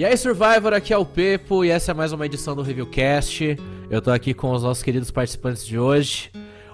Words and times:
E 0.00 0.04
aí, 0.06 0.16
Survivor, 0.16 0.72
aqui 0.72 0.94
é 0.94 0.96
o 0.96 1.04
Pepo 1.04 1.62
e 1.62 1.68
essa 1.68 1.90
é 1.90 1.94
mais 1.94 2.10
uma 2.10 2.24
edição 2.24 2.56
do 2.56 2.62
Reviewcast. 2.62 3.58
Eu 3.90 4.00
tô 4.00 4.10
aqui 4.10 4.32
com 4.32 4.50
os 4.50 4.62
nossos 4.62 4.82
queridos 4.82 5.10
participantes 5.10 5.66
de 5.66 5.78
hoje. 5.78 6.30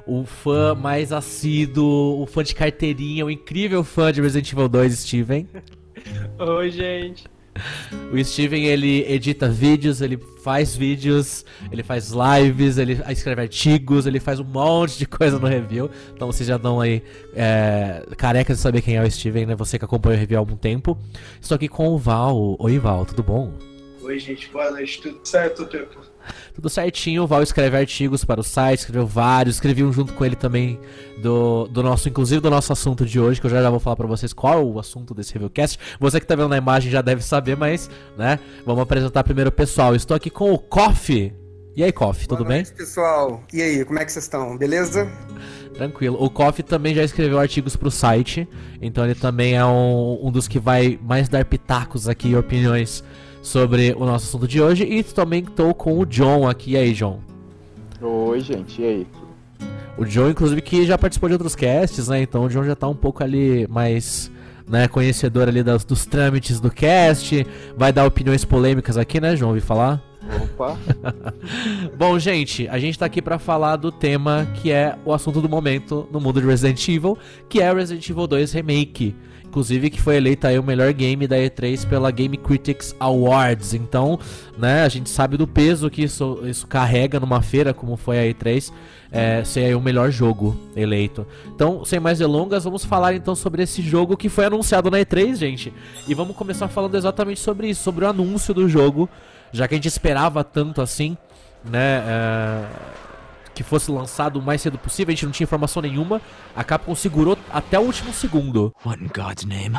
O 0.06 0.24
fã 0.24 0.76
mais 0.76 1.12
assíduo, 1.12 2.22
o 2.22 2.26
fã 2.26 2.44
de 2.44 2.54
carteirinha, 2.54 3.26
o 3.26 3.30
incrível 3.30 3.82
fã 3.82 4.12
de 4.12 4.22
Resident 4.22 4.52
Evil 4.52 4.68
2, 4.68 4.96
Steven. 5.00 5.48
Oi, 6.38 6.70
gente. 6.70 7.24
O 8.12 8.24
Steven, 8.24 8.64
ele 8.66 9.04
edita 9.12 9.48
vídeos, 9.48 10.00
ele 10.00 10.16
faz 10.42 10.76
vídeos, 10.76 11.44
ele 11.72 11.82
faz 11.82 12.12
lives, 12.12 12.78
ele 12.78 13.00
escreve 13.08 13.42
artigos, 13.42 14.06
ele 14.06 14.20
faz 14.20 14.38
um 14.38 14.44
monte 14.44 14.98
de 14.98 15.06
coisa 15.06 15.38
no 15.38 15.46
review. 15.46 15.90
Então 16.14 16.30
vocês 16.30 16.48
já 16.48 16.56
dão 16.56 16.80
aí 16.80 17.02
é, 17.34 18.04
carecas 18.16 18.58
de 18.58 18.62
saber 18.62 18.80
quem 18.80 18.96
é 18.96 19.02
o 19.02 19.10
Steven, 19.10 19.46
né? 19.46 19.56
Você 19.56 19.78
que 19.78 19.84
acompanha 19.84 20.16
o 20.16 20.20
review 20.20 20.38
há 20.38 20.40
algum 20.40 20.56
tempo. 20.56 20.96
Estou 21.40 21.56
aqui 21.56 21.68
com 21.68 21.88
o 21.88 21.98
Val. 21.98 22.56
Oi, 22.58 22.78
Val, 22.78 23.04
tudo 23.04 23.22
bom? 23.22 23.52
Oi, 24.02 24.18
gente, 24.20 24.48
boa 24.50 24.70
noite, 24.70 25.02
tudo 25.02 25.18
certo, 25.24 25.66
Pepo? 25.66 26.15
Tudo 26.54 26.68
certinho, 26.68 27.22
o 27.22 27.26
Val 27.26 27.42
escreve 27.42 27.76
artigos 27.76 28.24
para 28.24 28.40
o 28.40 28.44
site, 28.44 28.80
escreveu 28.80 29.06
vários, 29.06 29.56
escrevi 29.56 29.84
um 29.84 29.92
junto 29.92 30.12
com 30.14 30.24
ele 30.24 30.36
também 30.36 30.78
do, 31.18 31.66
do 31.68 31.82
nosso, 31.82 32.08
inclusive 32.08 32.40
do 32.40 32.50
nosso 32.50 32.72
assunto 32.72 33.04
de 33.04 33.18
hoje, 33.18 33.40
que 33.40 33.46
eu 33.46 33.50
já, 33.50 33.62
já 33.62 33.70
vou 33.70 33.80
falar 33.80 33.96
para 33.96 34.06
vocês 34.06 34.32
qual 34.32 34.54
é 34.54 34.62
o 34.62 34.78
assunto 34.78 35.14
desse 35.14 35.32
reviewcast. 35.32 35.78
Você 35.98 36.20
que 36.20 36.26
tá 36.26 36.34
vendo 36.34 36.48
na 36.48 36.56
imagem 36.56 36.90
já 36.90 37.02
deve 37.02 37.22
saber, 37.22 37.56
mas, 37.56 37.90
né, 38.16 38.38
vamos 38.64 38.82
apresentar 38.82 39.24
primeiro 39.24 39.48
o 39.48 39.52
pessoal. 39.52 39.94
Estou 39.94 40.16
aqui 40.16 40.30
com 40.30 40.52
o 40.52 40.58
Coffee. 40.58 41.32
E 41.76 41.84
aí, 41.84 41.92
Coffee, 41.92 42.26
tudo 42.26 42.42
Boa 42.42 42.54
noite, 42.54 42.68
bem? 42.68 42.76
pessoal. 42.78 43.42
E 43.52 43.60
aí, 43.60 43.84
como 43.84 43.98
é 43.98 44.04
que 44.04 44.10
vocês 44.10 44.24
estão? 44.24 44.56
Beleza? 44.56 45.06
Tranquilo. 45.74 46.16
O 46.18 46.30
Coffee 46.30 46.64
também 46.64 46.94
já 46.94 47.04
escreveu 47.04 47.38
artigos 47.38 47.76
pro 47.76 47.90
site, 47.90 48.48
então 48.80 49.04
ele 49.04 49.14
também 49.14 49.56
é 49.56 49.64
um, 49.64 50.26
um 50.26 50.32
dos 50.32 50.48
que 50.48 50.58
vai 50.58 50.98
mais 51.02 51.28
dar 51.28 51.44
pitacos 51.44 52.08
aqui 52.08 52.28
e 52.28 52.36
opiniões 52.36 53.04
sobre 53.46 53.94
o 53.96 54.00
nosso 54.00 54.26
assunto 54.26 54.48
de 54.48 54.60
hoje. 54.60 54.84
E 54.84 55.02
também 55.02 55.40
estou 55.40 55.72
com 55.72 55.98
o 55.98 56.04
John 56.04 56.48
aqui. 56.48 56.72
E 56.72 56.76
aí, 56.76 56.92
John? 56.92 57.20
Oi, 58.00 58.40
gente, 58.40 58.82
e 58.82 58.84
aí? 58.84 59.06
O 59.96 60.04
John, 60.04 60.28
inclusive, 60.28 60.60
que 60.60 60.84
já 60.84 60.98
participou 60.98 61.28
de 61.28 61.34
outros 61.34 61.54
casts, 61.54 62.08
né? 62.08 62.20
Então 62.20 62.44
o 62.44 62.48
John 62.48 62.64
já 62.64 62.74
tá 62.74 62.88
um 62.88 62.94
pouco 62.94 63.22
ali 63.22 63.66
mais. 63.68 64.30
Né, 64.68 64.88
conhecedor 64.88 65.46
ali 65.46 65.62
das, 65.62 65.84
dos 65.84 66.06
trâmites 66.06 66.58
do 66.58 66.72
cast, 66.72 67.46
vai 67.76 67.92
dar 67.92 68.04
opiniões 68.04 68.44
polêmicas 68.44 68.98
aqui, 68.98 69.20
né, 69.20 69.36
João? 69.36 69.50
Ouvi 69.50 69.60
falar? 69.60 70.02
Opa! 70.42 70.76
Bom, 71.96 72.18
gente, 72.18 72.66
a 72.66 72.76
gente 72.76 72.98
tá 72.98 73.06
aqui 73.06 73.22
para 73.22 73.38
falar 73.38 73.76
do 73.76 73.92
tema 73.92 74.44
que 74.54 74.72
é 74.72 74.98
o 75.04 75.12
assunto 75.12 75.40
do 75.40 75.48
momento 75.48 76.08
no 76.10 76.20
mundo 76.20 76.40
de 76.40 76.48
Resident 76.48 76.88
Evil, 76.88 77.16
que 77.48 77.60
é 77.60 77.72
Resident 77.72 78.10
Evil 78.10 78.26
2 78.26 78.52
Remake. 78.54 79.14
Inclusive 79.56 79.88
que 79.88 80.02
foi 80.02 80.16
eleita 80.16 80.48
aí 80.48 80.58
o 80.58 80.62
melhor 80.62 80.92
game 80.92 81.26
da 81.26 81.38
E3 81.38 81.88
pela 81.88 82.10
Game 82.10 82.36
Critics 82.36 82.94
Awards. 83.00 83.72
Então, 83.72 84.20
né, 84.58 84.82
a 84.82 84.88
gente 84.90 85.08
sabe 85.08 85.38
do 85.38 85.46
peso 85.46 85.88
que 85.88 86.02
isso, 86.02 86.42
isso 86.44 86.66
carrega 86.66 87.18
numa 87.18 87.40
feira 87.40 87.72
como 87.72 87.96
foi 87.96 88.18
a 88.18 88.34
E3, 88.34 88.70
é, 89.10 89.42
ser 89.44 89.60
aí 89.60 89.74
o 89.74 89.80
melhor 89.80 90.10
jogo 90.10 90.54
eleito. 90.76 91.26
Então, 91.46 91.86
sem 91.86 91.98
mais 91.98 92.18
delongas, 92.18 92.64
vamos 92.64 92.84
falar 92.84 93.14
então 93.14 93.34
sobre 93.34 93.62
esse 93.62 93.80
jogo 93.80 94.14
que 94.14 94.28
foi 94.28 94.44
anunciado 94.44 94.90
na 94.90 94.98
E3, 94.98 95.36
gente. 95.36 95.72
E 96.06 96.12
vamos 96.12 96.36
começar 96.36 96.68
falando 96.68 96.94
exatamente 96.94 97.40
sobre 97.40 97.70
isso, 97.70 97.82
sobre 97.82 98.04
o 98.04 98.08
anúncio 98.08 98.52
do 98.52 98.68
jogo, 98.68 99.08
já 99.52 99.66
que 99.66 99.72
a 99.72 99.78
gente 99.78 99.88
esperava 99.88 100.44
tanto 100.44 100.82
assim, 100.82 101.16
né? 101.64 102.04
É 102.06 103.05
que 103.56 103.62
fosse 103.62 103.90
lançado 103.90 104.38
o 104.38 104.42
mais 104.42 104.60
cedo 104.60 104.76
possível, 104.76 105.10
a 105.12 105.14
gente 105.14 105.24
não 105.24 105.32
tinha 105.32 105.44
informação 105.44 105.80
nenhuma. 105.80 106.20
A 106.54 106.62
Capcom 106.62 106.94
segurou 106.94 107.38
até 107.50 107.78
o 107.78 107.82
último 107.82 108.12
segundo. 108.12 108.70
What 108.84 109.02
in 109.02 109.08
God's 109.08 109.44
name? 109.46 109.78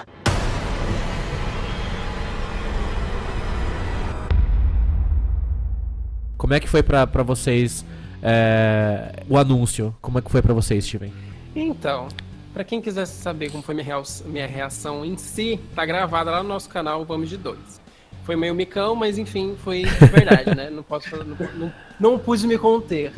Como 6.37 6.53
é 6.53 6.59
que 6.59 6.67
foi 6.67 6.83
pra, 6.83 7.07
pra 7.07 7.23
vocês 7.23 7.83
é, 8.21 9.23
o 9.27 9.37
anúncio? 9.37 9.95
Como 10.01 10.19
é 10.19 10.21
que 10.21 10.29
foi 10.31 10.41
pra 10.41 10.53
vocês, 10.53 10.85
Steven? 10.85 11.11
Então, 11.55 12.07
pra 12.53 12.63
quem 12.63 12.81
quiser 12.81 13.05
saber 13.05 13.51
como 13.51 13.63
foi 13.63 13.73
minha, 13.73 13.85
rea- 13.85 14.03
minha 14.25 14.47
reação 14.47 15.03
em 15.03 15.17
si, 15.17 15.59
tá 15.75 15.85
gravada 15.85 16.29
lá 16.31 16.43
no 16.43 16.49
nosso 16.49 16.69
canal 16.69 17.03
Vamos 17.05 17.29
de 17.29 17.37
Dois. 17.37 17.81
Foi 18.23 18.35
meio 18.35 18.53
micão, 18.53 18.93
mas 18.93 19.17
enfim, 19.17 19.55
foi 19.63 19.83
de 19.83 20.05
verdade, 20.07 20.53
né? 20.53 20.69
Não 20.69 20.83
posso 20.83 21.09
não, 21.23 21.37
não, 21.55 21.73
não 21.99 22.19
pude 22.19 22.45
me 22.45 22.57
conter. 22.57 23.13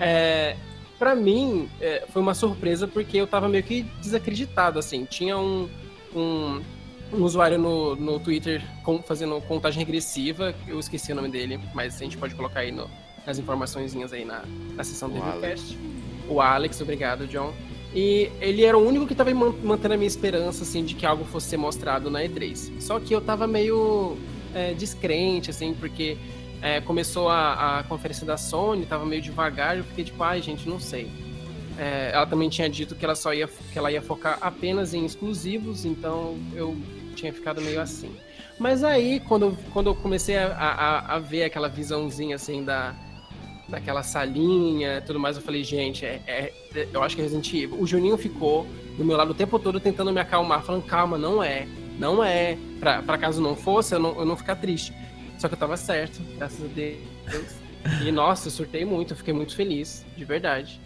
É, 0.00 0.56
para 0.98 1.14
mim, 1.14 1.68
é, 1.80 2.04
foi 2.12 2.22
uma 2.22 2.34
surpresa 2.34 2.86
porque 2.86 3.16
eu 3.16 3.26
tava 3.26 3.48
meio 3.48 3.62
que 3.64 3.82
desacreditado, 4.00 4.78
assim. 4.78 5.04
Tinha 5.04 5.36
um, 5.36 5.68
um, 6.14 6.60
um 7.12 7.22
usuário 7.22 7.58
no, 7.58 7.96
no 7.96 8.18
Twitter 8.20 8.62
com- 8.84 9.02
fazendo 9.02 9.40
contagem 9.42 9.84
regressiva, 9.84 10.54
eu 10.66 10.78
esqueci 10.78 11.12
o 11.12 11.14
nome 11.14 11.28
dele, 11.28 11.58
mas 11.74 11.96
a 11.96 12.04
gente 12.04 12.16
pode 12.16 12.34
colocar 12.34 12.60
aí 12.60 12.70
no- 12.72 12.88
nas 13.26 13.38
informaçõezinhas 13.38 14.12
aí 14.12 14.24
na, 14.24 14.42
na 14.74 14.84
seção 14.84 15.08
do 15.08 15.14
Reviewcast. 15.20 15.78
O 16.28 16.40
Alex, 16.40 16.80
obrigado, 16.80 17.26
John. 17.26 17.52
E 17.94 18.30
ele 18.40 18.64
era 18.64 18.76
o 18.78 18.86
único 18.86 19.06
que 19.06 19.14
tava 19.14 19.32
man- 19.34 19.54
mantendo 19.62 19.94
a 19.94 19.96
minha 19.96 20.06
esperança, 20.08 20.62
assim, 20.62 20.84
de 20.84 20.94
que 20.94 21.04
algo 21.04 21.24
fosse 21.24 21.48
ser 21.48 21.56
mostrado 21.58 22.10
na 22.10 22.20
E3. 22.22 22.80
Só 22.80 22.98
que 22.98 23.14
eu 23.14 23.20
tava 23.20 23.46
meio 23.46 24.16
é, 24.54 24.72
descrente, 24.72 25.50
assim, 25.50 25.74
porque 25.74 26.16
é, 26.62 26.80
começou 26.80 27.28
a, 27.28 27.80
a 27.80 27.82
conferência 27.82 28.24
da 28.24 28.36
Sony, 28.36 28.86
tava 28.86 29.04
meio 29.04 29.20
devagar, 29.20 29.76
eu 29.76 29.84
fiquei 29.84 30.04
tipo, 30.04 30.22
ai, 30.22 30.40
gente, 30.40 30.68
não 30.68 30.78
sei. 30.78 31.10
É, 31.78 32.10
ela 32.14 32.26
também 32.26 32.48
tinha 32.48 32.68
dito 32.70 32.94
que 32.94 33.04
ela 33.04 33.14
só 33.14 33.34
ia, 33.34 33.48
que 33.48 33.76
ela 33.78 33.90
ia 33.90 34.00
focar 34.00 34.38
apenas 34.40 34.94
em 34.94 35.04
exclusivos, 35.04 35.84
então 35.84 36.38
eu 36.54 36.76
tinha 37.16 37.32
ficado 37.32 37.60
meio 37.60 37.80
assim. 37.80 38.14
Mas 38.58 38.84
aí, 38.84 39.18
quando, 39.20 39.56
quando 39.72 39.88
eu 39.88 39.94
comecei 39.94 40.36
a, 40.36 40.46
a, 40.54 41.16
a 41.16 41.18
ver 41.18 41.44
aquela 41.44 41.68
visãozinha, 41.68 42.36
assim, 42.36 42.62
da, 42.62 42.94
daquela 43.68 44.02
salinha 44.02 45.02
tudo 45.04 45.18
mais, 45.18 45.36
eu 45.36 45.42
falei, 45.42 45.64
gente, 45.64 46.04
é- 46.04 46.20
é- 46.26 46.52
eu 46.92 47.02
acho 47.02 47.16
que 47.16 47.22
é 47.22 47.24
Resident 47.24 47.52
Evil. 47.52 47.80
O 47.80 47.86
Juninho 47.86 48.16
ficou 48.16 48.66
do 48.96 49.04
meu 49.04 49.16
lado 49.16 49.30
o 49.30 49.34
tempo 49.34 49.58
todo 49.58 49.80
tentando 49.80 50.12
me 50.12 50.20
acalmar, 50.20 50.62
falando, 50.62 50.84
calma, 50.84 51.16
não 51.18 51.42
é, 51.42 51.66
não 51.98 52.22
é. 52.22 52.56
Pra, 52.78 53.02
pra 53.02 53.18
caso 53.18 53.40
não 53.40 53.56
fosse, 53.56 53.94
eu 53.94 53.98
não, 53.98 54.16
eu 54.18 54.24
não 54.26 54.36
ficar 54.36 54.56
triste. 54.56 54.92
Só 55.42 55.48
que 55.48 55.54
eu 55.54 55.58
tava 55.58 55.76
certo, 55.76 56.22
graças 56.36 56.64
a 56.64 56.68
Deus. 56.72 57.00
E 58.00 58.12
nossa, 58.12 58.46
eu 58.46 58.52
surtei 58.52 58.84
muito, 58.84 59.12
eu 59.12 59.16
fiquei 59.16 59.34
muito 59.34 59.56
feliz, 59.56 60.06
de 60.16 60.24
verdade. 60.24 60.80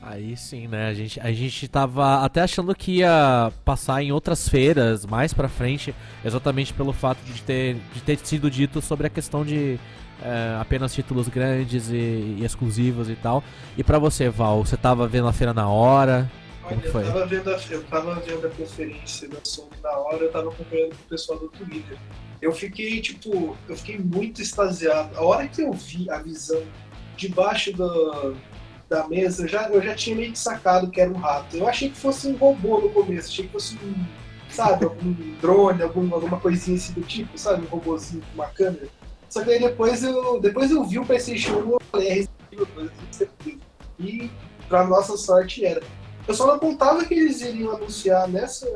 Aí 0.00 0.36
sim, 0.36 0.68
né? 0.68 0.86
A 0.86 0.94
gente, 0.94 1.18
a 1.18 1.32
gente 1.32 1.66
tava 1.66 2.24
até 2.24 2.42
achando 2.42 2.72
que 2.72 2.98
ia 2.98 3.52
passar 3.64 4.00
em 4.00 4.12
outras 4.12 4.48
feiras 4.48 5.04
mais 5.04 5.34
pra 5.34 5.48
frente, 5.48 5.92
exatamente 6.24 6.72
pelo 6.72 6.92
fato 6.92 7.18
de 7.24 7.42
ter, 7.42 7.76
de 7.92 8.00
ter 8.00 8.16
sido 8.18 8.48
dito 8.48 8.80
sobre 8.80 9.08
a 9.08 9.10
questão 9.10 9.44
de 9.44 9.76
é, 10.22 10.56
apenas 10.60 10.94
títulos 10.94 11.26
grandes 11.26 11.90
e, 11.90 11.96
e 12.38 12.44
exclusivos 12.44 13.10
e 13.10 13.16
tal. 13.16 13.42
E 13.76 13.82
pra 13.82 13.98
você, 13.98 14.28
Val, 14.28 14.64
você 14.64 14.76
tava 14.76 15.08
vendo 15.08 15.26
a 15.26 15.32
feira 15.32 15.52
na 15.52 15.68
hora? 15.68 16.30
Como 16.68 16.82
foi? 16.82 17.02
eu 17.02 17.06
tava, 17.06 17.26
vendo 17.26 17.50
a, 17.50 17.60
eu 17.70 17.84
tava 17.84 18.14
vendo 18.16 18.46
a 18.46 18.50
conferência 18.50 19.28
da 19.28 19.38
Sony 19.44 19.70
na 19.82 19.90
hora, 19.98 20.24
eu 20.24 20.32
tava 20.32 20.48
acompanhando 20.48 20.90
com 20.90 21.02
o 21.02 21.08
pessoal 21.08 21.38
do 21.38 21.48
Twitter. 21.48 21.98
Eu 22.42 22.52
fiquei, 22.52 23.00
tipo, 23.00 23.56
eu 23.68 23.76
fiquei 23.76 23.98
muito 23.98 24.42
extasiado. 24.42 25.16
A 25.16 25.22
hora 25.22 25.48
que 25.48 25.62
eu 25.62 25.72
vi 25.72 26.10
a 26.10 26.18
visão 26.18 26.62
debaixo 27.16 27.72
do, 27.72 28.36
da 28.88 29.06
mesa, 29.08 29.44
eu 29.44 29.48
já, 29.48 29.68
eu 29.68 29.82
já 29.82 29.94
tinha 29.94 30.16
meio 30.16 30.32
que 30.32 30.38
sacado 30.38 30.90
que 30.90 31.00
era 31.00 31.10
um 31.10 31.16
rato. 31.16 31.56
Eu 31.56 31.66
achei 31.66 31.88
que 31.88 31.96
fosse 31.96 32.28
um 32.28 32.36
robô 32.36 32.80
no 32.80 32.90
começo, 32.90 33.28
achei 33.28 33.46
que 33.46 33.52
fosse 33.52 33.76
um, 33.76 34.04
sabe, 34.50 34.84
algum 34.84 35.12
drone, 35.40 35.82
algum, 35.82 36.12
alguma 36.14 36.38
coisinha 36.38 36.76
assim 36.76 36.92
do 36.92 37.02
tipo, 37.02 37.38
sabe, 37.38 37.64
um 37.64 37.68
robôzinho 37.68 38.22
com 38.22 38.42
uma 38.42 38.48
câmera. 38.48 38.88
Só 39.28 39.42
que 39.42 39.50
aí 39.50 39.60
depois 39.60 40.02
eu, 40.02 40.40
depois 40.40 40.70
eu 40.70 40.84
vi 40.84 40.98
o 40.98 41.04
PlayStation 41.04 41.56
1 41.58 41.76
e 41.76 41.84
falei, 41.90 42.08
é 42.08 42.12
Resident 42.14 42.40
Evil 42.52 42.68
2, 42.74 42.86
eu 42.86 42.96
tenho 42.96 43.14
certeza. 43.14 43.58
E 43.98 44.30
pra 44.68 44.86
nossa 44.86 45.16
sorte 45.16 45.64
era. 45.64 45.82
Eu 46.26 46.34
só 46.34 46.46
não 46.46 46.58
contava 46.58 47.04
que 47.04 47.14
eles 47.14 47.40
iriam 47.40 47.72
anunciar 47.76 48.26
nessa, 48.28 48.66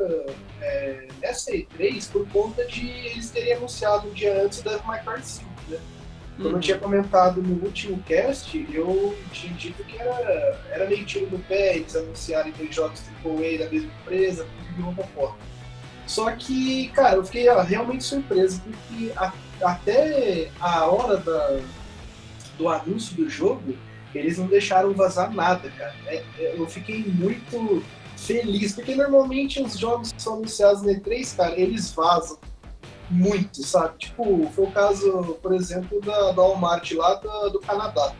é, 0.60 1.08
nessa 1.20 1.50
E3 1.52 2.08
por 2.10 2.26
conta 2.28 2.64
de 2.64 2.88
eles 2.88 3.30
terem 3.30 3.54
anunciado 3.54 4.08
um 4.08 4.12
dia 4.12 4.44
antes 4.44 4.62
da 4.62 4.72
My 4.78 4.98
Cry 5.04 5.20
5, 5.22 5.46
né? 5.68 5.78
Como 6.36 6.56
eu 6.56 6.60
tinha 6.60 6.78
comentado 6.78 7.42
no 7.42 7.62
último 7.64 8.00
cast, 8.04 8.66
eu 8.72 9.14
tinha 9.32 9.52
dito 9.54 9.82
que 9.84 10.00
era, 10.00 10.58
era 10.70 10.86
meio 10.88 11.04
tiro 11.04 11.28
no 11.30 11.38
pé 11.40 11.76
eles 11.76 11.94
anunciarem 11.94 12.52
dois 12.56 12.74
jogos 12.74 13.02
AAA 13.22 13.58
da 13.58 13.70
mesma 13.70 13.90
empresa, 14.02 14.46
tudo 14.46 14.74
de 14.74 14.80
uma 14.82 15.04
forma. 15.08 15.36
Só 16.06 16.30
que, 16.32 16.88
cara, 16.94 17.16
eu 17.16 17.24
fiquei 17.24 17.48
ó, 17.50 17.60
realmente 17.62 18.04
surpreso, 18.04 18.62
porque 18.62 19.12
a- 19.16 19.32
até 19.62 20.50
a 20.60 20.86
hora 20.86 21.18
da, 21.18 21.60
do 22.56 22.68
anúncio 22.68 23.14
do 23.16 23.28
jogo, 23.28 23.76
eles 24.14 24.38
não 24.38 24.46
deixaram 24.46 24.92
vazar 24.92 25.32
nada, 25.32 25.70
cara. 25.70 25.94
É- 26.06 26.22
é- 26.38 26.54
eu 26.56 26.66
fiquei 26.66 27.04
muito 27.04 27.82
feliz, 28.16 28.74
porque 28.74 28.94
normalmente 28.94 29.62
os 29.62 29.78
jogos 29.78 30.12
que 30.12 30.22
são 30.22 30.34
anunciados 30.34 30.82
na 30.82 30.92
E3, 30.92 31.36
cara, 31.36 31.58
eles 31.58 31.90
vazam 31.92 32.38
muito, 33.08 33.62
sabe? 33.64 33.98
Tipo, 33.98 34.48
foi 34.54 34.64
o 34.64 34.70
caso, 34.70 35.38
por 35.42 35.52
exemplo, 35.52 36.00
da, 36.00 36.32
da 36.32 36.42
Walmart 36.42 36.92
lá 36.92 37.14
do, 37.14 37.50
do 37.50 37.60
Canadá. 37.60 38.14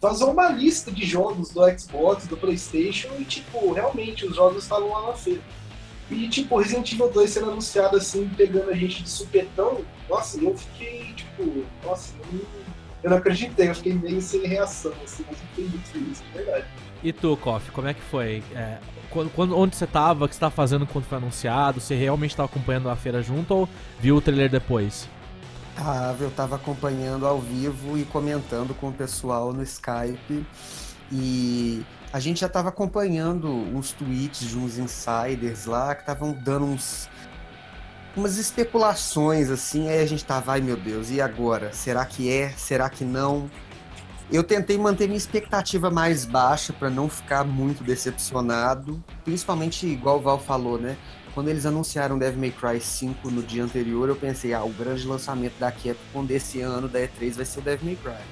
Vazou 0.00 0.32
uma 0.32 0.48
lista 0.48 0.90
de 0.90 1.06
jogos 1.06 1.50
do 1.50 1.78
Xbox, 1.78 2.26
do 2.26 2.36
Playstation, 2.36 3.08
e 3.18 3.24
tipo, 3.24 3.72
realmente 3.72 4.26
os 4.26 4.36
jogos 4.36 4.64
estavam 4.64 4.90
lá 4.90 5.08
na 5.08 5.12
feira. 5.14 5.40
E, 6.10 6.28
tipo, 6.28 6.58
Resident 6.58 6.92
Evil 6.92 7.10
2 7.10 7.30
sendo 7.30 7.50
anunciado 7.50 7.96
assim, 7.96 8.28
pegando 8.36 8.70
a 8.70 8.74
gente 8.74 9.02
de 9.02 9.08
supetão, 9.08 9.80
nossa, 10.08 10.38
eu 10.38 10.54
fiquei, 10.56 11.14
tipo, 11.14 11.64
nossa, 11.82 12.12
eu 12.32 12.63
eu 13.04 13.10
não 13.10 13.18
acreditei, 13.18 13.68
eu 13.68 13.74
fiquei 13.74 13.92
meio 13.92 14.20
sem 14.20 14.46
reação, 14.46 14.92
assim, 15.04 15.24
mas 15.28 15.38
eu 15.38 15.46
fiquei 15.48 15.68
muito 15.68 15.88
feliz, 15.88 16.22
de 16.22 16.38
verdade. 16.38 16.64
E 17.02 17.12
tu, 17.12 17.36
Koff, 17.36 17.70
como 17.70 17.86
é 17.86 17.92
que 17.92 18.00
foi? 18.00 18.42
É, 18.54 18.78
quando, 19.10 19.30
quando, 19.30 19.58
onde 19.58 19.76
você 19.76 19.86
tava, 19.86 20.24
o 20.24 20.28
que 20.28 20.34
você 20.34 20.40
tava 20.40 20.54
fazendo 20.54 20.86
quando 20.86 21.04
foi 21.04 21.18
anunciado? 21.18 21.80
Você 21.80 21.94
realmente 21.94 22.30
estava 22.30 22.48
acompanhando 22.48 22.88
a 22.88 22.96
feira 22.96 23.22
junto 23.22 23.54
ou 23.54 23.68
viu 24.00 24.16
o 24.16 24.22
trailer 24.22 24.48
depois? 24.48 25.06
Ah, 25.76 26.14
eu 26.18 26.30
tava 26.30 26.56
acompanhando 26.56 27.26
ao 27.26 27.38
vivo 27.38 27.98
e 27.98 28.06
comentando 28.06 28.74
com 28.74 28.88
o 28.88 28.92
pessoal 28.92 29.52
no 29.52 29.62
Skype. 29.62 30.46
E 31.12 31.84
a 32.10 32.18
gente 32.18 32.40
já 32.40 32.48
tava 32.48 32.70
acompanhando 32.70 33.48
uns 33.48 33.92
tweets 33.92 34.48
de 34.48 34.56
uns 34.56 34.78
insiders 34.78 35.66
lá 35.66 35.94
que 35.94 36.00
estavam 36.00 36.32
dando 36.32 36.64
uns 36.64 37.10
umas 38.16 38.38
especulações 38.38 39.50
assim, 39.50 39.88
aí 39.88 40.00
a 40.00 40.06
gente 40.06 40.24
tava, 40.24 40.52
ai 40.52 40.60
meu 40.60 40.76
Deus, 40.76 41.10
e 41.10 41.20
agora? 41.20 41.72
Será 41.72 42.04
que 42.04 42.30
é? 42.30 42.50
Será 42.50 42.88
que 42.88 43.04
não? 43.04 43.50
Eu 44.32 44.42
tentei 44.42 44.78
manter 44.78 45.06
minha 45.06 45.18
expectativa 45.18 45.90
mais 45.90 46.24
baixa 46.24 46.72
para 46.72 46.88
não 46.88 47.08
ficar 47.08 47.44
muito 47.44 47.84
decepcionado, 47.84 49.02
principalmente 49.24 49.86
igual 49.86 50.18
o 50.18 50.22
Val 50.22 50.38
falou, 50.38 50.78
né? 50.78 50.96
Quando 51.34 51.48
eles 51.48 51.66
anunciaram 51.66 52.16
Devil 52.16 52.40
May 52.40 52.50
Cry 52.52 52.80
5 52.80 53.30
no 53.30 53.42
dia 53.42 53.64
anterior, 53.64 54.08
eu 54.08 54.16
pensei, 54.16 54.54
ah, 54.54 54.62
o 54.62 54.70
grande 54.70 55.06
lançamento 55.06 55.58
da 55.58 55.70
Capcom 55.70 56.24
desse 56.24 56.60
ano 56.60 56.88
da 56.88 57.00
E3 57.00 57.34
vai 57.34 57.44
ser 57.44 57.58
o 57.58 57.62
Devil 57.62 57.86
May 57.86 57.96
Cry. 57.96 58.24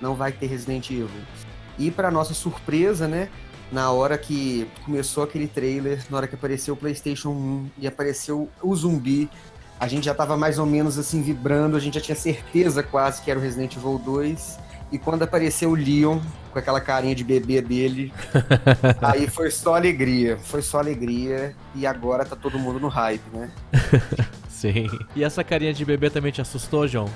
Não 0.00 0.14
vai 0.14 0.32
ter 0.32 0.46
Resident 0.46 0.90
Evil. 0.90 1.08
E 1.78 1.90
para 1.90 2.10
nossa 2.10 2.34
surpresa, 2.34 3.06
né, 3.06 3.30
na 3.70 3.90
hora 3.90 4.16
que 4.16 4.66
começou 4.84 5.24
aquele 5.24 5.46
trailer, 5.46 6.02
na 6.10 6.16
hora 6.16 6.26
que 6.26 6.34
apareceu 6.34 6.74
o 6.74 6.76
PlayStation 6.76 7.30
1 7.30 7.70
e 7.78 7.86
apareceu 7.86 8.48
o 8.62 8.74
zumbi, 8.74 9.28
a 9.78 9.86
gente 9.86 10.04
já 10.04 10.14
tava 10.14 10.36
mais 10.36 10.58
ou 10.58 10.66
menos 10.66 10.98
assim 10.98 11.22
vibrando, 11.22 11.76
a 11.76 11.80
gente 11.80 11.94
já 11.94 12.00
tinha 12.00 12.16
certeza 12.16 12.82
quase 12.82 13.22
que 13.22 13.30
era 13.30 13.38
o 13.38 13.42
Resident 13.42 13.76
Evil 13.76 13.98
2 13.98 14.58
e 14.90 14.98
quando 14.98 15.22
apareceu 15.22 15.70
o 15.70 15.74
Leon, 15.74 16.18
com 16.50 16.58
aquela 16.58 16.80
carinha 16.80 17.14
de 17.14 17.22
bebê 17.22 17.60
dele, 17.60 18.12
aí 19.02 19.28
foi 19.28 19.50
só 19.50 19.74
alegria. 19.74 20.38
Foi 20.38 20.62
só 20.62 20.78
alegria. 20.78 21.54
E 21.74 21.86
agora 21.86 22.24
tá 22.24 22.34
todo 22.34 22.58
mundo 22.58 22.80
no 22.80 22.88
hype, 22.88 23.24
né? 23.32 23.50
Sim. 24.48 24.88
E 25.14 25.22
essa 25.22 25.44
carinha 25.44 25.74
de 25.74 25.84
bebê 25.84 26.08
também 26.08 26.32
te 26.32 26.40
assustou, 26.40 26.88
João? 26.88 27.10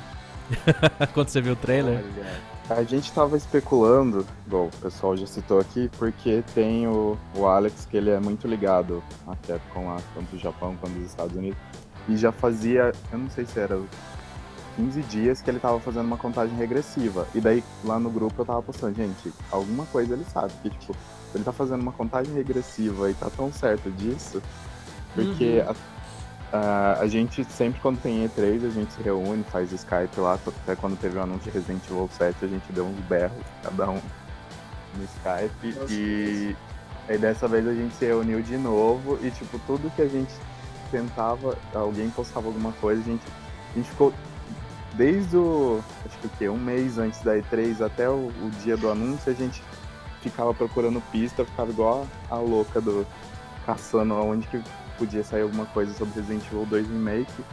quando 1.15 1.29
você 1.29 1.41
viu 1.41 1.55
o 1.55 1.57
trailer? 1.57 1.99
Olha, 1.99 2.52
a 2.77 2.83
gente 2.83 3.13
tava 3.13 3.37
especulando, 3.37 4.27
bom, 4.47 4.67
o 4.67 4.77
pessoal 4.81 5.17
já 5.17 5.27
citou 5.27 5.61
aqui, 5.61 5.91
porque 5.99 6.43
tem 6.55 6.87
o, 6.87 7.19
o 7.37 7.47
Alex, 7.47 7.87
que 7.91 7.97
ele 7.97 8.11
é 8.11 8.21
muito 8.21 8.47
ligado 8.47 9.03
à 9.27 9.37
Capcom 9.37 9.87
lá, 9.87 9.99
tanto 10.15 10.35
no 10.35 10.39
Japão 10.39 10.77
quanto 10.81 10.95
nos 10.95 11.07
Estados 11.07 11.37
Unidos. 11.37 11.59
E 12.09 12.17
já 12.17 12.33
fazia, 12.33 12.93
eu 13.13 13.19
não 13.19 13.31
sei 13.31 13.47
se 13.47 13.61
era 13.61 13.81
15 14.77 15.03
dias 15.03 15.43
que 15.43 15.51
ele 15.51 15.59
tava 15.59 15.79
fazendo 15.81 16.07
uma 16.07 16.17
contagem 16.17 16.57
regressiva. 16.57 17.27
E 17.35 17.41
daí 17.41 17.63
lá 17.85 17.99
no 17.99 18.11
grupo 18.11 18.41
eu 18.41 18.45
tava 18.45 18.63
postando, 18.63 18.95
gente, 18.95 19.33
alguma 19.51 19.87
coisa 19.87 20.15
ele 20.15 20.25
sabe. 20.25 20.53
Que 20.63 20.71
tipo, 20.71 20.97
ele 21.35 21.45
tá 21.45 21.53
fazendo 21.53 21.81
uma 21.81 21.93
contagem 21.93 22.33
regressiva 22.35 23.11
e 23.11 23.15
tá 23.15 23.31
tão 23.31 23.53
certo 23.53 23.91
disso. 23.91 24.43
Porque 25.15 25.61
uhum. 25.61 25.71
a, 25.71 25.75
a, 26.53 26.99
a, 27.01 27.07
gente 27.07 27.45
sempre 27.45 27.81
quando 27.81 28.01
tem 28.01 28.29
E3, 28.29 28.67
a 28.67 28.71
gente 28.71 28.93
se 28.93 29.03
reúne, 29.03 29.43
faz 29.45 29.73
Skype 29.73 30.21
lá, 30.21 30.35
até 30.35 30.77
quando 30.77 30.99
teve 30.99 31.19
o 31.19 31.23
anúncio 31.23 31.51
de 31.51 31.59
Resident 31.59 31.83
Evil 31.87 32.11
7, 32.13 32.45
a 32.45 32.49
gente 32.49 32.73
deu 32.73 32.85
uns 32.85 33.01
berros, 33.07 33.43
cada 33.63 33.91
um 33.91 34.01
no 34.97 35.05
Skype. 35.05 35.81
Nossa, 35.81 35.93
e 35.93 36.57
aí 37.09 37.17
dessa 37.17 37.49
vez 37.49 37.67
a 37.67 37.75
gente 37.75 37.95
se 37.95 38.05
reuniu 38.05 38.43
de 38.43 38.57
novo 38.59 39.19
e 39.23 39.31
tipo, 39.31 39.59
tudo 39.67 39.91
que 39.97 40.03
a 40.03 40.09
gente 40.09 40.33
tentava, 40.91 41.57
alguém 41.75 42.11
postava 42.11 42.49
alguma 42.49 42.73
coisa, 42.73 43.01
a 43.01 43.05
gente, 43.05 43.25
a 43.73 43.79
gente 43.79 43.89
ficou 43.89 44.13
desde 44.95 45.37
o, 45.37 45.83
acho 46.05 46.19
que 46.19 46.27
o 46.27 46.31
quê, 46.39 46.49
um 46.51 46.59
mês 46.59 46.99
antes 46.99 47.23
da 47.23 47.35
E3 47.35 47.81
até 47.81 48.11
o, 48.11 48.27
o, 48.27 48.51
dia 48.63 48.77
do 48.77 48.91
anúncio, 48.91 49.33
a 49.33 49.35
gente 49.35 49.63
ficava 50.21 50.53
procurando 50.53 51.03
pista, 51.11 51.47
ficava 51.47 51.71
igual 51.71 52.07
a, 52.31 52.35
a 52.35 52.39
louca 52.39 52.79
do 52.79 53.07
caçando 53.65 54.13
aonde 54.15 54.47
que 54.49 54.63
podia 54.99 55.25
sair 55.25 55.43
alguma 55.43 55.67
coisa 55.67 55.93
sobre 55.95 56.15
Resident 56.21 56.45
Evil 56.47 56.67
2 56.67 56.89
Remake. 56.89 57.45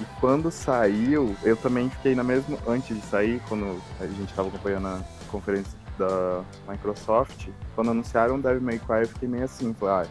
E 0.00 0.04
quando 0.20 0.50
saiu, 0.50 1.36
eu 1.42 1.56
também 1.56 1.90
fiquei 1.90 2.14
na 2.14 2.24
mesma, 2.24 2.58
antes 2.66 2.96
de 2.96 3.06
sair, 3.06 3.40
quando 3.48 3.80
a 4.00 4.06
gente 4.06 4.30
estava 4.30 4.48
acompanhando 4.48 4.86
a 4.88 5.00
conferência 5.30 5.78
da 5.98 6.42
Microsoft, 6.68 7.48
quando 7.74 7.90
anunciaram 7.90 8.40
Devil 8.40 8.62
May 8.62 8.78
Cry, 8.78 9.02
eu 9.02 9.08
fiquei 9.08 9.28
meio 9.28 9.44
assim, 9.44 9.74
ah, 9.82 10.06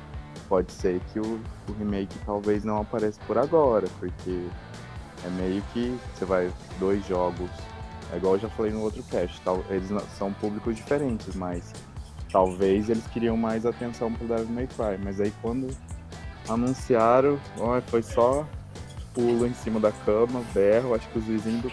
pode 0.48 0.72
ser 0.72 1.02
que 1.12 1.20
o, 1.20 1.40
o 1.68 1.74
remake 1.80 2.16
talvez 2.26 2.64
não 2.64 2.82
apareça 2.82 3.20
por 3.26 3.38
agora, 3.38 3.88
porque 4.00 4.46
é 5.26 5.30
meio 5.30 5.62
que 5.74 5.98
você 6.14 6.26
vai 6.26 6.52
dois 6.80 7.06
jogos. 7.08 7.50
É 8.14 8.18
igual 8.18 8.36
eu 8.36 8.40
já 8.42 8.50
falei 8.50 8.72
no 8.72 8.82
outro 8.82 9.02
cast, 9.04 9.40
tal, 9.42 9.64
eles 9.70 9.90
são 10.18 10.34
públicos 10.34 10.76
diferentes, 10.76 11.36
mas 11.36 11.74
talvez 12.32 12.90
eles 12.90 13.06
queriam 13.08 13.38
mais 13.38 13.66
atenção 13.66 14.12
pro 14.12 14.28
Devil 14.28 14.50
May 14.50 14.68
Cry. 14.68 14.98
Mas 15.04 15.20
aí 15.20 15.34
quando 15.42 15.68
anunciaram, 16.48 17.40
ó, 17.60 17.80
foi 17.82 18.02
só 18.02 18.46
pulo 19.14 19.46
em 19.46 19.54
cima 19.54 19.80
da 19.80 19.92
cama, 19.92 20.44
berro, 20.54 20.96
acho 20.96 21.08
que 21.10 21.20
os 21.20 21.26
vizinhos 21.26 21.62
do 21.62 21.72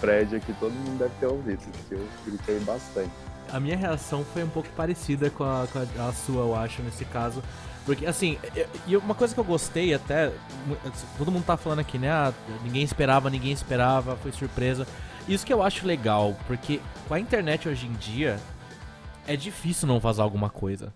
prédio 0.00 0.36
aqui 0.38 0.52
todo 0.54 0.72
mundo 0.72 0.98
deve 0.98 1.14
ter 1.18 1.26
ouvido, 1.26 1.62
porque 1.72 1.94
eu 1.94 2.06
gritei 2.26 2.60
bastante. 2.60 3.10
A 3.50 3.60
minha 3.60 3.76
reação 3.76 4.24
foi 4.24 4.42
um 4.42 4.48
pouco 4.48 4.68
parecida 4.70 5.30
com 5.30 5.44
a, 5.44 5.66
com 5.72 6.02
a, 6.02 6.12
sua, 6.12 6.42
eu 6.42 6.56
acho, 6.56 6.82
nesse 6.82 7.04
caso. 7.04 7.42
Porque, 7.84 8.06
assim, 8.06 8.38
e 8.86 8.96
uma 8.96 9.14
coisa 9.14 9.34
que 9.34 9.40
eu 9.40 9.44
gostei 9.44 9.92
até, 9.92 10.32
todo 11.18 11.30
mundo 11.30 11.44
tá 11.44 11.56
falando 11.56 11.80
aqui, 11.80 11.98
né? 11.98 12.10
Ah, 12.10 12.32
ninguém 12.62 12.82
esperava, 12.82 13.28
ninguém 13.28 13.52
esperava, 13.52 14.16
foi 14.16 14.32
surpresa. 14.32 14.86
Isso 15.28 15.44
que 15.44 15.52
eu 15.52 15.62
acho 15.62 15.86
legal, 15.86 16.34
porque 16.46 16.80
com 17.06 17.14
a 17.14 17.20
internet 17.20 17.68
hoje 17.68 17.86
em 17.86 17.92
dia, 17.92 18.38
é 19.26 19.36
difícil 19.36 19.86
não 19.86 20.00
vazar 20.00 20.24
alguma 20.24 20.48
coisa. 20.48 20.92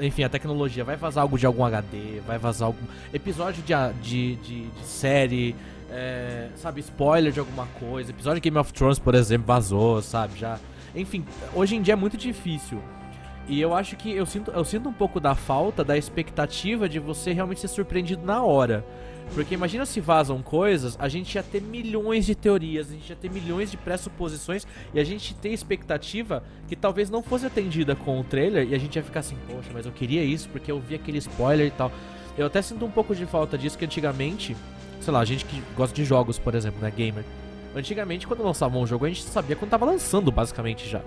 Enfim, 0.00 0.24
a 0.24 0.28
tecnologia 0.28 0.84
vai 0.84 0.96
vazar 0.96 1.22
algo 1.22 1.38
de 1.38 1.46
algum 1.46 1.64
HD, 1.64 2.20
vai 2.26 2.38
vazar 2.38 2.66
algum 2.66 2.84
episódio 3.12 3.62
de, 3.62 3.74
de, 4.02 4.36
de, 4.36 4.66
de 4.66 4.84
série, 4.84 5.56
é, 5.90 6.48
sabe, 6.56 6.80
spoiler 6.80 7.32
de 7.32 7.40
alguma 7.40 7.66
coisa. 7.78 8.10
Episódio 8.10 8.40
de 8.40 8.48
Game 8.48 8.58
of 8.58 8.72
Thrones, 8.72 8.98
por 8.98 9.14
exemplo, 9.14 9.46
vazou, 9.46 10.02
sabe? 10.02 10.38
Já. 10.38 10.58
Enfim, 10.94 11.24
hoje 11.54 11.76
em 11.76 11.82
dia 11.82 11.94
é 11.94 11.96
muito 11.96 12.16
difícil. 12.16 12.80
E 13.48 13.60
eu 13.60 13.74
acho 13.74 13.96
que 13.96 14.12
eu 14.12 14.26
sinto, 14.26 14.50
eu 14.52 14.64
sinto 14.64 14.88
um 14.88 14.92
pouco 14.92 15.18
da 15.18 15.34
falta 15.34 15.82
da 15.82 15.96
expectativa 15.96 16.88
de 16.88 16.98
você 16.98 17.32
realmente 17.32 17.60
ser 17.60 17.68
surpreendido 17.68 18.24
na 18.24 18.42
hora. 18.44 18.84
Porque 19.34 19.54
imagina 19.54 19.86
se 19.86 20.00
vazam 20.00 20.42
coisas, 20.42 20.96
a 20.98 21.08
gente 21.08 21.34
ia 21.34 21.42
ter 21.42 21.62
milhões 21.62 22.26
de 22.26 22.34
teorias, 22.34 22.88
a 22.88 22.92
gente 22.92 23.10
ia 23.10 23.16
ter 23.16 23.30
milhões 23.30 23.70
de 23.70 23.76
pressuposições 23.76 24.66
e 24.92 24.98
a 24.98 25.04
gente 25.04 25.34
tem 25.34 25.52
expectativa 25.52 26.42
que 26.66 26.74
talvez 26.74 27.08
não 27.08 27.22
fosse 27.22 27.46
atendida 27.46 27.94
com 27.94 28.18
o 28.18 28.24
trailer 28.24 28.68
e 28.68 28.74
a 28.74 28.78
gente 28.78 28.96
ia 28.96 29.02
ficar 29.04 29.20
assim, 29.20 29.36
poxa, 29.46 29.70
mas 29.72 29.86
eu 29.86 29.92
queria 29.92 30.24
isso 30.24 30.48
porque 30.48 30.70
eu 30.70 30.80
vi 30.80 30.96
aquele 30.96 31.18
spoiler 31.18 31.66
e 31.66 31.70
tal. 31.70 31.92
Eu 32.36 32.46
até 32.46 32.60
sinto 32.60 32.84
um 32.84 32.90
pouco 32.90 33.14
de 33.14 33.24
falta 33.24 33.56
disso 33.56 33.78
que 33.78 33.84
antigamente, 33.84 34.56
sei 35.00 35.12
lá, 35.12 35.20
a 35.20 35.24
gente 35.24 35.44
que 35.44 35.62
gosta 35.76 35.94
de 35.94 36.04
jogos, 36.04 36.38
por 36.38 36.54
exemplo, 36.54 36.80
né, 36.80 36.90
gamer. 36.90 37.24
Antigamente, 37.74 38.26
quando 38.26 38.42
lançava 38.42 38.76
um 38.78 38.86
jogo, 38.86 39.04
a 39.04 39.08
gente 39.08 39.22
sabia 39.22 39.54
quando 39.54 39.70
tava 39.70 39.86
lançando, 39.86 40.32
basicamente 40.32 40.88
já. 40.88 41.02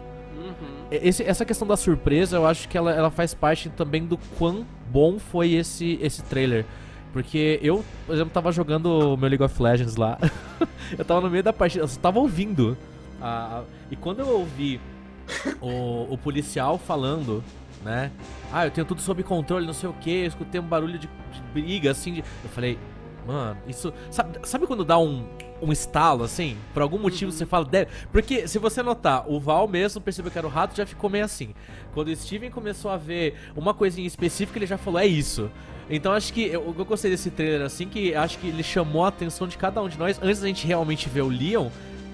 Esse, 0.90 1.24
essa 1.24 1.44
questão 1.44 1.68
da 1.68 1.76
surpresa, 1.76 2.38
eu 2.38 2.46
acho 2.46 2.70
que 2.70 2.78
ela, 2.78 2.92
ela 2.94 3.12
faz 3.12 3.34
parte 3.34 3.70
também 3.70 4.06
do 4.06 4.18
quão 4.38 4.66
bom 4.92 5.20
foi 5.20 5.54
esse, 5.54 5.98
esse 6.02 6.22
trailer. 6.24 6.66
Porque 7.14 7.60
eu, 7.62 7.86
por 8.08 8.16
exemplo, 8.16 8.34
tava 8.34 8.52
jogando 8.52 9.14
o 9.14 9.16
meu 9.16 9.30
League 9.30 9.44
of 9.44 9.62
Legends 9.62 9.96
lá. 9.96 10.18
eu 10.98 11.06
tava 11.06 11.22
no 11.22 11.30
meio 11.30 11.44
da 11.44 11.54
partida, 11.54 11.84
eu 11.84 11.88
só 11.88 12.00
tava 12.00 12.20
ouvindo. 12.20 12.76
A, 13.22 13.62
e 13.92 13.96
quando 13.96 14.20
eu 14.20 14.28
ouvi 14.28 14.82
o, 15.62 16.12
o 16.12 16.18
policial 16.18 16.80
falando, 16.80 17.44
né? 17.86 18.12
Ah, 18.52 18.66
eu 18.66 18.72
tenho 18.72 18.86
tudo 18.86 19.00
sob 19.00 19.22
controle, 19.22 19.66
não 19.66 19.74
sei 19.74 19.88
o 19.88 19.94
que, 19.94 20.10
eu 20.10 20.28
escutei 20.28 20.60
um 20.60 20.66
barulho 20.66 20.98
de, 20.98 21.08
de 21.08 21.42
briga, 21.54 21.92
assim. 21.92 22.14
De... 22.14 22.20
Eu 22.44 22.50
falei, 22.50 22.80
mano, 23.28 23.58
isso. 23.68 23.94
Sabe, 24.10 24.40
sabe 24.48 24.66
quando 24.66 24.84
dá 24.84 24.98
um, 24.98 25.28
um 25.62 25.72
estalo, 25.72 26.24
assim. 26.24 26.58
Por 26.74 26.82
algum 26.82 26.98
motivo 26.98 27.32
uhum. 27.32 27.38
você 27.38 27.46
fala. 27.46 27.64
Deve... 27.64 27.92
Porque 28.12 28.48
se 28.48 28.58
você 28.58 28.82
notar, 28.82 29.30
o 29.30 29.40
Val 29.40 29.68
mesmo 29.68 30.02
percebeu 30.02 30.32
que 30.32 30.38
era 30.38 30.48
o 30.48 30.50
rato, 30.50 30.76
já 30.76 30.86
ficou 30.86 31.12
meio 31.12 31.26
assim. 31.26 31.54
Quando 31.94 32.08
o 32.08 32.16
Steven 32.16 32.50
começou 32.50 32.90
a 32.90 32.98
ver 32.98 33.36
uma 33.56 33.74
coisinha 33.74 34.08
específica, 34.08 34.58
ele 34.58 34.66
já 34.66 34.80
falou: 34.80 35.00
é 35.00 35.06
isso. 35.06 35.52
Então 35.90 36.12
acho 36.12 36.34
que 36.34 36.46
eu, 36.46 36.74
eu 36.78 36.86
gostei 36.86 37.12
desse 37.12 37.30
trailer 37.30 37.62
assim, 37.62 37.88
que 37.88 38.16
acho 38.16 38.38
que 38.40 38.48
ele 38.48 38.64
chamou 38.64 39.06
a 39.06 39.10
atenção 39.10 39.48
de 39.48 39.58
cada 39.58 39.82
um 39.82 39.90
de 39.90 39.98
nós 39.98 40.20
antes 40.22 40.40
da 40.40 40.48
gente 40.48 40.66
realmente 40.66 41.10
ver 41.10 41.22
o 41.22 41.28
Leon. 41.28 41.70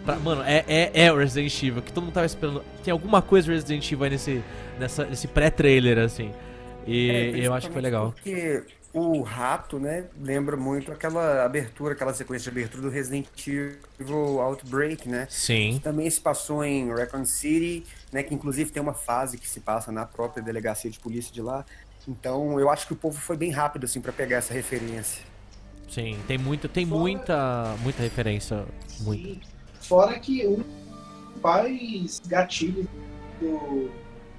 Pra, 0.06 0.16
mano, 0.16 0.42
é, 0.44 0.64
é, 0.68 0.92
é 1.06 1.12
o 1.12 1.18
Resident 1.18 1.62
Evil, 1.62 1.82
que 1.82 1.92
todo 1.92 2.04
mundo 2.04 2.14
tava 2.14 2.26
esperando. 2.26 2.64
Tem 2.84 2.92
alguma 2.92 3.22
coisa 3.22 3.52
Resident 3.52 3.92
Evil 3.92 4.04
aí 4.06 4.10
nesse, 4.12 4.44
nessa, 4.80 5.06
nesse 5.06 5.28
pré-trailer, 5.28 6.00
assim. 6.00 6.32
E 6.88 7.10
é, 7.10 7.46
eu 7.46 7.54
acho 7.54 7.68
que 7.68 7.74
foi 7.74 7.82
legal. 7.82 8.14
Porque 8.14 8.64
o 8.92 9.22
rato, 9.22 9.80
né, 9.80 10.06
lembra 10.20 10.58
muito 10.58 10.92
aquela 10.92 11.46
abertura, 11.46 11.94
aquela 11.94 12.14
sequência 12.14 12.52
de 12.52 12.58
abertura 12.58 12.84
do 12.84 12.90
Resident 12.90 13.28
Evil 14.00 14.42
Outbreak, 14.42 15.08
né? 15.08 15.28
Sim. 15.30 15.74
Que 15.74 15.80
também 15.82 16.10
se 16.10 16.20
passou 16.20 16.64
em 16.64 16.92
Recon 16.94 17.26
City, 17.26 17.86
né, 18.12 18.24
que 18.24 18.34
inclusive 18.34 18.72
tem 18.72 18.82
uma 18.82 18.94
fase 18.94 19.38
que 19.38 19.48
se 19.48 19.60
passa 19.60 19.92
na 19.92 20.06
própria 20.06 20.42
delegacia 20.42 20.90
de 20.90 21.00
polícia 21.00 21.32
de 21.32 21.42
lá. 21.42 21.64
Então 22.10 22.60
eu 22.60 22.70
acho 22.72 22.88
que 22.88 22.94
o 22.94 22.96
povo 22.96 23.20
foi 23.20 23.38
bem 23.38 23.52
rápido 23.52 23.84
assim 23.86 24.02
para 24.02 24.12
pegar 24.12 24.38
essa 24.38 24.52
referência. 24.54 25.24
Sim, 25.88 26.18
tem 26.28 26.38
muito, 26.38 26.68
tem 26.68 26.86
Fora- 26.86 27.00
muita, 27.00 27.76
muita 27.84 28.02
referência. 28.02 28.66
Fora 29.82 30.20
que 30.20 30.46
um 30.48 30.56
dos 30.56 30.66
principais 31.26 32.22
gatilhos 32.28 32.88
do, 33.40 33.90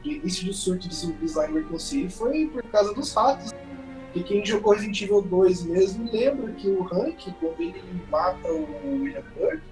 do 0.03 0.11
início 0.11 0.47
do 0.47 0.53
surto 0.53 0.89
de 0.89 0.95
zumbis 0.95 1.35
lá 1.35 1.49
em 1.49 1.55
Raccoon 1.55 1.79
City 1.79 2.09
foi 2.12 2.47
por 2.47 2.62
causa 2.65 2.93
dos 2.93 3.12
ratos. 3.15 3.53
E 4.15 4.23
quem 4.25 4.45
jogou 4.45 4.73
Resident 4.73 5.03
Evil 5.03 5.23
2 5.23 5.62
mesmo 5.62 6.11
lembra 6.12 6.53
que 6.55 6.69
o 6.69 6.83
Hank, 6.93 7.33
quando 7.39 7.61
ele 7.61 7.81
mata 8.11 8.49
o 8.49 8.67
William 8.85 9.23
Burke, 9.37 9.62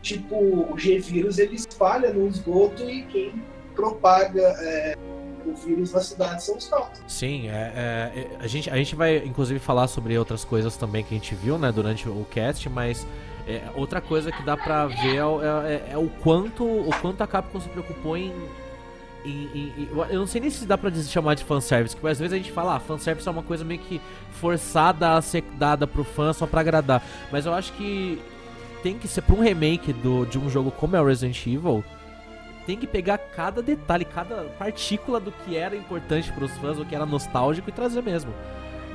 tipo, 0.00 0.36
o 0.72 0.78
G-Vírus 0.78 1.38
ele 1.38 1.56
espalha 1.56 2.10
no 2.12 2.26
esgoto 2.26 2.88
e 2.88 3.02
quem 3.04 3.42
propaga 3.74 4.40
é, 4.40 4.94
o 5.46 5.54
vírus 5.54 5.92
na 5.92 6.00
cidade 6.00 6.42
são 6.42 6.56
os 6.56 6.68
ratos. 6.68 7.00
Sim, 7.06 7.48
é, 7.48 7.52
é, 7.52 8.18
é, 8.20 8.30
a, 8.40 8.46
gente, 8.46 8.68
a 8.70 8.76
gente 8.76 8.94
vai 8.96 9.18
inclusive 9.18 9.58
falar 9.58 9.88
sobre 9.88 10.16
outras 10.18 10.44
coisas 10.44 10.76
também 10.76 11.02
que 11.04 11.14
a 11.14 11.18
gente 11.18 11.34
viu, 11.34 11.58
né, 11.58 11.70
durante 11.72 12.08
o 12.08 12.26
cast, 12.30 12.68
mas 12.68 13.06
é, 13.46 13.62
outra 13.74 14.00
coisa 14.00 14.30
que 14.30 14.42
dá 14.42 14.56
pra 14.56 14.86
ver 14.86 15.16
é, 15.16 15.24
o- 15.24 15.40
é- 15.42 15.74
é 15.94 16.08
quanto 16.22 16.64
o 16.64 16.90
quanto 17.00 17.22
a 17.22 17.26
Capcom 17.26 17.60
se 17.60 17.68
preocupou 17.68 18.16
em, 18.16 18.32
em- 19.24 19.48
em- 19.54 19.88
eu 20.10 20.18
não 20.20 20.26
sei 20.26 20.40
nem 20.40 20.50
se 20.50 20.64
dá 20.66 20.76
pra 20.78 20.90
chamar 20.92 21.34
de 21.34 21.44
fanservice, 21.44 21.94
porque 21.96 22.08
às 22.12 22.18
vezes 22.18 22.32
a 22.32 22.36
gente 22.36 22.52
fala, 22.52 22.76
ah, 22.76 22.80
fanservice 22.80 23.26
é 23.26 23.30
uma 23.30 23.42
coisa 23.42 23.64
meio 23.64 23.80
que 23.80 24.00
forçada 24.32 25.16
a 25.16 25.22
ser 25.22 25.42
dada 25.58 25.86
pro 25.86 26.04
fã 26.04 26.32
só 26.32 26.46
pra 26.46 26.60
agradar, 26.60 27.02
mas 27.32 27.46
eu 27.46 27.52
acho 27.52 27.72
que 27.72 28.20
tem 28.82 28.96
que 28.96 29.08
ser 29.08 29.22
pra 29.22 29.34
um 29.34 29.40
remake 29.40 29.92
do, 29.92 30.24
de 30.24 30.38
um 30.38 30.48
jogo 30.48 30.70
como 30.70 30.94
é 30.94 31.00
o 31.00 31.04
Resident 31.06 31.44
Evil, 31.46 31.82
tem 32.68 32.76
que 32.76 32.86
pegar 32.86 33.16
cada 33.16 33.62
detalhe, 33.62 34.04
cada 34.04 34.44
partícula 34.58 35.18
do 35.18 35.32
que 35.32 35.56
era 35.56 35.74
importante 35.74 36.30
pros 36.30 36.52
fãs, 36.58 36.78
o 36.78 36.84
que 36.84 36.94
era 36.94 37.06
nostálgico 37.06 37.70
e 37.70 37.72
trazer 37.72 38.02
mesmo. 38.02 38.30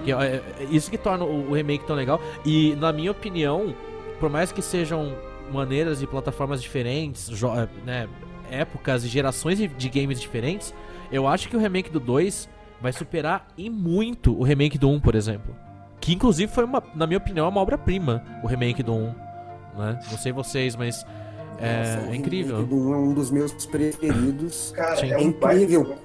Que 0.06 0.12
é, 0.12 0.44
isso 0.70 0.92
que 0.92 0.98
torna 0.98 1.26
o, 1.26 1.52
remake 1.52 1.84
tão 1.88 1.96
legal. 1.96 2.22
E 2.46 2.76
na 2.76 2.94
minha 2.94 3.10
opinião, 3.10 3.74
por 4.20 4.30
mais 4.30 4.52
que 4.52 4.62
sejam 4.62 5.18
maneiras 5.52 6.04
e 6.04 6.06
plataformas 6.06 6.62
diferentes, 6.62 7.32
é, 7.32 7.68
né, 7.84 8.08
épocas 8.52 9.04
e 9.06 9.08
gerações 9.08 9.58
de, 9.58 9.68
de 9.68 9.90
games 9.90 10.22
diferentes, 10.22 10.72
eu 11.12 11.28
acho 11.28 11.50
que 11.50 11.58
o 11.58 11.60
remake 11.60 11.90
do 11.90 12.00
2 12.00 12.48
vai 12.80 12.94
superar 12.94 13.48
em 13.58 13.72
muito 13.72 14.40
o 14.40 14.44
remake 14.44 14.78
do 14.78 14.88
1, 14.88 15.00
por 15.00 15.16
exemplo. 15.16 15.56
Que 16.00 16.14
inclusive 16.14 16.52
foi 16.52 16.64
uma, 16.64 16.84
na 16.94 17.08
minha 17.08 17.18
opinião, 17.18 17.50
uma 17.50 17.62
obra-prima, 17.62 18.24
o 18.44 18.48
remake 18.48 18.84
do 18.84 18.94
1. 18.94 19.16
Né? 19.80 20.00
Não 20.12 20.18
sei 20.20 20.32
vocês, 20.32 20.76
mas 20.76 21.04
é, 21.60 22.12
é 22.12 22.16
incrível. 22.16 22.58
um 22.72 22.94
é 22.94 22.98
um 22.98 23.14
dos 23.14 23.32
meus 23.32 23.52
preferidos. 23.66 24.72
Cara, 24.76 24.96
Sim. 24.98 25.14
é 25.14 25.22
incrível 25.22 25.84
baita- 25.84 26.02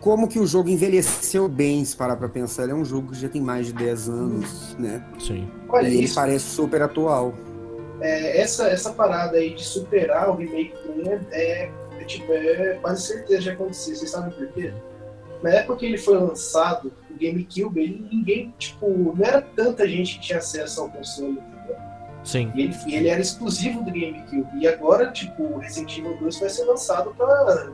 como 0.00 0.28
que 0.28 0.38
o 0.38 0.46
jogo 0.46 0.68
envelheceu 0.68 1.48
bem, 1.48 1.84
se 1.84 1.96
parar 1.96 2.16
pra 2.16 2.28
pensar. 2.28 2.64
Ele 2.64 2.72
é 2.72 2.74
um 2.74 2.84
jogo 2.84 3.10
que 3.12 3.18
já 3.18 3.28
tem 3.28 3.40
mais 3.42 3.66
de 3.66 3.72
10 3.72 4.08
anos, 4.08 4.76
né? 4.78 5.04
Sim. 5.18 5.48
Olha, 5.68 5.88
e 5.88 5.98
ele 5.98 6.08
parece 6.14 6.44
super 6.44 6.82
atual. 6.82 7.34
é, 8.00 8.40
essa, 8.40 8.68
essa 8.68 8.92
parada 8.92 9.36
aí 9.38 9.54
de 9.54 9.64
superar 9.64 10.30
o 10.30 10.36
remake 10.36 10.74
do 10.86 11.08
1 11.08 11.10
é, 11.10 11.20
é, 11.32 11.70
é, 12.00 12.04
tipo, 12.04 12.30
é 12.32 12.78
quase 12.82 13.06
certeza 13.06 13.40
de 13.42 13.50
acontecer. 13.50 13.96
Vocês 13.96 14.10
sabem 14.10 14.30
por 14.36 14.46
quê? 14.48 14.72
Na 15.42 15.50
época 15.50 15.78
que 15.78 15.86
ele 15.86 15.98
foi 15.98 16.18
lançado, 16.18 16.92
o 17.10 17.14
GameCube, 17.18 17.80
ele, 17.80 18.06
ninguém, 18.12 18.54
tipo, 18.58 18.88
não 18.88 19.24
era 19.24 19.40
tanta 19.42 19.88
gente 19.88 20.16
que 20.18 20.26
tinha 20.26 20.38
acesso 20.38 20.82
ao 20.82 20.90
console, 20.90 21.32
entendeu? 21.32 21.76
Sim. 22.26 22.50
E 22.56 22.62
ele, 22.62 22.76
e 22.86 22.94
ele 22.96 23.08
era 23.08 23.20
exclusivo 23.20 23.82
do 23.84 23.90
GameCube. 23.92 24.48
E 24.60 24.66
agora, 24.66 25.10
tipo, 25.12 25.58
Resident 25.58 25.96
Evil 25.98 26.16
2 26.18 26.40
vai 26.40 26.48
ser 26.50 26.64
lançado 26.64 27.14
pra. 27.16 27.70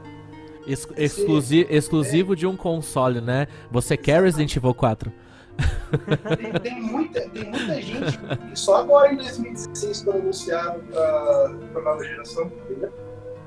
Ex- 0.66 0.86
exclusi- 0.96 1.66
exclusivo 1.70 2.36
de 2.36 2.46
um 2.46 2.54
console, 2.56 3.20
né? 3.20 3.48
Você 3.70 3.96
quer 3.96 4.22
Resident 4.22 4.54
Evil 4.54 4.74
4? 4.74 5.10
Tem, 6.38 6.52
tem 6.60 6.80
muita, 6.82 7.20
tem 7.28 7.44
muita 7.44 7.82
gente 7.82 8.16
que 8.18 8.58
só 8.58 8.76
agora 8.76 9.12
em 9.12 9.16
2016 9.16 10.02
quando 10.02 10.16
anunciaram 10.20 10.80
pra, 10.80 11.54
pra 11.72 11.82
nova 11.82 12.02
geração, 12.04 12.46
entendeu? 12.46 12.90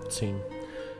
Sim. 0.09 0.35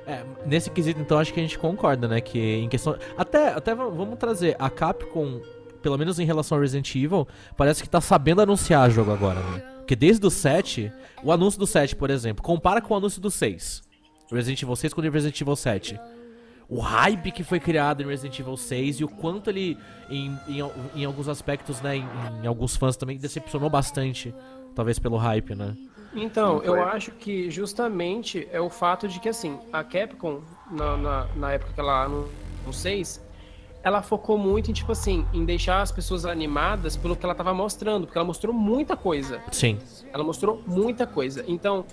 É, 0.08 0.24
nesse 0.46 0.70
quesito, 0.72 1.00
então, 1.00 1.20
acho 1.20 1.32
que 1.34 1.40
a 1.40 1.44
gente 1.44 1.60
concorda, 1.60 2.08
né? 2.08 2.22
Que 2.22 2.40
em 2.56 2.70
questão. 2.70 2.96
Até, 3.18 3.50
até 3.50 3.76
va- 3.76 3.88
vamos 3.90 4.18
trazer 4.18 4.56
a 4.58 4.70
Capcom, 4.70 5.42
pelo 5.82 5.98
menos 5.98 6.20
em 6.20 6.26
relação 6.26 6.58
ao 6.58 6.62
Resident 6.62 6.96
Evil, 6.96 7.28
parece 7.56 7.84
que 7.84 7.90
tá 7.90 8.02
sabendo 8.02 8.42
anunciar 8.42 8.90
jogo 8.90 9.12
agora, 9.12 9.40
né? 9.40 9.64
Porque 9.86 9.96
desde 9.96 10.26
o 10.26 10.32
7, 10.32 10.92
o 11.24 11.32
anúncio 11.32 11.60
do 11.60 11.68
7, 11.68 11.96
por 11.96 12.10
exemplo, 12.10 12.44
compara 12.44 12.82
com 12.82 12.96
o 12.96 12.98
anúncio 12.98 13.22
do 13.22 13.30
6. 13.30 13.84
Resident 14.32 14.64
Evil 14.64 14.76
6 14.76 14.94
com 14.96 15.00
o 15.00 15.04
Resident 15.04 15.40
Evil 15.40 15.56
7. 15.56 16.00
O 16.68 16.80
hype 16.80 17.32
que 17.32 17.44
foi 17.44 17.60
criado 17.60 18.02
em 18.02 18.08
Resident 18.08 18.40
Evil 18.40 18.58
6 18.58 19.02
e 19.02 19.04
o 19.04 19.08
quanto 19.08 19.52
ele, 19.52 19.78
em, 20.10 20.36
em, 20.48 20.60
em 20.96 21.06
alguns 21.06 21.30
aspectos, 21.30 21.82
né, 21.82 21.98
em, 21.98 22.08
em 22.42 22.48
alguns 22.48 22.76
fãs 22.76 22.98
também, 22.98 23.20
decepcionou 23.20 23.70
bastante. 23.70 24.34
Talvez 24.74 24.98
pelo 24.98 25.18
hype, 25.18 25.54
né? 25.54 25.78
Então, 26.16 26.64
eu 26.64 26.84
acho 26.84 27.12
que 27.12 27.52
justamente 27.52 28.48
é 28.52 28.60
o 28.60 28.72
fato 28.72 29.08
de 29.08 29.20
que, 29.20 29.30
assim, 29.30 29.60
a 29.72 29.84
Capcom, 29.84 30.42
na, 30.72 30.98
na, 30.98 31.28
na 31.36 31.52
época 31.52 31.74
que 31.74 31.80
ela 31.80 32.10
no, 32.10 32.28
no 32.66 32.74
6, 32.74 33.24
ela 33.86 34.02
focou 34.02 34.36
muito 34.36 34.72
em, 34.72 34.74
tipo 34.74 34.92
assim, 34.92 35.24
em 35.32 35.46
deixar 35.46 35.80
as 35.84 35.92
pessoas 35.92 36.26
animadas 36.26 36.98
pelo 36.98 37.16
que 37.16 37.24
ela 37.24 37.36
tava 37.36 37.54
mostrando, 37.54 38.08
porque 38.08 38.18
ela 38.18 38.26
mostrou 38.26 38.52
muita 38.52 38.98
coisa. 38.98 39.40
Sim. 39.52 39.78
Ela 40.12 40.24
mostrou 40.24 40.60
muita 40.66 41.06
coisa. 41.06 41.46
Então, 41.48 41.86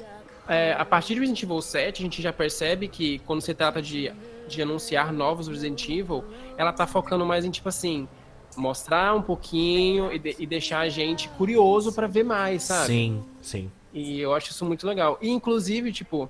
é, 0.49 0.73
a 0.73 0.87
partir 0.87 1.13
de 1.13 1.21
Resident 1.21 1.43
Evil 1.43 1.61
7, 1.61 2.01
a 2.01 2.05
gente 2.05 2.23
já 2.23 2.33
percebe 2.33 2.89
que 2.89 3.19
quando 3.27 3.43
se 3.43 3.53
trata 3.53 3.83
de, 3.83 4.11
de 4.49 4.63
anunciar 4.63 5.13
novos 5.13 5.49
Resident 5.49 5.87
Evil, 5.87 6.25
ela 6.57 6.73
tá 6.73 6.87
focando 6.87 7.27
mais 7.27 7.45
em, 7.45 7.51
tipo 7.51 7.69
assim, 7.69 8.09
mostrar 8.57 9.15
um 9.15 9.21
pouquinho 9.21 10.11
e, 10.11 10.19
de- 10.19 10.37
e 10.39 10.47
deixar 10.47 10.81
a 10.81 10.89
gente 10.89 11.29
curioso 11.31 11.93
pra 11.93 12.07
ver 12.07 12.25
mais, 12.25 12.63
sabe? 12.63 12.87
Sim, 12.87 13.23
sim. 13.43 13.71
E 13.93 14.19
eu 14.19 14.35
acho 14.35 14.51
isso 14.51 14.65
muito 14.65 14.87
legal. 14.87 15.19
E, 15.21 15.29
inclusive, 15.29 15.93
tipo, 15.93 16.27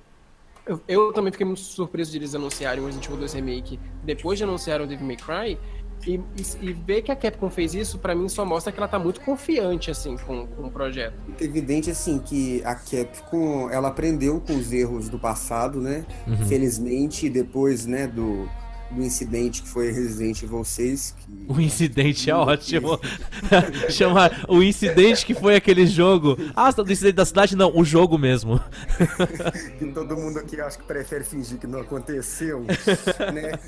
eu, 0.65 0.81
eu 0.87 1.13
também 1.13 1.31
fiquei 1.31 1.45
muito 1.45 1.61
surpreso 1.61 2.11
de 2.11 2.17
eles 2.17 2.33
anunciarem 2.35 2.81
o 2.81 2.85
Resident 2.85 3.05
Evil 3.07 3.17
2 3.19 3.33
Remake 3.33 3.79
depois 4.03 4.37
de 4.37 4.43
anunciar 4.43 4.81
o 4.81 4.87
Devil 4.87 5.05
May 5.05 5.17
Cry. 5.17 5.59
E, 6.05 6.15
e, 6.15 6.69
e 6.69 6.73
ver 6.73 7.01
que 7.01 7.13
a 7.13 7.15
Capcom 7.15 7.49
fez 7.49 7.73
isso, 7.73 7.97
pra 7.97 8.13
mim, 8.13 8.27
só 8.27 8.43
mostra 8.43 8.73
que 8.73 8.77
ela 8.77 8.89
tá 8.89 8.99
muito 8.99 9.21
confiante, 9.21 9.89
assim, 9.89 10.17
com, 10.17 10.45
com 10.47 10.63
o 10.63 10.69
projeto. 10.69 11.13
É 11.39 11.45
evidente, 11.45 11.89
assim, 11.89 12.19
que 12.19 12.61
a 12.65 12.75
Capcom, 12.75 13.69
ela 13.69 13.87
aprendeu 13.87 14.41
com 14.41 14.53
os 14.53 14.73
erros 14.73 15.07
do 15.07 15.17
passado, 15.17 15.79
né? 15.79 16.05
Uhum. 16.27 16.45
Felizmente, 16.45 17.29
depois, 17.29 17.85
né, 17.85 18.05
do, 18.05 18.49
do 18.93 19.03
incidente 19.03 19.61
que 19.61 19.67
foi 19.67 19.91
Resident 19.91 20.41
Evil 20.43 20.63
6. 20.63 21.15
Que, 21.19 21.33
O 21.53 21.59
incidente 21.59 22.29
é 22.29 22.35
ótimo. 22.35 22.99
Chama 23.89 24.31
o 24.47 24.61
incidente 24.61 25.25
que 25.25 25.33
foi 25.33 25.55
aquele 25.55 25.85
jogo. 25.85 26.37
Ah, 26.55 26.71
do 26.71 26.91
incidente 26.91 27.15
da 27.15 27.25
cidade? 27.25 27.55
Não, 27.55 27.75
o 27.75 27.83
jogo 27.83 28.17
mesmo. 28.17 28.59
que 29.77 29.85
todo 29.87 30.15
mundo 30.15 30.39
aqui 30.39 30.59
acho 30.61 30.77
que 30.77 30.85
prefere 30.85 31.23
fingir 31.23 31.57
que 31.57 31.67
não 31.67 31.79
aconteceu, 31.79 32.61
né? 32.61 33.59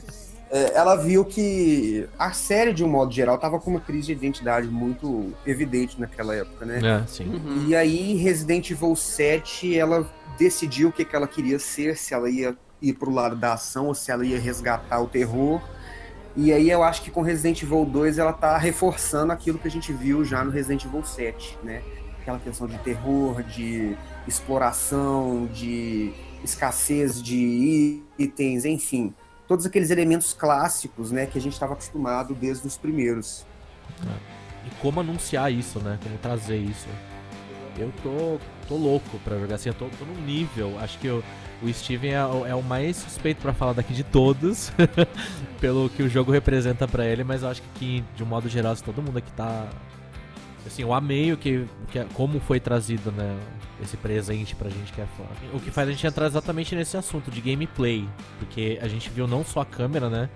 É, 0.49 0.77
ela 0.77 0.95
viu 0.95 1.25
que 1.25 2.07
a 2.19 2.31
série, 2.31 2.71
de 2.71 2.83
um 2.83 2.87
modo 2.87 3.11
geral, 3.11 3.37
tava 3.37 3.59
com 3.59 3.71
uma 3.71 3.79
crise 3.79 4.07
de 4.07 4.11
identidade 4.13 4.67
muito 4.67 5.33
evidente 5.45 5.99
naquela 5.99 6.35
época, 6.35 6.65
né? 6.65 6.79
É, 6.83 7.07
sim. 7.07 7.25
Uhum. 7.25 7.65
E 7.67 7.75
aí, 7.75 8.15
Resident 8.15 8.69
Evil 8.69 8.95
7, 8.95 9.77
ela 9.77 10.09
decidiu 10.37 10.89
o 10.89 10.91
que, 10.91 11.03
que 11.03 11.15
ela 11.15 11.27
queria 11.27 11.57
ser, 11.57 11.97
se 11.97 12.13
ela 12.13 12.29
ia 12.29 12.55
ir 12.81 12.93
pro 12.93 13.11
lado 13.11 13.35
da 13.35 13.53
ação 13.53 13.87
ou 13.87 13.95
se 13.95 14.11
ela 14.11 14.25
ia 14.25 14.39
resgatar 14.39 14.99
o 14.99 15.07
terror. 15.07 15.61
E 16.35 16.51
aí 16.51 16.69
eu 16.69 16.83
acho 16.83 17.01
que 17.01 17.09
com 17.09 17.21
Resident 17.21 17.63
Evil 17.63 17.85
2 17.85 18.17
ela 18.17 18.33
tá 18.33 18.57
reforçando 18.57 19.31
aquilo 19.31 19.57
que 19.57 19.67
a 19.67 19.71
gente 19.71 19.93
viu 19.93 20.25
já 20.25 20.43
no 20.43 20.51
Resident 20.51 20.83
Evil 20.83 21.03
7, 21.03 21.57
né? 21.63 21.81
Aquela 22.21 22.39
questão 22.39 22.67
de 22.67 22.77
terror, 22.79 23.41
de 23.43 23.95
exploração, 24.27 25.47
de 25.53 26.13
escassez 26.43 27.21
de 27.21 28.01
itens, 28.17 28.65
enfim. 28.65 29.13
Todos 29.47 29.65
aqueles 29.65 29.91
elementos 29.91 30.33
clássicos, 30.33 31.11
né, 31.11 31.27
que 31.27 31.37
a 31.37 31.41
gente 31.41 31.53
estava 31.53 31.73
acostumado 31.73 32.33
desde 32.33 32.65
os 32.65 32.77
primeiros. 32.77 33.45
E 34.65 34.81
como 34.81 34.99
anunciar 34.99 35.51
isso, 35.51 35.79
né? 35.79 35.99
Como 36.01 36.17
trazer 36.17 36.57
isso. 36.57 36.87
Eu 37.77 37.91
tô, 38.01 38.39
tô 38.67 38.75
louco 38.75 39.19
pra 39.19 39.37
jogar 39.37 39.55
assim, 39.55 39.69
eu 39.69 39.75
tô, 39.75 39.87
tô 39.89 40.05
num 40.05 40.21
nível. 40.21 40.79
Acho 40.79 40.97
que 40.97 41.09
o, 41.09 41.23
o 41.63 41.71
Steven 41.73 42.11
é, 42.11 42.25
o- 42.25 42.45
é 42.45 42.55
o 42.55 42.61
mais 42.63 42.97
suspeito 42.97 43.41
pra 43.41 43.53
falar 43.53 43.73
daqui 43.73 43.93
de 43.93 44.03
todos, 44.03 44.71
pelo 45.59 45.89
que 45.89 46.03
o 46.03 46.09
jogo 46.09 46.31
representa 46.31 46.87
pra 46.87 47.05
ele, 47.05 47.23
mas 47.23 47.43
eu 47.43 47.49
acho 47.49 47.61
que 47.75 48.03
de 48.15 48.23
um 48.23 48.25
modo 48.25 48.47
geral, 48.49 48.75
todo 48.77 49.01
mundo 49.01 49.17
aqui 49.17 49.31
tá. 49.31 49.67
Assim, 50.65 50.81
eu 50.81 50.93
amei 50.93 51.31
o 51.31 51.37
que, 51.37 51.65
que- 51.91 52.03
como 52.13 52.39
foi 52.39 52.59
trazido, 52.59 53.11
né? 53.11 53.37
Esse 53.83 53.95
presente 53.97 54.55
pra 54.55 54.69
gente 54.69 54.91
que 54.93 54.99
é 55.01 55.05
fã. 55.17 55.23
O 55.53 55.59
que 55.59 55.69
faz 55.69 55.87
a 55.87 55.91
gente 55.91 56.07
entrar 56.07 56.25
exatamente 56.25 56.73
nesse 56.75 56.97
assunto 56.97 57.29
de 57.29 57.39
gameplay. 57.41 58.07
Porque 58.39 58.79
a 58.81 58.87
gente 58.87 59.09
viu 59.09 59.27
não 59.27 59.43
só 59.43 59.59
a 59.61 59.65
câmera, 59.65 60.09
né? 60.09 60.27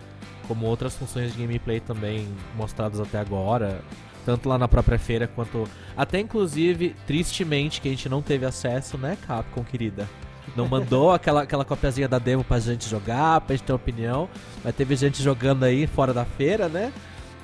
Como 0.48 0.66
outras 0.68 0.96
funções 0.96 1.34
de 1.34 1.42
gameplay 1.42 1.80
também 1.80 2.28
mostradas 2.56 3.00
até 3.00 3.18
agora. 3.18 3.82
Tanto 4.26 4.48
lá 4.50 4.58
na 4.58 4.68
própria 4.68 5.00
feira 5.00 5.26
quanto. 5.28 5.68
Até 5.98 6.20
inclusive, 6.20 6.96
tristemente, 7.08 7.82
que 7.82 7.88
a 7.88 7.92
gente 7.92 8.08
não 8.10 8.22
teve 8.22 8.46
acesso, 8.46 8.98
né, 9.00 9.18
Capcom, 9.26 9.64
querida? 9.64 10.08
Não 10.56 10.68
mandou 10.68 11.12
aquela, 11.12 11.44
aquela 11.44 11.66
copiazinha 11.66 12.08
da 12.08 12.20
demo 12.20 12.44
pra 12.44 12.60
gente 12.60 12.90
jogar, 12.90 13.42
pra 13.42 13.56
gente 13.56 13.66
ter 13.66 13.74
opinião. 13.74 14.30
Mas 14.64 14.76
teve 14.76 14.96
gente 14.96 15.22
jogando 15.22 15.64
aí 15.64 15.88
fora 15.88 16.14
da 16.14 16.26
feira, 16.26 16.68
né? 16.68 16.92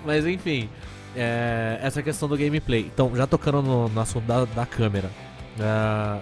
Mas 0.05 0.25
enfim, 0.25 0.69
é, 1.15 1.79
essa 1.81 2.03
questão 2.03 2.27
do 2.27 2.37
gameplay. 2.37 2.81
Então, 2.81 3.15
já 3.15 3.25
tocando 3.25 3.61
no, 3.61 3.89
no 3.89 4.01
assunto 4.01 4.25
da, 4.25 4.45
da 4.45 4.65
câmera. 4.65 5.09
Uh, 5.57 6.21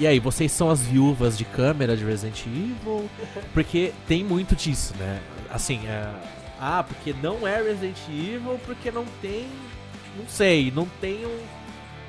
e 0.00 0.06
aí, 0.06 0.20
vocês 0.20 0.52
são 0.52 0.70
as 0.70 0.80
viúvas 0.80 1.36
de 1.36 1.44
câmera 1.44 1.96
de 1.96 2.04
Resident 2.04 2.46
Evil? 2.46 3.08
Porque 3.52 3.92
tem 4.06 4.22
muito 4.22 4.54
disso, 4.54 4.94
né? 4.96 5.20
Assim, 5.50 5.80
é, 5.86 6.08
ah, 6.60 6.84
porque 6.86 7.14
não 7.20 7.46
é 7.46 7.62
Resident 7.62 7.98
Evil, 8.08 8.60
porque 8.64 8.90
não 8.90 9.04
tem. 9.20 9.48
Não 10.16 10.26
sei, 10.28 10.72
não 10.74 10.86
tem 11.00 11.24
um 11.26 11.57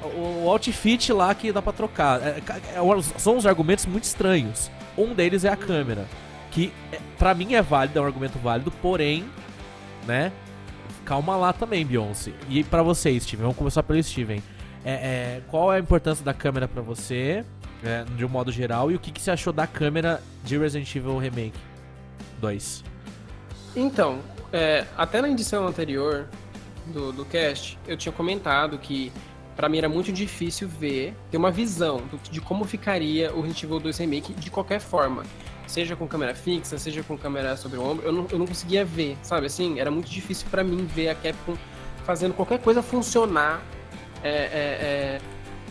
o 0.03 0.49
outfit 0.49 1.11
lá 1.11 1.33
que 1.33 1.51
dá 1.51 1.61
pra 1.61 1.73
trocar. 1.73 2.21
É, 2.21 2.41
é, 2.75 3.01
são 3.17 3.37
uns 3.37 3.45
argumentos 3.45 3.85
muito 3.85 4.05
estranhos. 4.05 4.71
Um 4.97 5.13
deles 5.13 5.45
é 5.45 5.49
a 5.49 5.55
câmera, 5.55 6.05
que 6.51 6.73
é, 6.91 6.99
para 7.17 7.33
mim 7.33 7.53
é 7.53 7.61
válido, 7.61 7.99
é 7.99 8.01
um 8.01 8.05
argumento 8.05 8.37
válido, 8.39 8.71
porém, 8.71 9.25
né? 10.05 10.31
Calma 11.05 11.35
lá 11.35 11.53
também, 11.53 11.85
Beyoncé. 11.85 12.33
E 12.49 12.63
para 12.63 12.83
você, 12.83 13.17
Steven, 13.19 13.43
vamos 13.43 13.57
começar 13.57 13.83
pelo 13.83 14.01
Steven. 14.01 14.43
É, 14.83 14.91
é, 14.91 15.41
qual 15.47 15.73
é 15.73 15.77
a 15.77 15.79
importância 15.79 16.23
da 16.23 16.33
câmera 16.33 16.67
para 16.67 16.81
você, 16.81 17.43
é, 17.83 18.03
de 18.15 18.23
um 18.23 18.29
modo 18.29 18.51
geral, 18.51 18.91
e 18.91 18.95
o 18.95 18.99
que, 18.99 19.11
que 19.11 19.21
você 19.21 19.31
achou 19.31 19.51
da 19.51 19.67
câmera 19.67 20.21
de 20.43 20.57
Resident 20.57 20.93
Evil 20.95 21.17
Remake 21.17 21.57
2? 22.39 22.83
Então, 23.75 24.19
é, 24.51 24.85
até 24.97 25.21
na 25.21 25.29
edição 25.29 25.67
anterior 25.67 26.27
do, 26.87 27.11
do 27.11 27.25
cast, 27.25 27.77
eu 27.87 27.97
tinha 27.97 28.11
comentado 28.11 28.77
que 28.77 29.11
para 29.59 29.67
mim 29.67 29.77
era 29.77 29.89
muito 29.89 30.09
difícil 30.09 30.69
ver, 30.69 31.13
ter 31.29 31.35
uma 31.35 31.51
visão 31.51 32.01
de 32.31 32.39
como 32.39 32.63
ficaria 32.63 33.29
o 33.33 33.41
Resident 33.41 33.63
Evil 33.63 33.79
2 33.81 33.97
Remake 33.97 34.33
de 34.33 34.49
qualquer 34.49 34.79
forma. 34.79 35.23
Seja 35.67 35.97
com 35.97 36.07
câmera 36.07 36.33
fixa, 36.33 36.77
seja 36.77 37.03
com 37.03 37.17
câmera 37.17 37.57
sobre 37.57 37.77
o 37.77 37.83
ombro, 37.83 38.05
eu 38.05 38.13
não, 38.13 38.25
eu 38.31 38.39
não 38.39 38.47
conseguia 38.47 38.85
ver, 38.85 39.17
sabe? 39.21 39.47
Assim, 39.47 39.77
era 39.77 39.91
muito 39.91 40.09
difícil 40.09 40.47
para 40.49 40.63
mim 40.63 40.85
ver 40.85 41.09
a 41.09 41.15
Capcom 41.15 41.57
fazendo 42.05 42.33
qualquer 42.35 42.59
coisa 42.59 42.81
funcionar 42.81 43.61
é, 44.23 44.29
é, 44.29 44.39
é, 44.53 45.21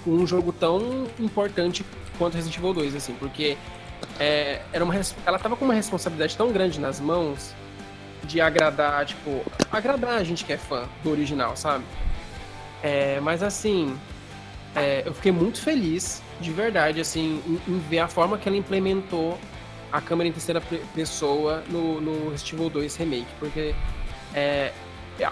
um 0.07 0.27
jogo 0.27 0.53
tão 0.53 1.07
importante 1.19 1.83
quanto 2.19 2.35
Resident 2.35 2.59
Evil 2.59 2.75
2, 2.75 2.95
assim, 2.95 3.15
porque 3.15 3.57
é, 4.21 4.61
era 4.71 4.85
uma, 4.85 4.95
ela 5.25 5.39
tava 5.39 5.57
com 5.57 5.65
uma 5.65 5.73
responsabilidade 5.73 6.37
tão 6.37 6.53
grande 6.53 6.79
nas 6.79 7.01
mãos 7.01 7.55
de 8.25 8.39
agradar, 8.39 9.07
tipo, 9.07 9.43
agradar 9.73 10.19
a 10.19 10.25
gente 10.25 10.45
que 10.45 10.53
é 10.53 10.59
fã 10.59 10.87
do 11.03 11.11
original, 11.11 11.57
sabe? 11.57 11.85
É, 12.83 13.21
mas 13.21 13.43
assim, 13.43 13.99
é, 14.75 15.03
eu 15.05 15.15
fiquei 15.15 15.33
muito 15.33 15.61
feliz, 15.61 16.23
de 16.41 16.53
verdade, 16.53 17.01
assim, 17.01 17.43
em, 17.47 17.73
em, 17.73 17.79
ver 17.79 17.99
a 18.01 18.09
forma 18.09 18.39
que 18.39 18.49
ela 18.49 18.57
implementou 18.57 19.39
a 19.91 20.01
câmera 20.01 20.29
em 20.29 20.33
terceira 20.33 20.63
pessoa 20.95 21.65
no, 21.69 22.01
no 22.01 22.31
Resident 22.31 22.53
Evil 22.53 22.71
2 22.71 22.97
Remake, 22.97 23.27
porque 23.39 23.75
é, 24.35 24.73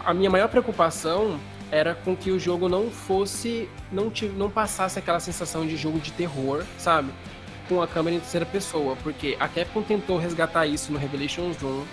a 0.05 0.13
minha 0.15 0.31
maior 0.31 0.49
preocupação 0.49 1.39
era 1.71 1.95
com 1.95 2.17
que 2.17 2.31
o 2.31 2.39
jogo 2.39 2.69
não 2.69 2.91
fosse, 2.91 3.69
não, 3.91 4.13
não 4.37 4.51
passasse 4.51 4.99
aquela 4.99 5.21
sensação 5.21 5.67
de 5.67 5.77
jogo 5.77 5.99
de 5.99 6.13
terror, 6.13 6.65
sabe? 6.79 7.11
Com 7.69 7.83
a 7.83 7.89
câmera 7.89 8.17
em 8.17 8.21
terceira 8.21 8.47
pessoa, 8.47 8.97
porque 9.03 9.37
a 9.39 9.49
Capcom 9.49 9.83
tentou 9.83 10.17
resgatar 10.17 10.67
isso 10.67 10.93
no 10.93 10.99
Revelations 10.99 11.61
1 11.63 11.85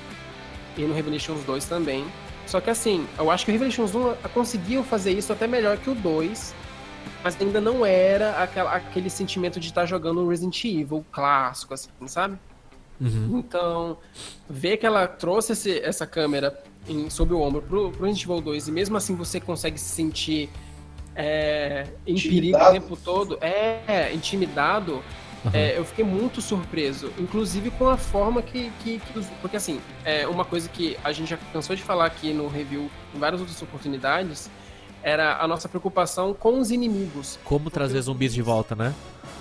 e 0.78 0.82
no 0.82 0.94
Revelations 0.94 1.44
2 1.44 1.66
também, 1.66 2.06
só 2.46 2.60
que 2.60 2.70
assim, 2.70 3.08
eu 3.18 3.32
acho 3.32 3.46
que 3.46 3.52
o 3.52 3.54
Revelations 3.54 3.94
1 3.96 4.16
conseguiu 4.34 4.84
fazer 4.84 5.12
isso 5.12 5.32
até 5.32 5.48
melhor 5.48 5.78
que 5.78 5.90
o 5.90 5.96
2, 5.96 6.54
mas 7.24 7.40
ainda 7.40 7.62
não 7.62 7.86
era 7.86 8.32
aquela, 8.44 8.74
aquele 8.74 9.10
sentimento 9.10 9.60
de 9.60 9.68
estar 9.68 9.82
tá 9.82 9.88
jogando 9.88 10.22
um 10.22 10.28
Resident 10.28 10.64
Evil 10.66 11.06
clássico, 11.12 11.74
assim, 11.74 11.90
sabe? 12.06 12.38
Uhum. 13.00 13.40
Então, 13.40 13.98
ver 14.50 14.78
que 14.78 14.86
ela 14.86 15.08
trouxe 15.08 15.54
esse, 15.54 15.80
essa 15.80 16.06
câmera 16.06 16.62
em, 16.88 17.10
sob 17.10 17.34
o 17.34 17.40
ombro 17.40 17.62
pro, 17.62 17.92
pro 17.92 18.06
Resident 18.06 18.24
Evil 18.24 18.42
2 18.42 18.68
e 18.68 18.72
mesmo 18.72 18.98
assim 18.98 19.16
você 19.16 19.40
consegue 19.40 19.80
se 19.80 19.90
sentir 19.90 20.50
é, 21.16 21.88
em 22.06 22.16
perigo 22.16 22.58
o 22.58 22.72
tempo 22.72 22.98
todo, 22.98 23.38
é, 23.42 24.12
intimidado, 24.14 25.04
Uhum. 25.46 25.52
É, 25.54 25.78
eu 25.78 25.84
fiquei 25.84 26.06
muito 26.06 26.42
surpreso, 26.42 27.12
inclusive 27.18 27.70
com 27.72 27.90
a 27.90 27.98
forma 27.98 28.42
que. 28.42 28.72
que, 28.82 29.00
que 29.00 29.26
porque, 29.42 29.58
assim, 29.58 29.82
é 30.06 30.28
uma 30.28 30.46
coisa 30.46 30.70
que 30.70 30.98
a 31.04 31.12
gente 31.12 31.30
já 31.30 31.38
cansou 31.52 31.76
de 31.76 31.84
falar 31.84 32.06
aqui 32.06 32.34
no 32.34 32.48
review 32.48 32.90
em 33.14 33.20
várias 33.20 33.42
outras 33.42 33.62
oportunidades 33.62 34.50
era 35.04 35.38
a 35.42 35.48
nossa 35.48 35.68
preocupação 35.68 36.34
com 36.34 36.60
os 36.60 36.72
inimigos. 36.72 37.38
Como 37.44 37.66
porque 37.66 37.74
trazer 37.74 38.02
zumbis 38.02 38.34
de 38.34 38.42
volta, 38.42 38.74
né? 38.74 38.94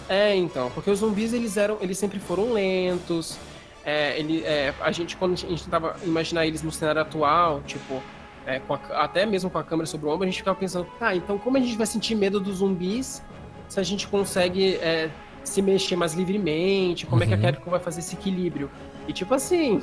É, 0.09 0.35
então, 0.35 0.71
porque 0.73 0.91
os 0.91 0.99
zumbis 0.99 1.33
eles 1.33 1.57
eram, 1.57 1.79
eles 1.81 1.97
sempre 1.97 2.19
foram 2.19 2.53
lentos. 2.53 3.39
É, 3.85 4.19
ele, 4.19 4.43
é, 4.43 4.75
a 4.81 4.91
gente 4.91 5.17
quando 5.17 5.35
a 5.35 5.37
gente 5.37 5.65
tentava 5.65 5.97
imaginar 6.03 6.47
eles 6.47 6.63
no 6.63 6.73
cenário 6.73 7.01
atual, 7.01 7.63
tipo, 7.63 8.03
é, 8.47 8.61
a, 8.69 9.05
até 9.05 9.25
mesmo 9.25 9.49
com 9.49 9.59
a 9.59 9.65
câmera 9.65 9.87
sobre 9.87 10.07
o 10.07 10.11
ombro, 10.11 10.25
a 10.25 10.27
gente 10.27 10.39
ficava 10.39 10.59
pensando, 10.59 10.87
tá, 10.99 11.15
então 11.15 11.39
como 11.39 11.57
a 11.57 11.61
gente 11.61 11.77
vai 11.77 11.87
sentir 11.87 12.15
medo 12.17 12.41
dos 12.41 12.57
zumbis 12.57 13.23
se 13.69 13.81
a 13.81 13.83
gente 13.83 14.07
consegue 14.09 14.75
é, 14.77 15.11
se 15.45 15.63
mexer 15.63 15.97
mais 15.97 16.15
livremente, 16.15 17.07
como 17.07 17.23
uhum. 17.23 17.25
é 17.25 17.27
que 17.27 17.35
a 17.35 17.37
uhum. 17.37 17.43
Capcom 17.43 17.71
vai 17.71 17.81
fazer 17.81 18.01
esse 18.01 18.15
equilíbrio. 18.15 18.71
E 19.07 19.13
tipo 19.13 19.35
assim, 19.35 19.83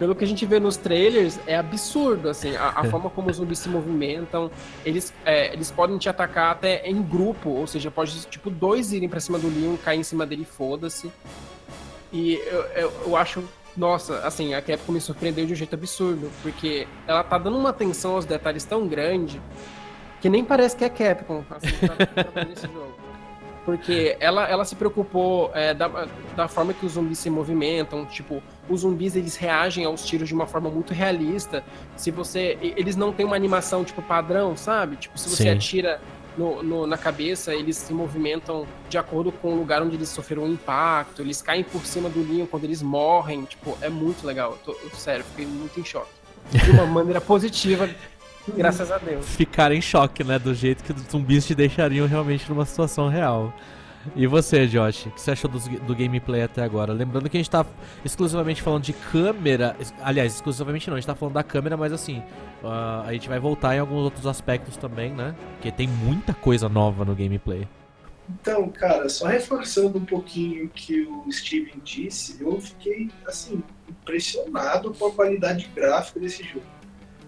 pelo 0.00 0.14
que 0.14 0.24
a 0.24 0.26
gente 0.26 0.46
vê 0.46 0.58
nos 0.58 0.78
trailers, 0.78 1.38
é 1.46 1.54
absurdo, 1.58 2.30
assim, 2.30 2.56
a, 2.56 2.70
a 2.70 2.84
forma 2.84 3.10
como 3.10 3.28
os 3.28 3.36
zumbis 3.36 3.58
se 3.58 3.68
movimentam, 3.68 4.50
eles, 4.82 5.12
é, 5.26 5.52
eles 5.52 5.70
podem 5.70 5.98
te 5.98 6.08
atacar 6.08 6.52
até 6.52 6.88
em 6.88 7.02
grupo, 7.02 7.50
ou 7.50 7.66
seja, 7.66 7.90
pode, 7.90 8.26
tipo, 8.26 8.48
dois 8.48 8.94
irem 8.94 9.10
pra 9.10 9.20
cima 9.20 9.38
do 9.38 9.46
Leon, 9.48 9.76
cair 9.76 10.00
em 10.00 10.02
cima 10.02 10.24
dele, 10.24 10.46
foda-se. 10.46 11.12
E 12.10 12.32
eu, 12.46 12.62
eu, 12.74 12.92
eu, 13.08 13.16
acho, 13.16 13.44
nossa, 13.76 14.20
assim, 14.20 14.54
a 14.54 14.62
Capcom 14.62 14.92
me 14.92 15.02
surpreendeu 15.02 15.44
de 15.44 15.52
um 15.52 15.56
jeito 15.56 15.74
absurdo, 15.74 16.30
porque 16.42 16.88
ela 17.06 17.22
tá 17.22 17.36
dando 17.36 17.58
uma 17.58 17.68
atenção 17.68 18.14
aos 18.14 18.24
detalhes 18.24 18.64
tão 18.64 18.88
grande 18.88 19.38
que 20.22 20.30
nem 20.30 20.42
parece 20.42 20.76
que 20.76 20.84
é 20.84 20.88
Capcom, 20.88 21.44
assim, 21.50 21.68
tá, 21.86 22.24
tá 22.24 22.44
nesse 22.46 22.62
jogo 22.62 22.89
porque 23.64 24.16
ela, 24.20 24.48
ela 24.48 24.64
se 24.64 24.74
preocupou 24.74 25.50
é, 25.54 25.74
da, 25.74 26.06
da 26.36 26.48
forma 26.48 26.72
que 26.72 26.86
os 26.86 26.92
zumbis 26.92 27.18
se 27.18 27.30
movimentam, 27.30 28.06
tipo, 28.06 28.42
os 28.68 28.80
zumbis 28.80 29.16
eles 29.16 29.36
reagem 29.36 29.84
aos 29.84 30.04
tiros 30.04 30.28
de 30.28 30.34
uma 30.34 30.46
forma 30.46 30.70
muito 30.70 30.92
realista. 30.92 31.62
Se 31.96 32.10
você. 32.10 32.58
Eles 32.60 32.96
não 32.96 33.12
têm 33.12 33.26
uma 33.26 33.36
animação, 33.36 33.84
tipo, 33.84 34.02
padrão, 34.02 34.56
sabe? 34.56 34.96
Tipo, 34.96 35.18
se 35.18 35.28
você 35.28 35.42
Sim. 35.44 35.50
atira 35.50 36.00
no, 36.36 36.62
no, 36.62 36.86
na 36.86 36.96
cabeça, 36.96 37.54
eles 37.54 37.76
se 37.76 37.92
movimentam 37.92 38.66
de 38.88 38.96
acordo 38.96 39.30
com 39.30 39.52
o 39.52 39.56
lugar 39.56 39.82
onde 39.82 39.96
eles 39.96 40.08
sofreram 40.08 40.44
um 40.44 40.52
impacto, 40.52 41.22
eles 41.22 41.42
caem 41.42 41.64
por 41.64 41.84
cima 41.84 42.08
do 42.08 42.22
linho 42.22 42.46
quando 42.46 42.64
eles 42.64 42.82
morrem. 42.82 43.44
Tipo, 43.44 43.76
é 43.80 43.88
muito 43.88 44.26
legal. 44.26 44.52
Eu 44.52 44.74
tô, 44.74 44.96
sério, 44.96 45.24
fiquei 45.24 45.46
muito 45.46 45.78
em 45.78 45.84
choque. 45.84 46.10
De 46.50 46.70
uma 46.70 46.86
maneira 46.86 47.20
positiva, 47.20 47.88
Graças 48.56 48.90
a 48.90 48.98
Deus. 48.98 49.26
Ficar 49.28 49.72
em 49.72 49.80
choque, 49.80 50.24
né? 50.24 50.38
Do 50.38 50.54
jeito 50.54 50.82
que 50.82 50.92
os 50.92 51.02
zumbis 51.02 51.46
te 51.46 51.54
deixariam 51.54 52.06
realmente 52.06 52.48
numa 52.48 52.64
situação 52.64 53.08
real. 53.08 53.52
E 54.16 54.26
você, 54.26 54.66
Josh, 54.66 55.06
o 55.06 55.10
que 55.10 55.20
você 55.20 55.32
achou 55.32 55.50
do, 55.50 55.58
do, 55.58 55.94
gameplay 55.94 56.42
até 56.42 56.62
agora? 56.62 56.92
Lembrando 56.92 57.28
que 57.28 57.36
a 57.36 57.40
gente 57.40 57.50
tá 57.50 57.66
exclusivamente 58.02 58.62
falando 58.62 58.82
de 58.82 58.94
câmera. 58.94 59.76
Aliás, 60.02 60.34
exclusivamente 60.34 60.88
não, 60.88 60.96
a 60.96 61.00
gente 61.00 61.06
tá 61.06 61.14
falando 61.14 61.34
da 61.34 61.42
câmera, 61.42 61.76
mas 61.76 61.92
assim, 61.92 62.22
uh, 62.62 63.02
a 63.06 63.12
gente 63.12 63.28
vai 63.28 63.38
voltar 63.38 63.76
em 63.76 63.78
alguns 63.78 64.04
outros 64.04 64.26
aspectos 64.26 64.76
também, 64.76 65.12
né? 65.12 65.34
Porque 65.52 65.70
tem 65.70 65.86
muita 65.86 66.32
coisa 66.32 66.66
nova 66.66 67.04
no 67.04 67.14
gameplay. 67.14 67.68
Então, 68.40 68.68
cara, 68.70 69.08
só 69.08 69.26
reforçando 69.26 69.98
um 69.98 70.04
pouquinho 70.04 70.66
o 70.66 70.68
que 70.68 71.02
o 71.02 71.30
Steven 71.30 71.80
disse, 71.84 72.40
eu 72.40 72.58
fiquei, 72.60 73.10
assim, 73.26 73.62
impressionado 73.88 74.94
com 74.94 75.08
a 75.08 75.12
qualidade 75.12 75.68
gráfica 75.74 76.20
desse 76.20 76.42
jogo. 76.44 76.64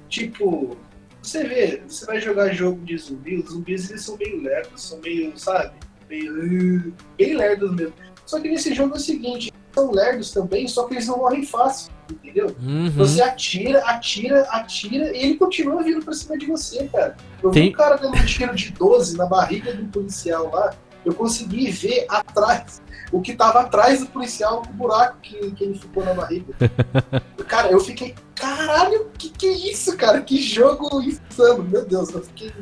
Tipo, 0.09 0.77
você 1.23 1.45
vê, 1.45 1.83
você 1.87 2.05
vai 2.05 2.21
jogar 2.21 2.53
jogo 2.53 2.85
de 2.85 2.99
zumbi, 2.99 3.37
os 3.37 3.51
zumbis 3.51 3.91
eles 3.91 4.03
são 4.03 4.17
meio 4.17 4.43
lerdos, 4.43 4.83
são 4.83 4.99
meio, 4.99 5.33
sabe? 5.39 5.73
Meio. 6.09 6.93
bem 7.17 7.35
lerdos 7.35 7.75
mesmo. 7.75 7.95
Só 8.27 8.41
que 8.41 8.49
nesse 8.49 8.75
jogo 8.75 8.95
é 8.95 8.97
o 8.97 9.01
seguinte, 9.01 9.53
são 9.73 9.91
lerdos 9.91 10.33
também, 10.33 10.67
só 10.69 10.85
que 10.85 10.95
eles 10.95 11.07
não 11.07 11.19
morrem 11.19 11.45
fácil, 11.45 11.93
entendeu? 12.11 12.55
Uhum. 12.61 12.91
Você 12.91 13.23
atira, 13.23 13.81
atira, 13.81 14.43
atira 14.51 15.17
e 15.17 15.25
ele 15.25 15.37
continua 15.37 15.83
vindo 15.83 16.05
pra 16.05 16.13
cima 16.13 16.37
de 16.37 16.47
você, 16.47 16.89
cara. 16.89 17.17
Eu 17.43 17.51
Tem... 17.51 17.65
vi 17.65 17.69
um 17.71 17.73
cara 17.73 17.97
dando 17.97 18.17
um 18.17 18.25
tiro 18.25 18.55
de 18.55 18.73
12 18.73 19.17
na 19.17 19.27
barriga 19.27 19.73
do 19.73 19.85
policial 19.87 20.51
lá, 20.51 20.75
eu 21.05 21.15
consegui 21.15 21.71
ver 21.71 22.07
atrás 22.09 22.81
o 23.11 23.21
que 23.21 23.35
tava 23.35 23.61
atrás 23.61 24.01
do 24.01 24.07
policial, 24.07 24.63
o 24.69 24.73
buraco 24.73 25.19
que, 25.21 25.51
que 25.53 25.65
ele 25.65 25.79
ficou 25.79 26.05
na 26.05 26.15
barriga. 26.15 26.55
cara, 27.47 27.71
eu 27.71 27.79
fiquei, 27.79 28.15
caralho, 28.35 29.11
que 29.19 29.29
que 29.31 29.47
é 29.47 29.53
isso, 29.71 29.97
cara? 29.97 30.21
Que 30.21 30.41
jogo 30.41 31.03
insano, 31.03 31.65
meu 31.65 31.85
Deus, 31.85 32.11
eu 32.11 32.23
fiquei 32.23 32.53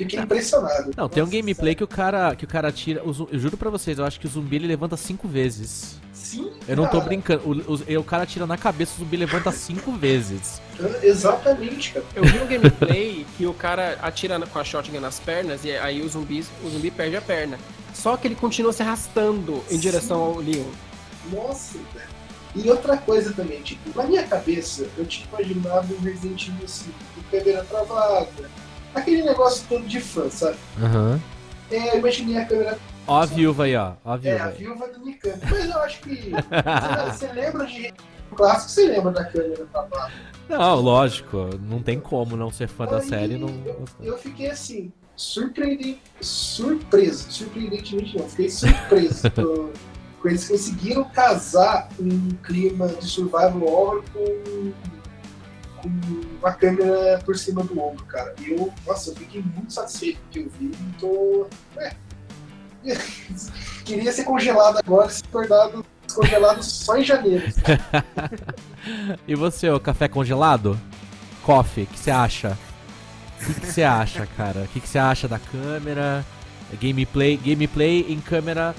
Fiquei 0.00 0.18
impressionado. 0.18 0.92
Não, 0.96 1.10
tem 1.10 1.22
um 1.22 1.28
gameplay 1.28 1.74
que 1.74 1.84
o 1.84 1.86
cara 1.86 2.34
que 2.34 2.44
o 2.44 2.48
cara 2.48 2.72
tira. 2.72 3.02
Eu 3.04 3.38
juro 3.38 3.56
pra 3.56 3.68
vocês, 3.68 3.98
eu 3.98 4.04
acho 4.04 4.18
que 4.18 4.26
o 4.26 4.30
zumbi 4.30 4.56
ele 4.56 4.66
levanta 4.66 4.96
cinco 4.96 5.28
vezes. 5.28 6.00
Sim. 6.14 6.50
Eu 6.66 6.76
não 6.76 6.86
tô 6.86 7.00
brincando. 7.02 7.42
O, 7.44 7.74
o, 7.74 8.00
o, 8.00 8.04
cara 8.04 8.24
tira 8.24 8.46
na 8.46 8.56
cabeça, 8.56 8.92
o 8.96 8.98
zumbi 9.00 9.18
levanta 9.18 9.52
cinco 9.52 9.92
vezes. 9.92 10.60
Exatamente, 11.02 11.92
cara. 11.92 12.06
Eu 12.14 12.24
vi 12.24 12.38
um 12.38 12.46
gameplay 12.46 13.26
que 13.36 13.44
o 13.44 13.52
cara 13.52 13.98
atira 14.00 14.40
com 14.46 14.58
a 14.58 14.64
shotgun 14.64 15.00
nas 15.00 15.20
pernas 15.20 15.64
e 15.64 15.72
aí 15.72 16.00
o 16.00 16.08
zumbi, 16.08 16.46
o 16.64 16.70
zumbi 16.70 16.90
perde 16.90 17.16
a 17.16 17.20
perna. 17.20 17.58
só 17.92 18.16
que 18.16 18.26
ele 18.26 18.36
continua 18.36 18.72
se 18.72 18.82
arrastando 18.82 19.62
em 19.68 19.74
Sim. 19.74 19.80
direção 19.80 20.18
ao 20.18 20.38
Leon. 20.38 20.64
Nossa. 21.30 21.78
E 22.54 22.68
outra 22.70 22.96
coisa 22.96 23.32
também, 23.32 23.62
tipo, 23.62 23.96
na 23.96 24.04
minha 24.04 24.24
cabeça, 24.26 24.86
eu 24.98 25.06
tinha 25.06 25.26
imaginado 25.28 25.94
um 25.94 26.00
Resident 26.00 26.48
Evil 26.48 26.64
assim, 26.64 26.90
com 27.14 27.22
câmera 27.30 27.64
travada. 27.64 28.50
Aquele 28.94 29.22
negócio 29.22 29.64
todo 29.68 29.84
de 29.86 30.00
fã, 30.00 30.28
sabe? 30.28 30.56
Aham. 30.82 31.20
É, 31.70 31.94
eu 31.94 31.98
imaginei 32.00 32.38
a 32.38 32.44
câmera. 32.44 32.78
Ó 33.06 33.20
a 33.20 33.26
viúva 33.26 33.64
aí, 33.64 33.76
ó. 33.76 33.92
Ó 34.04 34.12
a 34.12 34.16
É, 34.16 34.18
viúva 34.18 34.42
a 34.44 34.46
aí. 34.48 34.56
viúva 34.58 34.88
do 34.88 35.00
Mikami. 35.04 35.34
Mas 35.48 35.64
eu 35.70 35.80
acho 35.80 36.00
que. 36.00 36.30
Você, 36.32 37.26
você 37.26 37.32
lembra 37.32 37.66
de. 37.66 37.94
Clássico, 38.34 38.70
você 38.70 38.86
lembra 38.88 39.12
da 39.12 39.24
câmera 39.24 39.66
travada. 39.72 40.12
Não, 40.48 40.80
lógico. 40.80 41.50
Não 41.68 41.80
tem 41.80 42.00
como 42.00 42.36
não 42.36 42.50
ser 42.50 42.68
fã 42.68 42.84
da 42.86 42.96
Aí, 42.98 43.08
série 43.08 43.34
e 43.34 43.38
não 43.38 43.48
eu, 43.64 43.84
eu 44.02 44.18
fiquei 44.18 44.50
assim, 44.50 44.92
surpreendente, 45.14 46.00
surpreso, 46.20 47.30
surpreendentemente 47.30 48.16
não, 48.18 48.28
fiquei 48.28 48.50
surpreso 48.50 49.22
eles 50.28 50.46
conseguiram 50.46 51.04
casar 51.04 51.88
um 51.98 52.30
clima 52.42 52.88
de 52.88 53.06
survival 53.06 53.62
horror 53.62 54.04
com, 54.12 54.72
com 55.80 55.88
uma 56.38 56.52
câmera 56.52 57.20
por 57.24 57.36
cima 57.36 57.64
do 57.64 57.80
ombro, 57.80 58.04
cara. 58.04 58.34
E 58.40 58.52
eu, 58.52 58.72
nossa, 58.86 59.10
eu 59.10 59.16
fiquei 59.16 59.42
muito 59.42 59.72
satisfeito 59.72 60.20
que 60.30 60.40
eu 60.40 60.50
vi, 60.58 60.70
tô, 60.98 61.46
é, 61.78 61.92
queria 63.84 64.12
ser 64.12 64.24
congelado 64.24 64.78
agora, 64.78 65.08
se 65.08 65.22
tornado 65.24 65.84
descongelado 66.06 66.62
só 66.62 66.96
em 66.96 67.04
janeiro. 67.04 67.44
E 69.28 69.34
você, 69.34 69.68
o 69.68 69.78
café 69.78 70.08
congelado? 70.08 70.80
Coffee, 71.42 71.84
o 71.84 71.86
que 71.86 71.98
você 71.98 72.10
acha? 72.10 72.58
O 73.38 73.54
que 73.54 73.66
você 73.66 73.82
acha, 73.82 74.26
cara? 74.38 74.60
O 74.62 74.68
que 74.68 74.80
você 74.80 74.98
acha 74.98 75.28
da 75.28 75.38
câmera? 75.38 76.24
Gameplay, 76.80 77.36
gameplay 77.36 78.06
em 78.08 78.18
câmera 78.20 78.74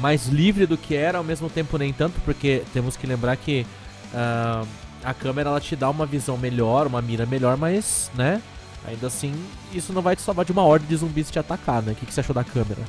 mais 0.00 0.26
livre 0.26 0.66
do 0.66 0.76
que 0.76 0.94
era, 0.94 1.18
ao 1.18 1.24
mesmo 1.24 1.48
tempo 1.48 1.78
nem 1.78 1.92
tanto, 1.92 2.20
porque 2.24 2.62
temos 2.72 2.96
que 2.96 3.06
lembrar 3.06 3.36
que 3.36 3.66
ah, 4.14 4.64
a 5.02 5.14
câmera 5.14 5.50
ela 5.50 5.60
te 5.60 5.76
dá 5.76 5.88
uma 5.88 6.06
visão 6.06 6.36
melhor, 6.36 6.86
uma 6.86 7.00
mira 7.00 7.26
melhor, 7.26 7.56
mas, 7.56 8.10
né? 8.14 8.42
Ainda 8.86 9.08
assim, 9.08 9.34
isso 9.72 9.92
não 9.92 10.02
vai 10.02 10.14
te 10.14 10.22
salvar 10.22 10.44
de 10.44 10.52
uma 10.52 10.62
ordem 10.62 10.88
de 10.88 10.96
zumbis 10.96 11.30
te 11.30 11.38
atacar, 11.38 11.82
né? 11.82 11.92
O 11.92 11.94
que, 11.94 12.06
que 12.06 12.14
você 12.14 12.20
achou 12.20 12.34
da 12.34 12.44
câmera? 12.44 12.82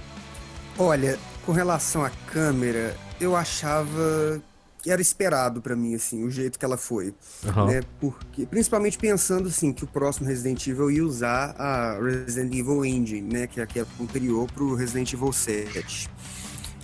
Olha, 0.77 1.17
com 1.45 1.51
relação 1.51 2.03
à 2.03 2.11
câmera, 2.27 2.95
eu 3.19 3.35
achava 3.35 4.41
que 4.81 4.91
era 4.91 5.01
esperado 5.01 5.59
pra 5.59 5.75
mim, 5.75 5.95
assim, 5.95 6.23
o 6.23 6.29
jeito 6.29 6.59
que 6.59 6.63
ela 6.63 6.77
foi. 6.77 7.13
Aham. 7.47 7.65
né? 7.65 7.81
Porque, 7.99 8.45
principalmente 8.45 8.97
pensando 8.97 9.49
assim 9.49 9.73
que 9.73 9.83
o 9.83 9.87
próximo 9.87 10.27
Resident 10.27 10.65
Evil 10.67 10.91
ia 10.91 11.03
usar 11.03 11.55
a 11.57 11.99
Resident 11.99 12.53
Evil 12.53 12.85
Engine, 12.85 13.33
né? 13.33 13.47
Que 13.47 13.59
é 13.59 13.63
a 13.63 13.67
que 13.67 13.83
anterior 13.99 14.49
pro 14.51 14.75
Resident 14.75 15.11
Evil 15.11 15.33
7. 15.33 16.09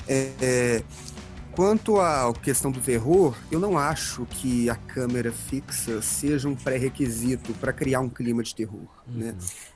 É, 0.07 0.29
é, 0.41 0.83
quanto 1.53 1.99
à 1.99 2.33
questão 2.33 2.71
do 2.71 2.79
terror, 2.79 3.35
eu 3.51 3.59
não 3.59 3.77
acho 3.77 4.25
que 4.25 4.69
a 4.69 4.75
câmera 4.75 5.31
fixa 5.31 6.01
seja 6.01 6.47
um 6.47 6.55
pré-requisito 6.55 7.53
para 7.53 7.71
criar 7.71 7.99
um 8.01 8.09
clima 8.09 8.43
de 8.43 8.53
terror, 8.53 8.87
né? 9.07 9.35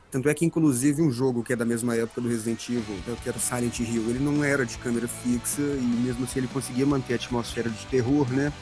Tanto 0.09 0.29
é 0.29 0.33
que, 0.33 0.45
inclusive, 0.45 1.01
um 1.01 1.11
jogo 1.11 1.43
que 1.43 1.51
é 1.51 1.55
da 1.55 1.65
mesma 1.65 1.93
época 1.95 2.21
do 2.21 2.29
Resident 2.29 2.69
Evil, 2.69 2.95
né, 3.05 3.15
que 3.21 3.27
era 3.27 3.37
o 3.37 3.41
Silent 3.41 3.79
Hill, 3.79 4.09
ele 4.09 4.19
não 4.19 4.41
era 4.41 4.65
de 4.65 4.77
câmera 4.77 5.07
fixa 5.07 5.61
e 5.61 6.01
mesmo 6.03 6.23
assim 6.23 6.39
ele 6.39 6.47
conseguia 6.47 6.85
manter 6.85 7.13
a 7.13 7.15
atmosfera 7.17 7.69
de 7.69 7.85
terror, 7.87 8.29
né? 8.31 8.53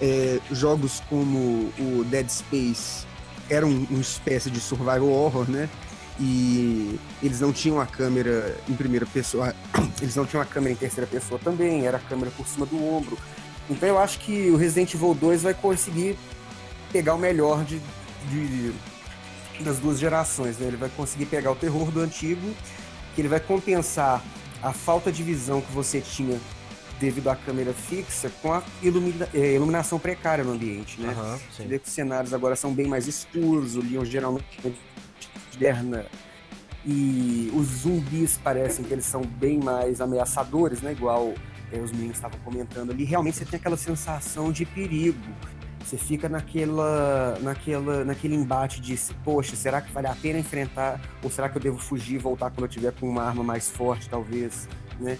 É, 0.00 0.40
jogos 0.50 1.00
como 1.08 1.72
o 1.78 2.04
Dead 2.10 2.28
Space 2.28 3.06
eram 3.48 3.70
uma 3.70 4.00
espécie 4.00 4.50
de 4.50 4.60
survival 4.60 5.08
horror, 5.08 5.48
né? 5.48 5.68
E 6.18 6.98
eles 7.22 7.40
não 7.40 7.52
tinham 7.52 7.78
a 7.80 7.86
câmera 7.86 8.56
em 8.68 8.74
primeira 8.74 9.04
pessoa, 9.06 9.54
eles 10.00 10.16
não 10.16 10.24
tinham 10.24 10.42
a 10.42 10.46
câmera 10.46 10.72
em 10.72 10.76
terceira 10.76 11.06
pessoa 11.06 11.38
também, 11.42 11.86
era 11.86 11.98
a 11.98 12.00
câmera 12.00 12.30
por 12.36 12.46
cima 12.46 12.64
do 12.64 12.82
ombro. 12.82 13.18
Então 13.68 13.88
eu 13.88 13.98
acho 13.98 14.18
que 14.20 14.50
o 14.50 14.56
Resident 14.56 14.94
Evil 14.94 15.14
2 15.14 15.42
vai 15.42 15.52
conseguir 15.54 16.16
pegar 16.92 17.14
o 17.14 17.18
melhor 17.18 17.64
de, 17.64 17.80
de- 18.30 18.72
das 19.62 19.78
duas 19.78 19.98
gerações, 19.98 20.56
né? 20.58 20.66
Ele 20.68 20.76
vai 20.76 20.88
conseguir 20.90 21.26
pegar 21.26 21.50
o 21.50 21.56
terror 21.56 21.90
do 21.90 22.00
antigo, 22.00 22.54
que 23.14 23.20
ele 23.20 23.28
vai 23.28 23.40
compensar 23.40 24.22
a 24.62 24.72
falta 24.72 25.10
de 25.12 25.22
visão 25.22 25.60
que 25.60 25.72
você 25.72 26.00
tinha 26.00 26.38
devido 27.00 27.28
à 27.28 27.36
câmera 27.36 27.74
fixa 27.74 28.30
com 28.40 28.52
a 28.54 28.62
ilumina- 28.82 29.28
eh, 29.34 29.54
iluminação 29.54 29.98
precária 29.98 30.42
no 30.44 30.52
ambiente, 30.52 30.98
né? 31.00 31.10
Aham, 31.12 31.38
Você 31.50 31.64
vê 31.64 31.78
que 31.78 31.86
os 31.88 31.92
cenários 31.94 32.32
agora 32.32 32.56
são 32.56 32.72
bem 32.72 32.86
mais 32.86 33.06
escuros, 33.06 33.76
o 33.76 33.80
Leon 33.82 34.04
geralmente 34.04 34.46
é 34.64 34.70
moderna 35.56 36.04
e 36.84 37.50
os 37.54 37.66
zumbis 37.82 38.38
parecem 38.38 38.84
que 38.84 38.92
eles 38.92 39.06
são 39.06 39.22
bem 39.22 39.58
mais 39.58 40.00
ameaçadores, 40.00 40.82
né? 40.82 40.92
Igual 40.92 41.34
eh, 41.72 41.80
os 41.80 41.90
meninos 41.90 42.16
estavam 42.16 42.38
comentando 42.44 42.92
ali. 42.92 43.02
Realmente 43.02 43.38
você 43.38 43.44
tem 43.44 43.58
aquela 43.58 43.76
sensação 43.76 44.52
de 44.52 44.64
perigo. 44.64 45.18
Você 45.84 45.96
fica 45.96 46.28
naquela, 46.28 47.38
naquela, 47.40 48.04
naquele 48.04 48.34
embate 48.34 48.80
de, 48.80 48.96
poxa, 49.24 49.56
será 49.56 49.80
que 49.80 49.92
vale 49.92 50.06
a 50.06 50.14
pena 50.14 50.38
enfrentar? 50.38 51.00
Ou 51.22 51.30
será 51.30 51.48
que 51.48 51.56
eu 51.56 51.62
devo 51.62 51.78
fugir 51.78 52.18
voltar 52.18 52.50
quando 52.50 52.64
eu 52.64 52.68
tiver 52.68 52.92
com 52.92 53.08
uma 53.08 53.22
arma 53.22 53.42
mais 53.42 53.70
forte, 53.70 54.08
talvez, 54.08 54.68
né? 55.00 55.18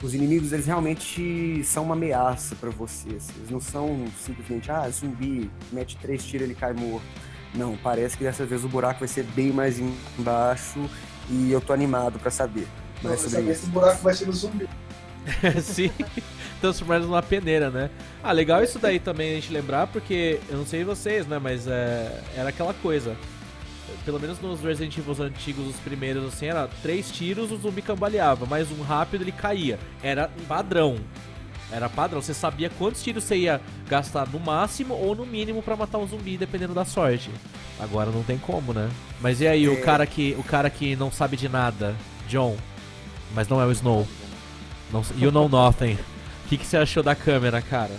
Os 0.00 0.14
inimigos, 0.14 0.52
eles 0.52 0.66
realmente 0.66 1.62
são 1.64 1.82
uma 1.82 1.94
ameaça 1.94 2.54
pra 2.54 2.70
você. 2.70 3.08
assim. 3.16 3.32
Eles 3.38 3.50
não 3.50 3.60
são 3.60 4.06
simplesmente, 4.24 4.70
ah, 4.70 4.88
zumbi, 4.88 5.50
mete 5.72 5.96
três 5.96 6.24
tiros 6.24 6.46
ele 6.46 6.54
cai 6.54 6.72
morto. 6.72 7.06
Não, 7.54 7.76
parece 7.76 8.16
que 8.16 8.24
dessa 8.24 8.44
vez 8.44 8.64
o 8.64 8.68
buraco 8.68 9.00
vai 9.00 9.08
ser 9.08 9.24
bem 9.24 9.50
mais 9.52 9.78
embaixo 10.18 10.88
e 11.30 11.50
eu 11.50 11.60
tô 11.60 11.72
animado 11.72 12.18
pra 12.18 12.30
saber 12.30 12.66
Não, 13.02 13.10
mais 13.10 13.20
sobre 13.20 13.40
isso. 13.40 13.50
esse 13.50 13.66
buraco 13.66 14.02
vai 14.02 14.14
ser 14.14 14.26
no 14.26 14.32
zumbi. 14.32 14.68
Sim, 15.62 15.90
transformar 16.60 17.00
numa 17.00 17.22
peneira, 17.22 17.70
né? 17.70 17.90
Ah, 18.22 18.32
legal 18.32 18.62
isso 18.62 18.78
daí 18.78 18.98
também 18.98 19.32
a 19.32 19.34
gente 19.34 19.52
lembrar, 19.52 19.86
porque 19.88 20.40
eu 20.48 20.56
não 20.58 20.66
sei 20.66 20.84
vocês, 20.84 21.26
né? 21.26 21.38
Mas 21.38 21.66
é, 21.66 22.22
era 22.36 22.48
aquela 22.50 22.72
coisa. 22.74 23.16
Pelo 24.04 24.20
menos 24.20 24.40
nos 24.40 24.60
Resident 24.60 24.96
Evil 24.96 25.24
antigos, 25.24 25.66
os 25.66 25.76
primeiros, 25.76 26.24
assim, 26.26 26.46
era 26.46 26.68
três 26.82 27.10
tiros, 27.10 27.50
o 27.50 27.56
zumbi 27.56 27.82
cambaleava, 27.82 28.46
mas 28.46 28.70
um 28.70 28.82
rápido 28.82 29.22
ele 29.22 29.32
caía. 29.32 29.78
Era 30.02 30.30
padrão. 30.46 30.96
Era 31.70 31.88
padrão. 31.88 32.20
Você 32.22 32.32
sabia 32.32 32.70
quantos 32.70 33.02
tiros 33.02 33.24
você 33.24 33.36
ia 33.36 33.60
gastar 33.88 34.26
no 34.28 34.40
máximo 34.40 34.94
ou 34.94 35.14
no 35.14 35.26
mínimo 35.26 35.62
pra 35.62 35.76
matar 35.76 35.98
um 35.98 36.06
zumbi, 36.06 36.36
dependendo 36.38 36.74
da 36.74 36.84
sorte. 36.84 37.30
Agora 37.78 38.10
não 38.10 38.22
tem 38.22 38.38
como, 38.38 38.72
né? 38.72 38.88
Mas 39.20 39.40
e 39.40 39.46
aí, 39.46 39.68
o 39.68 39.74
É. 39.74 39.80
cara 39.80 40.06
que 40.06 40.34
o 40.38 40.42
cara 40.42 40.70
que 40.70 40.96
não 40.96 41.10
sabe 41.12 41.36
de 41.36 41.48
nada, 41.48 41.94
John, 42.26 42.56
mas 43.34 43.48
não 43.48 43.60
é 43.60 43.66
o 43.66 43.72
Snow. 43.72 44.06
Não, 44.92 45.02
you 45.18 45.30
know 45.30 45.48
nothing. 45.48 45.94
O 46.44 46.48
que, 46.48 46.56
que 46.56 46.66
você 46.66 46.78
achou 46.78 47.02
da 47.02 47.14
câmera, 47.14 47.60
cara? 47.60 47.94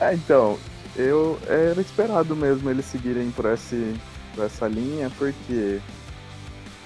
É, 0.00 0.14
então, 0.14 0.56
eu 0.94 1.38
era 1.48 1.80
esperado 1.80 2.36
mesmo 2.36 2.70
eles 2.70 2.84
seguirem 2.84 3.30
por, 3.32 3.46
esse, 3.46 3.94
por 4.34 4.44
essa 4.44 4.68
linha, 4.68 5.10
porque 5.18 5.80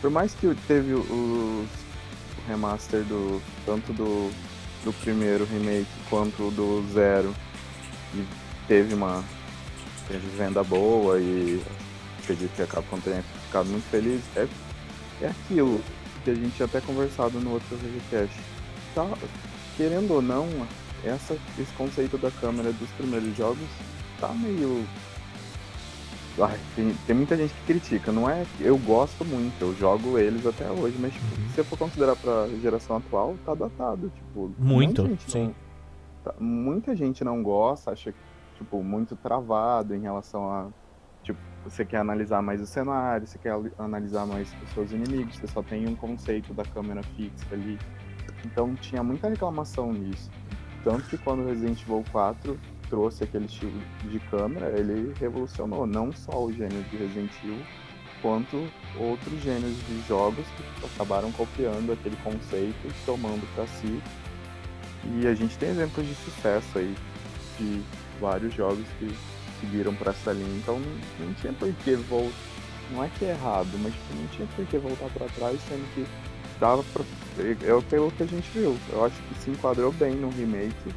por 0.01 0.11
mais 0.11 0.33
que 0.35 0.55
teve 0.67 0.95
os 0.95 1.07
o 1.11 2.49
remaster 2.49 3.03
do 3.05 3.41
tanto 3.67 3.93
do, 3.93 4.31
do 4.85 4.93
primeiro 4.93 5.45
remake 5.45 5.87
quanto 6.09 6.51
do 6.51 6.85
zero 6.93 7.35
e 8.15 8.25
teve 8.67 8.95
uma 8.95 9.23
teve 10.09 10.27
venda 10.37 10.63
boa 10.65 11.19
e 11.19 11.63
acredito 12.23 12.55
que 12.55 12.63
a 12.63 12.67
Capcom 12.67 13.01
tenha 13.01 13.23
ficado 13.47 13.69
muito 13.69 13.89
feliz, 13.91 14.23
é, 14.37 14.47
é 15.21 15.29
aquilo 15.29 15.81
que 16.25 16.31
a 16.31 16.35
gente 16.35 16.55
tinha 16.57 16.67
até 16.67 16.81
conversado 16.81 17.41
no 17.41 17.53
outro 17.53 17.77
Revcast. 17.77 18.39
Tá, 18.95 19.09
querendo 19.77 20.13
ou 20.13 20.23
não, 20.23 20.49
essa, 21.05 21.37
esse 21.59 21.73
conceito 21.73 22.17
da 22.19 22.31
câmera 22.31 22.73
dos 22.73 22.89
primeiros 22.91 23.37
jogos 23.37 23.69
tá 24.21 24.29
meio. 24.29 24.87
Tem, 26.75 26.95
tem 27.07 27.15
muita 27.17 27.37
gente 27.37 27.53
que 27.53 27.67
critica, 27.67 28.11
não 28.11 28.29
é? 28.29 28.45
Eu 28.59 28.79
gosto 28.79 29.25
muito, 29.25 29.53
eu 29.61 29.75
jogo 29.75 30.19
eles 30.19 30.47
até 30.47 30.71
hoje, 30.71 30.97
mas 30.99 31.13
tipo, 31.13 31.25
Uhum. 31.27 31.49
se 31.51 31.59
eu 31.61 31.65
for 31.65 31.79
considerar 31.79 32.17
pra 32.17 32.49
geração 32.61 32.97
atual, 32.97 33.37
tá 33.45 33.55
datado. 33.55 34.09
Tipo, 34.11 34.51
Muito, 34.59 35.03
muita 35.03 35.07
gente 35.07 35.31
sim. 35.31 35.45
Não, 35.47 35.55
tá- 36.25 36.35
muita 36.41 36.97
gente 36.97 37.23
não 37.23 37.43
gosta, 37.43 37.91
acha 37.93 38.15
tipo, 38.57 38.83
muito 38.83 39.15
travado 39.17 39.95
em 39.95 40.01
relação 40.01 40.51
a. 40.51 40.69
Tipo, 41.23 41.39
você 41.65 41.85
quer 41.85 41.99
analisar 41.99 42.41
mais 42.43 42.61
o 42.61 42.67
cenário, 42.67 43.27
você 43.27 43.39
quer 43.39 43.51
ali- 43.53 43.73
analisar 43.79 44.27
mais 44.27 44.53
os 44.65 44.71
seus 44.71 44.91
inimigos, 44.91 45.37
você 45.37 45.47
só 45.47 45.63
tem 45.63 45.87
um 45.87 45.95
conceito 45.95 46.53
da 46.55 46.65
câmera 46.65 47.03
fixa 47.15 47.47
ali. 47.53 47.79
Então 48.45 48.75
tinha 48.77 49.03
muita 49.05 49.29
reclamação 49.29 49.93
nisso. 49.93 50.31
Tanto 50.83 51.05
que 51.05 51.17
quando 51.19 51.45
Resident 51.47 51.81
Evil 51.83 52.03
4 52.11 52.59
trouxe 52.93 53.25
aquele 53.25 53.47
estilo 53.47 53.73
de 54.05 54.21
câmera, 54.31 54.79
ele 54.79 55.15
revolucionou 55.19 55.87
não 55.87 56.13
só 56.13 56.45
o 56.45 56.53
gênero 56.53 56.83
de 56.91 56.99
Resident 56.99 57.31
Evil, 57.43 57.57
quanto 58.21 58.69
outros 58.99 59.43
gêneros 59.43 59.79
de 59.89 60.07
jogos 60.07 60.45
que 60.55 60.85
acabaram 60.85 61.33
copiando 61.33 61.91
aquele 61.91 62.17
conceito 62.17 62.77
e 62.87 62.93
tomando 63.07 63.49
para 63.55 63.67
si. 63.67 63.99
E 65.05 65.27
a 65.27 65.35
gente 65.35 65.57
tem 65.57 65.71
exemplos 65.71 66.07
de 66.07 66.15
sucesso 66.17 66.79
aí 66.79 66.95
de 67.59 67.83
vários 68.21 68.53
jogos 68.53 68.85
que 68.99 69.11
seguiram 69.59 69.95
para 69.95 70.11
essa 70.11 70.31
linha, 70.33 70.59
então 70.59 70.79
não, 70.79 71.27
não 71.27 71.35
tinha 71.35 71.53
por 71.55 71.73
que 71.73 71.95
voltar. 71.95 72.31
Não 72.91 73.03
é 73.03 73.11
que 73.19 73.25
é 73.25 73.31
errado, 73.31 73.71
mas 73.83 73.95
não 74.15 74.27
tinha 74.29 74.47
por 74.55 74.67
que 74.67 74.77
voltar 74.77 75.09
para 75.15 75.27
trás, 75.29 75.59
sendo 75.67 75.95
que 75.95 76.07
dava 76.61 76.85
pra. 76.93 77.03
Eu, 77.63 77.81
pelo 77.85 78.11
que 78.11 78.23
a 78.23 78.27
gente 78.27 78.51
viu, 78.53 78.77
eu 78.91 79.07
acho 79.07 79.17
que 79.23 79.35
se 79.41 79.51
enquadrou 79.51 79.91
bem 79.93 80.15
no 80.15 80.29
remake. 80.29 80.93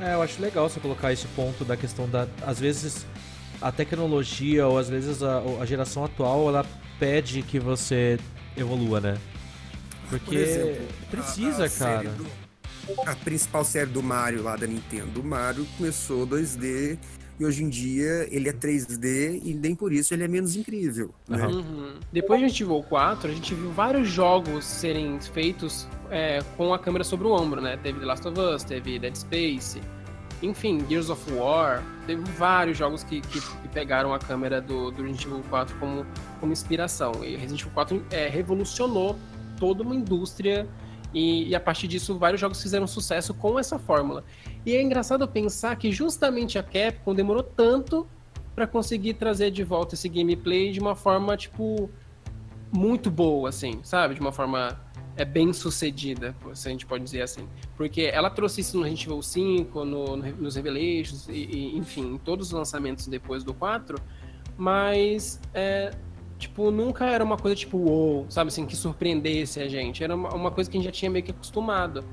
É, 0.00 0.14
eu 0.14 0.22
acho 0.22 0.40
legal 0.40 0.68
você 0.68 0.80
colocar 0.80 1.12
esse 1.12 1.26
ponto 1.28 1.64
da 1.64 1.76
questão 1.76 2.08
da. 2.08 2.26
Às 2.46 2.58
vezes 2.58 3.06
a 3.60 3.70
tecnologia 3.70 4.66
ou 4.66 4.78
às 4.78 4.88
vezes 4.88 5.22
a, 5.22 5.42
a 5.60 5.66
geração 5.66 6.04
atual 6.04 6.48
ela 6.48 6.64
pede 6.98 7.42
que 7.42 7.58
você 7.58 8.18
evolua, 8.56 9.00
né? 9.00 9.18
Porque 10.08 10.24
Por 10.26 10.34
exemplo, 10.36 10.86
precisa, 11.10 11.62
a- 11.64 11.66
a 11.66 11.70
cara. 11.70 12.08
do- 12.10 12.26
a 13.06 13.14
principal 13.14 13.64
série 13.64 13.90
do 13.90 14.02
Mario 14.02 14.42
lá 14.42 14.56
da 14.56 14.66
Nintendo, 14.66 15.20
o 15.20 15.24
Mario 15.24 15.66
começou 15.76 16.26
2D 16.26 16.98
e 17.40 17.44
hoje 17.46 17.64
em 17.64 17.68
dia 17.70 18.28
ele 18.30 18.48
é 18.48 18.52
3D 18.52 19.40
e 19.42 19.54
nem 19.54 19.74
por 19.74 19.92
isso 19.92 20.12
ele 20.12 20.22
é 20.24 20.28
menos 20.28 20.54
incrível. 20.54 21.14
Né? 21.26 21.38
Aham. 21.42 21.56
Uhum. 21.56 21.92
Depois 22.12 22.38
de 22.38 22.44
Resident 22.44 22.68
Evil 22.70 22.82
4, 22.86 23.30
a 23.30 23.34
gente 23.34 23.54
viu 23.54 23.70
vários 23.72 24.08
jogos 24.08 24.64
serem 24.64 25.18
feitos 25.20 25.88
é, 26.10 26.40
com 26.56 26.74
a 26.74 26.78
câmera 26.78 27.02
sobre 27.02 27.26
o 27.26 27.30
ombro, 27.32 27.60
né? 27.60 27.78
Teve 27.82 27.98
The 28.00 28.04
Last 28.06 28.28
of 28.28 28.38
Us, 28.38 28.62
teve 28.62 28.98
Dead 28.98 29.14
Space, 29.16 29.80
enfim, 30.42 30.84
Gears 30.88 31.08
of 31.08 31.32
War. 31.32 31.82
Teve 32.06 32.22
vários 32.38 32.76
jogos 32.76 33.02
que, 33.04 33.20
que- 33.22 33.40
que 33.40 33.68
pegaram 33.72 34.12
a 34.12 34.18
câmera 34.18 34.60
do, 34.60 34.90
do 34.90 35.02
Resident 35.02 35.24
Evil 35.26 35.42
4 35.48 35.74
como, 35.78 36.04
como 36.40 36.52
inspiração. 36.52 37.12
E 37.24 37.36
Resident 37.36 37.60
Evil 37.62 37.72
4 37.72 38.02
é, 38.10 38.28
revolucionou 38.28 39.16
toda 39.58 39.82
uma 39.82 39.94
indústria 39.94 40.66
e, 41.12 41.48
e 41.48 41.54
a 41.54 41.60
partir 41.60 41.88
disso 41.88 42.18
vários 42.18 42.40
jogos 42.40 42.60
fizeram 42.62 42.86
sucesso 42.86 43.32
com 43.34 43.58
essa 43.58 43.78
fórmula. 43.78 44.24
E 44.64 44.74
é 44.74 44.82
engraçado 44.82 45.26
pensar 45.28 45.76
que 45.76 45.90
justamente 45.92 46.58
a 46.58 46.62
Capcom 46.62 47.14
demorou 47.14 47.42
tanto 47.42 48.06
pra 48.54 48.66
conseguir 48.66 49.14
trazer 49.14 49.50
de 49.50 49.62
volta 49.64 49.94
esse 49.94 50.08
gameplay 50.08 50.70
de 50.72 50.80
uma 50.80 50.94
forma, 50.94 51.36
tipo, 51.36 51.88
muito 52.72 53.10
boa, 53.10 53.48
assim, 53.48 53.80
sabe? 53.82 54.14
De 54.14 54.20
uma 54.20 54.32
forma 54.32 54.78
é, 55.16 55.24
bem 55.24 55.52
sucedida, 55.52 56.34
se 56.54 56.68
a 56.68 56.70
gente 56.70 56.86
pode 56.86 57.02
dizer 57.04 57.22
assim. 57.22 57.48
Porque 57.76 58.02
ela 58.02 58.30
trouxe 58.30 58.60
isso 58.60 58.76
no 58.76 58.82
Resident 58.82 59.06
Evil 59.06 59.22
5, 59.22 59.84
no, 59.84 60.16
no- 60.16 60.36
nos 60.36 60.56
Revelations, 60.56 61.28
e, 61.28 61.32
e, 61.32 61.76
enfim, 61.78 62.14
em 62.14 62.18
todos 62.18 62.48
os 62.48 62.52
lançamentos 62.52 63.06
depois 63.06 63.42
do 63.42 63.52
4, 63.54 63.96
mas, 64.56 65.40
é, 65.54 65.90
tipo, 66.40 66.70
nunca 66.70 67.04
era 67.04 67.22
uma 67.22 67.36
coisa 67.36 67.54
tipo, 67.54 67.78
wow, 67.78 68.26
sabe 68.28 68.48
assim, 68.48 68.66
que 68.66 68.74
surpreendesse 68.74 69.60
a 69.60 69.68
gente. 69.68 70.02
Era 70.02 70.14
uma, 70.16 70.34
uma 70.34 70.50
coisa 70.50 70.68
que 70.68 70.76
a 70.76 70.80
gente 70.80 70.86
já 70.86 70.92
tinha 70.92 71.10
meio 71.10 71.24
que 71.24 71.30
acostumado. 71.30 72.04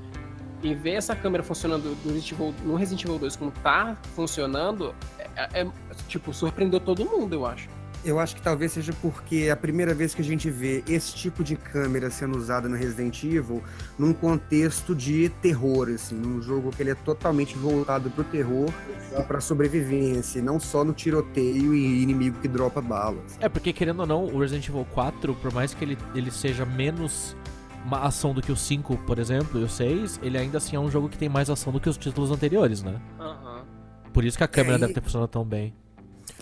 E 0.62 0.74
ver 0.74 0.94
essa 0.94 1.14
câmera 1.14 1.42
funcionando 1.42 1.96
no 2.04 2.12
Resident 2.12 2.32
Evil, 2.32 2.54
no 2.64 2.74
Resident 2.74 3.04
Evil 3.04 3.18
2 3.18 3.36
como 3.36 3.50
tá 3.50 3.96
funcionando, 4.14 4.94
é, 5.36 5.62
é, 5.62 5.66
tipo, 6.08 6.32
surpreendeu 6.34 6.80
todo 6.80 7.04
mundo, 7.04 7.34
eu 7.34 7.46
acho. 7.46 7.68
Eu 8.04 8.18
acho 8.20 8.36
que 8.36 8.40
talvez 8.42 8.72
seja 8.72 8.92
porque 9.02 9.46
é 9.48 9.50
a 9.50 9.56
primeira 9.56 9.92
vez 9.92 10.14
que 10.14 10.22
a 10.22 10.24
gente 10.24 10.48
vê 10.48 10.82
esse 10.88 11.14
tipo 11.14 11.42
de 11.42 11.56
câmera 11.56 12.10
sendo 12.10 12.38
usada 12.38 12.68
no 12.68 12.76
Resident 12.76 13.22
Evil 13.24 13.62
num 13.98 14.12
contexto 14.12 14.94
de 14.94 15.28
terror, 15.42 15.88
assim, 15.88 16.14
num 16.14 16.40
jogo 16.40 16.70
que 16.70 16.80
ele 16.82 16.90
é 16.90 16.94
totalmente 16.94 17.56
voltado 17.58 18.08
pro 18.10 18.24
terror 18.24 18.70
e 19.18 19.22
pra 19.24 19.40
sobrevivência, 19.40 20.38
e 20.38 20.42
não 20.42 20.60
só 20.60 20.84
no 20.84 20.92
tiroteio 20.92 21.74
e 21.74 22.02
inimigo 22.02 22.38
que 22.40 22.46
dropa 22.48 22.80
balas. 22.80 23.36
É, 23.40 23.48
porque 23.48 23.72
querendo 23.72 24.00
ou 24.00 24.06
não, 24.06 24.24
o 24.26 24.38
Resident 24.38 24.68
Evil 24.68 24.86
4, 24.92 25.34
por 25.34 25.52
mais 25.52 25.74
que 25.74 25.84
ele, 25.84 25.98
ele 26.14 26.30
seja 26.30 26.64
menos 26.64 27.36
uma 27.84 28.00
ação 28.06 28.32
do 28.32 28.40
que 28.40 28.52
o 28.52 28.56
5, 28.56 28.96
por 28.98 29.18
exemplo, 29.18 29.60
e 29.60 29.64
o 29.64 29.68
6, 29.68 30.20
ele 30.22 30.38
ainda 30.38 30.58
assim 30.58 30.76
é 30.76 30.80
um 30.80 30.90
jogo 30.90 31.08
que 31.08 31.18
tem 31.18 31.28
mais 31.28 31.50
ação 31.50 31.72
do 31.72 31.80
que 31.80 31.88
os 31.88 31.96
títulos 31.96 32.30
anteriores, 32.30 32.82
né? 32.82 33.00
Aham. 33.18 33.64
Por 34.12 34.24
isso 34.24 34.38
que 34.38 34.44
a 34.44 34.48
câmera 34.48 34.74
É, 34.74 34.78
e- 34.78 34.80
deve 34.80 34.94
ter 34.94 35.00
funcionado 35.02 35.28
tão 35.30 35.44
bem. 35.44 35.74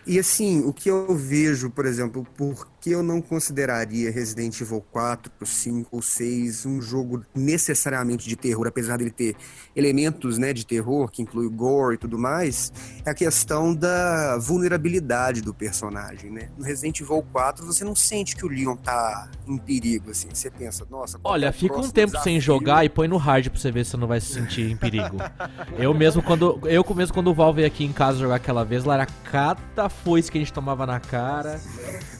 E 0.06 0.18
assim, 0.18 0.64
o 0.64 0.72
que 0.72 0.88
eu 0.88 1.14
vejo, 1.16 1.68
por 1.68 1.84
exemplo, 1.84 2.24
por 2.36 2.68
que 2.86 2.92
eu 2.92 3.02
não 3.02 3.20
consideraria 3.20 4.12
Resident 4.12 4.60
Evil 4.60 4.80
4, 4.92 5.32
5 5.44 5.88
ou 5.90 6.00
6 6.00 6.66
um 6.66 6.80
jogo 6.80 7.24
necessariamente 7.34 8.28
de 8.28 8.36
terror, 8.36 8.68
apesar 8.68 8.98
dele 8.98 9.10
ter 9.10 9.34
elementos 9.74 10.38
né, 10.38 10.52
de 10.52 10.64
terror, 10.64 11.10
que 11.10 11.20
inclui 11.20 11.48
gore 11.48 11.96
e 11.96 11.98
tudo 11.98 12.16
mais, 12.16 12.72
é 13.04 13.10
a 13.10 13.14
questão 13.14 13.74
da 13.74 14.38
vulnerabilidade 14.38 15.42
do 15.42 15.52
personagem, 15.52 16.30
né? 16.30 16.48
No 16.56 16.64
Resident 16.64 17.00
Evil 17.00 17.26
4, 17.32 17.66
você 17.66 17.84
não 17.84 17.96
sente 17.96 18.36
que 18.36 18.46
o 18.46 18.48
Leon 18.48 18.76
tá 18.76 19.28
em 19.48 19.58
perigo, 19.58 20.12
assim. 20.12 20.28
Você 20.32 20.48
pensa, 20.48 20.86
nossa... 20.88 21.16
é 21.16 21.20
Olha, 21.24 21.50
o 21.50 21.52
fica 21.52 21.76
um 21.76 21.90
tempo 21.90 22.12
sem 22.22 22.38
desafio? 22.38 22.40
jogar 22.40 22.84
e 22.84 22.88
põe 22.88 23.08
no 23.08 23.16
hard 23.16 23.48
pra 23.48 23.58
você 23.58 23.72
ver 23.72 23.84
se 23.84 23.90
você 23.90 23.96
não 23.96 24.06
vai 24.06 24.20
se 24.20 24.32
sentir 24.32 24.70
em 24.70 24.76
perigo. 24.76 25.16
eu 25.76 25.92
mesmo 25.92 26.22
quando 26.22 26.60
eu 26.64 26.84
mesmo 26.94 27.12
quando 27.12 27.32
o 27.32 27.34
Val 27.34 27.52
veio 27.52 27.66
aqui 27.66 27.84
em 27.84 27.92
casa 27.92 28.20
jogar 28.20 28.36
aquela 28.36 28.64
vez, 28.64 28.84
lá 28.84 28.94
era 28.94 29.06
cada 29.24 29.88
foice 30.04 30.30
que 30.30 30.38
a 30.38 30.40
gente 30.40 30.52
tomava 30.52 30.86
na 30.86 31.00
cara. 31.00 31.60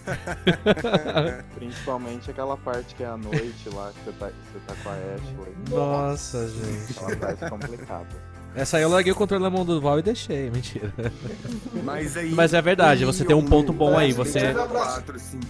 Principalmente 1.55 2.31
aquela 2.31 2.57
parte 2.57 2.95
que 2.95 3.03
é 3.03 3.07
à 3.07 3.17
noite 3.17 3.69
lá, 3.73 3.93
que 3.93 4.05
você 4.05 4.13
tá, 4.13 4.27
você 4.27 4.59
tá 4.67 4.75
com 4.83 4.89
a 4.89 4.93
Ashley. 4.93 5.57
Nossa, 5.71 6.49
gente. 6.49 6.93
Aquela 6.99 7.17
parte 7.17 7.51
complicada. 7.51 8.07
Essa 8.55 8.79
aí 8.79 8.83
eu 8.83 8.89
larguei 8.89 9.13
o 9.13 9.15
controle 9.17 9.43
na 9.43 9.51
mão 9.51 9.65
do 9.67 9.81
Val 9.81 9.99
e 9.99 10.03
deixei, 10.03 10.51
mentira. 10.51 10.91
Mas, 11.85 12.17
aí, 12.17 12.31
Mas 12.31 12.55
é 12.55 12.63
verdade, 12.63 13.05
você 13.05 13.23
tem 13.25 13.37
um 13.37 13.45
ponto 13.45 13.71
bom 13.73 13.99
aí, 13.99 14.13
você- 14.13 14.39
Evil 14.39 14.67
4, 14.67 15.17
assim, 15.17 15.41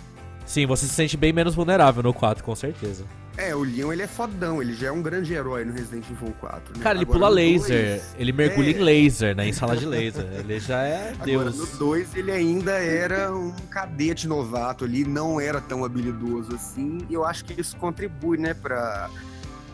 Sim, 0.44 0.66
você 0.66 0.86
se 0.86 0.92
sente 0.94 1.16
bem 1.16 1.32
menos 1.32 1.54
vulnerável 1.54 2.02
no 2.02 2.12
4, 2.12 2.42
com 2.42 2.54
certeza. 2.54 3.04
É, 3.38 3.54
o 3.54 3.62
Leon 3.62 3.92
ele 3.92 4.02
é 4.02 4.06
fodão, 4.06 4.62
ele 4.62 4.72
já 4.72 4.86
é 4.88 4.90
um 4.92 5.02
grande 5.02 5.34
herói 5.34 5.64
no 5.64 5.72
Resident 5.72 6.04
Evil 6.10 6.34
4. 6.40 6.76
Né? 6.76 6.82
Cara, 6.82 6.96
ele 6.96 7.04
Agora, 7.04 7.18
pula 7.18 7.28
laser, 7.28 8.02
ele 8.18 8.32
mergulha 8.32 8.70
É. 8.70 8.72
em 8.72 8.78
laser, 8.82 9.36
né? 9.36 9.48
Em 9.48 9.52
sala 9.52 9.76
de 9.76 9.84
laser. 9.84 10.26
Ele 10.32 10.58
já 10.58 10.82
é 10.82 11.10
Agora, 11.10 11.50
Deus. 11.50 11.72
no 11.72 11.78
2 11.78 12.16
ele 12.16 12.32
ainda 12.32 12.72
era 12.72 13.30
um 13.34 13.52
cadete 13.70 14.26
novato 14.26 14.84
ali, 14.84 15.04
não 15.04 15.38
era 15.38 15.60
tão 15.60 15.84
habilidoso 15.84 16.54
assim, 16.54 16.98
e 17.10 17.14
eu 17.14 17.24
acho 17.26 17.44
que 17.44 17.60
isso 17.60 17.76
contribui, 17.76 18.38
né, 18.38 18.54
pra 18.54 19.10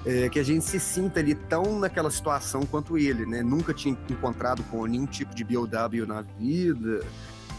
é, 0.04 0.28
que 0.28 0.40
a 0.40 0.42
gente 0.42 0.64
se 0.64 0.80
sinta 0.80 1.20
ali 1.20 1.32
tão 1.34 1.78
naquela 1.78 2.10
situação 2.10 2.66
quanto 2.66 2.98
ele, 2.98 3.24
né? 3.24 3.40
Nunca 3.44 3.72
tinha 3.72 3.96
encontrado 4.10 4.60
com 4.64 4.84
nenhum 4.86 5.06
tipo 5.06 5.32
de 5.32 5.44
BOW 5.44 6.04
na 6.06 6.22
vida, 6.36 7.04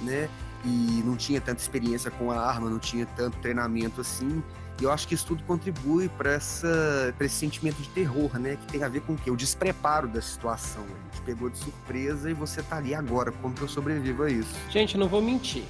né? 0.02 0.28
E 0.66 1.02
não 1.06 1.16
tinha 1.16 1.40
tanta 1.40 1.62
experiência 1.62 2.12
com 2.12 2.30
a 2.32 2.38
arma, 2.46 2.70
não 2.70 2.80
tinha 2.80 3.06
tanto 3.06 3.38
treinamento 3.38 4.02
assim. 4.02 4.44
E 4.82 4.84
eu 4.84 4.92
acho 4.92 5.08
que 5.08 5.14
isso 5.14 5.26
tudo 5.28 5.44
contribui 5.44 6.10
para 6.10 6.36
esse 6.36 7.30
sentimento 7.30 7.82
de 7.82 7.90
terror, 7.90 8.38
né? 8.40 8.58
Que 8.58 8.74
tem 8.74 8.84
a 8.84 8.88
ver 8.90 9.02
com 9.02 9.14
o 9.14 9.16
quê? 9.18 9.30
O 9.32 9.36
despreparo 9.36 10.08
da 10.08 10.22
situação. 10.22 10.84
A 10.84 11.14
gente 11.16 11.22
pegou 11.26 11.50
de 11.50 11.58
surpresa 11.58 12.30
e 12.30 12.34
você 12.34 12.62
tá 12.64 12.78
ali 12.78 12.94
agora. 12.96 13.32
Como 13.42 13.54
que 13.54 13.62
eu 13.62 13.68
sobrevivo 13.68 14.24
a 14.24 14.30
isso? 14.32 14.50
Gente, 14.70 14.96
eu 14.96 15.00
não 15.00 15.08
vou 15.08 15.22
mentir. 15.22 15.64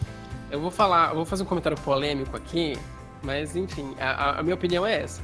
Eu 0.49 0.59
vou 0.61 0.71
falar, 0.71 1.09
eu 1.09 1.15
vou 1.15 1.25
fazer 1.25 1.43
um 1.43 1.45
comentário 1.45 1.77
polêmico 1.81 2.35
aqui, 2.37 2.77
mas 3.23 3.55
enfim, 3.55 3.93
a, 3.99 4.39
a- 4.39 4.43
minha 4.43 4.55
opinião 4.55 4.85
é 4.85 5.01
essa. 5.01 5.21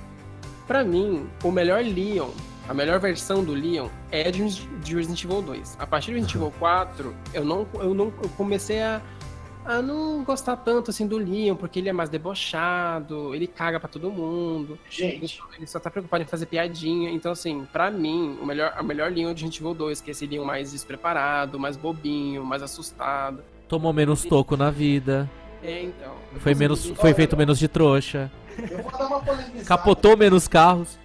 Pra 0.68 0.84
mim, 0.84 1.28
o 1.44 1.52
melhor 1.52 1.82
Leon, 1.84 2.30
a 2.68 2.74
melhor 2.74 3.00
versão 3.00 3.44
do 3.44 3.54
Leon 3.54 3.88
é 4.12 4.30
de 4.30 4.42
Resident 4.96 5.24
Evil 5.24 5.42
2. 5.42 5.78
A 5.80 5.88
partir 5.88 6.12
do 6.12 6.16
Resident 6.16 6.36
Evil 6.36 6.54
4, 6.60 7.16
eu 7.34 7.46
não, 7.46 7.68
eu 7.76 7.94
não 7.94 8.06
eu 8.24 8.30
comecei 8.38 8.82
a, 8.82 9.02
a 9.70 9.84
não 9.84 10.24
gostar 10.24 10.56
tanto 10.56 10.90
assim 10.90 11.06
do 11.06 11.16
Leon, 11.16 11.56
porque 11.56 11.78
ele 11.78 11.90
é 11.90 11.94
mais 11.94 12.10
debochado, 12.10 13.36
ele 13.36 13.46
caga 13.46 13.80
pra 13.80 13.88
todo 13.88 14.10
mundo. 14.10 14.80
Gente, 14.90 15.40
Ele 15.56 15.68
só 15.68 15.80
tá 15.80 15.92
preocupado 15.92 16.24
em 16.24 16.26
fazer 16.26 16.48
piadinha. 16.48 17.12
Então, 17.12 17.32
assim, 17.32 17.68
pra 17.72 17.92
mim, 17.92 18.36
o 18.42 18.46
melhor, 18.48 18.74
a 18.76 18.82
melhor 18.82 19.12
linha 19.12 19.30
o 19.30 19.34
de 19.34 19.44
Resident 19.44 19.62
Evil 19.62 19.76
2, 19.76 20.02
que 20.02 20.10
é 20.10 20.12
esse 20.12 20.26
Leon 20.26 20.44
mais 20.44 20.72
despreparado, 20.72 21.60
mais 21.60 21.78
bobinho, 21.78 22.44
mais 22.44 22.64
assustado. 22.64 23.44
Tomou 23.68 23.94
menos 23.94 24.26
toco 24.26 24.58
na 24.58 24.72
vida. 24.72 25.30
É, 25.62 25.84
então. 25.84 26.14
Foi, 26.40 26.56
menos, 26.56 26.86
foi 26.86 27.14
feito 27.14 27.38
menos 27.38 27.60
de 27.60 27.68
trouxa. 27.68 28.32
eu 28.58 28.82
vou 28.82 28.92
dar 28.92 29.06
uma 29.06 29.20
polemizada. 29.20 29.66
Capotou 29.66 30.18
menos 30.18 30.48
carros. 30.48 30.98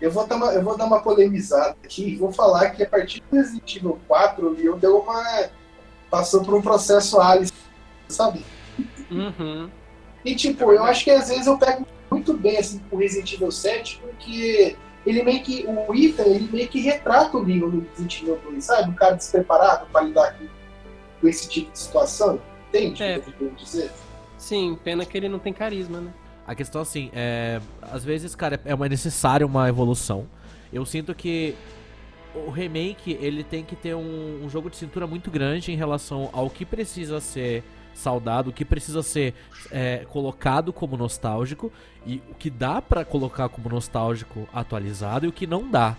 Eu 0.00 0.12
vou, 0.12 0.24
dar 0.28 0.36
uma, 0.36 0.52
eu 0.52 0.62
vou 0.62 0.76
dar 0.76 0.84
uma 0.84 1.00
polemizada 1.00 1.76
aqui 1.82 2.10
e 2.10 2.16
vou 2.16 2.32
falar 2.32 2.70
que 2.70 2.84
a 2.84 2.88
partir 2.88 3.20
do 3.20 3.36
Resident 3.36 3.76
Evil 3.76 3.98
4, 4.06 4.46
o 4.46 4.50
Leon 4.52 4.78
deu 4.78 4.98
uma. 4.98 5.48
passou 6.08 6.44
por 6.44 6.54
um 6.54 6.62
processo 6.62 7.20
Alice, 7.20 7.52
sabe? 8.12 8.44
Uhum. 9.10 9.68
E 10.24 10.34
tipo, 10.34 10.72
eu 10.72 10.84
acho 10.84 11.04
que 11.04 11.10
às 11.10 11.28
vezes 11.28 11.46
eu 11.46 11.58
pego 11.58 11.86
muito 12.10 12.34
bem 12.34 12.58
assim 12.58 12.80
com 12.88 12.96
o 12.96 12.98
Resident 12.98 13.32
Evil 13.32 13.50
7, 13.50 14.00
porque 14.00 14.76
ele 15.04 15.22
meio 15.22 15.42
que. 15.42 15.66
O 15.66 15.94
Ethan, 15.94 16.24
ele 16.24 16.48
meio 16.52 16.68
que 16.68 16.80
retrata 16.80 17.36
o 17.36 17.42
Leon 17.42 17.68
no 17.68 17.80
Resident 17.80 18.22
Evil 18.22 18.38
2, 18.44 18.64
sabe? 18.64 18.90
Um 18.90 18.94
cara 18.94 19.14
despreparado 19.16 19.86
para 19.92 20.02
lidar 20.02 20.38
com, 20.38 20.46
com 21.20 21.28
esse 21.28 21.48
tipo 21.48 21.72
de 21.72 21.78
situação. 21.78 22.40
Entende 22.68 23.02
É. 23.02 23.18
o 23.18 23.22
que 23.22 23.28
eu 23.30 23.34
quero 23.34 23.54
dizer? 23.56 23.90
Sim, 24.38 24.78
pena 24.82 25.04
que 25.04 25.16
ele 25.16 25.28
não 25.28 25.38
tem 25.38 25.52
carisma, 25.52 26.00
né? 26.00 26.12
A 26.46 26.54
questão 26.54 26.80
assim, 26.80 27.10
é. 27.12 27.60
Às 27.80 28.04
vezes, 28.04 28.34
cara, 28.34 28.60
é 28.64 28.74
uma 28.74 28.88
necessária 28.88 29.46
uma 29.46 29.68
evolução. 29.68 30.26
Eu 30.72 30.86
sinto 30.86 31.14
que 31.14 31.54
o 32.34 32.50
remake 32.50 33.18
ele 33.20 33.44
tem 33.44 33.62
que 33.62 33.76
ter 33.76 33.94
um, 33.94 34.44
um 34.44 34.48
jogo 34.48 34.70
de 34.70 34.76
cintura 34.76 35.06
muito 35.06 35.30
grande 35.30 35.70
em 35.70 35.76
relação 35.76 36.30
ao 36.32 36.48
que 36.48 36.64
precisa 36.64 37.20
ser 37.20 37.62
saudado, 37.94 38.50
o 38.50 38.52
que 38.52 38.64
precisa 38.64 39.02
ser 39.02 39.34
é, 39.70 40.04
colocado 40.08 40.72
como 40.72 40.96
nostálgico 40.96 41.70
e 42.06 42.22
o 42.30 42.34
que 42.34 42.50
dá 42.50 42.80
pra 42.82 43.04
colocar 43.04 43.48
como 43.48 43.68
nostálgico 43.68 44.48
atualizado 44.52 45.26
e 45.26 45.28
o 45.28 45.32
que 45.32 45.46
não 45.46 45.68
dá, 45.70 45.96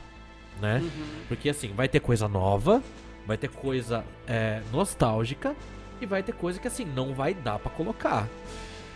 né? 0.62 0.80
Uhum. 0.84 0.90
Porque 1.28 1.50
assim, 1.50 1.72
vai 1.74 1.88
ter 1.88 2.00
coisa 2.00 2.28
nova, 2.28 2.82
vai 3.26 3.38
ter 3.38 3.50
coisa 3.50 4.04
é, 4.28 4.62
nostálgica 4.72 5.56
e 6.02 6.06
vai 6.06 6.22
ter 6.24 6.34
coisa 6.34 6.60
que 6.60 6.68
assim 6.68 6.86
não 6.86 7.14
vai 7.14 7.34
dar 7.34 7.60
pra 7.60 7.72
colocar. 7.72 8.28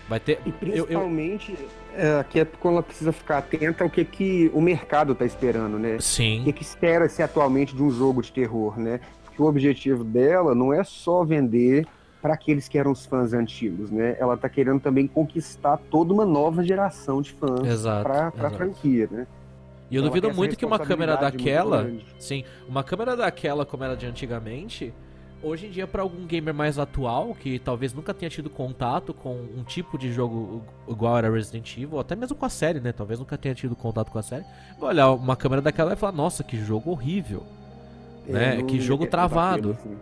Vai 0.09 0.21
ter. 0.21 0.39
E 0.45 0.49
eu- 0.49 0.55
eu- 0.55 0.85
principalmente, 0.85 1.57
é, 1.93 2.19
a 2.19 2.23
Capcom 2.23 2.69
ela 2.71 2.83
precisa 2.83 3.11
ficar 3.11 3.39
atenta 3.39 3.83
ao 3.83 3.89
que, 3.89 4.05
que 4.05 4.49
o 4.53 4.61
mercado 4.61 5.13
tá 5.13 5.25
esperando, 5.25 5.77
né? 5.77 5.97
O 5.97 6.01
Sim. 6.01 6.43
que, 6.45 6.53
que 6.53 6.63
espera-se 6.63 7.21
atualmente 7.21 7.75
de 7.75 7.83
um 7.83 7.89
jogo 7.91 8.21
de 8.21 8.31
terror, 8.31 8.79
né? 8.79 9.01
Porque 9.25 9.41
o 9.41 9.45
objetivo 9.45 10.05
dela 10.05 10.55
não 10.55 10.71
é 10.73 10.81
só 10.85 11.25
vender 11.25 11.85
para 12.27 12.33
aqueles 12.33 12.67
que 12.67 12.77
eram 12.77 12.91
os 12.91 13.05
fãs 13.05 13.31
antigos, 13.31 13.89
né? 13.89 14.17
Ela 14.19 14.35
tá 14.35 14.49
querendo 14.49 14.81
também 14.81 15.07
conquistar 15.07 15.77
toda 15.89 16.13
uma 16.13 16.25
nova 16.25 16.61
geração 16.61 17.21
de 17.21 17.31
fãs 17.31 17.81
para 18.03 18.27
a 18.27 18.49
franquia, 18.49 19.07
né? 19.09 19.25
E 19.89 19.95
eu 19.95 20.01
Ela 20.01 20.09
duvido 20.09 20.33
muito 20.33 20.57
que 20.57 20.65
uma 20.65 20.77
câmera 20.77 21.15
daquela. 21.15 21.89
Sim, 22.19 22.43
uma 22.67 22.83
câmera 22.83 23.15
daquela 23.15 23.65
como 23.65 23.85
era 23.85 23.95
de 23.95 24.05
antigamente, 24.05 24.93
hoje 25.41 25.67
em 25.67 25.69
dia 25.69 25.87
para 25.87 26.01
algum 26.01 26.25
gamer 26.25 26.53
mais 26.53 26.77
atual, 26.77 27.33
que 27.33 27.59
talvez 27.59 27.93
nunca 27.93 28.13
tenha 28.13 28.29
tido 28.29 28.49
contato 28.49 29.13
com 29.13 29.33
um 29.33 29.63
tipo 29.63 29.97
de 29.97 30.11
jogo 30.11 30.61
igual 30.85 31.17
era 31.17 31.31
Resident 31.31 31.77
Evil, 31.77 31.93
ou 31.93 32.01
até 32.01 32.13
mesmo 32.13 32.35
com 32.35 32.45
a 32.45 32.49
série, 32.49 32.81
né? 32.81 32.91
Talvez 32.91 33.21
nunca 33.21 33.37
tenha 33.37 33.55
tido 33.55 33.73
contato 33.73 34.11
com 34.11 34.19
a 34.19 34.23
série. 34.23 34.43
Vai 34.77 34.89
olhar 34.89 35.11
uma 35.13 35.37
câmera 35.37 35.61
daquela 35.61 35.93
e 35.93 35.95
falar, 35.95 36.11
nossa, 36.11 36.43
que 36.43 36.57
jogo 36.57 36.91
horrível. 36.91 37.43
Né? 38.27 38.61
Que 38.63 38.81
jogo 38.81 39.07
travado. 39.07 39.77
assim. 39.79 39.95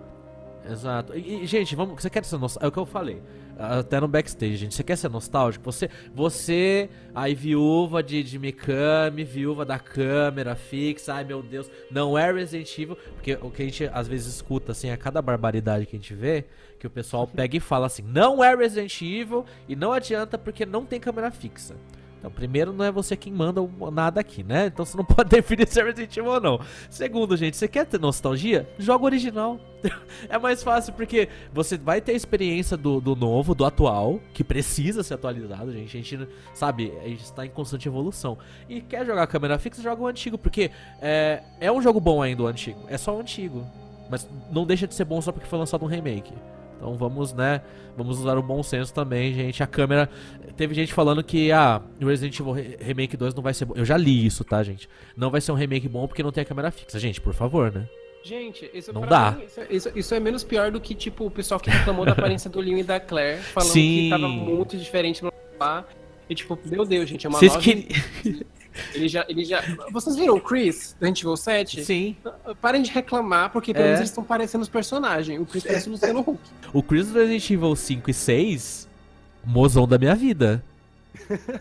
Exato. 0.69 1.15
E, 1.15 1.43
e, 1.43 1.45
gente, 1.45 1.75
vamos, 1.75 2.01
você 2.01 2.09
quer 2.09 2.23
ser 2.23 2.37
nostálgico? 2.37 2.65
É 2.65 2.67
o 2.67 2.71
que 2.71 2.79
eu 2.79 2.85
falei. 2.85 3.21
Até 3.57 3.99
no 4.01 4.07
backstage, 4.07 4.57
gente. 4.57 4.75
Você 4.75 4.83
quer 4.83 4.97
ser 4.97 5.09
nostálgico? 5.09 5.63
Você, 5.71 5.89
você 6.13 6.89
aí 7.13 7.33
viúva 7.33 8.03
de, 8.03 8.21
de 8.21 8.37
Mikami, 8.37 9.23
viúva 9.23 9.63
da 9.63 9.79
câmera 9.79 10.55
fixa, 10.55 11.13
ai 11.13 11.23
meu 11.23 11.41
Deus, 11.41 11.69
não 11.89 12.17
é 12.17 12.31
Resident 12.31 12.77
Evil. 12.77 12.97
Porque 13.13 13.37
o 13.41 13.49
que 13.49 13.61
a 13.61 13.65
gente 13.65 13.89
às 13.93 14.07
vezes 14.07 14.33
escuta, 14.33 14.73
assim, 14.73 14.89
a 14.89 14.97
cada 14.97 15.21
barbaridade 15.21 15.85
que 15.85 15.95
a 15.95 15.99
gente 15.99 16.13
vê, 16.13 16.45
que 16.79 16.87
o 16.87 16.89
pessoal 16.89 17.25
pega 17.25 17.55
e 17.55 17.59
fala 17.59 17.85
assim, 17.85 18.03
não 18.03 18.43
é 18.43 18.53
Resident 18.55 19.01
Evil 19.01 19.45
e 19.69 19.75
não 19.75 19.93
adianta 19.93 20.37
porque 20.37 20.65
não 20.65 20.85
tem 20.85 20.99
câmera 20.99 21.31
fixa. 21.31 21.75
Então, 22.25 22.33
primeiro, 22.33 22.73
não 22.73 22.83
é 22.83 22.91
você 22.91 23.15
quem 23.15 23.31
manda 23.31 23.61
nada 23.91 24.19
aqui, 24.19 24.43
né? 24.43 24.65
Então 24.65 24.83
você 24.83 24.97
não 24.97 25.05
pode 25.05 25.29
definir 25.29 25.67
se 25.67 25.79
é 25.79 25.83
Resident 25.83 26.17
Evil 26.17 26.31
ou 26.31 26.41
não. 26.41 26.59
Segundo, 26.89 27.37
gente, 27.37 27.55
você 27.55 27.67
quer 27.67 27.85
ter 27.85 27.99
nostalgia? 27.99 28.67
Joga 28.79 29.05
original. 29.05 29.59
é 30.27 30.35
mais 30.39 30.63
fácil 30.63 30.93
porque 30.93 31.29
você 31.53 31.77
vai 31.77 32.01
ter 32.01 32.13
a 32.13 32.15
experiência 32.15 32.75
do, 32.75 32.99
do 32.99 33.15
novo, 33.15 33.53
do 33.53 33.63
atual, 33.63 34.19
que 34.33 34.43
precisa 34.43 35.03
ser 35.03 35.13
atualizado, 35.13 35.71
gente. 35.71 35.95
A 35.95 36.01
gente, 36.01 36.27
sabe, 36.55 36.91
a 37.03 37.07
gente 37.07 37.23
está 37.23 37.45
em 37.45 37.49
constante 37.49 37.87
evolução. 37.87 38.39
E 38.67 38.81
quer 38.81 39.05
jogar 39.05 39.27
câmera 39.27 39.59
fixa, 39.59 39.79
joga 39.83 40.01
o 40.01 40.07
antigo, 40.07 40.35
porque 40.35 40.71
é, 40.99 41.43
é 41.59 41.71
um 41.71 41.79
jogo 41.79 41.99
bom 41.99 42.23
ainda 42.23 42.41
o 42.41 42.47
antigo. 42.47 42.79
É 42.87 42.97
só 42.97 43.15
o 43.15 43.19
antigo. 43.19 43.63
Mas 44.09 44.27
não 44.51 44.65
deixa 44.65 44.87
de 44.87 44.95
ser 44.95 45.05
bom 45.05 45.21
só 45.21 45.31
porque 45.31 45.47
foi 45.47 45.59
lançado 45.59 45.85
um 45.85 45.87
remake. 45.87 46.33
Então 46.77 46.95
vamos, 46.95 47.33
né? 47.33 47.61
Vamos 47.97 48.19
usar 48.19 48.37
o 48.37 48.43
bom 48.43 48.61
senso 48.61 48.93
também, 48.93 49.33
gente. 49.33 49.63
A 49.63 49.67
câmera. 49.67 50.09
Teve 50.57 50.73
gente 50.73 50.93
falando 50.93 51.23
que 51.23 51.51
ah, 51.51 51.81
o 52.01 52.05
Resident 52.07 52.39
Evil 52.39 52.53
Re- 52.53 52.77
Remake 52.79 53.17
2 53.17 53.33
não 53.35 53.43
vai 53.43 53.53
ser 53.53 53.65
bom. 53.65 53.73
Eu 53.75 53.83
já 53.85 53.97
li 53.97 54.25
isso, 54.25 54.43
tá, 54.43 54.63
gente? 54.63 54.87
Não 55.17 55.29
vai 55.29 55.41
ser 55.41 55.51
um 55.51 55.55
remake 55.55 55.87
bom 55.89 56.07
porque 56.07 56.23
não 56.23 56.31
tem 56.31 56.41
a 56.43 56.45
câmera 56.45 56.71
fixa. 56.71 56.97
Gente, 56.99 57.19
por 57.19 57.33
favor, 57.33 57.71
né? 57.73 57.87
Gente, 58.23 58.69
isso 58.73 58.91
Não 58.91 59.01
dá. 59.01 59.31
mim, 59.31 59.43
isso, 59.45 59.61
isso- 59.69 59.91
isso 59.99 60.15
é 60.15 60.19
menos 60.19 60.43
pior 60.43 60.71
do 60.71 60.79
que, 60.81 60.95
tipo, 60.95 61.25
o 61.27 61.31
pessoal 61.31 61.59
que 61.59 61.69
reclamou 61.69 62.05
da 62.05 62.13
aparência 62.13 62.49
do 62.49 62.59
Leon 62.59 62.77
e 62.79 62.83
da 62.83 62.99
Claire, 62.99 63.39
falando 63.41 63.69
Sim. 63.71 63.81
que 64.05 64.09
tava 64.09 64.27
muito 64.27 64.75
diferente 64.77 65.23
no 65.23 65.31
lá. 65.59 65.85
E 66.27 66.33
tipo, 66.33 66.57
meu 66.65 66.85
Deus, 66.85 67.07
gente, 67.07 67.27
é 67.27 67.29
uma 67.29 67.37
Vocês 67.37 67.51
nova... 67.53 67.63
que. 67.63 68.45
Ele 68.93 69.07
já, 69.07 69.25
ele 69.29 69.45
já... 69.45 69.63
Vocês 69.89 70.17
viram 70.17 70.35
o 70.35 70.41
Chris, 70.41 70.97
do 70.99 71.05
Resident 71.05 71.21
Evil 71.21 71.37
7? 71.37 71.85
Sim. 71.85 72.13
Parem 72.61 72.81
de 72.81 72.91
reclamar, 72.91 73.49
porque 73.49 73.71
pelo 73.73 73.85
É. 73.85 73.87
menos 73.87 73.99
eles 74.01 74.09
estão 74.09 74.21
parecendo 74.21 74.63
os 74.63 74.67
personagens. 74.67 75.39
O 75.39 75.45
Chris 75.45 75.63
parece 75.63 75.87
o 75.87 75.93
Luciano 75.93 76.19
Huck. 76.19 76.37
O 76.73 76.83
Chris 76.83 77.07
do 77.07 77.13
Resident 77.17 77.49
Evil 77.51 77.73
5 77.73 78.09
e 78.09 78.13
6, 78.13 78.84
mozão 79.45 79.87
da 79.87 79.97
minha 79.97 80.15
vida. 80.15 80.63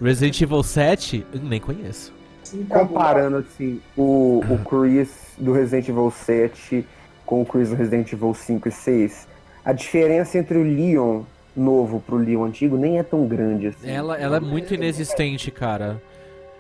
Resident 0.01 0.41
Evil 0.41 0.63
7, 0.63 1.27
eu 1.33 1.41
nem 1.41 1.61
conheço. 1.61 2.13
Assim, 2.43 2.65
Comparando 2.65 3.37
assim 3.37 3.81
o, 3.97 4.43
o 4.49 4.59
Chris 4.65 5.11
do 5.39 5.53
Resident 5.53 5.89
Evil 5.89 6.11
7 6.11 6.87
com 7.25 7.43
o 7.43 7.47
Chris 7.47 7.71
do 7.71 7.77
Resident 7.77 8.13
Evil 8.13 8.35
5 8.35 8.69
e 8.69 8.73
6, 8.73 9.29
a 9.65 9.73
diferença 9.73 10.39
entre 10.39 10.59
o 10.59 10.63
Leon 10.63 11.23
novo 11.57 12.01
pro 12.01 12.17
Leon 12.17 12.45
antigo 12.45 12.77
nem 12.77 12.99
é 12.99 13.03
tão 13.03 13.27
grande 13.27 13.69
assim. 13.69 13.89
Ela, 13.89 14.19
ela 14.19 14.37
é 14.37 14.41
muito 14.41 14.75
inexistente, 14.75 15.51
cara. 15.51 16.03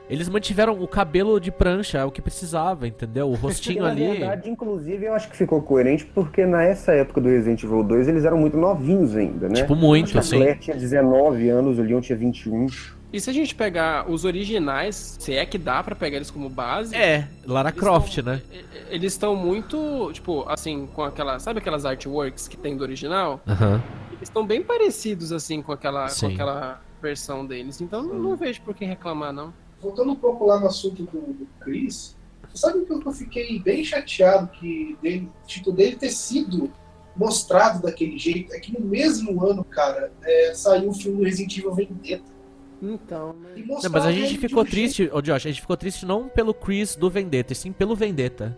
Eles 0.08 0.28
mantiveram 0.28 0.80
o 0.82 0.86
cabelo 0.86 1.40
de 1.40 1.50
prancha, 1.50 1.98
é 1.98 2.04
o 2.04 2.10
que 2.10 2.20
precisava, 2.20 2.86
entendeu? 2.86 3.28
O 3.30 3.34
rostinho 3.36 3.82
na 3.82 3.90
ali. 3.90 4.06
verdade, 4.06 4.50
inclusive, 4.50 5.06
eu 5.06 5.14
acho 5.14 5.28
que 5.30 5.36
ficou 5.36 5.62
coerente 5.62 6.04
porque 6.04 6.44
nessa 6.44 6.92
época 6.92 7.20
do 7.20 7.28
Resident 7.28 7.62
Evil 7.62 7.82
2 7.82 8.08
eles 8.08 8.24
eram 8.24 8.36
muito 8.36 8.56
novinhos 8.56 9.16
ainda, 9.16 9.48
né? 9.48 9.54
Tipo, 9.54 9.74
muito, 9.74 10.18
assim. 10.18 10.36
Claire 10.36 10.58
tinha 10.58 10.76
19 10.76 11.48
anos, 11.48 11.78
o 11.78 11.82
Leon 11.82 12.00
tinha 12.00 12.18
21. 12.18 12.66
E 13.12 13.20
se 13.20 13.30
a 13.30 13.32
gente 13.32 13.54
pegar 13.54 14.10
os 14.10 14.24
originais, 14.24 15.16
se 15.20 15.34
é 15.34 15.46
que 15.46 15.56
dá 15.56 15.82
pra 15.84 15.94
pegar 15.94 16.16
eles 16.16 16.32
como 16.32 16.48
base... 16.48 16.96
É, 16.96 17.28
Lara 17.46 17.70
Croft, 17.70 18.16
tão- 18.16 18.24
né? 18.24 18.42
Eles 18.90 19.12
estão 19.12 19.36
muito, 19.36 20.10
tipo, 20.12 20.44
assim, 20.48 20.88
com 20.92 21.02
aquela... 21.04 21.38
Sabe 21.38 21.60
aquelas 21.60 21.86
artworks 21.86 22.48
que 22.48 22.56
tem 22.56 22.76
do 22.76 22.82
original? 22.82 23.40
Aham. 23.46 23.80
Eles 24.10 24.22
estão 24.28 24.44
bem 24.44 24.62
parecidos, 24.62 25.30
assim, 25.32 25.62
com 25.62 25.70
aquela, 25.70 26.08
com 26.08 26.26
aquela 26.26 26.80
versão 27.00 27.46
deles. 27.46 27.80
Então 27.80 28.02
não, 28.02 28.14
não 28.18 28.36
vejo 28.36 28.60
por 28.62 28.74
que 28.74 28.84
reclamar, 28.84 29.32
não. 29.32 29.52
Voltando 29.84 30.12
um 30.12 30.16
pouco 30.16 30.46
lá 30.46 30.58
no 30.58 30.66
assunto 30.66 31.02
do, 31.02 31.20
do 31.34 31.46
Chris, 31.60 32.16
sabe 32.54 32.78
o 32.78 32.86
que 32.86 33.06
eu 33.06 33.12
fiquei 33.12 33.58
bem 33.58 33.84
chateado 33.84 34.48
que 34.48 34.96
dele, 35.02 35.30
tipo, 35.46 35.70
dele 35.70 35.96
ter 35.96 36.10
sido 36.10 36.72
mostrado 37.14 37.82
daquele 37.82 38.18
jeito? 38.18 38.54
É 38.54 38.58
que 38.58 38.72
no 38.72 38.80
mesmo 38.80 39.44
ano, 39.44 39.62
cara, 39.62 40.10
é, 40.22 40.54
saiu 40.54 40.88
o 40.88 40.94
filme 40.94 41.18
do 41.18 41.24
Resident 41.24 41.58
Evil 41.58 41.74
Vendetta. 41.74 42.32
Então, 42.80 43.36
E 43.54 43.60
Não, 43.62 43.78
mas 43.90 44.06
a 44.06 44.12
gente 44.12 44.38
ficou 44.38 44.64
triste, 44.64 45.10
ô 45.12 45.20
Josh, 45.20 45.46
a 45.46 45.50
gente 45.50 45.60
ficou 45.60 45.76
triste 45.76 46.06
não 46.06 46.28
pelo 46.28 46.54
Chris 46.54 46.96
do 46.96 47.10
Vendetta, 47.10 47.52
e 47.52 47.56
sim 47.56 47.70
pelo 47.70 47.94
Vendetta. 47.94 48.56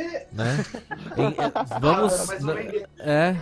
É. 0.00 0.26
Né? 0.32 0.64
Em- 1.16 1.26
é, 1.26 1.80
vamos. 1.80 2.30
Ah, 2.30 2.34
É. 3.00 3.36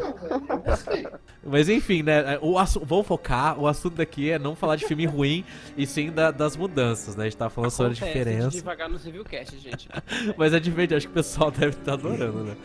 Mas 1.45 1.69
enfim, 1.69 2.03
né? 2.03 2.38
O 2.40 2.59
assu... 2.59 2.81
Vamos 2.85 3.07
focar. 3.07 3.59
O 3.61 3.69
assunto 3.69 3.95
daqui 3.97 4.31
é 4.31 4.38
não 4.38 4.57
falar 4.57 4.77
de 4.77 4.87
filme 4.87 5.07
ruim 5.07 5.45
e 5.77 5.87
sim 5.87 6.11
da- 6.11 6.31
das 6.31 6.57
mudanças, 6.57 7.14
né? 7.14 7.25
A 7.25 7.27
gente 7.29 7.37
tá 7.37 7.49
falando 7.51 7.71
sobre 7.71 7.92
a 7.92 7.95
acontece 7.95 8.19
diferença. 8.19 8.49
de 8.51 8.57
devagar 8.57 8.88
no 8.88 8.99
Civilcast, 8.99 9.59
gente. 9.59 9.88
Mas 10.37 10.53
é 10.55 10.59
divertido, 10.61 10.97
acho 10.97 11.07
que 11.07 11.12
o 11.12 11.14
pessoal 11.14 11.51
deve 11.51 11.77
estar 11.77 11.92
adorando, 11.92 12.42
né? 12.45 12.57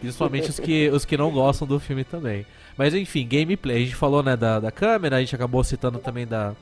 Principalmente 0.00 0.50
os 0.50 0.60
que, 0.60 0.90
os 0.90 1.04
que 1.04 1.16
não 1.16 1.30
gostam 1.30 1.66
do 1.66 1.80
filme 1.80 2.04
também. 2.04 2.44
Mas 2.76 2.94
enfim, 2.94 3.26
gameplay. 3.26 3.76
A 3.76 3.80
gente 3.80 3.94
falou, 3.96 4.22
né, 4.22 4.36
da, 4.36 4.60
da 4.60 4.70
câmera, 4.70 5.16
a 5.16 5.20
gente 5.20 5.34
acabou 5.34 5.64
citando 5.64 5.98
também 5.98 6.26
da 6.26 6.52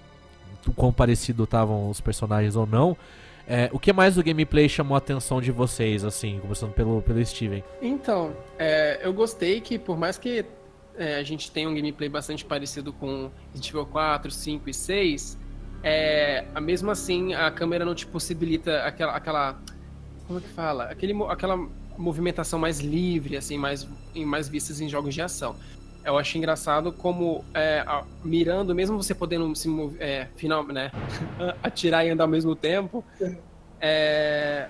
o 0.67 0.73
quão 0.73 0.93
parecido 0.93 1.43
estavam 1.45 1.91
os 1.91 2.01
personagens 2.01 2.55
ou 2.57 2.67
não. 2.67 2.97
É, 3.47 3.69
o 3.73 3.79
que 3.79 3.93
mais 3.93 4.15
do 4.15 4.23
gameplay 4.23 4.69
chamou 4.69 4.95
a 4.95 4.99
atenção 4.99 5.41
de 5.41 5.53
vocês, 5.53 6.05
assim, 6.05 6.39
começando 6.41 6.73
pelo, 6.73 7.03
pelo 7.03 7.25
Steven? 7.25 7.63
Então, 7.81 8.35
é, 8.59 9.01
eu 9.03 9.13
gostei 9.13 9.61
que 9.61 9.79
por 9.79 9.99
mais 9.99 10.17
que 10.17 10.45
é, 10.97 11.17
a 11.17 11.23
gente 11.23 11.51
tenha 11.51 11.69
um 11.69 11.75
gameplay 11.75 12.09
bastante 12.09 12.45
parecido 12.45 12.93
com 12.93 13.31
Resident 13.53 13.69
Evil 13.71 13.87
4, 13.87 14.31
5 14.31 14.71
e 14.71 14.75
6, 14.75 15.39
é, 15.83 16.45
mesmo 16.63 16.91
assim 16.91 17.35
a 17.35 17.51
câmera 17.51 17.85
não 17.85 17.95
te 17.95 18.07
possibilita 18.07 18.83
aquela, 18.85 19.15
aquela 19.15 19.59
como 20.27 20.39
é 20.39 20.43
que 20.43 20.49
fala? 20.49 20.85
Aquele, 20.85 21.15
aquela 21.29 21.69
movimentação 21.99 22.59
mais 22.59 22.81
livre, 22.81 23.37
assim, 23.37 23.59
mais, 23.59 23.87
mais 24.15 24.49
vistas 24.49 24.81
em 24.81 24.89
jogos 24.89 25.15
de 25.15 25.21
ação. 25.21 25.55
Eu 26.05 26.19
acho 26.19 26.37
engraçado 26.37 26.93
como 26.93 27.45
é, 27.55 27.83
a- 27.87 28.05
mirando, 28.23 28.75
mesmo 28.75 28.97
você 29.03 29.15
podendo 29.15 29.55
se 29.57 29.69
é, 29.99 30.29
final, 30.37 30.65
né, 30.67 30.91
atirar 31.63 32.07
e 32.07 32.11
andar 32.11 32.25
ao 32.25 32.29
mesmo 32.31 32.55
tempo, 32.55 33.05
é, 33.81 34.69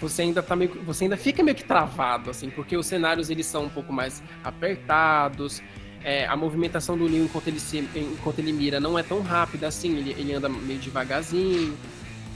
você 0.00 0.22
ainda 0.22 0.42
tá 0.42 0.56
meio, 0.56 0.82
você 0.84 1.04
ainda 1.04 1.16
fica 1.16 1.42
meio 1.42 1.56
que 1.56 1.64
travado 1.64 2.30
assim, 2.30 2.50
porque 2.50 2.76
os 2.76 2.86
cenários 2.86 3.30
eles 3.30 3.46
são 3.46 3.64
um 3.64 3.68
pouco 3.68 3.92
mais 3.92 4.22
apertados. 4.42 5.62
é, 6.02 6.26
a 6.26 6.34
movimentação 6.36 6.96
do 6.96 7.04
Leon 7.04 7.24
enquanto 7.24 7.48
ele 7.48 7.60
se, 7.60 7.78
enquanto 7.94 8.38
ele 8.38 8.52
mira 8.52 8.80
não 8.80 8.98
é 8.98 9.02
tão 9.02 9.20
rápida 9.20 9.68
assim, 9.68 9.96
ele, 9.96 10.10
ele 10.18 10.32
anda 10.32 10.48
meio 10.48 10.78
devagarzinho. 10.80 11.76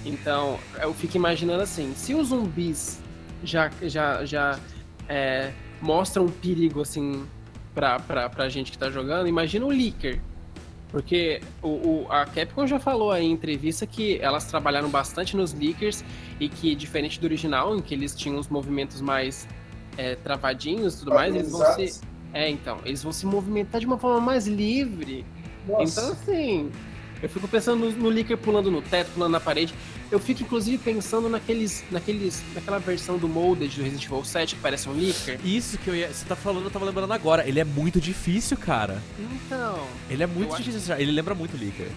Então, 0.04 0.58
eu 0.82 0.92
fico 0.92 1.16
imaginando 1.16 1.62
assim, 1.62 1.94
se 1.96 2.14
os 2.14 2.28
zumbis 2.28 3.00
já 3.42 3.70
já 3.82 4.24
já 4.24 4.58
é, 5.08 5.50
mostram 5.80 6.26
um 6.26 6.30
perigo 6.30 6.82
assim 6.82 7.24
pra, 7.74 7.98
pra, 7.98 8.28
pra 8.28 8.48
gente 8.48 8.70
que 8.70 8.78
tá 8.78 8.90
jogando, 8.90 9.26
imagina 9.26 9.64
o 9.64 9.68
Leaker. 9.68 10.20
Porque 10.90 11.40
o, 11.60 11.68
o- 11.68 12.06
a 12.08 12.24
Capcom 12.24 12.66
já 12.68 12.78
falou 12.78 13.10
aí 13.10 13.24
em 13.24 13.32
entrevista 13.32 13.84
que 13.84 14.16
elas 14.20 14.44
trabalharam 14.44 14.88
bastante 14.88 15.36
nos 15.36 15.52
leakers 15.52 16.04
e 16.38 16.48
que, 16.48 16.72
diferente 16.76 17.18
do 17.20 17.24
original, 17.24 17.74
em 17.76 17.82
que 17.82 17.92
eles 17.94 18.14
tinham 18.14 18.38
os 18.38 18.48
movimentos 18.48 19.00
mais 19.00 19.48
é, 19.98 20.14
travadinhos 20.14 20.94
e 20.94 20.98
tudo 21.00 21.12
mais, 21.12 21.34
eles 21.34 21.50
vão 21.50 21.60
se. 21.74 22.00
É, 22.32 22.48
então, 22.48 22.78
eles 22.84 23.02
vão 23.02 23.12
se 23.12 23.26
movimentar 23.26 23.80
de 23.80 23.86
uma 23.86 23.98
forma 23.98 24.20
mais 24.20 24.46
livre. 24.46 25.24
Então, 25.64 25.78
Nossa, 25.80 26.12
assim, 26.12 26.70
eu 27.24 27.28
fico 27.30 27.48
pensando 27.48 27.86
no, 27.86 27.90
no 27.90 28.08
leaker 28.10 28.36
pulando 28.36 28.70
no 28.70 28.82
teto, 28.82 29.10
pulando 29.12 29.32
na 29.32 29.40
parede. 29.40 29.74
Eu 30.10 30.20
fico 30.20 30.42
inclusive 30.42 30.76
pensando 30.78 31.28
naqueles, 31.28 31.82
naqueles, 31.90 32.42
naquela 32.54 32.78
versão 32.78 33.16
do 33.16 33.26
Molded 33.26 33.74
do 33.76 33.82
Resident 33.82 34.04
Evil 34.04 34.22
7 34.24 34.54
que 34.56 34.60
parece 34.60 34.88
um 34.88 34.92
Licker. 34.92 35.40
Isso 35.42 35.78
que 35.78 35.88
eu 35.88 35.96
ia, 35.96 36.08
você 36.12 36.24
tá 36.26 36.36
falando, 36.36 36.64
eu 36.64 36.70
tava 36.70 36.84
lembrando 36.84 37.12
agora. 37.12 37.48
Ele 37.48 37.58
é 37.58 37.64
muito 37.64 38.00
difícil, 38.00 38.56
cara. 38.58 39.02
Então, 39.18 39.86
Ele 40.10 40.22
é 40.22 40.26
muito 40.26 40.52
acho- 40.54 40.62
difícil. 40.62 40.92
achar. 40.92 41.00
Ele 41.02 41.10
lembra 41.12 41.34
muito 41.34 41.56
Licker. 41.56 41.88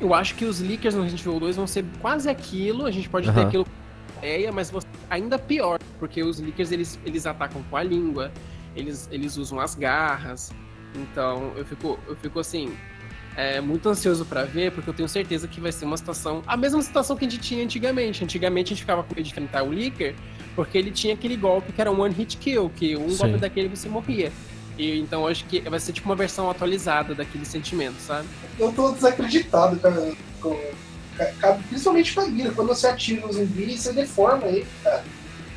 eu 0.00 0.12
acho 0.12 0.34
que 0.34 0.44
os 0.44 0.58
Lickers 0.60 0.94
no 0.94 1.02
Resident 1.02 1.24
Evil 1.24 1.38
2 1.40 1.56
vão 1.56 1.66
ser 1.68 1.84
quase 2.00 2.28
aquilo. 2.28 2.84
A 2.84 2.90
gente 2.90 3.08
pode 3.08 3.26
ter 3.30 3.38
Aham. 3.38 3.46
aquilo 3.48 3.64
com 3.64 4.18
ideia, 4.18 4.50
mas 4.50 4.72
ainda 5.08 5.38
pior, 5.38 5.78
porque 6.00 6.22
os 6.24 6.40
Lickers 6.40 6.72
eles, 6.72 6.98
eles 7.06 7.24
atacam 7.26 7.62
com 7.70 7.76
a 7.76 7.82
língua, 7.84 8.32
eles, 8.74 9.08
eles 9.12 9.36
usam 9.36 9.60
as 9.60 9.76
garras. 9.76 10.50
Então, 10.96 11.52
eu 11.56 11.64
fico, 11.64 11.98
eu 12.08 12.16
fico 12.16 12.40
assim, 12.40 12.72
é, 13.36 13.60
muito 13.60 13.88
ansioso 13.88 14.24
pra 14.24 14.44
ver, 14.44 14.70
porque 14.72 14.88
eu 14.88 14.94
tenho 14.94 15.08
certeza 15.08 15.48
que 15.48 15.60
vai 15.60 15.72
ser 15.72 15.84
uma 15.84 15.96
situação. 15.96 16.42
A 16.46 16.56
mesma 16.56 16.80
situação 16.82 17.16
que 17.16 17.24
a 17.24 17.28
gente 17.30 17.42
tinha 17.42 17.64
antigamente. 17.64 18.22
Antigamente 18.22 18.68
a 18.68 18.70
gente 18.74 18.80
ficava 18.82 19.02
com 19.02 19.14
medo 19.14 19.24
de 19.24 19.30
enfrentar 19.30 19.62
o 19.62 19.72
Licker, 19.72 20.14
porque 20.54 20.78
ele 20.78 20.90
tinha 20.90 21.14
aquele 21.14 21.36
golpe 21.36 21.72
que 21.72 21.80
era 21.80 21.90
um 21.90 22.00
one 22.00 22.14
hit 22.14 22.36
kill, 22.36 22.70
que 22.74 22.96
um 22.96 23.10
Sim. 23.10 23.16
golpe 23.18 23.38
daquele 23.38 23.68
você 23.68 23.88
morria. 23.88 24.30
E, 24.78 24.98
então 25.00 25.22
eu 25.22 25.28
acho 25.28 25.44
que 25.46 25.60
vai 25.60 25.78
ser 25.78 25.92
tipo 25.92 26.08
uma 26.08 26.16
versão 26.16 26.50
atualizada 26.50 27.14
daquele 27.14 27.44
sentimento, 27.44 27.96
sabe? 28.00 28.26
Eu 28.58 28.72
tô 28.72 28.90
desacreditado, 28.92 29.78
cara. 29.78 30.12
Com, 30.40 30.58
ca- 31.40 31.58
principalmente 31.68 32.12
com 32.14 32.20
a 32.22 32.26
mira. 32.28 32.50
Quando 32.52 32.68
você 32.68 32.86
atira 32.88 33.26
no 33.26 33.32
zumbi, 33.32 33.76
você 33.78 33.92
deforma 33.92 34.46
ele, 34.46 34.66
cara. 34.82 35.04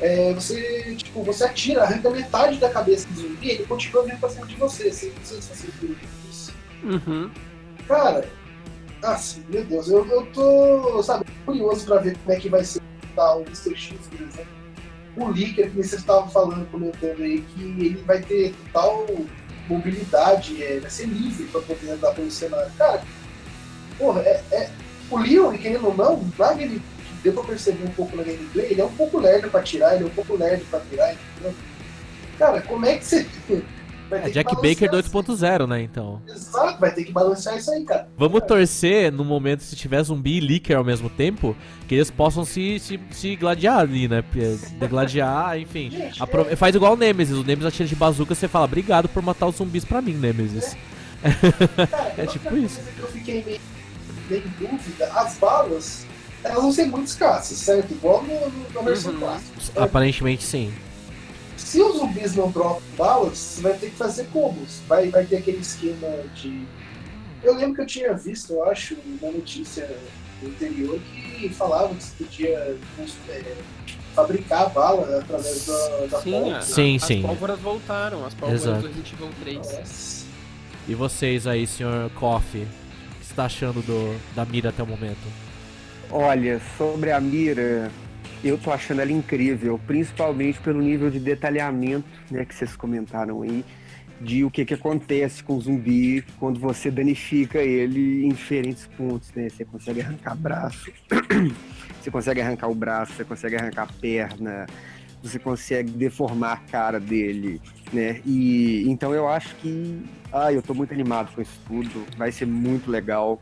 É, 0.00 0.32
você, 0.32 0.94
tipo, 0.96 1.24
você 1.24 1.42
atira, 1.42 1.82
arranca 1.82 2.08
metade 2.10 2.58
da 2.58 2.70
cabeça 2.70 3.08
do 3.08 3.20
zumbi, 3.20 3.50
ele 3.50 3.64
continua 3.64 4.04
vindo 4.04 4.18
pra 4.20 4.28
cima 4.28 4.46
de 4.46 4.54
você. 4.54 4.92
Você 4.92 5.06
não 5.16 5.24
sei 5.24 5.40
se 5.42 5.48
você 5.56 5.68
viu 5.80 5.96
isso. 6.30 6.52
Uhum. 6.84 7.28
Cara, 7.88 8.28
assim, 9.02 9.42
meu 9.48 9.64
Deus, 9.64 9.88
eu, 9.88 10.06
eu 10.06 10.26
tô, 10.26 11.02
sabe, 11.02 11.24
curioso 11.46 11.86
pra 11.86 11.96
ver 11.98 12.16
como 12.18 12.36
é 12.36 12.40
que 12.40 12.48
vai 12.48 12.62
ser 12.62 12.82
tá, 13.16 13.34
o 13.34 13.42
Mr. 13.42 13.74
X, 13.74 13.96
por 14.08 14.20
exemplo. 14.20 14.58
O 15.16 15.30
Licker, 15.30 15.70
que 15.70 15.76
vocês 15.76 16.00
estavam 16.00 16.28
falando, 16.28 16.70
comentando 16.70 17.22
aí, 17.22 17.40
que 17.40 17.62
ele 17.62 18.04
vai 18.06 18.20
ter 18.20 18.54
total 18.72 19.06
mobilidade, 19.68 20.62
é, 20.62 20.78
vai 20.78 20.90
ser 20.90 21.06
livre 21.06 21.46
pra 21.46 21.60
poder 21.62 21.90
andar 21.90 22.14
pelo 22.14 22.30
cenário. 22.30 22.70
Cara, 22.78 23.02
porra, 23.98 24.20
é, 24.20 24.42
é- 24.52 24.70
o 25.10 25.18
Leon, 25.18 25.56
querendo 25.56 25.86
ou 25.86 25.96
não, 25.96 26.22
na 26.38 26.52
game, 26.52 26.80
deu 27.22 27.32
pra 27.32 27.42
perceber 27.42 27.84
um 27.84 27.90
pouco 27.92 28.14
na 28.16 28.22
gameplay, 28.22 28.66
ele 28.70 28.80
é 28.80 28.84
um 28.84 28.94
pouco 28.94 29.18
lerdo 29.18 29.50
pra 29.50 29.62
tirar, 29.62 29.94
ele 29.94 30.04
é 30.04 30.06
um 30.06 30.10
pouco 30.10 30.36
lerdo 30.36 30.64
pra 30.70 30.80
tirar, 30.80 31.14
entendeu? 31.14 31.54
Cara, 32.38 32.60
como 32.62 32.86
é 32.86 32.98
que 32.98 33.04
você. 33.04 33.26
É 34.10 34.30
Jack 34.30 34.54
Baker 34.56 34.88
isso. 34.94 35.10
2.0, 35.12 35.66
né, 35.66 35.82
então. 35.82 36.22
Exato, 36.26 36.80
vai 36.80 36.92
ter 36.94 37.04
que 37.04 37.12
balancear 37.12 37.56
isso 37.58 37.70
aí, 37.70 37.84
cara. 37.84 38.08
Vamos 38.16 38.40
torcer 38.46 39.12
no 39.12 39.24
momento 39.24 39.62
se 39.62 39.76
tiver 39.76 40.02
zumbi 40.02 40.38
e 40.38 40.40
Licker 40.40 40.76
ao 40.78 40.84
mesmo 40.84 41.10
tempo, 41.10 41.54
que 41.86 41.94
eles 41.94 42.10
possam 42.10 42.44
se, 42.44 42.78
se, 42.78 42.98
se 43.10 43.36
gladiar 43.36 43.78
ali, 43.80 44.08
né? 44.08 44.24
Degladiar, 44.78 45.58
enfim. 45.60 45.90
Gente, 45.90 46.22
Apro- 46.22 46.56
Faz 46.56 46.74
igual 46.74 46.94
o 46.94 46.96
Nemesis. 46.96 47.36
O 47.36 47.44
Nemesis 47.44 47.66
atira 47.66 47.88
de 47.88 47.94
bazuca 47.96 48.34
você 48.34 48.48
fala, 48.48 48.64
obrigado 48.64 49.08
por 49.08 49.22
matar 49.22 49.46
os 49.46 49.56
zumbis 49.56 49.84
pra 49.84 50.00
mim, 50.00 50.14
Nemesis. 50.14 50.76
Cara, 51.90 52.14
É 52.16 52.26
tipo 52.26 52.56
isso. 52.56 52.80
que 52.96 53.00
eu 53.00 53.08
fiquei 53.08 53.44
meio, 53.44 53.60
meio 54.30 54.42
em 54.44 54.66
dúvida, 54.68 55.06
as 55.14 55.36
balas, 55.38 56.06
elas 56.44 56.62
vão 56.62 56.72
ser 56.72 56.86
muito 56.86 57.08
escassas, 57.08 57.58
certo? 57.58 57.90
Igual 57.92 58.22
no, 58.22 58.48
no, 58.50 58.64
na 58.74 58.80
versão 58.82 59.12
Uhum. 59.12 59.18
clássica. 59.18 59.84
Aparentemente 59.84 60.44
sim. 60.44 60.72
Se 61.58 61.82
os 61.82 61.98
zumbis 61.98 62.34
não 62.34 62.50
dropam 62.50 62.80
balas, 62.96 63.36
você 63.36 63.60
vai 63.62 63.74
ter 63.74 63.90
que 63.90 63.96
fazer 63.96 64.24
combos. 64.32 64.80
Vai, 64.88 65.08
vai 65.10 65.24
ter 65.26 65.36
aquele 65.36 65.58
esquema 65.58 66.08
de. 66.34 66.62
Eu 67.42 67.54
lembro 67.54 67.74
que 67.76 67.82
eu 67.82 67.86
tinha 67.86 68.14
visto, 68.14 68.54
eu 68.54 68.64
acho, 68.64 68.96
uma 69.20 69.30
notícia 69.30 69.88
no 70.42 70.48
interior 70.48 70.98
que 71.00 71.48
falava 71.50 71.94
que 71.94 72.02
você 72.02 72.24
podia 72.24 72.48
é, 73.28 73.54
fabricar 74.14 74.62
a 74.62 74.68
bala 74.68 75.18
através 75.18 75.66
da, 75.66 76.06
da 76.06 76.20
Sim, 76.22 76.30
pólvora. 76.32 76.58
a- 76.58 76.62
Sim, 76.62 76.96
as 76.96 77.04
sim. 77.04 77.22
pólvoras 77.22 77.60
voltaram, 77.60 78.24
as 78.26 78.34
pólvoras 78.34 78.62
Exato. 78.62 78.80
do 78.80 78.86
Resident 78.88 79.12
Evil 79.12 79.30
3. 79.42 79.56
Nossa. 79.58 80.26
E 80.88 80.94
vocês 80.94 81.46
aí, 81.46 81.66
senhor 81.66 82.10
Coffee? 82.12 82.62
O 82.62 82.66
que 83.20 83.26
você 83.26 83.34
tá 83.34 83.44
achando 83.44 83.82
do, 83.82 84.16
da 84.34 84.44
mira 84.44 84.70
até 84.70 84.82
o 84.82 84.86
momento? 84.86 85.18
Olha, 86.10 86.60
sobre 86.78 87.12
a 87.12 87.20
mira, 87.20 87.90
eu 88.42 88.56
tô 88.56 88.70
achando 88.70 89.00
ela 89.00 89.10
incrível, 89.10 89.80
principalmente 89.86 90.60
pelo 90.60 90.80
nível 90.80 91.10
de 91.10 91.18
detalhamento, 91.18 92.06
né, 92.30 92.44
que 92.44 92.54
vocês 92.54 92.76
comentaram 92.76 93.42
aí, 93.42 93.64
de 94.20 94.44
o 94.44 94.50
que 94.50 94.64
que 94.64 94.74
acontece 94.74 95.42
com 95.42 95.56
o 95.56 95.60
zumbi 95.60 96.24
quando 96.38 96.58
você 96.58 96.90
danifica 96.90 97.58
ele 97.58 98.24
em 98.24 98.30
diferentes 98.30 98.86
pontos, 98.86 99.32
né? 99.32 99.48
Você 99.48 99.64
consegue 99.64 100.00
arrancar 100.00 100.34
braço, 100.34 100.90
você 102.02 102.10
consegue 102.10 102.40
arrancar 102.40 102.68
o 102.68 102.74
braço, 102.74 103.12
você 103.12 103.24
consegue 103.24 103.54
arrancar 103.54 103.84
a 103.84 104.00
perna, 104.00 104.66
você 105.22 105.38
consegue 105.38 105.92
deformar 105.92 106.52
a 106.52 106.56
cara 106.56 106.98
dele, 106.98 107.60
né? 107.92 108.20
E 108.26 108.84
então 108.88 109.14
eu 109.14 109.28
acho 109.28 109.54
que, 109.56 110.02
ah, 110.32 110.52
eu 110.52 110.62
tô 110.62 110.74
muito 110.74 110.92
animado 110.92 111.32
com 111.32 111.40
isso 111.40 111.60
tudo, 111.68 112.04
vai 112.16 112.32
ser 112.32 112.46
muito 112.46 112.90
legal 112.90 113.40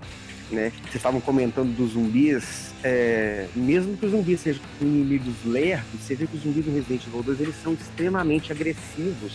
né? 0.51 0.71
Vocês 0.83 0.97
estavam 0.97 1.21
comentando 1.21 1.75
dos 1.75 1.93
zumbis, 1.93 2.73
é, 2.89 3.49
mesmo 3.57 3.97
que 3.97 4.07
os 4.07 4.13
zumbis 4.13 4.41
sejam 4.41 4.63
inimigos 4.81 5.35
lerdos, 5.45 6.01
você 6.01 6.15
vê 6.15 6.25
que 6.25 6.37
os 6.37 6.43
zumbis 6.45 6.65
do 6.65 6.73
Resident 6.73 7.05
Evil 7.05 7.21
2 7.21 7.41
eles 7.41 7.55
são 7.61 7.73
extremamente 7.73 8.53
agressivos 8.53 9.33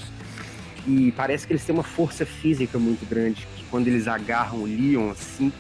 e 0.88 1.12
parece 1.12 1.46
que 1.46 1.52
eles 1.52 1.66
têm 1.66 1.76
uma 1.76 1.84
força 1.84 2.26
física 2.26 2.80
muito 2.80 3.06
grande, 3.10 3.46
que 3.58 3.66
quando 3.66 3.90
eles 3.90 4.08
agarram 4.08 4.60
o 4.60 4.66
Leon 4.66 5.10
assim, 5.10 5.52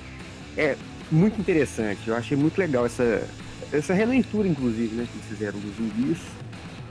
é 0.55 0.77
muito 1.11 1.39
interessante. 1.41 2.07
Eu 2.07 2.15
achei 2.15 2.37
muito 2.37 2.57
legal 2.57 2.85
essa, 2.85 3.27
essa 3.73 3.93
releitura, 3.93 4.47
inclusive, 4.47 4.95
né, 4.95 5.05
que 5.11 5.17
eles 5.17 5.27
fizeram 5.27 5.59
dos 5.59 5.75
zumbis. 5.75 6.17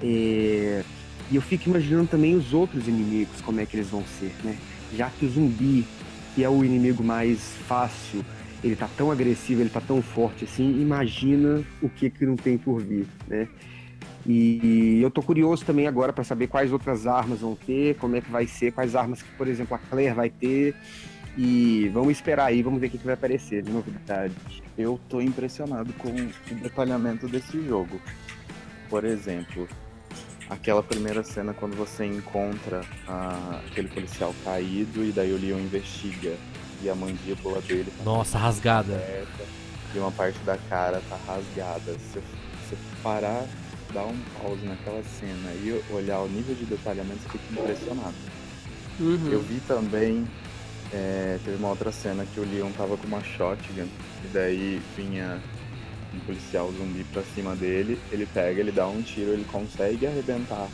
É, 0.03 0.85
e 1.31 1.37
eu 1.37 1.41
fico 1.41 1.71
imaginando 1.71 2.09
também 2.09 2.37
os 2.37 2.53
outros 2.53 2.87
inimigos, 2.87 3.41
como 3.41 3.59
é 3.59 3.65
que 3.65 3.75
eles 3.75 3.89
vão 3.89 4.05
ser, 4.19 4.33
né? 4.45 4.57
Já 4.95 5.09
que 5.09 5.25
o 5.25 5.31
zumbi, 5.31 5.87
que 6.35 6.45
é 6.45 6.49
o 6.49 6.63
inimigo 6.63 7.03
mais 7.03 7.39
fácil, 7.67 8.23
ele 8.63 8.77
tá 8.77 8.89
tão 8.97 9.11
agressivo, 9.11 9.61
ele 9.63 9.71
tá 9.71 9.81
tão 9.81 10.03
forte 10.03 10.45
assim, 10.45 10.81
imagina 10.81 11.63
o 11.83 11.89
que 11.89 12.11
que 12.11 12.27
não 12.27 12.37
tem 12.37 12.59
por 12.59 12.81
vir, 12.83 13.07
né? 13.27 13.49
E 14.27 15.01
eu 15.03 15.11
tô 15.11 15.23
curioso 15.23 15.65
também 15.65 15.87
agora 15.87 16.13
para 16.13 16.23
saber 16.25 16.47
quais 16.47 16.73
outras 16.73 17.07
armas 17.07 17.41
vão 17.41 17.55
ter, 17.57 17.97
como 17.97 18.17
é 18.17 18.21
que 18.21 18.31
vai 18.31 18.47
ser, 18.47 18.71
quais 18.73 18.95
armas 18.95 19.23
que, 19.23 19.31
por 19.33 19.49
exemplo, 19.49 19.75
a 19.75 19.79
Claire 19.79 20.15
vai 20.15 20.29
ter. 20.29 20.75
E 21.39 21.89
vamos 21.95 22.11
esperar 22.13 22.47
aí, 22.47 22.63
vamos 22.63 22.81
ver 22.81 22.89
o 22.89 22.91
que, 22.91 22.99
que 22.99 23.05
vai 23.05 23.15
aparecer 23.15 23.63
de 23.63 23.71
novidade. 23.71 24.35
Eu 24.77 25.01
tô 25.09 25.21
impressionado 25.23 25.93
com 25.95 26.09
o 26.11 26.55
detalhamento 26.57 27.29
desse 27.29 27.65
jogo. 27.67 27.99
Por 28.91 29.05
exemplo, 29.05 29.67
aquela 30.51 30.83
primeira 30.83 31.23
cena 31.23 31.55
quando 31.55 31.75
você 31.77 32.05
encontra 32.05 32.83
a- 33.07 33.61
aquele 33.71 33.89
policial 33.89 34.35
caído 34.45 35.03
e 35.05 35.13
daí 35.13 35.33
o 35.33 35.39
Leon 35.39 35.61
investiga 35.61 36.37
e 36.83 36.89
a 36.89 36.95
mandíbula 36.95 37.61
dele 37.61 37.93
tá 37.97 38.05
Nossa, 38.05 38.39
rasgada. 38.39 38.95
aberta 38.95 39.61
e 39.95 39.99
uma 39.99 40.12
parte 40.12 40.39
da 40.41 40.57
cara 40.57 41.03
tá 41.09 41.18
rasgada. 41.26 41.93
Se 41.99 42.20
você 42.68 42.76
parar, 43.03 43.45
dar 43.93 44.05
um 44.05 44.16
pause 44.41 44.64
naquela 44.64 45.03
cena 45.03 45.51
e 45.53 45.83
olhar 45.91 46.20
o 46.20 46.28
nível 46.28 46.55
de 46.55 46.64
detalhamento, 46.64 47.20
você 47.22 47.39
fica 47.39 47.61
impressionado. 47.61 48.14
Uhum. 48.99 49.28
Eu 49.33 49.41
vi 49.41 49.61
também, 49.66 50.26
é, 50.93 51.39
teve 51.45 51.57
uma 51.57 51.70
outra 51.70 51.91
cena 51.91 52.24
que 52.24 52.39
o 52.39 52.45
Leon 52.45 52.70
tava 52.72 52.97
com 52.97 53.07
uma 53.07 53.22
shotgun, 53.22 53.89
e 54.24 54.28
daí 54.33 54.81
vinha 54.97 55.41
um 56.14 56.20
policial 56.20 56.72
zumbi 56.72 57.05
pra 57.12 57.22
cima 57.35 57.55
dele, 57.57 57.99
ele 58.12 58.26
pega, 58.26 58.61
ele 58.61 58.72
dá 58.72 58.87
um 58.87 59.01
tiro, 59.01 59.31
ele 59.31 59.47
consegue 59.51 60.07
arrebentar 60.07 60.68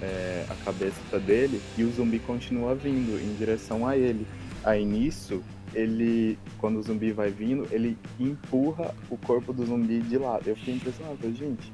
é, 0.00 0.46
a 0.48 0.54
cabeça 0.64 1.18
dele, 1.24 1.60
e 1.76 1.84
o 1.84 1.92
zumbi 1.92 2.18
continua 2.18 2.74
vindo 2.74 3.20
em 3.20 3.34
direção 3.36 3.86
a 3.86 3.96
ele. 3.96 4.26
Aí 4.64 4.84
nisso, 4.84 5.42
ele, 5.74 6.38
quando 6.58 6.78
o 6.78 6.82
zumbi 6.82 7.12
vai 7.12 7.30
vindo, 7.30 7.66
ele 7.70 7.98
empurra 8.18 8.94
o 9.10 9.16
corpo 9.16 9.52
do 9.52 9.66
zumbi 9.66 10.00
de 10.00 10.18
lado. 10.18 10.46
Eu 10.46 10.56
fiquei 10.56 10.74
impressionado, 10.74 11.34
gente. 11.34 11.72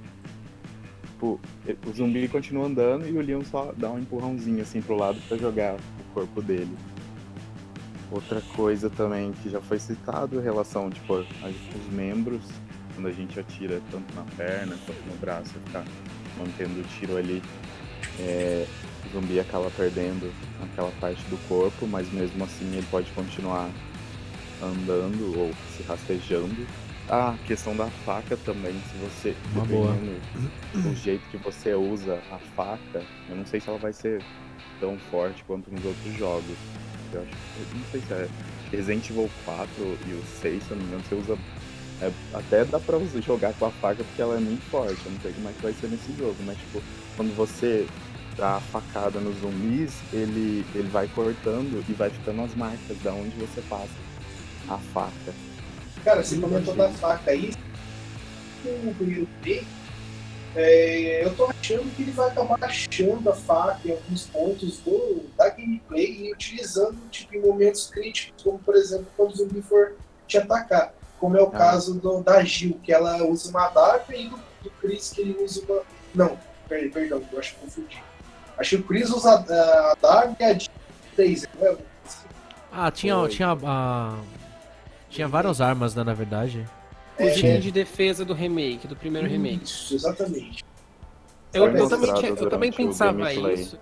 Tipo, 1.02 1.40
o 1.86 1.92
zumbi 1.92 2.28
continua 2.28 2.66
andando 2.66 3.06
e 3.08 3.12
o 3.12 3.20
Leon 3.20 3.42
só 3.44 3.72
dá 3.76 3.90
um 3.90 3.98
empurrãozinho 3.98 4.62
assim 4.62 4.80
pro 4.80 4.96
lado 4.96 5.20
pra 5.28 5.36
jogar 5.36 5.74
o 5.74 6.14
corpo 6.14 6.40
dele. 6.40 6.76
Outra 8.10 8.40
coisa 8.56 8.88
também 8.88 9.32
que 9.42 9.50
já 9.50 9.60
foi 9.60 9.78
citado 9.78 10.38
em 10.38 10.42
relação, 10.42 10.88
tipo, 10.88 11.14
aos 11.14 11.26
membros, 11.92 12.40
quando 12.94 13.08
a 13.08 13.12
gente 13.12 13.38
atira 13.38 13.82
tanto 13.90 14.14
na 14.14 14.22
perna 14.36 14.76
quanto 14.86 15.06
no 15.06 15.16
braço, 15.18 15.52
ficar 15.66 15.84
mantendo 16.38 16.80
o 16.80 16.84
tiro 16.84 17.16
ali, 17.16 17.42
é, 18.20 18.66
o 19.08 19.12
zumbi 19.12 19.40
acaba 19.40 19.70
perdendo 19.70 20.32
aquela 20.62 20.90
parte 21.00 21.22
do 21.24 21.36
corpo, 21.48 21.86
mas 21.86 22.10
mesmo 22.12 22.44
assim 22.44 22.64
ele 22.72 22.86
pode 22.90 23.10
continuar 23.12 23.70
andando 24.62 25.38
ou 25.38 25.50
se 25.76 25.82
rastejando. 25.82 26.66
Ah, 27.08 27.30
a 27.30 27.46
questão 27.46 27.74
da 27.74 27.86
faca 28.04 28.36
também, 28.44 28.72
se 28.72 28.98
você, 28.98 29.34
Uma 29.54 29.64
boa. 29.64 29.92
dependendo 29.92 30.20
do 30.74 30.94
jeito 30.94 31.22
que 31.30 31.38
você 31.38 31.74
usa 31.74 32.18
a 32.30 32.38
faca, 32.54 33.02
eu 33.28 33.36
não 33.36 33.46
sei 33.46 33.60
se 33.60 33.68
ela 33.68 33.78
vai 33.78 33.92
ser 33.92 34.22
tão 34.78 34.98
forte 35.10 35.42
quanto 35.44 35.70
nos 35.70 35.84
outros 35.84 36.16
jogos. 36.16 36.56
Eu 37.12 37.22
acho 37.22 37.30
eu 37.30 37.78
não 37.78 37.84
sei 37.90 38.00
se 38.02 38.12
é 38.12 38.28
Resident 38.70 39.08
Evil 39.08 39.30
4 39.44 39.68
e 40.06 40.12
o 40.12 40.22
6, 40.42 40.62
se 40.62 40.70
eu 40.70 40.76
não 40.76 40.82
me 40.84 40.88
engano, 40.90 41.04
você 41.08 41.14
usa 41.14 41.38
é, 42.00 42.12
até 42.32 42.64
dá 42.64 42.78
pra 42.78 42.96
você 42.98 43.20
jogar 43.20 43.52
com 43.54 43.66
a 43.66 43.70
faca 43.70 44.04
porque 44.04 44.22
ela 44.22 44.36
é 44.36 44.40
muito 44.40 44.62
forte. 44.70 45.00
Eu 45.04 45.12
não 45.12 45.20
sei 45.20 45.32
como 45.32 45.48
é 45.48 45.52
que 45.52 45.62
vai 45.62 45.72
ser 45.72 45.88
nesse 45.88 46.12
jogo, 46.16 46.36
mas 46.44 46.58
tipo, 46.58 46.82
quando 47.16 47.34
você 47.34 47.86
dá 48.38 48.56
a 48.56 48.60
facada 48.60 49.18
nos 49.20 49.36
zumbis, 49.40 49.92
ele, 50.12 50.64
ele 50.74 50.88
vai 50.88 51.08
cortando 51.08 51.84
e 51.88 51.92
vai 51.92 52.08
ficando 52.08 52.42
as 52.42 52.54
marcas 52.54 52.96
da 53.02 53.12
onde 53.12 53.36
você 53.36 53.60
passa 53.62 53.88
a 54.68 54.78
faca. 54.78 55.34
Cara, 56.04 56.22
você 56.22 56.38
comentou 56.38 56.74
da 56.74 56.88
faca 56.90 57.32
aí. 57.32 57.52
O 58.64 58.94
primeiro 58.94 59.26
take, 59.42 59.66
é, 60.56 61.24
eu 61.24 61.34
tô 61.34 61.46
achando 61.46 61.94
que 61.94 62.02
ele 62.02 62.12
vai 62.12 62.28
acabar 62.28 62.58
achando 62.62 63.28
a 63.28 63.34
faca 63.34 63.80
em 63.86 63.90
alguns 63.92 64.26
pontos 64.26 64.78
do, 64.78 65.24
da 65.36 65.48
gameplay 65.50 66.26
e 66.28 66.32
utilizando 66.32 66.96
tipo, 67.10 67.34
em 67.36 67.40
momentos 67.40 67.88
críticos, 67.88 68.42
como 68.42 68.58
por 68.58 68.74
exemplo 68.76 69.06
quando 69.16 69.32
o 69.32 69.36
zumbi 69.36 69.60
for 69.62 69.94
te 70.26 70.38
atacar. 70.38 70.94
Como 71.18 71.36
é 71.36 71.42
o 71.42 71.48
Ah. 71.48 71.50
caso 71.50 71.94
do, 71.94 72.22
da 72.22 72.42
Gil, 72.44 72.78
que 72.82 72.92
ela 72.92 73.24
usa 73.24 73.50
uma 73.50 73.66
adaga, 73.66 74.16
e 74.16 74.28
do, 74.28 74.36
do 74.62 74.70
Chris, 74.80 75.10
que 75.10 75.20
ele 75.22 75.36
usa 75.42 75.62
uma. 75.68 75.82
Não, 76.14 76.38
per- 76.68 76.90
perdão, 76.92 77.20
eu 77.32 77.38
acho 77.38 77.54
que 77.54 77.60
confundi. 77.60 78.02
Acho 78.58 78.70
que 78.76 78.82
o 78.82 78.84
Chris 78.84 79.08
usa 79.10 79.30
a, 79.30 79.34
a 79.36 79.92
adaga 79.92 80.36
e 80.40 80.44
a 80.44 80.52
Jill 80.58 80.68
taser, 81.16 81.48
não 81.58 81.66
é? 81.66 81.76
Ah, 82.72 82.90
tinha, 82.90 83.14
Foi. 83.14 83.28
tinha, 83.28 83.56
ah, 83.64 84.18
tinha 85.08 85.28
várias 85.28 85.60
armas, 85.60 85.94
né, 85.94 86.02
na 86.04 86.12
verdade. 86.12 86.66
O 87.18 87.22
É, 87.22 87.36
item 87.38 87.60
de 87.60 87.70
defesa 87.70 88.24
do 88.24 88.34
remake, 88.34 88.86
do 88.86 88.96
primeiro 88.96 89.26
remake. 89.28 89.64
Isso, 89.64 89.94
exatamente. 89.94 90.62
Eu, 91.52 91.64
eu 91.74 91.88
também, 91.88 92.14
tinha- 92.14 92.30
eu 92.30 92.48
também 92.48 92.70
o 92.70 92.74
pensava 92.74 93.32
isso. 93.32 93.78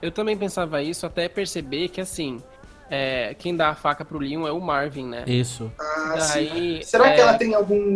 Eu 0.00 0.12
também 0.12 0.36
pensava 0.36 0.82
isso 0.82 1.06
até 1.06 1.28
perceber 1.28 1.88
que 1.88 2.00
assim, 2.00 2.42
é, 2.90 3.34
quem 3.34 3.56
dá 3.56 3.70
a 3.70 3.74
faca 3.74 4.04
pro 4.04 4.18
Leon 4.18 4.46
é 4.46 4.52
o 4.52 4.60
Marvin, 4.60 5.06
né? 5.06 5.24
Isso. 5.26 5.72
Ah, 5.78 6.20
sim. 6.20 6.46
Daí, 6.48 6.84
Será 6.84 7.08
é, 7.08 7.14
que 7.14 7.20
ela 7.20 7.34
tem 7.34 7.54
algum, 7.54 7.94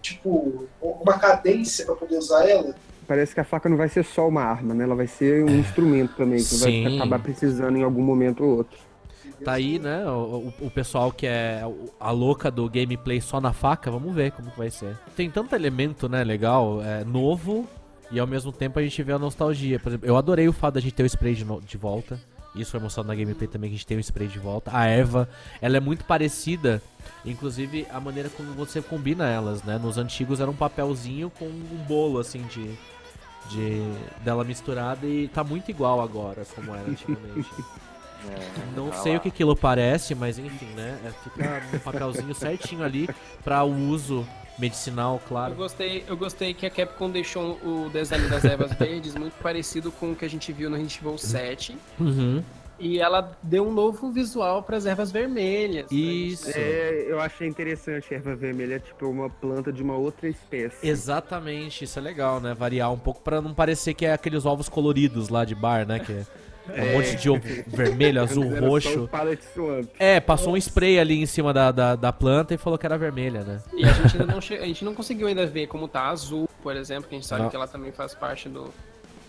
tipo, 0.00 0.68
uma 0.80 1.18
cadência 1.18 1.84
pra 1.84 1.94
poder 1.96 2.16
usar 2.16 2.48
ela? 2.48 2.74
Parece 3.08 3.34
que 3.34 3.40
a 3.40 3.44
faca 3.44 3.68
não 3.70 3.76
vai 3.78 3.88
ser 3.88 4.04
só 4.04 4.28
uma 4.28 4.42
arma, 4.42 4.74
né? 4.74 4.84
Ela 4.84 4.94
vai 4.94 5.06
ser 5.06 5.42
um 5.42 5.58
instrumento 5.58 6.14
também, 6.14 6.36
que 6.38 6.44
Sim. 6.44 6.84
vai 6.84 6.96
acabar 6.96 7.18
precisando 7.18 7.76
em 7.78 7.82
algum 7.82 8.02
momento 8.02 8.44
ou 8.44 8.58
outro. 8.58 8.78
Tá 9.44 9.52
aí, 9.52 9.78
né, 9.78 10.04
o, 10.06 10.52
o- 10.60 10.70
pessoal 10.70 11.10
que 11.12 11.26
é 11.26 11.62
a 11.98 12.10
louca 12.10 12.50
do 12.50 12.68
gameplay 12.68 13.20
só 13.20 13.40
na 13.40 13.52
faca, 13.52 13.90
vamos 13.90 14.12
ver 14.14 14.32
como 14.32 14.50
que 14.50 14.58
vai 14.58 14.68
ser. 14.70 14.96
Tem 15.16 15.30
tanto 15.30 15.54
elemento, 15.54 16.08
né, 16.08 16.24
legal, 16.24 16.82
é, 16.82 17.04
novo, 17.04 17.66
e 18.10 18.18
ao 18.18 18.26
mesmo 18.26 18.50
tempo 18.52 18.78
a 18.78 18.82
gente 18.82 19.00
vê 19.02 19.12
a 19.12 19.18
nostalgia. 19.18 19.78
Por 19.78 19.88
exemplo, 19.90 20.06
eu 20.08 20.16
adorei 20.16 20.48
o 20.48 20.52
fato 20.52 20.74
da 20.74 20.80
gente 20.80 20.92
ter 20.92 21.04
o 21.04 21.06
spray 21.06 21.34
de, 21.34 21.44
de 21.44 21.76
volta. 21.76 22.18
Isso 22.60 22.70
foi 22.72 22.80
mostrado 22.80 23.08
na 23.08 23.14
gameplay 23.14 23.48
também, 23.48 23.70
que 23.70 23.74
a 23.74 23.78
gente 23.78 23.86
tem 23.86 23.96
o 23.96 24.00
spray 24.00 24.28
de 24.28 24.38
volta. 24.38 24.70
A 24.74 24.86
Eva, 24.86 25.28
ela 25.60 25.76
é 25.76 25.80
muito 25.80 26.04
parecida, 26.04 26.82
inclusive 27.24 27.86
a 27.90 28.00
maneira 28.00 28.28
como 28.28 28.52
você 28.52 28.80
combina 28.82 29.28
elas, 29.28 29.62
né? 29.62 29.78
Nos 29.78 29.98
antigos 29.98 30.40
era 30.40 30.50
um 30.50 30.56
papelzinho 30.56 31.30
com 31.30 31.46
um 31.46 31.84
bolo, 31.86 32.18
assim, 32.18 32.42
de... 32.42 32.74
De, 33.50 33.80
dela 34.22 34.44
misturada 34.44 35.06
e 35.06 35.26
tá 35.28 35.42
muito 35.42 35.70
igual 35.70 36.02
agora, 36.02 36.44
como 36.54 36.74
era 36.74 36.90
antigamente. 36.90 37.48
É, 38.26 38.76
Não 38.76 38.88
tá 38.90 38.96
sei 38.96 39.12
lá. 39.12 39.18
o 39.18 39.20
que 39.20 39.28
aquilo 39.28 39.54
parece, 39.56 40.14
mas 40.14 40.38
enfim, 40.38 40.66
né? 40.74 40.98
É, 41.04 41.10
fica 41.22 41.62
no 41.72 41.80
papelzinho 41.80 42.34
certinho 42.34 42.82
ali 42.82 43.08
pra 43.44 43.62
o 43.64 43.72
uso 43.88 44.26
medicinal, 44.58 45.20
Eu 45.22 45.28
claro. 45.28 45.54
gostei, 45.54 46.04
eu 46.08 46.16
gostei 46.16 46.52
que 46.52 46.66
a 46.66 46.70
Capcom 46.70 47.08
deixou 47.10 47.52
o 47.64 47.88
design 47.92 48.28
das 48.28 48.44
ervas 48.44 48.72
verdes 48.78 49.14
muito 49.14 49.34
parecido 49.40 49.92
com 49.92 50.12
o 50.12 50.16
que 50.16 50.24
a 50.24 50.28
gente 50.30 50.52
viu 50.52 50.68
no 50.68 50.76
Resident 50.76 50.98
Evil 51.00 51.16
7. 51.18 51.78
Uhum. 52.00 52.42
E 52.80 53.00
ela 53.00 53.36
deu 53.42 53.66
um 53.66 53.72
novo 53.72 54.10
visual 54.12 54.62
para 54.62 54.76
as 54.76 54.86
ervas 54.86 55.10
vermelhas. 55.10 55.90
né? 55.90 55.96
Isso. 55.98 56.50
É, 56.54 57.06
eu 57.08 57.20
achei 57.20 57.46
interessante 57.48 58.12
a 58.12 58.16
erva 58.16 58.36
vermelha, 58.36 58.76
é 58.76 58.78
tipo 58.78 59.06
uma 59.06 59.28
planta 59.28 59.72
de 59.72 59.82
uma 59.82 59.94
outra 59.96 60.28
espécie. 60.28 60.86
Exatamente, 60.88 61.84
isso 61.84 61.98
é 61.98 62.02
legal, 62.02 62.40
né? 62.40 62.54
Variar 62.54 62.92
um 62.92 62.98
pouco 62.98 63.20
pra 63.20 63.40
não 63.40 63.52
parecer 63.54 63.94
que 63.94 64.06
é 64.06 64.12
aqueles 64.12 64.44
ovos 64.46 64.68
coloridos 64.68 65.28
lá 65.28 65.44
de 65.44 65.54
bar, 65.56 65.86
né? 65.86 65.98
Que 65.98 66.12
é 66.12 66.26
um 66.76 66.92
monte 66.94 67.16
de 67.16 67.30
ovo 67.30 67.40
vermelho, 67.66 68.20
azul, 68.22 68.44
roxo. 68.60 69.08
É, 69.98 70.20
passou 70.20 70.52
um 70.54 70.56
spray 70.56 70.98
ali 70.98 71.20
em 71.20 71.26
cima 71.26 71.52
da, 71.52 71.70
da, 71.72 71.96
da 71.96 72.12
planta 72.12 72.54
e 72.54 72.58
falou 72.58 72.78
que 72.78 72.86
era 72.86 72.96
vermelha, 72.98 73.40
né? 73.42 73.60
E 73.76 73.84
a 73.84 73.92
gente 73.92 74.16
ainda 74.20 74.32
não, 74.32 74.40
che- 74.40 74.54
a 74.58 74.64
gente 74.66 74.84
não 74.84 74.94
conseguiu 74.94 75.26
ainda 75.26 75.46
ver 75.46 75.66
como 75.66 75.88
tá 75.88 76.08
azul, 76.08 76.48
por 76.62 76.76
exemplo, 76.76 77.08
que 77.08 77.14
a 77.14 77.18
gente 77.18 77.26
sabe 77.26 77.42
Não. 77.42 77.50
que 77.50 77.56
ela 77.56 77.66
também 77.66 77.92
faz 77.92 78.14
parte 78.14 78.48
do 78.48 78.72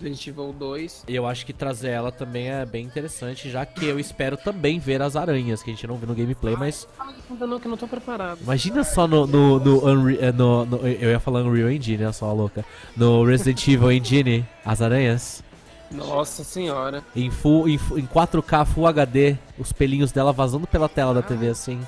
Resident 0.01 0.27
Evil 0.27 0.53
2. 0.57 1.03
E 1.07 1.15
eu 1.15 1.27
acho 1.27 1.45
que 1.45 1.51
trazer 1.51 1.89
ela 1.89 2.11
também 2.11 2.49
é 2.49 2.65
bem 2.65 2.85
interessante, 2.85 3.49
já 3.49 3.65
que 3.65 3.85
eu 3.85 3.99
espero 3.99 4.37
também 4.37 4.79
ver 4.79 5.01
as 5.01 5.15
aranhas, 5.17 5.61
que 5.61 5.69
a 5.71 5.73
gente 5.73 5.85
não 5.85 5.97
viu 5.97 6.07
no 6.07 6.15
gameplay, 6.15 6.55
mas 6.57 6.87
Ainda 7.29 7.45
não, 7.45 7.59
que 7.59 7.67
eu 7.67 7.69
não 7.69 7.77
tô 7.77 7.87
preparado. 7.87 8.39
Imagina 8.41 8.83
só 8.83 9.07
no, 9.07 9.27
no, 9.27 9.59
no, 9.59 9.85
Unre- 9.85 10.17
eh, 10.21 10.31
no- 10.31 10.65
no- 10.65 10.87
Eu 10.87 11.09
ia 11.11 11.19
falar 11.19 11.41
Unreal 11.41 11.69
Engine, 11.69 11.97
né? 12.05 12.11
Só 12.13 12.29
a 12.29 12.33
louca. 12.33 12.63
No 12.95 13.23
Resident 13.25 13.67
Evil 13.67 13.91
Engine, 13.91 14.45
as 14.65 14.81
aranhas. 14.81 15.43
Nossa 15.91 16.43
senhora. 16.43 17.03
Em, 17.15 17.29
full, 17.31 17.67
em, 17.67 17.77
fu- 17.77 17.97
em 17.97 18.05
4K 18.05 18.65
Full 18.65 18.87
HD, 18.87 19.35
os 19.57 19.71
pelinhos 19.73 20.11
dela 20.11 20.31
vazando 20.31 20.67
pela 20.67 20.87
tela 20.89 21.13
da 21.13 21.21
TV 21.21 21.47
assim. 21.49 21.81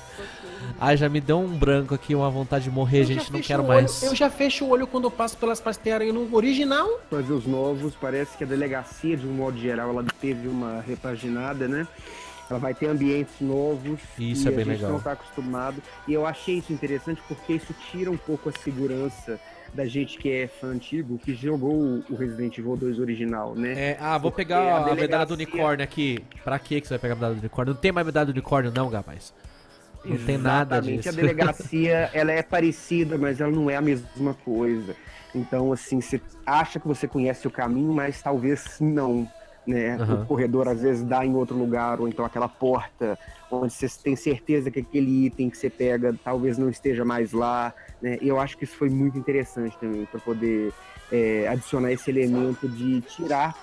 Ai, 0.80 0.96
já 0.96 1.08
me 1.08 1.20
deu 1.20 1.38
um 1.40 1.48
branco 1.48 1.94
aqui, 1.94 2.14
uma 2.14 2.30
vontade 2.30 2.64
de 2.64 2.70
morrer, 2.70 3.00
Eu 3.00 3.04
gente. 3.06 3.32
Não 3.32 3.40
quero 3.40 3.62
olho- 3.62 3.68
mais. 3.74 4.02
Eu 4.02 4.14
já 4.14 4.30
fecho 4.30 4.64
o 4.64 4.70
olho 4.70 4.86
quando 4.86 5.04
eu 5.04 5.10
passo 5.10 5.36
pelas 5.36 5.60
aranha 5.92 6.12
no 6.12 6.32
original. 6.34 6.88
Fazer 7.10 7.32
os 7.32 7.46
novos, 7.46 7.94
parece 8.00 8.36
que 8.36 8.44
a 8.44 8.46
delegacia, 8.46 9.16
de 9.16 9.26
um 9.26 9.32
modo 9.32 9.58
geral, 9.58 9.90
ela 9.90 10.04
teve 10.20 10.48
uma 10.48 10.80
repaginada, 10.80 11.66
né? 11.68 11.86
Ela 12.50 12.58
vai 12.58 12.74
ter 12.74 12.86
ambientes 12.86 13.34
novos. 13.40 14.00
Isso 14.18 14.46
e 14.46 14.48
é 14.48 14.50
bem 14.50 14.60
a 14.62 14.64
gente 14.66 14.76
legal. 14.76 14.90
não 14.92 15.00
tá 15.00 15.12
acostumado. 15.12 15.82
E 16.06 16.12
eu 16.12 16.26
achei 16.26 16.58
isso 16.58 16.72
interessante 16.72 17.20
porque 17.26 17.54
isso 17.54 17.74
tira 17.90 18.10
um 18.10 18.16
pouco 18.16 18.48
a 18.48 18.52
segurança 18.52 19.40
da 19.72 19.86
gente 19.86 20.18
que 20.18 20.30
é 20.30 20.46
fã 20.46 20.68
antigo, 20.68 21.18
que 21.18 21.34
jogou 21.34 22.02
o- 22.08 22.14
Resident 22.16 22.58
Evil 22.58 22.76
2 22.76 22.98
original, 22.98 23.54
né? 23.54 23.72
É, 23.92 23.96
ah, 24.00 24.18
vou 24.18 24.30
Porque 24.30 24.44
pegar 24.44 24.58
a 24.58 24.76
a, 24.76 24.94
medalha 24.94 25.24
do 25.24 25.34
delegacia- 25.34 25.34
unicórnio 25.34 25.84
aqui. 25.84 26.18
Pra 26.44 26.58
que 26.58 26.80
você 26.80 26.90
vai 26.90 26.98
pegar 26.98 27.14
a 27.14 27.16
medalha 27.16 27.34
do 27.34 27.40
unicórnio? 27.40 27.74
Não 27.74 27.80
tem 27.80 27.92
mais 27.92 28.06
medalha 28.06 28.26
do 28.26 28.32
unicórnio, 28.32 28.72
não, 28.74 28.88
rapaz. 28.88 29.32
Não 30.04 30.16
tem 30.18 30.36
nada 30.36 30.76
Exatamente, 30.76 30.96
disso. 31.04 31.08
A 31.08 31.12
delegacia, 31.12 32.10
ela 32.12 32.32
é 32.32 32.42
parecida, 32.42 33.16
mas 33.16 33.40
ela 33.40 33.52
não 33.52 33.70
é 33.70 33.76
a 33.76 33.80
mesma 33.80 34.34
coisa. 34.44 34.94
Então, 35.34 35.72
assim, 35.72 36.00
você 36.00 36.20
acha 36.44 36.78
que 36.78 36.86
você 36.86 37.08
conhece 37.08 37.46
o 37.46 37.50
caminho, 37.50 37.92
mas 37.94 38.20
talvez 38.20 38.76
não. 38.80 39.26
Né? 39.66 39.94
Aham. 39.94 40.22
O 40.22 40.26
corredor 40.26 40.68
às 40.68 40.82
vezes 40.82 41.04
dá 41.04 41.24
em 41.24 41.34
outro 41.34 41.56
lugar, 41.56 42.00
ou 42.00 42.08
então 42.08 42.24
aquela 42.24 42.48
porta 42.48 43.18
onde 43.50 43.72
você 43.72 43.86
tem 44.02 44.16
certeza 44.16 44.70
que 44.70 44.80
aquele 44.80 45.26
item 45.26 45.50
que 45.50 45.58
você 45.58 45.68
pega 45.68 46.14
talvez 46.24 46.56
não 46.56 46.68
esteja 46.68 47.04
mais 47.04 47.32
lá. 47.32 47.72
Né? 48.00 48.18
E 48.20 48.28
eu 48.28 48.40
acho 48.40 48.56
que 48.56 48.64
isso 48.64 48.76
foi 48.76 48.88
muito 48.88 49.18
interessante 49.18 49.76
também, 49.78 50.06
para 50.06 50.20
poder 50.20 50.72
é, 51.10 51.46
adicionar 51.48 51.92
esse 51.92 52.10
elemento 52.10 52.68
de 52.68 53.02
tirar 53.02 53.54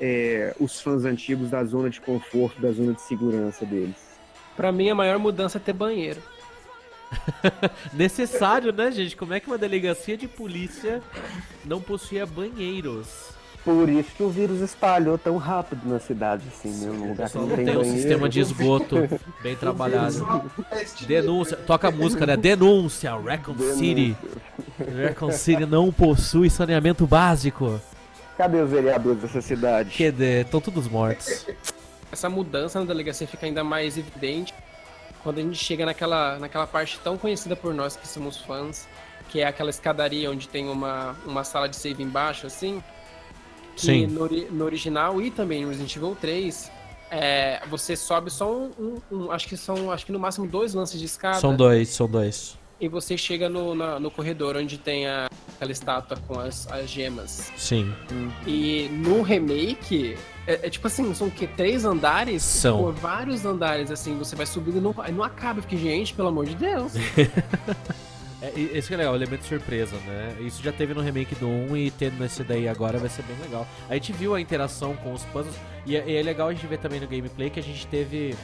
é, 0.00 0.54
os 0.58 0.80
fãs 0.80 1.04
antigos 1.04 1.50
da 1.50 1.62
zona 1.64 1.90
de 1.90 2.00
conforto, 2.00 2.60
da 2.60 2.72
zona 2.72 2.94
de 2.94 3.02
segurança 3.02 3.66
deles. 3.66 3.96
Pra 4.56 4.72
mim, 4.72 4.88
a 4.90 4.94
maior 4.94 5.18
mudança 5.18 5.58
é 5.58 5.60
ter 5.60 5.72
banheiro. 5.72 6.20
Necessário, 7.92 8.72
né, 8.72 8.90
gente? 8.90 9.16
Como 9.16 9.34
é 9.34 9.40
que 9.40 9.46
uma 9.46 9.58
delegacia 9.58 10.16
de 10.16 10.28
polícia 10.28 11.02
não 11.64 11.80
possuía 11.80 12.24
banheiros? 12.24 13.39
Por 13.64 13.88
isso 13.90 14.10
que 14.16 14.22
o 14.22 14.30
vírus 14.30 14.60
espalhou 14.60 15.18
tão 15.18 15.36
rápido 15.36 15.86
na 15.86 15.98
cidade, 15.98 16.44
assim, 16.48 16.70
né? 16.82 16.90
O 16.90 17.08
lugar 17.08 17.28
que 17.28 17.36
não 17.36 17.46
não 17.46 17.56
tem 17.56 17.64
tem 17.66 17.76
um 17.76 17.84
sistema 17.84 18.28
de 18.28 18.40
esgoto 18.40 18.96
bem 19.42 19.54
trabalhado. 19.56 20.50
Denúncia, 21.06 21.56
toca 21.58 21.88
a 21.88 21.90
música, 21.90 22.24
né? 22.24 22.36
Denúncia, 22.36 23.14
Recon 23.18 23.54
City. 23.76 24.16
Recon 24.78 25.30
City 25.32 25.66
não 25.66 25.92
possui 25.92 26.48
saneamento 26.48 27.06
básico. 27.06 27.78
Cadê 28.38 28.62
os 28.62 28.70
vereadores 28.70 29.20
dessa 29.20 29.42
cidade? 29.42 29.90
Que 29.90 30.04
estão 30.04 30.60
todos 30.60 30.88
mortos. 30.88 31.46
Essa 32.10 32.30
mudança 32.30 32.80
na 32.80 32.86
delegacia 32.86 33.26
fica 33.26 33.44
ainda 33.44 33.62
mais 33.62 33.98
evidente 33.98 34.54
quando 35.22 35.38
a 35.38 35.42
gente 35.42 35.62
chega 35.62 35.84
naquela, 35.84 36.38
naquela 36.38 36.66
parte 36.66 36.98
tão 37.00 37.18
conhecida 37.18 37.54
por 37.54 37.74
nós 37.74 37.96
que 37.96 38.08
somos 38.08 38.38
fãs, 38.38 38.88
que 39.28 39.40
é 39.40 39.46
aquela 39.46 39.70
escadaria 39.70 40.30
onde 40.30 40.48
tem 40.48 40.68
uma, 40.68 41.14
uma 41.26 41.44
sala 41.44 41.68
de 41.68 41.76
save 41.76 42.02
embaixo, 42.02 42.46
assim. 42.46 42.82
Sim. 43.80 44.06
No, 44.06 44.28
no 44.28 44.64
original 44.64 45.20
e 45.20 45.30
também 45.30 45.62
no 45.62 45.68
Resident 45.70 45.94
Evil 45.96 46.16
3, 46.20 46.70
é, 47.10 47.60
você 47.68 47.96
sobe 47.96 48.30
só 48.30 48.50
um, 48.52 48.70
um- 48.78 49.00
um- 49.10 49.30
Acho 49.32 49.46
que 49.48 49.56
são. 49.56 49.90
Acho 49.90 50.06
que 50.06 50.12
no 50.12 50.18
máximo 50.18 50.46
dois 50.46 50.74
lances 50.74 50.98
de 50.98 51.06
escada. 51.06 51.38
São 51.40 51.54
dois, 51.56 51.88
são 51.88 52.08
dois. 52.08 52.58
E 52.80 52.88
você 52.88 53.16
chega 53.18 53.48
no, 53.48 53.74
na- 53.74 54.00
no 54.00 54.10
corredor 54.10 54.56
onde 54.56 54.78
tem 54.78 55.06
a, 55.06 55.28
aquela 55.56 55.70
estátua 55.70 56.16
com 56.26 56.38
as, 56.40 56.66
as 56.72 56.88
gemas. 56.88 57.52
Sim. 57.56 57.92
E 58.46 58.88
no 58.90 59.20
remake, 59.20 60.16
é, 60.46 60.66
é 60.66 60.70
tipo 60.70 60.86
assim, 60.86 61.12
são 61.12 61.26
o 61.26 61.30
quê? 61.30 61.46
Três 61.46 61.84
andares? 61.84 62.42
São. 62.42 62.78
Por 62.84 62.92
vários 62.94 63.44
andares, 63.44 63.90
assim, 63.90 64.16
você 64.16 64.34
vai 64.34 64.46
subindo 64.46 64.78
e 64.78 64.80
não, 64.80 64.94
não 65.14 65.22
acaba. 65.24 65.60
Porque, 65.60 65.76
gente, 65.76 66.14
pelo 66.14 66.28
amor 66.28 66.46
de 66.46 66.54
Deus. 66.54 66.92
É, 68.42 68.58
esse 68.58 68.88
que 68.88 68.94
é 68.94 68.96
legal, 68.96 69.12
o 69.12 69.16
elemento 69.16 69.44
surpresa, 69.44 69.96
né? 70.06 70.36
Isso 70.40 70.62
já 70.62 70.72
teve 70.72 70.94
no 70.94 71.00
remake 71.00 71.34
do 71.34 71.46
1 71.46 71.76
e 71.76 71.90
tendo 71.90 72.18
nesse 72.18 72.42
daí 72.42 72.68
agora 72.68 72.98
vai 72.98 73.08
ser 73.08 73.22
bem 73.22 73.36
legal. 73.42 73.66
A 73.88 73.94
gente 73.94 74.12
viu 74.12 74.34
a 74.34 74.40
interação 74.40 74.96
com 74.96 75.12
os 75.12 75.24
puzzles 75.26 75.54
e 75.84 75.96
é, 75.96 76.08
e 76.08 76.16
é 76.16 76.22
legal 76.22 76.48
a 76.48 76.52
gente 76.52 76.66
ver 76.66 76.78
também 76.78 77.00
no 77.00 77.06
gameplay 77.06 77.50
que 77.50 77.60
a 77.60 77.62
gente 77.62 77.86
teve 77.86 78.34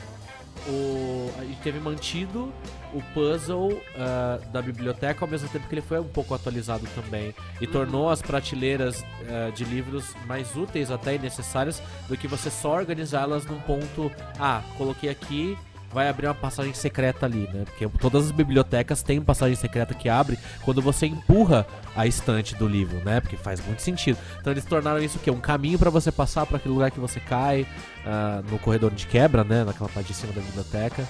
o, 0.69 1.31
a 1.39 1.45
gente 1.45 1.61
teve 1.61 1.79
mantido 1.79 2.53
o 2.93 3.03
puzzle 3.15 3.81
ah, 3.97 4.39
da 4.53 4.63
biblioteca 4.63 5.25
ao 5.25 5.31
mesmo 5.31 5.49
tempo 5.49 5.69
que 5.69 5.75
ele 5.75 5.83
foi 5.83 6.01
um 6.01 6.09
pouco 6.09 6.35
atualizado 6.35 6.87
também. 6.95 7.35
E 7.61 7.67
tornou 7.67 8.09
as 8.11 8.23
prateleiras 8.23 9.05
ah, 9.29 9.51
de 9.55 9.65
livros 9.65 10.15
mais 10.27 10.57
úteis 10.57 10.91
até 10.91 11.15
e 11.15 11.19
necessárias 11.19 11.83
do 12.09 12.17
que 12.17 12.27
você 12.27 12.51
só 12.51 12.75
organizá-las 12.75 13.45
num 13.47 13.61
ponto. 13.61 14.11
Ah, 14.39 14.63
coloquei 14.77 15.11
aqui, 15.11 15.57
vai 15.97 16.11
abrir 16.11 16.27
uma 16.27 16.35
passagem 16.35 16.75
secreta 16.75 17.25
ali, 17.25 17.49
né? 17.55 17.65
Porque 17.65 17.89
todas 17.99 18.27
as 18.27 18.31
bibliotecas 18.31 19.03
têm 19.03 19.19
passagem 19.19 19.57
secreta 19.57 19.95
que 19.95 20.11
abre 20.11 20.39
quando 20.63 20.83
você 20.83 21.07
empurra 21.07 21.67
a 21.97 22.07
estante 22.07 22.55
do 22.55 22.69
livro, 22.69 23.03
né? 23.03 23.19
Porque 23.19 23.35
faz 23.35 23.65
muito 23.65 23.81
sentido. 23.81 24.19
Então 24.39 24.53
eles 24.53 24.67
tornaram 24.67 25.03
isso 25.03 25.17
o 25.17 25.21
quê? 25.23 25.31
Um 25.31 25.41
caminho 25.41 25.79
pra 25.79 25.89
você 25.89 26.13
passar 26.13 26.45
para 26.45 26.59
aquele 26.59 26.75
lugar 26.75 26.91
que 26.91 27.01
você 27.01 27.19
cai 27.19 27.67
ah, 28.05 28.43
no 28.51 28.59
corredor 28.59 28.91
de 28.91 29.07
quebra, 29.07 29.43
né? 29.43 29.65
Naquela 29.65 29.89
parte 29.89 30.09
de 30.09 30.13
cima 30.13 30.35
da 30.35 30.43
biblioteca. 30.43 31.03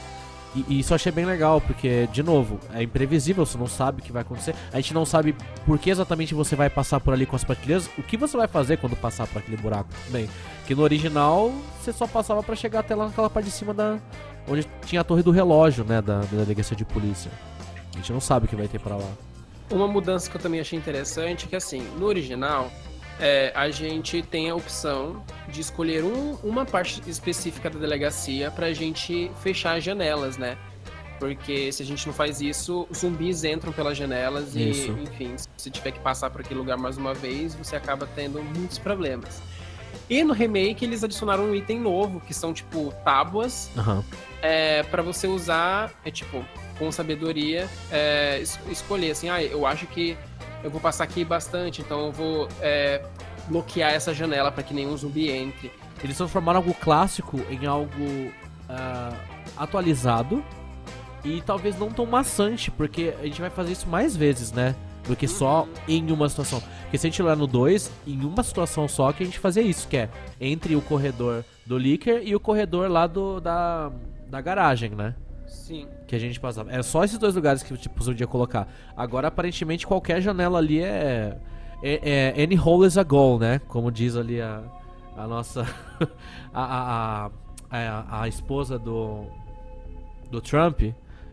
E, 0.54 0.64
e 0.68 0.78
isso 0.78 0.92
eu 0.92 0.94
achei 0.94 1.10
bem 1.10 1.24
legal, 1.24 1.60
porque, 1.60 2.06
de 2.12 2.22
novo, 2.22 2.60
é 2.72 2.84
imprevisível, 2.84 3.44
você 3.44 3.58
não 3.58 3.66
sabe 3.66 4.00
o 4.00 4.04
que 4.04 4.12
vai 4.12 4.22
acontecer. 4.22 4.54
A 4.72 4.76
gente 4.76 4.94
não 4.94 5.04
sabe 5.04 5.34
por 5.66 5.80
que 5.80 5.90
exatamente 5.90 6.32
você 6.32 6.54
vai 6.54 6.70
passar 6.70 7.00
por 7.00 7.12
ali 7.12 7.26
com 7.26 7.34
as 7.34 7.42
prateleiras, 7.42 7.90
o 7.98 8.04
que 8.04 8.16
você 8.16 8.36
vai 8.36 8.46
fazer 8.46 8.76
quando 8.76 8.94
passar 8.94 9.26
por 9.26 9.40
aquele 9.40 9.56
buraco 9.56 9.90
também. 10.06 10.30
Que 10.64 10.76
no 10.76 10.82
original, 10.82 11.52
você 11.80 11.92
só 11.92 12.06
passava 12.06 12.40
pra 12.40 12.54
chegar 12.54 12.80
até 12.80 12.94
lá 12.94 13.06
naquela 13.06 13.28
parte 13.28 13.46
de 13.46 13.52
cima 13.52 13.74
da. 13.74 13.98
Onde 14.48 14.66
tinha 14.84 15.00
a 15.00 15.04
torre 15.04 15.22
do 15.22 15.30
relógio, 15.30 15.84
né? 15.84 16.00
Da, 16.02 16.20
da 16.20 16.26
delegacia 16.44 16.76
de 16.76 16.84
polícia. 16.84 17.30
A 17.92 17.96
gente 17.96 18.12
não 18.12 18.20
sabe 18.20 18.46
o 18.46 18.48
que 18.48 18.56
vai 18.56 18.68
ter 18.68 18.78
pra 18.78 18.96
lá. 18.96 19.08
Uma 19.70 19.88
mudança 19.88 20.30
que 20.30 20.36
eu 20.36 20.40
também 20.40 20.60
achei 20.60 20.78
interessante 20.78 21.46
é 21.46 21.48
que, 21.48 21.56
assim, 21.56 21.80
no 21.98 22.06
original, 22.06 22.70
é, 23.18 23.50
a 23.54 23.70
gente 23.70 24.22
tem 24.22 24.50
a 24.50 24.54
opção 24.54 25.22
de 25.48 25.60
escolher 25.60 26.04
um- 26.04 26.36
uma 26.44 26.64
parte 26.64 27.02
específica 27.08 27.68
da 27.70 27.78
delegacia 27.78 28.50
pra 28.50 28.72
gente 28.72 29.30
fechar 29.42 29.76
as 29.78 29.82
janelas, 29.82 30.36
né? 30.36 30.56
Porque 31.18 31.72
se 31.72 31.82
a 31.82 31.86
gente 31.86 32.06
não 32.06 32.12
faz 32.12 32.42
isso, 32.42 32.86
os 32.90 32.98
zumbis 32.98 33.42
entram 33.42 33.72
pelas 33.72 33.96
janelas 33.96 34.54
Isso. 34.54 34.92
e, 34.92 35.02
enfim, 35.04 35.32
se 35.38 35.48
você 35.56 35.70
tiver 35.70 35.92
que 35.92 36.00
passar 36.00 36.28
por 36.28 36.42
aquele 36.42 36.60
lugar 36.60 36.76
mais 36.76 36.98
uma 36.98 37.14
vez, 37.14 37.54
você 37.54 37.74
acaba 37.74 38.06
tendo 38.14 38.42
muitos 38.42 38.76
problemas. 38.78 39.40
E 40.08 40.22
no 40.24 40.32
remake 40.32 40.84
eles 40.84 41.02
adicionaram 41.04 41.44
um 41.44 41.54
item 41.54 41.80
novo, 41.80 42.20
que 42.20 42.32
são 42.34 42.52
tipo 42.52 42.92
tábuas 43.04 43.70
Aham. 43.76 44.04
é, 44.42 44.82
para 44.84 45.02
você 45.02 45.26
usar, 45.26 45.92
é 46.04 46.10
tipo, 46.10 46.44
com 46.78 46.90
sabedoria, 46.92 47.68
é, 47.90 48.38
es- 48.40 48.58
escolher 48.70 49.10
assim, 49.12 49.28
ah, 49.28 49.42
eu 49.42 49.66
acho 49.66 49.86
que 49.86 50.16
eu 50.62 50.70
vou 50.70 50.80
passar 50.80 51.04
aqui 51.04 51.24
bastante, 51.24 51.80
então 51.80 52.06
eu 52.06 52.12
vou 52.12 52.48
é, 52.60 53.02
bloquear 53.48 53.92
essa 53.92 54.12
janela 54.14 54.50
para 54.52 54.62
que 54.62 54.72
nenhum 54.74 54.96
zumbi 54.96 55.30
entre. 55.30 55.70
Eles 56.02 56.16
transformaram 56.16 56.58
algo 56.58 56.74
clássico 56.74 57.40
em 57.50 57.66
algo 57.66 58.30
ah, 58.68 59.12
atualizado 59.56 60.44
e 61.24 61.40
talvez 61.40 61.78
não 61.78 61.90
tão 61.90 62.06
maçante, 62.06 62.70
porque 62.70 63.14
a 63.20 63.24
gente 63.24 63.40
vai 63.40 63.50
fazer 63.50 63.72
isso 63.72 63.88
mais 63.88 64.14
vezes, 64.16 64.52
né? 64.52 64.74
Do 65.06 65.14
que 65.14 65.28
só 65.28 65.68
em 65.86 66.10
uma 66.10 66.28
situação. 66.28 66.60
Porque 66.82 66.98
se 66.98 67.06
a 67.06 67.10
gente 67.10 67.22
olhar 67.22 67.36
no 67.36 67.46
2, 67.46 67.90
em 68.06 68.24
uma 68.24 68.42
situação 68.42 68.88
só 68.88 69.12
que 69.12 69.22
a 69.22 69.26
gente 69.26 69.38
fazia 69.38 69.62
isso, 69.62 69.86
que 69.88 69.96
é 69.96 70.08
entre 70.40 70.74
o 70.74 70.82
corredor 70.82 71.44
do 71.64 71.76
Licker 71.76 72.22
e 72.24 72.34
o 72.34 72.40
corredor 72.40 72.88
lá 72.88 73.06
do, 73.06 73.40
da, 73.40 73.90
da 74.28 74.40
garagem, 74.40 74.90
né? 74.90 75.14
Sim. 75.46 75.88
Que 76.06 76.14
a 76.14 76.18
gente 76.18 76.38
passava. 76.38 76.70
Era 76.70 76.82
só 76.82 77.04
esses 77.04 77.18
dois 77.18 77.34
lugares 77.34 77.62
que 77.62 77.76
tipo, 77.76 78.02
você 78.02 78.10
podia 78.10 78.26
colocar. 78.26 78.68
Agora, 78.96 79.28
aparentemente, 79.28 79.86
qualquer 79.86 80.20
janela 80.20 80.58
ali 80.58 80.80
é. 80.80 81.36
é, 81.82 82.32
é 82.36 82.42
any 82.42 82.58
hole 82.58 82.86
is 82.86 82.96
a 82.96 83.02
goal, 83.02 83.38
né? 83.38 83.60
Como 83.66 83.90
diz 83.90 84.16
ali 84.16 84.40
a, 84.40 84.62
a 85.16 85.26
nossa. 85.26 85.66
a, 86.54 86.62
a, 86.62 87.26
a, 87.26 87.30
a, 87.70 88.22
a 88.22 88.28
esposa 88.28 88.78
do. 88.78 89.24
do 90.30 90.40
Trump. 90.40 90.82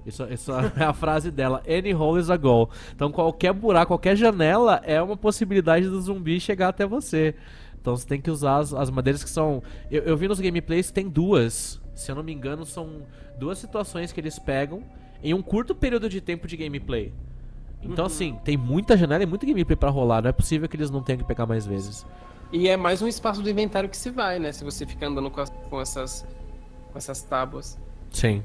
Isso, 0.05 0.23
isso 0.31 0.51
é 0.77 0.83
a 0.83 0.93
frase 0.93 1.31
dela. 1.31 1.61
Any 1.67 1.93
hole 1.93 2.19
is 2.19 2.29
a 2.29 2.37
goal. 2.37 2.69
Então, 2.95 3.11
qualquer 3.11 3.53
buraco, 3.53 3.87
qualquer 3.89 4.15
janela 4.15 4.81
é 4.83 5.01
uma 5.01 5.15
possibilidade 5.17 5.87
do 5.87 5.99
zumbi 6.01 6.39
chegar 6.39 6.69
até 6.69 6.85
você. 6.85 7.35
Então, 7.81 7.95
você 7.95 8.07
tem 8.07 8.19
que 8.21 8.31
usar 8.31 8.57
as, 8.57 8.73
as 8.73 8.89
madeiras 8.89 9.23
que 9.23 9.29
são. 9.29 9.61
Eu, 9.91 10.03
eu 10.03 10.17
vi 10.17 10.27
nos 10.27 10.39
gameplays 10.39 10.87
que 10.87 10.93
tem 10.93 11.09
duas. 11.09 11.81
Se 11.95 12.11
eu 12.11 12.15
não 12.15 12.23
me 12.23 12.33
engano, 12.33 12.65
são 12.65 13.03
duas 13.39 13.57
situações 13.57 14.11
que 14.11 14.19
eles 14.19 14.39
pegam 14.39 14.83
em 15.21 15.33
um 15.33 15.41
curto 15.41 15.73
período 15.75 16.09
de 16.09 16.19
tempo 16.19 16.47
de 16.47 16.57
gameplay. 16.57 17.13
Então, 17.81 18.05
assim, 18.05 18.37
tem 18.45 18.55
muita 18.55 18.95
janela 18.97 19.23
e 19.23 19.25
muito 19.25 19.45
gameplay 19.45 19.75
pra 19.75 19.89
rolar. 19.89 20.21
Não 20.21 20.29
é 20.29 20.33
possível 20.33 20.67
que 20.69 20.75
eles 20.77 20.89
não 20.89 21.01
tenham 21.03 21.19
que 21.19 21.25
pegar 21.25 21.45
mais 21.45 21.65
vezes. 21.65 22.05
E 22.51 22.67
é 22.69 22.77
mais 22.77 23.01
um 23.01 23.07
espaço 23.07 23.41
do 23.41 23.49
inventário 23.49 23.89
que 23.89 23.97
se 23.97 24.09
vai, 24.09 24.39
né? 24.39 24.51
Se 24.53 24.63
você 24.63 24.85
fica 24.85 25.07
andando 25.07 25.29
com, 25.29 25.41
as- 25.41 25.49
com 25.69 25.81
essas, 25.81 26.25
com 26.91 26.97
essas 26.97 27.21
tábuas. 27.23 27.77
Sim. 28.09 28.43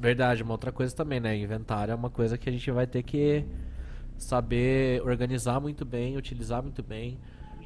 Verdade, 0.00 0.42
uma 0.42 0.52
outra 0.52 0.72
coisa 0.72 0.94
também, 0.94 1.20
né? 1.20 1.36
Inventário 1.36 1.92
é 1.92 1.94
uma 1.94 2.08
coisa 2.08 2.38
que 2.38 2.48
a 2.48 2.52
gente 2.52 2.70
vai 2.70 2.86
ter 2.86 3.02
que 3.02 3.44
saber 4.16 5.02
organizar 5.02 5.60
muito 5.60 5.84
bem, 5.84 6.16
utilizar 6.16 6.62
muito 6.62 6.82
bem. 6.82 7.18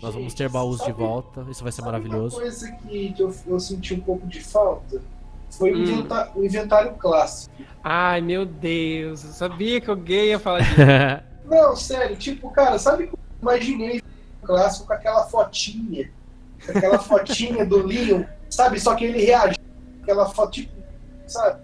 Nós 0.02 0.12
vamos 0.14 0.32
Gente, 0.32 0.36
ter 0.38 0.48
baús 0.48 0.78
de 0.80 0.86
sabe- 0.86 0.98
volta, 0.98 1.46
isso 1.48 1.62
vai 1.62 1.70
ser 1.70 1.82
Sabe 1.82 1.86
maravilhoso. 1.92 2.36
Uma 2.36 2.42
coisa 2.42 2.72
que, 2.72 3.12
que 3.12 3.22
eu, 3.22 3.34
eu 3.46 3.60
senti 3.60 3.94
um 3.94 4.00
pouco 4.00 4.26
de 4.26 4.40
falta 4.40 5.00
foi 5.50 5.72
o, 5.72 5.76
Hum. 5.76 5.82
inventa- 5.82 6.32
o 6.34 6.44
inventário 6.44 6.92
clássico. 6.94 7.54
Ai, 7.82 8.20
meu 8.20 8.44
Deus, 8.44 9.24
eu 9.24 9.30
sabia 9.30 9.80
que 9.80 9.88
alguém 9.88 10.26
ia 10.30 10.38
falar 10.40 10.60
disso. 10.60 10.74
Não, 11.46 11.76
sério, 11.76 12.16
tipo, 12.16 12.50
cara, 12.50 12.78
sabe 12.78 13.06
que 13.06 13.12
eu 13.14 13.18
imaginei 13.40 14.00
o 14.42 14.46
clássico 14.46 14.86
com 14.88 14.92
aquela 14.92 15.24
fotinha? 15.26 16.10
Com 16.66 16.76
aquela 16.76 16.98
fotinha 16.98 17.64
do 17.64 17.86
Leon, 17.86 18.24
sabe? 18.50 18.80
Só 18.80 18.94
que 18.96 19.04
ele 19.04 19.24
reagiu 19.24 19.62
aquela 20.02 20.26
foto, 20.26 20.52
tipo, 20.52 20.72
sabe? 21.28 21.62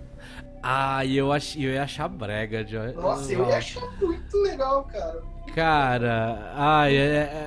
Ah, 0.63 1.05
e 1.05 1.17
eu, 1.17 1.33
ach... 1.33 1.57
eu 1.57 1.71
ia 1.73 1.83
achar 1.83 2.09
brega, 2.09 2.67
Joy. 2.67 2.93
Nossa, 2.93 3.33
eu 3.33 3.47
ia 3.47 3.57
achar 3.59 3.81
muito 4.01 4.37
legal, 4.43 4.85
cara. 4.85 5.23
Cara, 5.55 6.53
ai, 6.55 6.95
é, 6.97 7.01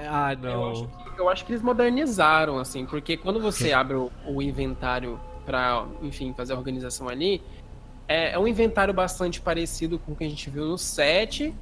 é- 0.04 0.08
ai 0.10 0.34
Eu 0.36 0.40
não. 0.40 0.72
acho, 0.72 0.88
que, 0.88 1.22
eu 1.22 1.30
acho 1.30 1.46
que 1.46 1.52
eles 1.54 1.62
modernizaram, 1.62 2.58
assim, 2.60 2.86
porque 2.86 3.16
quando 3.16 3.40
você 3.40 3.72
abre 3.72 3.96
o, 3.96 4.12
o 4.28 4.42
inventário 4.42 5.20
pra, 5.46 5.86
enfim, 6.02 6.34
fazer 6.36 6.54
a 6.54 6.58
organização 6.58 7.08
ali, 7.08 7.42
é, 8.08 8.32
é 8.34 8.40
um 8.40 8.48
inventário 8.48 8.94
bastante 8.94 9.40
parecido 9.40 9.98
com 10.00 10.12
o 10.12 10.16
que 10.16 10.24
a 10.26 10.30
gente 10.30 10.50
viu 10.50 10.66
no 10.66 10.78
7, 10.78 11.54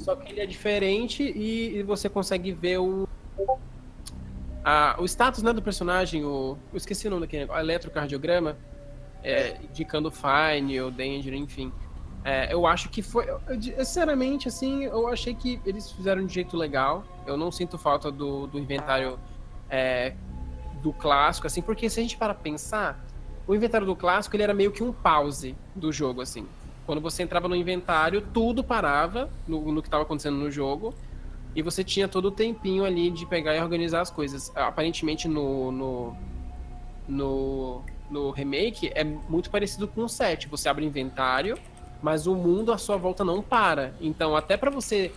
só 0.00 0.14
que 0.16 0.32
ele 0.32 0.40
é 0.40 0.46
diferente 0.46 1.22
e, 1.22 1.78
e 1.78 1.82
você 1.82 2.08
consegue 2.08 2.52
ver 2.52 2.78
o. 2.78 3.08
a- 4.64 4.96
o 4.98 5.04
status 5.06 5.42
né, 5.42 5.52
do 5.52 5.62
personagem, 5.62 6.24
o. 6.24 6.58
Eu 6.72 6.76
esqueci 6.76 7.06
o 7.06 7.10
nome 7.10 7.22
daquele 7.22 7.42
negócio, 7.44 7.62
eletrocardiograma, 7.62 8.56
é, 9.28 9.56
indicando 9.70 10.08
o 10.08 10.12
Fine, 10.12 10.80
o 10.80 10.90
Danger, 10.90 11.34
enfim. 11.34 11.72
É, 12.24 12.52
eu 12.52 12.66
acho 12.66 12.88
que 12.88 13.02
foi. 13.02 13.28
eu- 13.28 13.40
eu- 13.48 13.84
Sinceramente, 13.84 14.48
assim, 14.48 14.84
eu 14.84 15.06
achei 15.08 15.34
que 15.34 15.60
eles 15.64 15.90
fizeram 15.92 16.24
de 16.26 16.32
jeito 16.34 16.56
legal. 16.56 17.04
Eu 17.26 17.36
não 17.36 17.50
sinto 17.52 17.76
falta 17.78 18.10
do, 18.10 18.46
do 18.46 18.58
inventário 18.58 19.18
é, 19.70 20.14
do 20.82 20.92
clássico, 20.92 21.46
assim, 21.46 21.62
porque 21.62 21.88
se 21.90 21.98
a 22.00 22.02
gente 22.02 22.16
para 22.16 22.34
pensar, 22.34 23.04
o 23.46 23.54
inventário 23.54 23.86
do 23.86 23.94
clássico 23.96 24.34
ele 24.36 24.42
era 24.42 24.54
meio 24.54 24.70
que 24.72 24.82
um 24.82 24.92
pause 24.92 25.54
do 25.74 25.92
jogo, 25.92 26.20
assim. 26.20 26.46
Quando 26.84 27.00
você 27.00 27.22
entrava 27.22 27.48
no 27.48 27.56
inventário, 27.56 28.20
tudo 28.20 28.62
parava 28.62 29.28
no, 29.46 29.72
no 29.72 29.82
que 29.82 29.88
estava 29.88 30.04
acontecendo 30.04 30.36
no 30.36 30.50
jogo. 30.50 30.94
E 31.54 31.62
você 31.62 31.82
tinha 31.82 32.06
todo 32.06 32.26
o 32.26 32.30
tempinho 32.30 32.84
ali 32.84 33.10
de 33.10 33.24
pegar 33.26 33.56
e 33.56 33.60
organizar 33.60 34.00
as 34.02 34.10
coisas. 34.10 34.52
Aparentemente 34.54 35.26
no, 35.26 35.72
no, 35.72 36.16
no, 37.08 37.82
no 38.10 38.30
remake 38.30 38.90
é 38.94 39.02
muito 39.04 39.50
parecido 39.50 39.86
com 39.88 40.02
o 40.04 40.08
7. 40.08 40.48
Você 40.48 40.68
abre 40.68 40.84
inventário, 40.84 41.58
mas 42.02 42.26
o 42.26 42.34
mundo 42.34 42.72
à 42.72 42.78
sua 42.78 42.96
volta 42.96 43.24
não 43.24 43.42
para. 43.42 43.94
Então, 44.00 44.36
até 44.36 44.56
para 44.56 44.70
você 44.70 45.12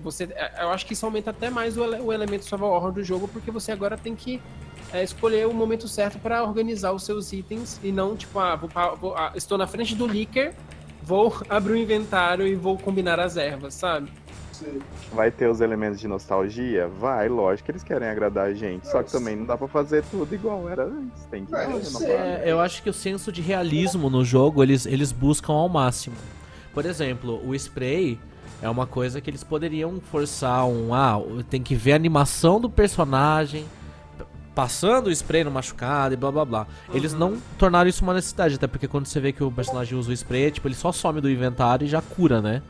você 0.00 0.28
eu 0.60 0.68
acho 0.70 0.84
que 0.84 0.92
isso 0.92 1.06
aumenta 1.06 1.30
até 1.30 1.48
mais 1.48 1.78
o, 1.78 1.82
o 1.82 2.12
elemento 2.12 2.44
survival 2.44 2.74
horror 2.74 2.92
do 2.92 3.02
jogo, 3.02 3.26
porque 3.28 3.50
você 3.50 3.72
agora 3.72 3.96
tem 3.96 4.14
que 4.14 4.40
é, 4.92 5.02
escolher 5.02 5.46
o 5.46 5.54
momento 5.54 5.88
certo 5.88 6.18
para 6.18 6.42
organizar 6.42 6.92
os 6.92 7.02
seus 7.04 7.32
itens 7.32 7.80
e 7.82 7.90
não 7.90 8.14
tipo, 8.16 8.38
ah, 8.38 8.56
vou, 8.56 8.68
vou- 9.00 9.16
ah, 9.16 9.32
estou 9.34 9.56
na 9.56 9.66
frente 9.66 9.94
do 9.94 10.06
Licker, 10.06 10.54
vou 11.02 11.34
abrir 11.48 11.72
o 11.72 11.76
inventário 11.76 12.46
e 12.46 12.54
vou 12.54 12.76
combinar 12.76 13.18
as 13.18 13.36
ervas, 13.36 13.74
sabe? 13.74 14.10
Vai 15.12 15.30
ter 15.30 15.48
os 15.48 15.60
elementos 15.60 15.98
de 16.00 16.08
nostalgia? 16.08 16.88
Vai, 16.88 17.28
lógico 17.28 17.66
que 17.66 17.72
eles 17.72 17.82
querem 17.82 18.08
agradar 18.08 18.46
a 18.46 18.54
gente. 18.54 18.86
Só 18.88 19.02
que 19.02 19.10
também 19.10 19.36
não 19.36 19.44
dá 19.44 19.56
pra 19.56 19.68
fazer 19.68 20.04
tudo 20.10 20.34
igual 20.34 20.68
era 20.68 20.84
antes. 20.84 21.24
Tem 21.30 21.44
que 21.44 21.54
Ah, 21.54 21.64
eu. 21.64 22.08
É, 22.08 22.42
eu 22.46 22.60
acho 22.60 22.82
que 22.82 22.90
o 22.90 22.92
senso 22.92 23.32
de 23.32 23.40
realismo 23.40 24.10
no 24.10 24.24
jogo 24.24 24.62
eles, 24.62 24.86
eles 24.86 25.12
buscam 25.12 25.52
ao 25.52 25.68
máximo. 25.68 26.16
Por 26.72 26.84
exemplo, 26.84 27.40
o 27.46 27.54
spray 27.54 28.18
é 28.60 28.68
uma 28.68 28.86
coisa 28.86 29.20
que 29.20 29.30
eles 29.30 29.44
poderiam 29.44 30.00
forçar 30.00 30.66
um. 30.66 30.94
Ah, 30.94 31.20
tem 31.48 31.62
que 31.62 31.74
ver 31.74 31.92
a 31.92 31.96
animação 31.96 32.60
do 32.60 32.68
personagem 32.68 33.64
passando 34.54 35.08
o 35.08 35.10
spray 35.10 35.42
no 35.42 35.50
machucado 35.50 36.14
e 36.14 36.16
blá 36.16 36.30
blá 36.30 36.44
blá. 36.44 36.66
Eles 36.92 37.12
não 37.12 37.36
tornaram 37.58 37.88
isso 37.88 38.04
uma 38.04 38.14
necessidade, 38.14 38.54
até 38.54 38.66
porque 38.66 38.86
quando 38.86 39.06
você 39.06 39.18
vê 39.18 39.32
que 39.32 39.42
o 39.42 39.50
personagem 39.50 39.98
usa 39.98 40.10
o 40.10 40.12
spray, 40.12 40.50
tipo, 40.50 40.68
ele 40.68 40.76
só 40.76 40.92
some 40.92 41.20
do 41.20 41.28
inventário 41.28 41.84
e 41.84 41.88
já 41.88 42.00
cura, 42.00 42.40
né? 42.40 42.62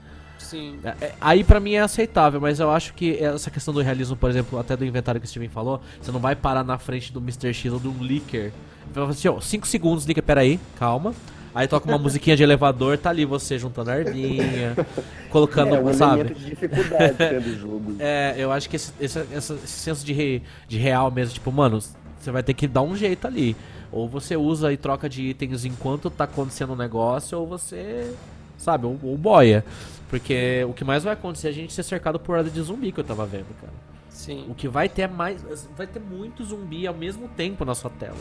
Sim. 0.45 0.79
É, 0.85 0.89
é, 1.07 1.15
Aí 1.21 1.43
pra 1.43 1.59
mim 1.59 1.73
é 1.75 1.81
aceitável, 1.81 2.41
mas 2.41 2.61
eu 2.61 2.71
acho 2.71 2.95
que 2.95 3.17
essa 3.23 3.51
questão 3.51 3.73
do 3.75 3.81
realismo, 3.81 4.17
por 4.17 4.31
exemplo, 4.31 4.59
até 4.59 4.77
do 4.77 4.85
inventário 4.85 5.21
que 5.21 5.27
o 5.27 5.31
Steven 5.31 5.49
falou, 5.49 5.81
você 6.01 6.13
não 6.13 6.21
vai 6.21 6.37
parar 6.37 6.63
na 6.65 6.79
frente 6.79 7.13
do 7.13 7.19
Mr. 7.21 7.53
X 7.53 7.73
ou 7.73 7.79
de 7.81 7.89
um 7.89 8.01
leaker. 8.01 8.53
Você 8.93 9.01
vai 9.01 9.09
assim, 9.11 9.29
ó, 9.29 9.41
5 9.41 9.67
segundos, 9.67 10.07
leaker, 10.07 10.23
peraí, 10.23 10.61
calma. 10.79 11.15
Aí 11.55 11.67
toca 11.69 11.89
uma 11.89 11.97
musiquinha 11.99 12.37
de 12.37 12.43
elevador, 12.43 12.99
tá 12.99 13.11
ali 13.11 13.25
você 13.25 13.59
juntando 13.59 13.91
ardinha, 13.91 14.77
colocando, 15.31 15.75
é 15.75 15.81
um 15.81 15.93
sabe? 15.95 16.35
de 16.35 16.45
dificuldade 16.51 17.15
dentro 17.15 17.41
do 17.41 17.55
jogo. 17.59 17.97
É, 17.99 18.35
eu 18.37 18.53
acho 18.53 18.69
que 18.69 18.77
esse, 18.77 18.93
esse, 19.01 19.19
esse 19.33 19.59
senso 19.67 20.05
de, 20.05 20.13
re- 20.13 20.43
de 20.69 20.79
real 20.79 21.11
mesmo, 21.11 21.35
tipo, 21.35 21.51
mano, 21.53 21.81
você 21.81 22.31
vai 22.31 22.43
ter 22.43 22.55
que 22.55 22.67
dar 22.67 22.83
um 22.83 22.97
jeito 22.97 23.27
ali. 23.27 23.57
Ou 23.93 24.09
você 24.09 24.37
usa 24.37 24.73
e 24.73 24.77
troca 24.77 25.09
de 25.09 25.23
itens 25.23 25.65
enquanto 25.65 26.11
tá 26.11 26.25
acontecendo 26.25 26.73
um 26.73 26.77
negócio, 26.77 27.39
ou 27.39 27.47
você, 27.47 28.13
sabe, 28.59 28.87
ou, 28.87 28.99
ou 29.05 29.17
boia. 29.17 29.65
Porque 30.09 30.65
o 30.69 30.73
que 30.73 30.85
mais 30.85 31.03
vai 31.05 31.13
acontecer 31.15 31.49
é 31.49 31.51
a 31.51 31.55
gente 31.55 31.73
ser 31.73 31.83
cercado 31.83 32.19
por 32.21 32.37
horda 32.37 32.51
de 32.51 32.61
zumbi 32.61 32.93
que 32.93 33.01
eu 33.01 33.05
tava 33.05 33.27
vendo, 33.27 33.47
cara. 33.61 33.73
Sim. 34.11 34.45
O 34.49 34.55
que 34.55 34.69
vai 34.69 34.89
ter 34.89 35.03
é 35.03 35.09
mais. 35.09 35.45
Vai 35.77 35.87
ter 35.87 36.01
muito 36.01 36.45
zumbi 36.45 36.87
ao 36.87 36.95
mesmo 36.95 37.29
tempo 37.29 37.65
na 37.65 37.75
sua 37.75 37.91
tela. 37.91 38.17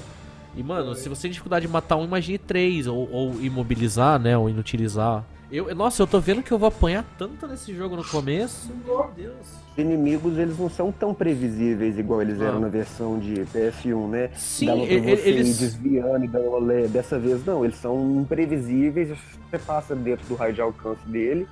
E, 0.55 0.63
mano, 0.63 0.95
se 0.95 1.07
você 1.09 1.23
tem 1.23 1.31
dificuldade 1.31 1.65
de 1.67 1.71
matar 1.71 1.97
um, 1.97 2.03
imagine 2.03 2.37
três. 2.37 2.87
Ou, 2.87 3.09
ou 3.11 3.41
imobilizar, 3.41 4.19
né? 4.19 4.37
Ou 4.37 4.49
inutilizar. 4.49 5.23
Eu, 5.51 5.73
nossa, 5.75 6.01
eu 6.01 6.07
tô 6.07 6.19
vendo 6.19 6.41
que 6.41 6.51
eu 6.51 6.57
vou 6.57 6.67
apanhar 6.67 7.05
tanto 7.17 7.45
nesse 7.47 7.75
jogo 7.75 7.95
no 7.95 8.03
começo. 8.03 8.71
Meu 8.83 9.11
Deus. 9.15 9.35
Os 9.71 9.77
inimigos, 9.77 10.35
eles 10.39 10.57
não 10.57 10.67
são 10.69 10.91
tão 10.91 11.13
previsíveis 11.13 11.97
igual 11.99 12.23
eles 12.23 12.41
eram 12.41 12.57
Ah. 12.57 12.61
na 12.61 12.67
versão 12.69 13.19
de 13.19 13.45
PS1, 13.53 14.07
né? 14.07 14.29
Sim, 14.35 14.65
Dava 14.65 14.79
pra 14.79 14.87
você 14.87 15.29
eles- 15.29 15.57
ir 15.57 15.59
desviando 15.65 16.25
e 16.25 16.27
dando 16.27 16.49
rolê. 16.49 16.87
Dessa 16.87 17.19
vez, 17.19 17.45
não. 17.45 17.63
Eles 17.63 17.77
são 17.77 18.21
imprevisíveis. 18.21 19.09
Você 19.49 19.59
passa 19.59 19.95
dentro 19.95 20.25
do 20.27 20.33
raio 20.35 20.53
de 20.53 20.61
alcance 20.61 21.01
dele, 21.07 21.47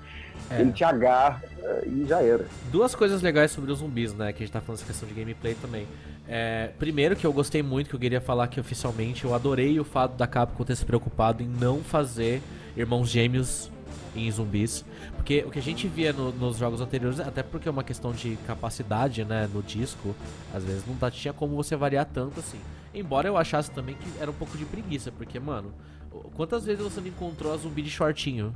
É. 0.50 0.62
ele 0.62 0.72
te 0.72 0.84
agarra 0.84 1.42
e 1.86 2.06
já 2.08 2.22
era. 2.22 2.46
Duas 2.72 2.94
coisas 2.96 3.22
legais 3.22 3.52
sobre 3.52 3.72
os 3.72 3.80
zumbis, 3.80 4.14
né? 4.14 4.34
Que 4.34 4.44
a 4.44 4.46
gente 4.46 4.54
tá 4.54 4.60
falando 4.62 4.80
essa 4.80 4.88
questão 4.88 5.08
de 5.08 5.14
gameplay 5.16 5.54
também. 5.56 5.88
É, 6.28 6.72
primeiro, 6.80 7.16
que 7.16 7.26
eu 7.26 7.34
gostei 7.34 7.62
muito, 7.64 7.90
que 7.90 7.96
eu 7.96 8.00
queria 8.00 8.22
falar 8.22 8.46
aqui 8.46 8.60
oficialmente, 8.60 9.26
eu 9.26 9.34
adorei 9.34 9.80
o 9.80 9.84
fato 9.84 10.16
da 10.16 10.28
Capcom 10.28 10.64
ter 10.64 10.76
se 10.76 10.86
preocupado 10.86 11.42
em 11.44 11.48
não 11.48 11.82
fazer 11.84 12.42
irmãos 12.76 13.10
gêmeos 13.10 13.70
em 14.16 14.30
zumbis. 14.32 14.84
Porque 15.16 15.44
o 15.46 15.52
que 15.52 15.60
a 15.60 15.62
gente 15.62 15.88
via 15.88 16.12
no- 16.12 16.32
nos 16.34 16.58
jogos 16.58 16.82
anteriores, 16.82 17.20
até 17.20 17.44
porque 17.44 17.68
é 17.68 17.72
uma 17.72 17.84
questão 17.84 18.12
de 18.12 18.38
capacidade, 18.48 19.24
né, 19.24 19.48
no 19.54 19.62
disco, 19.62 20.16
às 20.54 20.64
vezes 20.64 20.84
não 20.86 20.96
tá, 20.96 21.10
tinha 21.12 21.34
como 21.34 21.56
você 21.56 21.76
variar 21.76 22.06
tanto 22.06 22.40
assim. 22.40 22.60
Embora 22.94 23.28
eu 23.28 23.38
achasse 23.38 23.72
também 23.72 23.96
que 23.96 24.08
era 24.20 24.30
um 24.30 24.34
pouco 24.34 24.58
de 24.58 24.66
preguiça, 24.66 25.12
porque, 25.12 25.40
mano, 25.40 25.74
quantas 26.36 26.66
vezes 26.66 26.82
você 26.84 27.00
não 27.00 27.08
encontrou 27.08 27.54
a 27.54 27.58
zumbi 27.58 27.82
de 27.82 27.90
shortinho? 27.90 28.54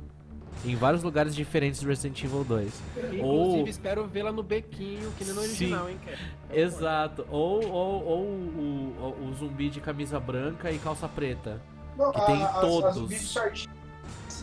Em 0.64 0.74
vários 0.74 1.02
lugares 1.02 1.34
diferentes 1.34 1.80
do 1.80 1.88
Resident 1.88 2.22
Evil 2.24 2.42
2. 2.42 2.82
Inclusive, 2.96 3.22
Ou- 3.22 3.68
espero 3.68 4.04
vê-la 4.06 4.32
no 4.32 4.42
bequinho, 4.42 5.12
que 5.16 5.24
nem 5.24 5.32
no 5.34 5.40
Sim. 5.42 5.46
original, 5.48 5.88
hein, 5.88 5.98
cara. 6.04 6.18
Exato. 6.52 7.26
Ou, 7.30 7.64
ou, 7.68 8.04
ou 8.04 8.20
o, 8.22 9.16
o- 9.22 9.28
o 9.30 9.34
zumbi 9.34 9.68
de 9.70 9.80
camisa 9.80 10.18
branca 10.18 10.70
e 10.72 10.78
calça 10.78 11.06
preta. 11.08 11.60
Não, 11.96 12.10
Que 12.10 12.20
tem 12.26 12.42
a, 12.42 12.46
a, 12.46 12.60
todos. 12.60 13.36
A 13.36 13.48
de 13.50 13.68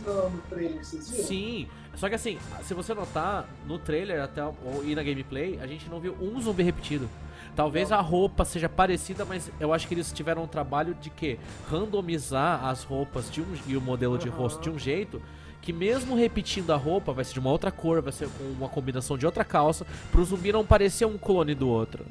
no, 0.05 0.29
no 0.29 0.41
trailer, 0.49 0.83
vocês 0.83 1.09
viram? 1.11 1.23
Sim. 1.25 1.67
Só 1.95 2.09
que 2.09 2.15
assim, 2.15 2.37
se 2.63 2.73
você 2.73 2.93
notar, 2.93 3.47
no 3.67 3.77
trailer 3.77 4.21
até 4.21 4.43
o- 4.43 4.55
ou, 4.65 4.83
e 4.85 4.95
na 4.95 5.03
gameplay, 5.03 5.59
a 5.61 5.67
gente 5.67 5.89
não 5.89 5.99
viu 5.99 6.15
um 6.21 6.39
zumbi 6.41 6.63
repetido. 6.63 7.09
Talvez 7.55 7.91
a 7.91 7.99
roupa 8.01 8.43
seja 8.45 8.67
parecida, 8.67 9.25
mas 9.25 9.51
eu 9.59 9.71
acho 9.73 9.87
que 9.87 9.93
eles 9.93 10.11
tiveram 10.11 10.43
um 10.43 10.47
trabalho 10.47 10.95
de 10.95 11.09
que 11.11 11.37
randomizar 11.69 12.65
as 12.65 12.83
roupas 12.83 13.29
de 13.29 13.41
um, 13.41 13.45
e 13.67 13.77
o 13.77 13.81
modelo 13.81 14.17
de 14.17 14.27
Aham. 14.29 14.37
rosto 14.37 14.61
de 14.61 14.69
um 14.71 14.79
jeito 14.79 15.21
que 15.63 15.71
mesmo 15.71 16.15
repetindo 16.15 16.71
a 16.71 16.75
roupa, 16.75 17.13
vai 17.13 17.23
ser 17.23 17.33
de 17.33 17.39
uma 17.39 17.49
outra 17.49 17.71
cor, 17.71 18.01
vai 18.01 18.11
ser 18.11 18.27
com 18.27 18.43
uma 18.43 18.67
combinação 18.67 19.17
de 19.17 19.25
outra 19.25 19.45
calça, 19.45 19.87
pro 20.11 20.23
zumbi 20.23 20.51
não 20.51 20.65
parecer 20.65 21.05
um 21.05 21.17
clone 21.17 21.55
do 21.55 21.69
outro. 21.69 22.05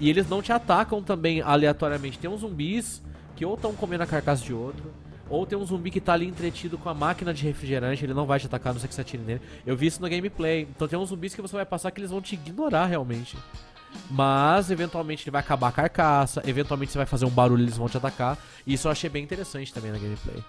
E 0.00 0.08
eles 0.08 0.28
não 0.28 0.40
te 0.40 0.52
atacam 0.52 1.02
também 1.02 1.42
aleatoriamente. 1.42 2.18
Tem 2.18 2.28
uns 2.30 2.40
zumbis 2.40 3.02
que 3.36 3.44
ou 3.44 3.54
estão 3.54 3.74
comendo 3.74 4.02
a 4.02 4.06
carcaça 4.06 4.42
de 4.42 4.54
outro, 4.54 4.90
ou 5.28 5.44
tem 5.44 5.58
um 5.58 5.64
zumbi 5.66 5.90
que 5.90 6.00
tá 6.00 6.14
ali 6.14 6.26
entretido 6.26 6.78
com 6.78 6.88
a 6.88 6.94
máquina 6.94 7.34
de 7.34 7.44
refrigerante, 7.44 8.04
ele 8.04 8.14
não 8.14 8.26
vai 8.26 8.40
te 8.40 8.46
atacar, 8.46 8.72
não 8.72 8.80
sei 8.80 8.88
que 8.88 8.94
você 8.94 9.02
atire 9.02 9.22
nele. 9.22 9.42
Eu 9.66 9.76
vi 9.76 9.86
isso 9.86 10.00
no 10.00 10.08
gameplay. 10.08 10.66
Então 10.74 10.88
tem 10.88 10.98
uns 10.98 11.10
zumbis 11.10 11.34
que 11.34 11.42
você 11.42 11.54
vai 11.54 11.66
passar 11.66 11.90
que 11.90 12.00
eles 12.00 12.10
vão 12.10 12.22
te 12.22 12.34
ignorar 12.34 12.86
realmente. 12.86 13.36
Mas, 14.10 14.70
eventualmente, 14.70 15.24
ele 15.24 15.30
vai 15.30 15.40
acabar 15.40 15.68
a 15.68 15.72
carcaça, 15.72 16.42
eventualmente 16.46 16.92
você 16.92 16.98
vai 16.98 17.06
fazer 17.06 17.24
um 17.24 17.30
barulho 17.30 17.60
e 17.60 17.64
eles 17.64 17.76
vão 17.76 17.88
te 17.88 17.96
atacar. 17.96 18.38
E 18.66 18.74
isso 18.74 18.88
eu 18.88 18.92
achei 18.92 19.10
bem 19.10 19.24
interessante 19.24 19.72
também 19.72 19.90
na 19.90 19.98
gameplay. 19.98 20.42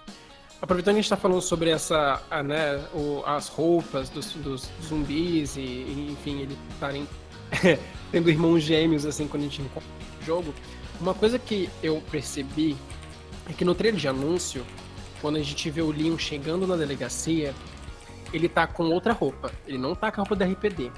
Aproveitando 0.62 0.96
que 0.96 1.00
a 1.00 1.02
gente 1.02 1.10
tá 1.10 1.18
falando 1.18 1.42
sobre 1.42 1.70
essa, 1.70 2.22
a, 2.32 2.42
né, 2.42 2.84
o- 2.94 3.22
as 3.26 3.48
roupas 3.48 4.10
dos, 4.10 4.34
dos 4.34 4.70
zumbis 4.84 5.56
e, 5.56 5.62
e, 5.62 6.08
enfim, 6.12 6.42
eles 6.42 6.58
estarem 6.72 7.08
tendo 8.12 8.30
irmãos 8.30 8.62
gêmeos, 8.62 9.06
assim, 9.06 9.28
quando 9.28 9.44
a 9.44 9.46
gente 9.46 9.62
encontra 9.62 9.90
o 10.22 10.26
jogo, 10.26 10.54
uma 11.00 11.14
coisa 11.14 11.38
que 11.38 11.70
eu 11.84 12.02
percebi 12.10 12.76
é 13.48 13.54
que 13.54 13.64
no 13.64 13.76
trailer 13.76 14.00
de 14.00 14.08
anúncio, 14.08 14.66
quando 15.22 15.36
a 15.38 15.44
gente 15.44 15.70
vê 15.70 15.82
o 15.82 15.92
Leon 15.92 16.18
chegando 16.18 16.66
na 16.66 16.76
delegacia, 16.76 17.54
ele 18.34 18.50
tá 18.50 18.66
com 18.68 18.86
outra 18.86 19.14
roupa. 19.14 19.52
Ele 19.68 19.78
não 19.78 19.94
tá 19.96 20.12
com 20.12 20.22
a 20.22 20.24
roupa 20.24 20.36
da 20.36 20.46
RPD. 20.46 20.92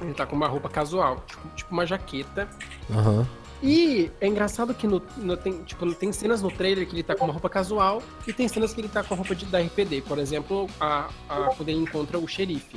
Ele 0.00 0.14
tá 0.14 0.26
com 0.26 0.34
uma 0.36 0.48
roupa 0.48 0.68
casual, 0.68 1.24
tipo, 1.26 1.48
tipo 1.54 1.72
uma 1.72 1.86
jaqueta. 1.86 2.48
Aham. 2.90 3.26
E 3.62 4.10
é 4.20 4.26
engraçado 4.26 4.72
que 4.72 4.86
no, 4.86 5.02
no- 5.18 5.36
tem, 5.36 5.62
tipo, 5.64 5.92
tem 5.94 6.10
cenas 6.12 6.40
no 6.40 6.50
trailer 6.50 6.86
que 6.86 6.94
ele 6.94 7.02
tá 7.02 7.14
com 7.14 7.24
uma 7.24 7.32
roupa 7.32 7.48
casual 7.50 8.02
e 8.26 8.32
tem 8.32 8.48
cenas 8.48 8.72
que 8.72 8.80
ele 8.80 8.88
tá 8.88 9.02
com 9.04 9.12
a 9.12 9.16
roupa 9.16 9.34
de, 9.34 9.44
da 9.46 9.60
RPD. 9.60 10.00
Por 10.02 10.18
exemplo, 10.18 10.66
a, 10.80 11.10
a- 11.28 11.52
quando 11.56 11.68
ele 11.68 11.78
encontra 11.80 12.18
o 12.18 12.26
xerife. 12.26 12.76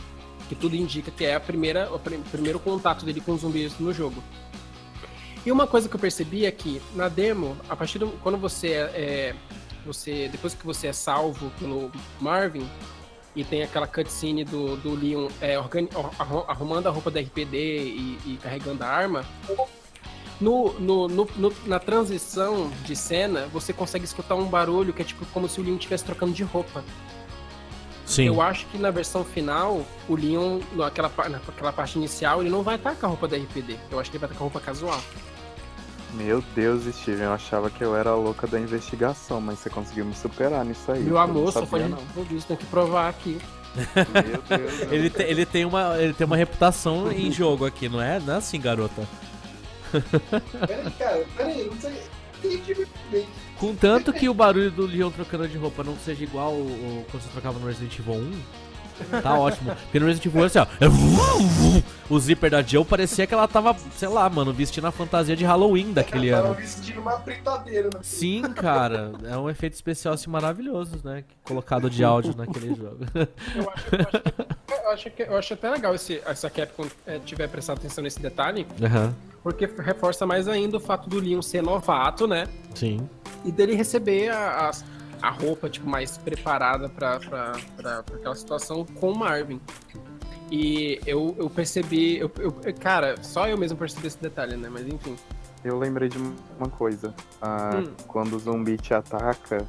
Que 0.50 0.56
tudo 0.56 0.76
indica 0.76 1.10
que 1.10 1.24
é 1.24 1.36
a 1.36 1.40
primeira, 1.40 1.90
o 1.94 1.98
prim- 1.98 2.22
primeiro 2.32 2.60
contato 2.60 3.06
dele 3.06 3.22
com 3.22 3.32
os 3.32 3.42
zumbis 3.42 3.80
no 3.80 3.94
jogo. 3.94 4.22
E 5.46 5.52
uma 5.52 5.66
coisa 5.68 5.88
que 5.88 5.96
eu 5.96 6.00
percebi 6.00 6.46
é 6.46 6.52
que 6.52 6.82
na 6.96 7.08
demo, 7.08 7.56
a 7.70 7.76
partir 7.76 7.98
do. 8.00 8.08
Quando 8.22 8.38
você 8.38 8.68
é. 8.74 8.80
é- 8.94 9.36
você, 9.86 10.30
depois 10.30 10.54
que 10.54 10.66
você 10.66 10.88
é 10.88 10.94
salvo 10.94 11.50
pelo 11.60 11.92
Marvin, 12.22 12.66
e 13.36 13.44
tem 13.44 13.64
aquela 13.64 13.86
cutscene 13.88 14.46
do, 14.46 14.78
do 14.78 14.96
Leon 14.96 15.28
é, 15.42 15.56
arrumando 16.48 16.88
a 16.88 16.90
roupa 16.90 17.12
da 17.12 17.20
RPD 17.20 17.58
e, 17.84 18.20
e 18.26 18.40
carregando 18.42 18.82
a 18.84 18.88
arma. 18.88 19.26
No, 20.44 20.74
no, 20.80 21.08
no- 21.08 21.30
no- 21.38 21.54
na 21.66 21.80
transição 21.80 22.70
de 22.84 22.96
cena, 22.96 23.48
você 23.54 23.72
consegue 23.72 24.04
escutar 24.04 24.36
um 24.36 24.46
barulho 24.46 24.92
que 24.92 25.02
é 25.02 25.06
tipo 25.06 25.26
como 25.28 25.48
se 25.48 25.62
o 25.62 25.64
Leon 25.64 25.76
estivesse 25.76 26.04
trocando 26.04 26.34
de 26.34 26.44
roupa. 26.44 26.84
Sim. 28.06 28.26
Eu 28.28 28.42
acho 28.42 28.66
que 28.68 28.78
na 28.78 28.92
versão 28.92 29.24
final, 29.24 29.86
o 30.10 30.16
Leon, 30.16 30.60
naquela, 30.76 31.10
naquela 31.30 31.72
parte 31.72 31.98
inicial, 31.98 32.42
ele 32.42 32.50
não 32.50 32.62
vai 32.62 32.76
estar 32.76 32.94
com 32.96 33.06
a 33.06 33.10
roupa 33.10 33.28
da 33.28 33.38
RPD. 33.38 33.78
Eu 33.90 34.00
acho 34.00 34.12
que 34.12 34.18
ele 34.18 34.22
vai 34.22 34.28
estar 34.30 34.38
com 34.38 34.44
a 34.44 34.48
roupa 34.50 34.60
casual. 34.60 35.00
Meu 36.14 36.44
Deus, 36.54 36.84
Steven, 36.94 37.24
eu 37.24 37.32
achava 37.34 37.70
que 37.70 37.82
eu 37.82 37.96
era 37.96 38.10
a 38.12 38.16
louca 38.16 38.46
da 38.46 38.60
investigação, 38.60 39.40
mas 39.40 39.60
você 39.60 39.70
conseguiu 39.70 40.04
me 40.06 40.14
superar 40.14 40.64
nisso 40.66 40.92
aí. 40.92 41.00
Meu 41.00 41.14
eu 41.14 41.18
amor, 41.20 41.54
não. 41.90 41.98
tudo 42.14 42.36
isso, 42.36 42.46
tem 42.48 42.58
que 42.58 42.66
provar 42.66 43.08
aqui. 43.10 43.40
Meu 43.76 44.42
Deus. 44.60 44.82
eu 44.82 44.94
Ele, 44.94 45.10
te- 45.10 45.24
ele, 45.24 45.46
tem 45.46 45.64
uma, 45.66 45.98
ele 45.98 46.14
tem 46.14 46.28
uma 46.28 46.36
reputação 46.38 47.10
em 47.12 47.32
jogo 47.32 47.66
aqui, 47.66 47.88
não 47.90 48.00
é? 48.02 48.20
Não 48.20 48.34
é 48.36 48.38
assim, 48.38 48.60
garota. 48.60 49.08
Peraí, 50.68 50.92
cara, 50.98 51.26
peraí, 51.38 51.66
não 51.66 51.80
sei. 51.80 53.28
Contanto 53.58 54.12
que 54.12 54.28
o 54.28 54.34
barulho 54.34 54.70
do 54.70 54.86
Leon 54.86 55.10
trocando 55.12 55.48
de 55.48 55.58
roupa 55.58 55.82
não 55.84 55.96
seja 55.98 56.24
igual 56.24 56.52
o, 56.52 56.66
o- 56.66 57.06
quando 57.10 57.24
você 57.24 57.30
trocava 57.30 57.58
no 57.58 57.66
Resident 57.68 57.98
Evil 58.00 58.16
1, 58.16 58.34
tá 59.22 59.38
ótimo. 59.38 59.76
Porque 59.76 60.00
no 60.00 60.06
Resident 60.08 60.26
Evil 60.28 60.42
1 60.42 60.46
assim, 60.46 60.60
ó. 60.60 60.68
O 62.10 62.20
zíper 62.20 62.52
da 62.52 62.62
Jill 62.62 62.86
parecia 62.86 63.26
que 63.26 63.34
ela 63.34 63.48
tava, 63.48 63.76
sei 63.98 64.08
lá, 64.08 64.30
mano, 64.30 64.54
vestindo 64.54 64.86
a 64.86 64.92
fantasia 64.92 65.36
de 65.36 65.44
Halloween 65.46 65.92
daquele 65.94 66.30
Tava 66.32 66.48
ano. 66.48 66.56
vestindo 66.56 67.00
uma 67.02 67.20
fritadeira. 67.20 67.90
Né? 67.94 68.00
Sim, 68.02 68.42
cara. 68.54 69.12
É 69.24 69.38
um 69.38 69.50
efeito 69.50 69.74
especial 69.74 70.14
assim 70.14 70.30
maravilhoso, 70.30 71.00
né? 71.04 71.24
Colocado 71.44 71.90
de 71.90 72.04
áudio 72.04 72.36
naquele 72.38 72.74
jogo. 72.76 72.98
Eu 73.56 73.70
acho, 73.72 73.88
eu 73.92 74.04
acho 74.04 74.34
eu 74.84 74.90
acho, 74.92 75.10
que- 75.12 75.24
eu 75.24 75.38
acho 75.38 75.54
até 75.54 75.70
legal 75.70 75.96
esse, 75.96 76.22
essa 76.26 76.50
Capcom 76.50 76.86
é, 77.08 77.20
tiver 77.20 77.48
prestado 77.48 77.78
atenção 77.78 78.04
nesse 78.04 78.20
detalhe, 78.20 78.68
Aham. 78.84 79.14
porque 79.42 79.66
reforça 79.80 80.26
mais 80.26 80.48
ainda 80.48 80.78
o 80.78 80.80
fato 80.80 81.10
do 81.10 81.20
Leon 81.20 81.42
ser 81.42 81.64
novato, 81.64 82.28
né? 82.28 82.48
Sim. 82.76 83.08
e 83.46 83.52
dele 83.52 83.76
receber 83.76 84.30
as- 84.30 84.86
a 85.24 85.30
roupa 85.30 85.70
tipo 85.70 85.90
mais 85.90 86.18
preparada 86.18 86.90
pra 86.90 87.16
aquela 88.14 88.36
situação 88.36 88.86
com 88.86 89.12
o 89.12 89.18
Marvin. 89.18 89.60
E 90.52 91.00
eu, 91.08 91.34
eu 91.40 91.50
percebi, 91.50 92.18
eu, 92.20 92.30
eu- 92.38 92.52
cara, 92.78 93.16
só 93.24 93.48
eu 93.48 93.58
mesmo 93.58 93.78
percebi 93.78 94.08
esse 94.08 94.22
detalhe, 94.22 94.58
né? 94.58 94.68
Mas 94.70 94.86
enfim. 94.86 95.16
Eu 95.64 95.80
lembrei 95.80 96.10
de 96.10 96.18
uma 96.60 96.68
coisa. 96.70 97.16
Ah, 97.42 97.78
Hum. 97.78 97.94
Quando 98.06 98.34
o 98.36 98.40
zumbi 98.40 98.76
te 98.76 98.94
ataca, 98.94 99.66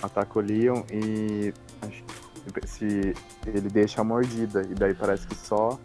ataca 0.00 0.38
o 0.38 0.40
Leon 0.42 0.82
e 0.92 1.52
se 2.64 3.14
ele 3.46 3.68
deixa 3.68 4.00
a 4.00 4.04
mordida 4.04 4.62
e 4.62 4.74
daí 4.74 4.94
parece 4.94 5.26
que 5.26 5.34
só 5.34 5.76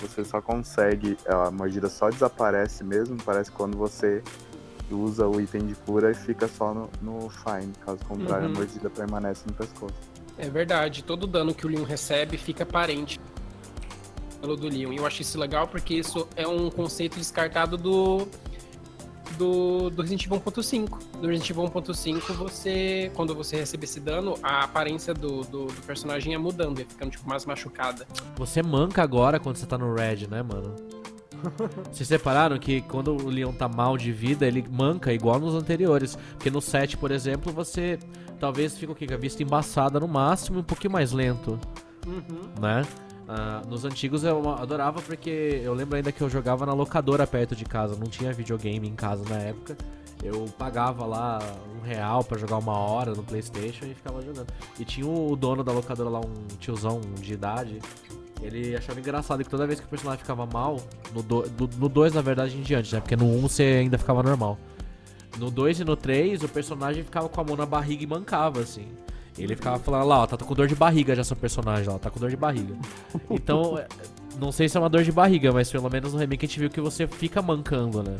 você 0.00 0.24
só 0.24 0.40
consegue, 0.40 1.18
a 1.26 1.50
mordida 1.50 1.88
só 1.88 2.08
desaparece 2.08 2.84
mesmo, 2.84 3.16
parece 3.24 3.50
quando 3.50 3.76
você 3.76 4.22
usa 4.94 5.26
o 5.26 5.40
item 5.40 5.66
de 5.66 5.74
cura 5.74 6.10
e 6.10 6.14
fica 6.14 6.48
só 6.48 6.72
no, 6.74 6.90
no 7.02 7.28
fine, 7.30 7.72
caso 7.84 7.98
contrário 8.06 8.46
Uhum. 8.46 8.52
a 8.52 8.56
mordida 8.56 8.90
permanece 8.90 9.42
no 9.46 9.52
pescoço. 9.52 9.94
É 10.36 10.48
verdade, 10.48 11.02
todo 11.02 11.26
dano 11.26 11.54
que 11.54 11.66
o 11.66 11.68
Leon 11.68 11.84
recebe 11.84 12.36
fica 12.38 12.62
aparente 12.62 13.20
pelo 14.40 14.56
do 14.56 14.68
Leon. 14.68 14.92
E 14.92 14.96
eu 14.96 15.06
acho 15.06 15.22
isso 15.22 15.38
legal 15.38 15.66
porque 15.66 15.94
isso 15.94 16.28
é 16.36 16.46
um 16.46 16.70
conceito 16.70 17.18
descartado 17.18 17.76
do 17.76 18.28
do, 19.36 19.90
do 19.90 20.02
Resident 20.02 20.24
Evil 20.26 20.40
1.5. 20.40 20.98
Do 21.20 21.26
Resident 21.28 21.50
Evil 21.50 21.64
1.5, 21.64 22.32
você, 22.34 23.10
quando 23.14 23.34
você 23.34 23.56
recebe 23.56 23.84
esse 23.84 24.00
dano, 24.00 24.34
a 24.42 24.64
aparência 24.64 25.12
do, 25.12 25.42
do, 25.42 25.66
do 25.66 25.82
personagem 25.86 26.32
ia 26.32 26.38
mudando, 26.38 26.78
ia 26.78 26.86
ficando 26.86 27.10
tipo 27.10 27.28
mais 27.28 27.44
machucada. 27.44 28.06
Você 28.36 28.62
manca 28.62 29.02
agora 29.02 29.38
quando 29.38 29.56
você 29.56 29.66
tá 29.66 29.76
no 29.76 29.94
Red, 29.94 30.26
né, 30.28 30.42
mano? 30.42 30.74
Vocês 31.92 32.08
separaram 32.08 32.58
que 32.58 32.80
quando 32.82 33.12
o 33.16 33.28
Leon 33.28 33.52
tá 33.52 33.68
mal 33.68 33.96
de 33.96 34.12
vida, 34.12 34.46
ele 34.46 34.64
manca 34.70 35.12
igual 35.12 35.38
nos 35.38 35.54
anteriores. 35.54 36.16
Porque 36.32 36.50
no 36.50 36.60
7, 36.60 36.96
por 36.96 37.10
exemplo, 37.10 37.52
você 37.52 37.98
talvez 38.38 38.76
fica 38.76 38.92
o 38.92 38.94
quê? 38.94 39.06
Com 39.06 39.14
a 39.14 39.16
vista 39.18 39.42
embaçada 39.42 39.98
no 40.00 40.08
máximo 40.08 40.58
e 40.58 40.60
um 40.60 40.64
pouquinho 40.64 40.92
mais 40.92 41.12
lento, 41.12 41.58
Uhum. 42.06 42.40
né? 42.60 42.82
Ah, 43.30 43.60
nos 43.68 43.84
antigos 43.84 44.24
eu 44.24 44.48
adorava 44.50 45.02
porque 45.02 45.60
eu 45.62 45.74
lembro 45.74 45.96
ainda 45.96 46.10
que 46.10 46.22
eu 46.22 46.30
jogava 46.30 46.64
na 46.64 46.72
locadora 46.72 47.26
perto 47.26 47.54
de 47.54 47.66
casa, 47.66 47.94
não 47.94 48.06
tinha 48.06 48.32
videogame 48.32 48.88
em 48.88 48.94
casa 48.94 49.22
na 49.28 49.36
época. 49.36 49.76
Eu 50.22 50.46
pagava 50.58 51.04
lá 51.04 51.38
um 51.76 51.84
real 51.86 52.24
pra 52.24 52.38
jogar 52.38 52.56
uma 52.56 52.72
hora 52.76 53.12
no 53.14 53.22
Playstation 53.22 53.84
e 53.84 53.94
ficava 53.94 54.20
jogando. 54.22 54.48
E 54.80 54.84
tinha 54.84 55.06
o 55.06 55.36
dono 55.36 55.62
da 55.62 55.70
locadora 55.72 56.08
lá, 56.08 56.20
um 56.20 56.56
tiozão 56.58 57.00
de 57.20 57.34
idade, 57.34 57.78
ele 58.42 58.76
achava 58.76 59.00
engraçado 59.00 59.42
que 59.42 59.50
toda 59.50 59.66
vez 59.66 59.80
que 59.80 59.86
o 59.86 59.88
personagem 59.88 60.20
ficava 60.20 60.46
mal, 60.46 60.80
no 61.12 61.22
2, 61.22 61.50
no 61.78 61.88
dois, 61.88 62.14
na 62.14 62.20
verdade, 62.20 62.56
em 62.56 62.62
diante, 62.62 62.94
né? 62.94 63.00
Porque 63.00 63.16
no 63.16 63.24
1 63.24 63.36
um 63.38 63.40
você 63.42 63.62
ainda 63.62 63.98
ficava 63.98 64.22
normal. 64.22 64.58
No 65.38 65.50
2 65.50 65.80
e 65.80 65.84
no 65.84 65.96
3, 65.96 66.42
o 66.42 66.48
personagem 66.48 67.04
ficava 67.04 67.28
com 67.28 67.40
a 67.40 67.44
mão 67.44 67.56
na 67.56 67.66
barriga 67.66 68.02
e 68.02 68.06
mancava, 68.06 68.60
assim. 68.60 68.88
Ele 69.36 69.54
ficava 69.54 69.78
falando 69.78 70.06
lá, 70.06 70.22
ó, 70.22 70.26
tá 70.26 70.36
com 70.36 70.54
dor 70.54 70.66
de 70.66 70.74
barriga 70.74 71.14
já 71.14 71.22
seu 71.22 71.36
personagem, 71.36 71.88
ó, 71.88 71.98
tá 71.98 72.10
com 72.10 72.18
dor 72.18 72.30
de 72.30 72.36
barriga. 72.36 72.74
Então, 73.30 73.78
é, 73.78 73.86
não 74.38 74.50
sei 74.50 74.68
se 74.68 74.76
é 74.76 74.80
uma 74.80 74.88
dor 74.88 75.02
de 75.02 75.12
barriga, 75.12 75.52
mas 75.52 75.70
pelo 75.70 75.88
menos 75.88 76.12
no 76.12 76.18
remake 76.18 76.44
a 76.44 76.48
gente 76.48 76.58
viu 76.58 76.70
que 76.70 76.80
você 76.80 77.06
fica 77.06 77.40
mancando, 77.40 78.02
né? 78.02 78.16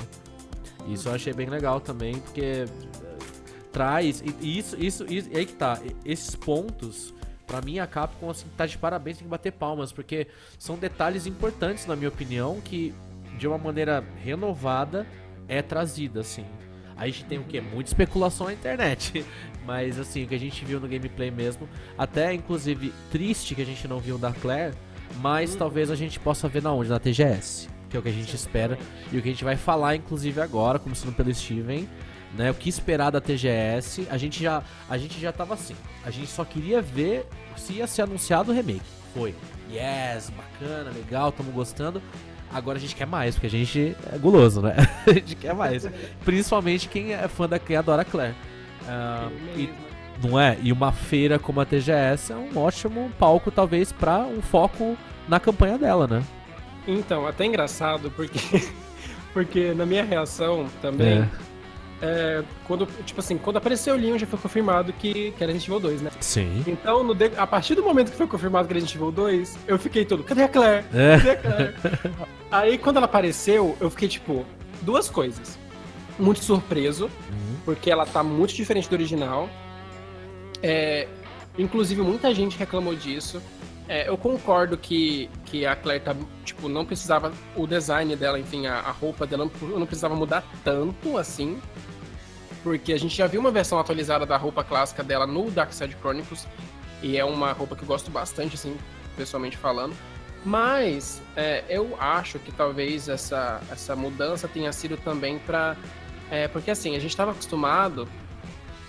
Isso 0.87 1.09
eu 1.09 1.15
achei 1.15 1.33
bem 1.33 1.49
legal 1.49 1.81
também, 1.81 2.15
porque 2.21 2.41
é, 2.41 2.67
traz. 3.73 4.23
E 4.43 4.59
isso, 4.59 4.77
isso, 4.79 5.05
isso, 5.09 5.29
e 5.33 5.37
aí 5.37 5.47
que 5.47 5.55
tá. 5.55 5.79
Esses 6.05 6.35
pontos, 6.37 7.13
pra 7.49 7.63
mim, 7.63 7.81
a 7.81 7.87
Capcom, 7.87 8.31
assim, 8.31 8.47
tá 8.57 8.67
de 8.67 8.79
parabéns, 8.79 9.17
tem 9.17 9.25
que 9.25 9.31
bater 9.31 9.51
palmas, 9.51 9.91
porque 9.91 10.29
são 10.59 10.77
detalhes 10.77 11.27
importantes, 11.27 11.87
na 11.87 11.97
minha 11.97 12.11
opinião, 12.11 12.61
que 12.61 12.95
de 13.39 13.49
uma 13.49 13.59
maneira 13.59 14.05
renovada 14.23 15.07
é 15.49 15.63
trazida, 15.63 16.21
assim. 16.21 16.45
A 16.97 17.07
gente 17.07 17.25
tem 17.25 17.39
o 17.39 17.45
quê? 17.45 17.61
Muita 17.61 17.91
especulação 17.91 18.47
na 18.47 18.53
internet. 18.53 19.25
Mas 19.65 19.99
assim, 19.99 20.25
o 20.25 20.27
que 20.29 20.35
a 20.35 20.39
gente 20.39 20.65
viu 20.65 20.81
no 20.81 20.89
gameplay 20.89 21.31
mesmo, 21.31 21.69
até 21.97 22.33
inclusive 22.33 22.93
triste 23.11 23.55
que 23.55 23.63
a 23.63 23.67
gente 23.67 23.87
não 23.87 23.99
viu 23.99 24.17
da 24.17 24.33
Claire, 24.33 24.75
mas 25.21 25.55
talvez 25.55 25.91
a 25.91 25.95
gente 25.95 26.19
possa 26.19 26.49
ver 26.49 26.63
na 26.63 26.73
onde? 26.73 26.89
Na 26.89 26.99
TGS. 26.99 27.69
Que 27.91 27.97
é 27.97 28.01
o 28.01 28.03
que 28.03 28.09
a 28.09 28.13
gente 28.13 28.35
espera. 28.35 28.79
E 29.13 29.19
o 29.19 29.23
que 29.23 29.29
a 29.29 29.33
gente 29.33 29.45
vai 29.45 29.57
falar, 29.57 29.97
inclusive, 29.97 30.41
agora, 30.41 30.79
começando 30.79 31.15
pelo 31.15 31.35
Steven, 31.35 31.89
né? 32.37 32.51
O 32.51 32.55
que 32.55 32.69
esperar 32.69 33.11
da 33.11 33.21
TGS. 33.21 34.07
A 34.11 34.17
gente 34.17 34.43
já, 34.43 34.63
a 34.89 34.99
gente 34.99 35.21
já 35.21 35.33
tava 35.33 35.55
assim. 35.55 35.77
A 36.05 36.11
gente 36.11 36.29
só 36.29 36.45
queria 36.45 36.81
ver 36.81 37.27
se 37.57 37.75
ia 37.75 37.87
ser 37.87 38.03
anunciado 38.03 38.53
o 38.53 38.55
remake. 38.55 38.83
Foi. 39.15 39.35
Yes, 39.71 40.31
bacana, 40.31 40.91
legal, 40.91 41.33
tamo 41.33 41.51
gostando. 41.53 42.03
Agora 42.53 42.79
a 42.79 42.81
gente 42.81 42.95
quer 42.95 43.07
mais, 43.07 43.35
porque 43.35 43.47
a 43.47 43.51
gente 43.51 43.97
é 44.11 44.17
guloso, 44.17 44.63
né? 44.63 44.75
a 45.07 45.13
gente 45.13 45.37
quer 45.37 45.55
mais. 45.55 45.87
Principalmente 46.25 46.89
quem 46.89 47.13
é 47.13 47.29
fã 47.29 47.49
da 47.49 47.59
quem 47.59 47.77
adora 47.77 48.05
Claire. 48.05 48.35
Ah, 48.87 49.29
e, 49.55 49.69
não 50.23 50.41
é? 50.41 50.57
E 50.63 50.73
uma 50.73 50.91
feira 50.91 51.39
como 51.39 51.61
a 51.61 51.65
TGS 51.67 52.33
é 52.33 52.37
um 52.37 52.57
ótimo 52.59 53.11
palco, 53.19 53.51
talvez, 53.51 53.93
pra 53.93 54.21
um 54.21 54.41
foco 54.41 54.97
na 55.29 55.39
campanha 55.39 55.77
dela, 55.77 56.07
né? 56.07 56.23
Então, 56.87 57.27
até 57.27 57.45
engraçado, 57.45 58.11
porque, 58.11 58.39
porque 59.35 59.75
na 59.75 59.85
minha 59.85 60.03
reação 60.03 60.67
também, 60.81 61.19
é, 61.19 61.29
quando, 62.65 62.87
tipo 63.05 63.19
assim, 63.21 63.37
quando 63.37 63.57
apareceu 63.57 63.95
o 63.95 63.99
Leon 63.99 64.17
já 64.19 64.27
foi 64.27 64.39
confirmado 64.39 64.93
que, 64.93 65.33
que 65.33 65.43
era 65.43 65.53
Resident 65.53 65.69
Evil 65.69 65.81
2, 65.81 66.03
né? 66.03 66.11
Sim. 66.21 66.63
Então, 66.67 67.03
no 67.03 67.17
a 67.37 67.47
partir 67.47 67.75
do 67.75 67.83
momento 67.83 68.11
que 68.13 68.17
foi 68.17 68.27
confirmado 68.27 68.67
que 68.69 68.73
era 68.73 68.81
Resident 68.81 68.95
Evil 68.97 69.11
2, 69.13 69.59
eu 69.67 69.79
fiquei 69.79 70.05
todo, 70.05 70.23
cadê 70.23 70.43
a 70.45 70.49
Claire? 70.49 70.85
É. 70.95 71.17
Cadê 71.17 71.31
a 71.31 71.37
Claire? 71.37 71.75
Aí, 72.51 72.79
quando 72.79 72.97
ela 72.99 73.07
apareceu, 73.07 73.77
eu 73.81 73.91
fiquei, 73.91 74.09
tipo, 74.09 74.45
duas 74.83 75.11
coisas. 75.11 75.59
Muito 76.19 76.43
surpreso, 76.45 77.05
Uhum. 77.07 77.57
porque 77.65 77.91
ela 77.91 78.07
tá 78.07 78.23
muito 78.23 78.55
diferente 78.55 78.89
do 78.89 78.93
original. 78.95 79.49
É, 80.63 81.07
inclusive, 81.59 82.01
muita 82.03 82.35
gente 82.35 82.57
reclamou 82.59 82.95
disso. 82.95 83.41
É, 83.89 84.09
eu 84.09 84.19
concordo 84.19 84.77
que, 84.77 85.31
que 85.47 85.65
a 85.65 85.75
Claire 85.75 86.05
tá, 86.05 86.15
tipo, 86.45 86.69
não 86.69 86.85
precisava. 86.85 87.33
O 87.57 87.67
design 87.67 88.15
dela, 88.15 88.39
enfim, 88.39 88.67
a, 88.67 88.81
a 88.81 88.91
roupa 88.91 89.27
dela 89.27 89.51
não, 89.61 89.69
não 89.79 89.87
precisava 89.87 90.15
mudar 90.15 90.45
tanto 90.63 91.17
assim. 91.17 91.59
Porque 92.63 92.93
a 92.93 92.99
gente 92.99 93.17
já 93.17 93.27
viu 93.27 93.41
uma 93.41 93.51
versão 93.51 93.79
atualizada 93.79 94.27
da 94.27 94.37
roupa 94.37 94.63
clássica 94.63 95.03
dela 95.03 95.27
no 95.27 95.51
Dark 95.51 95.73
Side 95.73 95.97
Chronicles. 96.01 96.47
E 97.03 97.17
é 97.17 97.25
uma 97.25 97.53
roupa 97.53 97.75
que 97.75 97.83
eu 97.83 97.87
gosto 97.87 98.11
bastante, 98.11 98.57
assim, 98.57 98.77
pessoalmente 99.17 99.57
falando. 99.57 99.97
Mas 100.45 101.23
é, 101.35 101.65
eu 101.69 101.97
acho 101.99 102.39
que 102.39 102.53
talvez 102.53 103.09
essa, 103.09 103.61
essa 103.71 103.97
mudança 103.97 104.47
tenha 104.47 104.73
sido 104.73 104.97
também 104.99 105.39
pra. 105.39 105.77
É, 106.31 106.47
porque 106.47 106.71
assim, 106.71 106.95
a 106.95 106.99
gente 106.99 107.11
estava 107.11 107.31
acostumado 107.31 108.07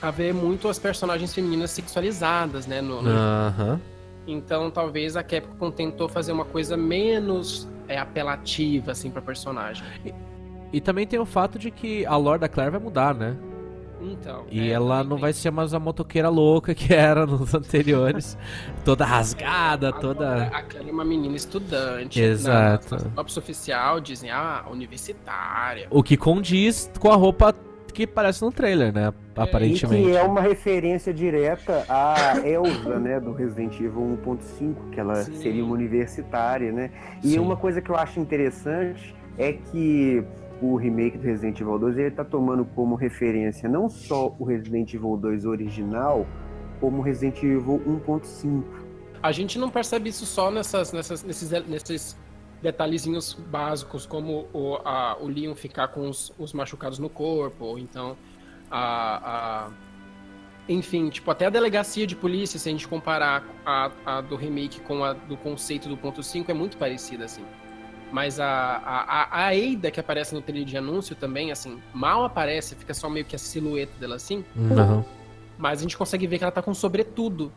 a 0.01 0.11
ver 0.11 0.33
muito 0.33 0.67
as 0.67 0.77
personagens 0.77 1.33
femininas 1.33 1.71
sexualizadas, 1.71 2.67
né? 2.67 2.81
No, 2.81 3.01
no-. 3.01 3.09
Então 4.27 4.69
talvez 4.69 5.15
a 5.15 5.23
Capcom 5.23 5.71
tentou 5.71 6.07
fazer 6.07 6.31
uma 6.31 6.45
coisa 6.45 6.77
menos 6.77 7.67
é, 7.87 7.97
apelativa, 7.97 8.91
assim, 8.91 9.09
pra 9.09 9.21
personagem. 9.21 9.83
E 10.71 10.79
também 10.79 11.07
tem 11.07 11.19
o 11.19 11.25
fato 11.25 11.57
de 11.57 11.71
que 11.71 12.05
a 12.05 12.15
lore 12.15 12.39
da 12.39 12.47
Claire 12.47 12.71
vai 12.71 12.79
mudar, 12.79 13.15
né? 13.15 13.35
Então. 14.01 14.45
E 14.49 14.69
é, 14.69 14.73
ela 14.73 15.03
não 15.03 15.17
tem 15.17 15.21
vai 15.21 15.33
ser 15.33 15.51
mais 15.51 15.73
a 15.73 15.79
motoqueira 15.79 16.29
louca 16.29 16.73
que 16.73 16.93
era 16.93 17.25
nos 17.27 17.53
anteriores. 17.53 18.37
toda 18.85 19.03
rasgada, 19.03 19.89
Agora, 19.89 20.01
toda. 20.01 20.43
A 20.47 20.63
Claire 20.63 20.89
é 20.89 20.91
uma 20.93 21.03
menina 21.03 21.35
estudante. 21.35 22.21
Exato. 22.21 22.95
Na, 22.95 23.11
na 23.15 23.21
oficial 23.21 23.99
dizem, 23.99 24.29
ah, 24.31 24.65
universitária. 24.71 25.87
O 25.89 26.01
que 26.03 26.15
condiz 26.15 26.89
com 26.99 27.11
a 27.11 27.15
roupa 27.15 27.53
que 27.99 28.03
aparece 28.05 28.41
no 28.41 28.49
trailer, 28.49 28.93
né? 28.93 29.13
E 29.35 29.41
Aparentemente. 29.41 30.03
que 30.09 30.15
é 30.15 30.23
uma 30.23 30.39
referência 30.39 31.13
direta 31.13 31.83
à 31.89 32.39
Elsa, 32.47 32.97
né, 32.97 33.19
do 33.19 33.33
Resident 33.33 33.73
Evil 33.75 34.17
1.5, 34.25 34.89
que 34.91 34.99
ela 35.01 35.15
Sim. 35.15 35.35
seria 35.35 35.65
uma 35.65 35.73
universitária, 35.73 36.71
né? 36.71 36.91
E 37.21 37.31
Sim. 37.31 37.39
uma 37.39 37.57
coisa 37.57 37.81
que 37.81 37.89
eu 37.89 37.97
acho 37.97 38.17
interessante 38.17 39.13
é 39.37 39.51
que 39.51 40.23
o 40.61 40.77
remake 40.77 41.17
do 41.17 41.25
Resident 41.25 41.59
Evil 41.59 41.77
2 41.77 41.97
ele 41.97 42.11
tá 42.11 42.23
tomando 42.23 42.63
como 42.63 42.95
referência 42.95 43.67
não 43.67 43.89
só 43.89 44.33
o 44.39 44.45
Resident 44.45 44.93
Evil 44.93 45.17
2 45.17 45.43
original, 45.43 46.25
como 46.79 46.99
o 46.99 47.01
Resident 47.01 47.43
Evil 47.43 47.81
1.5. 48.07 48.63
A 49.21 49.33
gente 49.33 49.59
não 49.59 49.69
percebe 49.69 50.07
isso 50.07 50.25
só 50.25 50.49
nessas, 50.49 50.93
nessas, 50.93 51.21
nesses, 51.21 51.51
nesses 51.67 52.17
detalhezinhos 52.61 53.33
básicos, 53.33 54.05
como 54.05 54.47
o, 54.53 54.75
a, 54.85 55.17
o 55.19 55.27
Leon 55.27 55.55
ficar 55.55 55.87
com 55.89 56.09
os, 56.09 56.31
os 56.37 56.53
machucados 56.53 56.99
no 56.99 57.09
corpo, 57.09 57.65
ou 57.65 57.79
então 57.79 58.17
a, 58.69 59.65
a- 59.67 59.71
Enfim, 60.67 61.09
tipo, 61.09 61.31
até 61.31 61.45
a 61.47 61.49
delegacia 61.49 62.05
de 62.05 62.15
polícia, 62.15 62.59
se 62.59 62.69
a 62.69 62.71
gente 62.71 62.87
comparar 62.87 63.43
a, 63.65 63.91
a 64.05 64.21
do 64.21 64.35
remake 64.35 64.79
com 64.81 65.03
a 65.03 65.13
do 65.13 65.35
conceito 65.37 65.89
do 65.89 65.97
ponto 65.97 66.21
5, 66.21 66.51
é 66.51 66.53
muito 66.53 66.77
parecida, 66.77 67.25
assim. 67.25 67.43
Mas 68.11 68.39
a, 68.39 68.45
a, 68.47 69.45
a- 69.45 69.49
Ada 69.49 69.89
que 69.91 69.99
aparece 69.99 70.33
no 70.35 70.41
trailer 70.41 70.65
de 70.65 70.77
anúncio 70.77 71.15
também, 71.15 71.51
assim, 71.51 71.79
mal 71.93 72.23
aparece, 72.23 72.75
fica 72.75 72.93
só 72.93 73.09
meio 73.09 73.25
que 73.25 73.35
a 73.35 73.39
silhueta 73.39 73.93
dela 73.99 74.15
assim, 74.15 74.43
Uhum. 74.55 75.03
mas 75.57 75.79
a 75.79 75.81
gente 75.83 75.97
consegue 75.97 76.25
ver 76.27 76.37
que 76.37 76.43
ela 76.43 76.51
tá 76.51 76.61
com 76.61 76.73
sobretudo. 76.73 77.51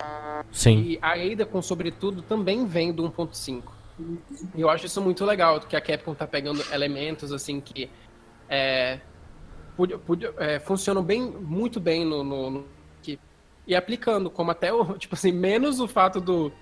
Sim. 0.50 0.78
E 0.82 0.98
a 1.03 1.12
Ada 1.14 1.44
com 1.46 1.61
sobretudo 1.62 2.20
também 2.22 2.66
vem 2.66 2.92
do 2.92 3.03
1.5. 3.11 3.62
Eu 4.57 4.68
acho 4.70 4.86
isso 4.86 5.00
muito 5.00 5.24
legal, 5.24 5.61
que 5.61 5.76
a 5.76 5.80
Capcom 5.80 6.14
tá 6.14 6.26
pegando 6.26 6.62
elementos 6.72 7.32
assim 7.32 7.61
que 7.61 7.88
é, 8.48 8.98
pudi- 9.76 9.96
pudi- 9.98 10.30
é, 10.38 10.59
funcionam 10.61 11.03
bem, 11.03 11.22
muito 11.22 11.80
bem 11.80 12.05
no, 12.05 12.22
no- 12.22 12.50
no- 12.50 12.64
que- 13.03 13.18
e 13.66 13.74
aplicando, 13.74 14.30
como 14.30 14.50
até 14.50 14.72
o, 14.72 14.84
tipo 14.98 15.14
assim, 15.14 15.32
menos 15.32 15.80
o 15.80 15.88
fato 15.88 16.20
do, 16.20 16.53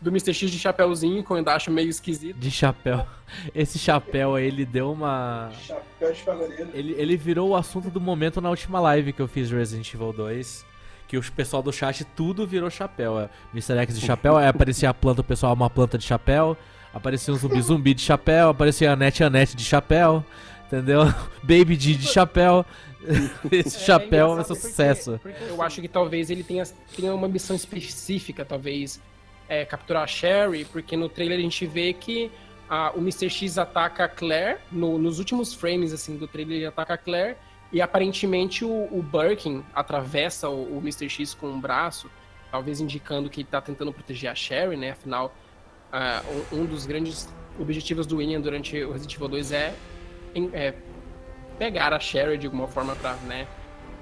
do 0.00 0.10
Mr. 0.10 0.32
X 0.34 0.50
de 0.50 0.58
chapéuzinho, 0.58 1.22
que 1.24 1.30
eu 1.30 1.36
ainda 1.36 1.54
acho 1.54 1.70
meio 1.70 1.88
esquisito. 1.88 2.36
De 2.38 2.50
chapéu. 2.50 3.06
Esse 3.54 3.78
chapéu 3.78 4.34
aí, 4.34 4.46
ele 4.46 4.64
deu 4.66 4.92
uma. 4.92 5.50
Chapéu 5.60 6.12
de 6.12 6.22
cavaleiro. 6.22 6.68
Ele, 6.74 6.92
ele 6.94 7.16
virou 7.16 7.50
o 7.50 7.56
assunto 7.56 7.90
do 7.90 8.00
momento 8.00 8.40
na 8.40 8.50
última 8.50 8.80
live 8.80 9.12
que 9.12 9.20
eu 9.22 9.28
fiz 9.28 9.48
de 9.48 9.54
Resident 9.56 9.92
Evil 9.94 10.12
2. 10.12 10.66
Que 11.06 11.18
o 11.18 11.32
pessoal 11.32 11.60
do 11.60 11.72
chat 11.72 12.04
tudo 12.04 12.46
virou 12.46 12.70
chapéu. 12.70 13.18
É, 13.18 13.28
Mr. 13.52 13.76
X 13.78 13.98
de 13.98 14.06
chapéu, 14.06 14.36
aí 14.36 14.46
aparecia 14.46 14.88
a 14.90 14.94
planta, 14.94 15.20
o 15.22 15.24
pessoal 15.24 15.52
uma 15.54 15.68
planta 15.68 15.98
de 15.98 16.04
chapéu. 16.04 16.56
Aparecia 16.92 17.32
um 17.32 17.36
zumbi 17.36 17.60
zumbi 17.62 17.94
de 17.94 18.02
chapéu, 18.02 18.48
aparecia 18.50 18.92
a 18.92 18.96
net 18.96 19.22
a 19.22 19.30
net 19.30 19.56
de 19.56 19.64
chapéu. 19.64 20.24
entendeu? 20.66 21.02
Baby 21.42 21.76
D 21.76 21.94
de 21.94 22.06
chapéu. 22.06 22.64
Esse 23.50 23.76
É 23.76 23.80
chapéu 23.80 24.26
é 24.26 24.28
um 24.28 24.32
engraçado 24.32 24.56
porque- 24.56 24.68
sucesso. 24.68 25.20
porque 25.22 25.44
eu 25.48 25.62
acho 25.62 25.80
que 25.80 25.88
talvez 25.88 26.30
ele 26.30 26.42
tenha, 26.42 26.64
tenha 26.94 27.14
uma 27.14 27.28
missão 27.28 27.56
específica, 27.56 28.44
talvez 28.44 29.00
é, 29.48 29.64
capturar 29.64 30.02
a 30.02 30.06
Sherry, 30.06 30.64
porque 30.66 30.96
no 30.96 31.08
trailer 31.08 31.38
a 31.38 31.42
gente 31.42 31.64
vê 31.66 31.92
que 31.92 32.30
a- 32.68 32.92
o 32.94 32.98
Mr. 32.98 33.28
X 33.30 33.56
ataca 33.58 34.04
a 34.04 34.08
Claire, 34.08 34.58
no- 34.70 34.98
nos 34.98 35.18
últimos 35.18 35.54
frames 35.54 35.92
assim 35.92 36.16
do 36.16 36.28
trailer 36.28 36.56
ele 36.58 36.66
ataca 36.66 36.94
a 36.94 36.98
Claire, 36.98 37.36
e 37.72 37.80
aparentemente 37.80 38.64
o, 38.64 38.68
o 38.70 39.02
Birkin 39.02 39.64
atravessa 39.74 40.48
o, 40.48 40.76
o 40.76 40.78
Mr. 40.78 41.08
X 41.08 41.32
com 41.34 41.46
um 41.48 41.60
braço, 41.60 42.10
talvez 42.50 42.80
indicando 42.80 43.30
que 43.30 43.40
ele 43.40 43.48
tá 43.50 43.60
tentando 43.60 43.92
proteger 43.92 44.30
a 44.30 44.34
Sherry, 44.34 44.76
né? 44.76 44.90
Afinal, 44.90 45.34
ah, 45.92 46.22
um, 46.52 46.64
dos 46.64 46.86
grandes 46.86 47.28
objetivos 47.58 48.06
do 48.06 48.16
William 48.16 48.40
durante 48.40 48.82
o 48.82 48.92
Resident 48.92 49.14
Evil 49.14 49.28
2 49.28 49.52
é, 49.52 49.74
é 50.52 50.74
pegar 51.58 51.92
a 51.92 52.00
Sherry 52.00 52.38
de 52.38 52.46
alguma 52.46 52.66
forma 52.66 52.94
pra, 52.96 53.14
né, 53.26 53.46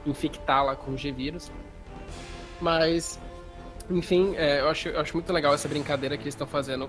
infectá-la 0.06 0.76
com 0.76 0.92
o 0.92 0.96
G-Vírus. 0.96 1.50
Mas, 2.60 3.18
enfim, 3.90 4.34
é, 4.36 4.60
eu, 4.60 4.68
acho, 4.68 4.88
eu 4.88 5.00
acho 5.00 5.14
muito 5.14 5.32
legal 5.32 5.54
essa 5.54 5.68
brincadeira 5.68 6.16
que 6.16 6.24
eles 6.24 6.34
estão 6.34 6.46
fazendo 6.46 6.88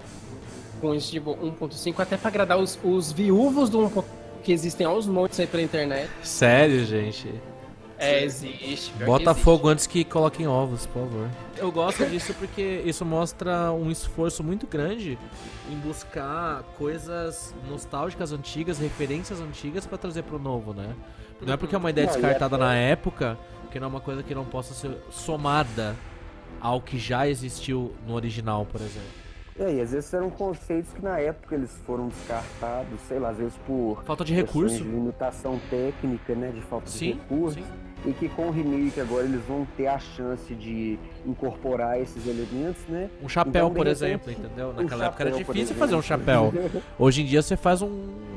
com 0.80 0.94
esse 0.94 1.12
tipo 1.12 1.36
1.5, 1.36 2.00
até 2.00 2.18
pra 2.18 2.30
agradar 2.30 2.58
os, 2.58 2.80
os 2.84 3.12
viúvos 3.12 3.70
do 3.70 3.80
1.5 3.80 4.06
que 4.44 4.52
existem 4.52 4.86
aos 4.86 5.06
montes 5.06 5.40
aí 5.40 5.48
pela 5.48 5.62
internet. 5.64 6.10
Sério, 6.24 6.86
gente. 6.86 7.30
É, 8.00 8.24
existe. 8.24 8.92
pior 8.92 9.00
que 9.00 9.06
Bota 9.06 9.32
existe. 9.32 9.44
fogo 9.44 9.68
antes 9.68 9.86
que 9.88 10.04
coloquem 10.04 10.48
ovos, 10.48 10.86
por 10.86 11.04
favor. 11.04 11.30
Eu 11.58 11.72
gosto 11.72 12.06
disso 12.06 12.34
porque 12.36 12.82
isso 12.86 13.04
mostra 13.06 13.72
um 13.72 13.92
esforço 13.92 14.44
muito 14.44 14.66
grande 14.68 15.18
em 15.70 15.76
buscar 15.80 16.64
coisas 16.78 17.54
nostálgicas 17.70 18.32
antigas, 18.32 18.80
referências 18.80 19.40
antigas 19.42 19.86
pra 19.86 19.98
trazer 19.98 20.24
pro 20.24 20.40
novo, 20.40 20.74
né? 20.74 20.96
Não 21.42 21.54
é 21.54 21.58
porque 21.58 21.76
é 21.76 21.78
uma 21.78 21.90
ideia 21.90 22.06
e 22.06 22.08
descartada 22.08 22.58
na 22.58 22.74
época 22.76 23.38
que 23.72 23.80
não 23.80 23.88
é 23.88 23.90
uma 23.90 24.02
coisa 24.02 24.24
que 24.24 24.34
não 24.34 24.46
possa 24.46 24.74
ser 24.74 24.98
somada 25.10 25.96
ao 26.60 26.82
que 26.82 26.98
já 26.98 27.28
existiu 27.28 27.94
no 28.08 28.14
original, 28.16 28.66
por 28.66 28.82
exemplo. 28.82 29.08
É, 29.58 29.74
e 29.76 29.82
às 29.82 29.92
vezes 29.92 30.14
eram 30.14 30.30
conceitos 30.30 30.92
que 30.94 31.02
na 31.04 31.20
época 31.20 31.54
eles 31.56 31.70
foram 31.86 32.08
descartados, 32.08 33.00
sei 33.10 33.20
lá, 33.20 33.30
às 33.30 33.38
vezes 33.38 33.54
por 33.68 34.02
Falta 34.06 34.24
de 34.24 34.34
recurso. 34.34 34.78
de 34.78 34.84
limitação 34.84 35.60
técnica, 35.70 36.34
né, 36.34 36.50
de 36.54 36.62
falta 36.62 36.86
de 36.86 36.92
Sim, 36.92 37.14
recursos. 37.14 37.56
sim. 37.62 37.70
E 38.06 38.14
que 38.14 38.30
com 38.30 38.48
o 38.48 38.52
remake 38.52 39.00
agora 39.02 39.26
eles 39.26 39.42
vão 39.46 39.68
ter 39.76 39.88
a 39.88 40.00
chance 40.00 40.56
de 40.56 40.98
incorporar 41.26 42.00
esses 42.00 42.26
elementos, 42.26 42.82
né? 42.88 43.10
Um 43.22 43.28
chapéu, 43.28 43.50
Então, 43.68 43.74
por 43.74 43.86
repente, 43.86 44.04
exemplo, 44.04 44.32
entendeu? 44.32 44.70
um 44.70 44.74
Naquela 44.74 45.06
época 45.06 45.24
era 45.24 45.32
chapéu, 45.38 45.54
difícil 45.54 45.76
fazer 45.76 45.96
um 45.96 46.02
chapéu. 46.02 46.54
Hoje 46.98 47.22
em 47.24 47.26
dia 47.26 47.42
você 47.42 47.58
faz 47.58 47.82
um, 47.82 47.88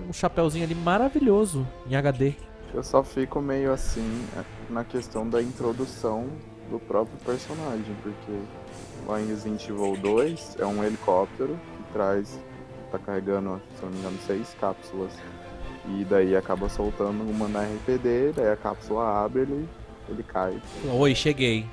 um 0.08 0.12
chapéuzinho 0.12 0.64
ali 0.64 0.74
maravilhoso 0.74 1.66
em 1.88 1.94
HD. 1.94 2.34
Eu 2.74 2.82
só 2.82 3.04
fico 3.04 3.40
meio 3.40 3.72
assim 3.72 4.24
é, 4.36 4.42
na 4.72 4.82
questão 4.82 5.28
da 5.28 5.40
introdução 5.40 6.26
do 6.70 6.80
próprio 6.80 7.16
personagem, 7.24 7.94
porque 8.02 8.32
lá 9.06 9.20
em 9.20 9.26
Resident 9.26 9.62
Evil 9.68 9.96
2 9.96 10.56
é 10.58 10.66
um 10.66 10.82
helicóptero 10.82 11.58
que 11.76 11.92
traz, 11.92 12.40
tá 12.90 12.98
carregando, 12.98 13.60
se 13.76 13.84
não 13.84 13.92
me 13.92 13.98
engano, 13.98 14.18
seis 14.26 14.56
cápsulas. 14.60 15.12
E 15.88 16.04
daí 16.04 16.36
acaba 16.36 16.68
soltando 16.68 17.22
uma 17.28 17.48
na 17.48 17.62
RPD, 17.64 18.32
daí 18.36 18.48
a 18.52 18.56
cápsula 18.56 19.24
abre 19.24 19.42
ele, 19.42 19.68
ele 20.08 20.22
cai. 20.22 20.60
Oi, 20.92 21.14
cheguei. 21.14 21.66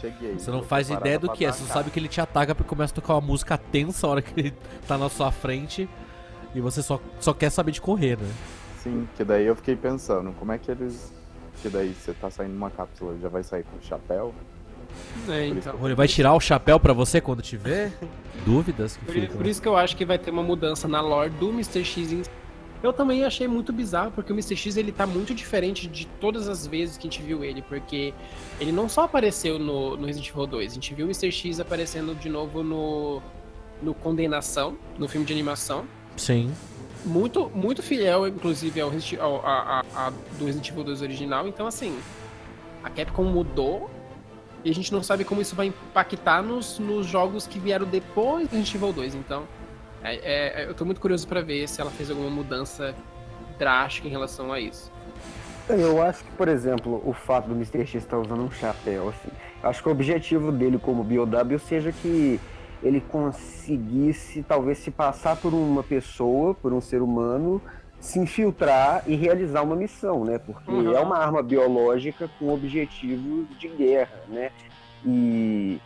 Cheguei. 0.00 0.38
Você 0.38 0.50
não 0.50 0.62
faz 0.62 0.90
ideia 0.90 1.18
do 1.18 1.30
que 1.30 1.44
é, 1.44 1.52
você 1.52 1.64
sabe 1.64 1.90
que 1.90 1.98
ele 2.00 2.08
te 2.08 2.20
ataca 2.20 2.54
porque 2.54 2.68
começa 2.68 2.92
a 2.92 2.94
tocar 2.96 3.14
uma 3.14 3.20
música 3.20 3.56
tensa 3.58 4.06
a 4.06 4.10
hora 4.10 4.22
que 4.22 4.38
ele 4.38 4.54
tá 4.88 4.96
na 4.98 5.08
sua 5.08 5.30
frente 5.30 5.88
e 6.54 6.60
você 6.60 6.82
só, 6.82 6.98
só 7.20 7.32
quer 7.32 7.50
saber 7.50 7.70
de 7.72 7.80
correr, 7.80 8.16
né? 8.18 8.28
Sim, 8.82 9.06
que 9.16 9.22
daí 9.22 9.44
eu 9.46 9.54
fiquei 9.54 9.76
pensando, 9.76 10.32
como 10.32 10.50
é 10.52 10.58
que 10.58 10.70
eles. 10.70 11.12
Que 11.62 11.68
daí 11.68 11.92
você 11.94 12.14
tá 12.14 12.30
saindo 12.30 12.56
uma 12.56 12.70
cápsula, 12.70 13.14
já 13.20 13.28
vai 13.28 13.42
sair 13.42 13.62
com 13.64 13.76
o 13.76 13.82
chapéu? 13.82 14.34
É, 15.28 15.46
então. 15.48 15.74
Ele 15.84 15.94
vai 15.94 16.08
tirar 16.08 16.32
o 16.32 16.40
chapéu 16.40 16.80
pra 16.80 16.94
você 16.94 17.20
quando 17.20 17.42
te 17.42 17.56
ver? 17.56 17.92
Dúvidas 18.46 18.96
que 18.96 19.04
Por, 19.04 19.12
ficam. 19.14 19.36
por 19.36 19.46
isso 19.46 19.60
que 19.60 19.68
eu 19.68 19.76
acho 19.76 19.94
que 19.96 20.04
vai 20.06 20.18
ter 20.18 20.30
uma 20.30 20.42
mudança 20.42 20.88
na 20.88 21.00
lore 21.02 21.28
do 21.30 21.50
Mr. 21.50 21.84
X. 21.84 22.10
em- 22.12 22.22
Eu 22.82 22.92
também 22.94 23.24
achei 23.24 23.46
muito 23.46 23.72
bizarro, 23.72 24.10
porque 24.10 24.32
o 24.32 24.34
Mr. 24.34 24.56
X 24.56 24.76
ele 24.78 24.90
tá 24.90 25.06
muito 25.06 25.34
diferente 25.34 25.86
de 25.86 26.06
todas 26.18 26.48
as 26.48 26.66
vezes 26.66 26.96
que 26.96 27.06
a 27.06 27.10
gente 27.10 27.22
viu 27.22 27.44
ele, 27.44 27.60
porque 27.62 28.14
ele 28.58 28.72
não 28.72 28.88
só 28.88 29.02
apareceu 29.04 29.58
no, 29.58 29.96
no 29.98 30.06
Resident 30.06 30.30
Evil 30.30 30.46
2, 30.46 30.72
a 30.72 30.74
gente 30.76 30.94
viu 30.94 31.04
o 31.04 31.08
Mr. 31.08 31.30
X 31.30 31.60
aparecendo 31.60 32.14
de 32.14 32.30
novo 32.30 32.62
no, 32.62 33.20
no 33.82 33.92
Condenação, 33.92 34.78
no 34.98 35.06
filme 35.06 35.26
de 35.26 35.32
animação. 35.34 35.84
Sim. 36.16 36.50
Muito, 37.04 37.50
muito 37.54 37.82
fiel, 37.82 38.26
inclusive, 38.28 38.80
ao, 38.80 38.90
ao- 39.20 39.46
a- 39.46 39.80
a- 39.94 40.06
a- 40.06 40.12
do 40.38 40.46
Resident 40.46 40.68
Evil 40.70 40.84
2 40.84 41.02
original. 41.02 41.46
Então, 41.46 41.66
assim, 41.66 41.98
a 42.82 42.88
Capcom 42.88 43.24
mudou 43.24 43.90
e 44.64 44.70
a 44.70 44.74
gente 44.74 44.90
não 44.92 45.02
sabe 45.02 45.24
como 45.24 45.40
isso 45.42 45.54
vai 45.54 45.66
impactar 45.66 46.42
nos, 46.42 46.78
nos 46.78 47.06
jogos 47.06 47.46
que 47.46 47.58
vieram 47.58 47.86
depois 47.86 48.48
do 48.48 48.56
Resident 48.56 48.74
Evil 48.74 48.92
2. 48.92 49.14
Então, 49.14 49.44
é- 50.02 50.62
é- 50.62 50.66
eu 50.68 50.74
tô 50.74 50.84
muito 50.84 51.00
curioso 51.00 51.26
pra 51.28 51.40
ver 51.40 51.68
se 51.68 51.80
ela 51.80 51.90
fez 51.90 52.10
alguma 52.10 52.30
mudança 52.30 52.94
drástica 53.58 54.08
em 54.08 54.10
relação 54.10 54.52
a 54.52 54.58
isso. 54.60 54.90
Eu 55.68 56.02
acho 56.02 56.24
que, 56.24 56.30
por 56.32 56.48
exemplo, 56.48 57.00
o 57.04 57.12
fato 57.12 57.46
do 57.48 57.54
Mr. 57.54 57.86
X 57.86 57.94
estar 58.02 58.18
usando 58.18 58.42
um 58.42 58.50
chapéu, 58.50 59.08
assim, 59.10 59.28
acho 59.62 59.82
que 59.82 59.88
o 59.88 59.92
objetivo 59.92 60.50
dele 60.50 60.78
como 60.78 61.04
BOW 61.04 61.58
seja 61.60 61.92
que 61.92 62.40
ele 62.82 63.00
conseguisse 63.00 64.42
talvez 64.42 64.78
se 64.78 64.90
passar 64.90 65.36
por 65.36 65.52
uma 65.52 65.82
pessoa, 65.82 66.54
por 66.54 66.72
um 66.72 66.80
ser 66.80 67.02
humano, 67.02 67.60
se 68.00 68.18
infiltrar 68.18 69.04
e 69.06 69.14
realizar 69.14 69.62
uma 69.62 69.76
missão, 69.76 70.24
né? 70.24 70.38
Porque 70.38 70.70
Uhum. 70.70 70.96
é 70.96 71.00
uma 71.00 71.18
arma 71.18 71.42
biológica 71.42 72.28
com 72.38 72.48
objetivos 72.52 73.46
de 73.58 73.68
guerra, 73.68 74.18
né? 74.28 74.50
E 75.04 75.78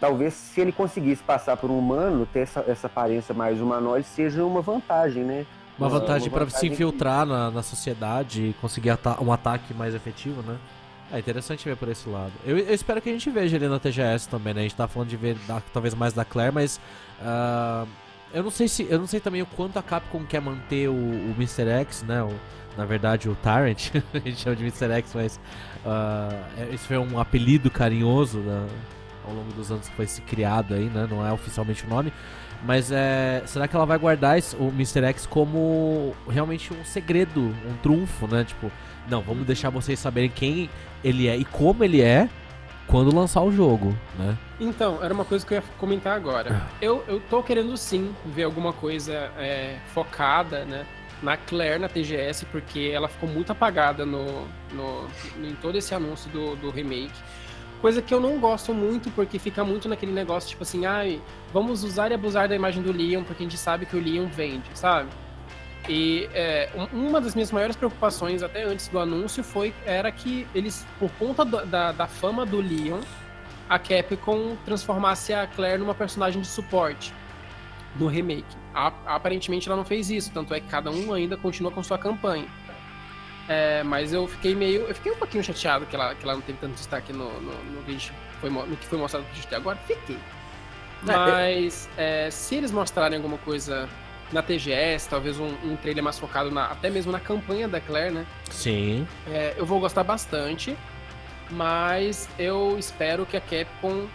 talvez 0.00 0.32
se 0.34 0.60
ele 0.60 0.72
conseguisse 0.72 1.22
passar 1.22 1.56
por 1.56 1.70
um 1.70 1.78
humano, 1.78 2.26
ter 2.32 2.40
essa, 2.40 2.64
essa 2.66 2.86
aparência 2.86 3.34
mais 3.34 3.60
humanoide, 3.60 4.06
seja 4.06 4.44
uma 4.44 4.60
vantagem, 4.62 5.22
né? 5.24 5.46
Uma 5.78 5.88
Uma- 5.88 5.98
vantagem 6.00 6.28
uma 6.28 6.38
pra 6.38 6.48
se 6.50 6.66
infiltrar 6.66 7.24
na, 7.26 7.50
na 7.50 7.62
sociedade 7.62 8.42
e 8.48 8.52
conseguir 8.60 8.90
ata- 8.90 9.22
um 9.22 9.32
ataque 9.32 9.72
mais 9.74 9.94
efetivo, 9.94 10.42
né? 10.42 10.56
É 11.12 11.18
interessante 11.18 11.64
ver 11.68 11.76
por 11.76 11.88
esse 11.88 12.08
lado. 12.08 12.32
Eu, 12.46 12.56
eu 12.56 12.72
espero 12.74 13.00
que 13.02 13.08
a 13.08 13.12
gente 13.12 13.28
veja 13.30 13.56
ele 13.56 13.66
na 13.68 13.78
TGS 13.80 14.28
também, 14.28 14.54
né? 14.54 14.60
A 14.60 14.62
gente 14.62 14.76
tá 14.76 14.86
falando 14.86 15.08
de 15.08 15.16
ver 15.16 15.36
da- 15.48 15.60
talvez 15.72 15.92
mais 15.94 16.12
da 16.12 16.24
Claire, 16.24 16.54
mas. 16.54 16.80
ah, 17.22 17.84
eu 18.32 18.42
não 18.44 18.50
sei 18.50 18.68
se. 18.68 18.86
Eu 18.88 18.98
não 19.00 19.06
sei 19.08 19.18
também 19.18 19.42
o 19.42 19.46
quanto 19.46 19.76
a 19.78 19.82
Capcom 19.82 20.24
quer 20.24 20.40
manter 20.40 20.88
o, 20.88 20.92
o 20.92 21.34
Mr. 21.36 21.68
X, 21.80 22.02
né? 22.04 22.22
O- 22.22 22.32
na 22.76 22.84
verdade, 22.84 23.28
o 23.28 23.34
Tyrant, 23.34 23.90
a 24.14 24.18
gente 24.18 24.36
chama 24.36 24.54
de 24.54 24.62
Mr. 24.62 24.92
X, 24.92 25.10
mas. 25.14 25.40
ah, 25.84 26.28
é- 26.56 26.74
esse 26.74 26.86
foi 26.86 26.96
um 26.98 27.18
apelido 27.18 27.70
carinhoso 27.70 28.38
da- 28.40 28.66
ao 29.26 29.32
longo 29.34 29.52
dos 29.52 29.70
anos 29.70 29.88
que 29.88 29.94
foi 29.94 30.06
se 30.06 30.20
criado 30.22 30.74
aí, 30.74 30.84
né? 30.86 31.06
Não 31.10 31.26
é 31.26 31.32
oficialmente 31.32 31.84
o 31.84 31.88
nome. 31.88 32.12
Mas 32.64 32.90
é. 32.92 33.42
Será 33.46 33.66
que 33.66 33.74
ela 33.74 33.86
vai 33.86 33.96
guardar 33.98 34.38
esse- 34.38 34.54
o 34.56 34.68
Mr. 34.68 35.04
X 35.06 35.26
como 35.26 36.14
realmente 36.28 36.72
um 36.74 36.84
segredo, 36.84 37.40
um 37.40 37.74
trunfo, 37.82 38.26
né? 38.26 38.44
Tipo, 38.44 38.70
não, 39.08 39.22
vamos 39.22 39.46
deixar 39.46 39.70
vocês 39.70 39.98
saberem 39.98 40.28
quem 40.30 40.68
ele 41.02 41.26
é 41.26 41.36
e 41.36 41.44
como 41.44 41.82
ele 41.82 42.02
é 42.02 42.28
quando 42.86 43.14
lançar 43.14 43.40
o 43.42 43.50
jogo, 43.52 43.96
né? 44.18 44.36
Então, 44.60 45.02
era 45.02 45.14
uma 45.14 45.24
coisa 45.24 45.46
que 45.46 45.54
eu 45.54 45.58
ia 45.58 45.64
comentar 45.78 46.14
agora. 46.14 46.60
Eu, 46.82 47.02
eu 47.08 47.18
tô 47.30 47.42
querendo 47.42 47.74
sim 47.76 48.14
ver 48.26 48.42
alguma 48.42 48.72
coisa 48.72 49.30
é, 49.38 49.76
focada, 49.94 50.64
né? 50.64 50.84
Na 51.22 51.36
Claire 51.36 51.78
na 51.78 51.88
TGS, 51.88 52.46
porque 52.46 52.90
ela 52.92 53.06
ficou 53.08 53.28
muito 53.28 53.52
apagada 53.52 54.04
no, 54.04 54.46
no, 54.72 55.06
em 55.42 55.54
todo 55.62 55.76
esse 55.78 55.94
anúncio 55.94 56.30
do, 56.30 56.56
do 56.56 56.70
remake. 56.70 57.12
Coisa 57.80 58.02
que 58.02 58.12
eu 58.12 58.20
não 58.20 58.38
gosto 58.38 58.74
muito, 58.74 59.10
porque 59.12 59.38
fica 59.38 59.64
muito 59.64 59.88
naquele 59.88 60.12
negócio, 60.12 60.48
tipo 60.50 60.62
assim, 60.62 60.84
ai, 60.84 61.20
vamos 61.52 61.82
usar 61.82 62.10
e 62.10 62.14
abusar 62.14 62.46
da 62.46 62.54
imagem 62.54 62.82
do 62.82 62.92
Leon, 62.92 63.24
porque 63.24 63.42
a 63.42 63.46
gente 63.46 63.56
sabe 63.56 63.86
que 63.86 63.96
o 63.96 64.00
Leon 64.02 64.26
vende, 64.26 64.68
sabe? 64.74 65.08
E 65.88 66.28
é, 66.34 66.68
um- 66.92 67.08
uma 67.08 67.20
das 67.22 67.34
minhas 67.34 67.50
maiores 67.50 67.74
preocupações, 67.74 68.42
até 68.42 68.64
antes 68.64 68.88
do 68.88 68.98
anúncio, 68.98 69.42
foi 69.42 69.72
era 69.86 70.12
que 70.12 70.46
eles, 70.54 70.86
por 70.98 71.10
conta 71.12 71.42
do- 71.42 71.64
da, 71.64 71.90
da 71.92 72.06
fama 72.06 72.44
do 72.44 72.60
Leon, 72.60 73.00
a 73.68 73.78
Capcom 73.78 74.56
transformasse 74.66 75.32
a 75.32 75.46
Claire 75.46 75.78
numa 75.78 75.94
personagem 75.94 76.42
de 76.42 76.48
suporte 76.48 77.14
no 77.98 78.08
remake. 78.08 78.44
A- 78.74 78.92
aparentemente 79.06 79.68
ela 79.68 79.76
não 79.76 79.86
fez 79.86 80.10
isso, 80.10 80.30
tanto 80.34 80.52
é 80.52 80.60
que 80.60 80.66
cada 80.68 80.90
um 80.90 81.14
ainda 81.14 81.34
continua 81.36 81.70
com 81.72 81.82
sua 81.82 81.96
campanha. 81.96 82.44
É, 83.50 83.82
mas 83.82 84.12
eu 84.12 84.28
fiquei 84.28 84.54
meio. 84.54 84.82
Eu 84.82 84.94
fiquei 84.94 85.10
um 85.10 85.16
pouquinho 85.16 85.42
chateado 85.42 85.84
que 85.84 85.96
ela, 85.96 86.14
que 86.14 86.22
ela 86.22 86.34
não 86.34 86.40
teve 86.40 86.58
tanto 86.58 86.74
destaque 86.74 87.12
no, 87.12 87.28
no, 87.40 87.64
no 87.64 87.82
que, 87.82 88.12
foi, 88.40 88.48
no 88.48 88.76
que 88.76 88.86
foi 88.86 88.96
mostrado 88.96 89.26
até 89.44 89.56
agora. 89.56 89.76
Fiquei. 89.88 90.16
Mas 91.02 91.88
é, 91.96 92.30
se 92.30 92.54
eles 92.54 92.70
mostrarem 92.70 93.16
alguma 93.16 93.38
coisa 93.38 93.88
na 94.32 94.40
TGS, 94.40 95.08
talvez 95.08 95.40
um, 95.40 95.48
um 95.64 95.74
trailer 95.74 96.04
mais 96.04 96.16
focado 96.16 96.48
na, 96.48 96.66
até 96.66 96.90
mesmo 96.90 97.10
na 97.10 97.18
campanha 97.18 97.66
da 97.66 97.80
Claire, 97.80 98.14
né? 98.14 98.24
Sim. 98.50 99.04
É, 99.26 99.54
eu 99.56 99.66
vou 99.66 99.80
gostar 99.80 100.04
bastante, 100.04 100.76
mas 101.50 102.28
eu 102.38 102.78
espero 102.78 103.26
que 103.26 103.36
a 103.36 103.40
Capcom 103.40 104.06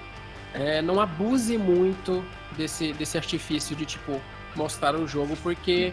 é, 0.53 0.81
não 0.81 1.01
abuse 1.01 1.57
muito 1.57 2.23
desse, 2.55 2.93
desse 2.93 3.17
artifício 3.17 3.75
de 3.75 3.85
tipo 3.85 4.21
mostrar 4.55 4.95
o 4.95 5.05
jogo, 5.05 5.35
porque 5.43 5.91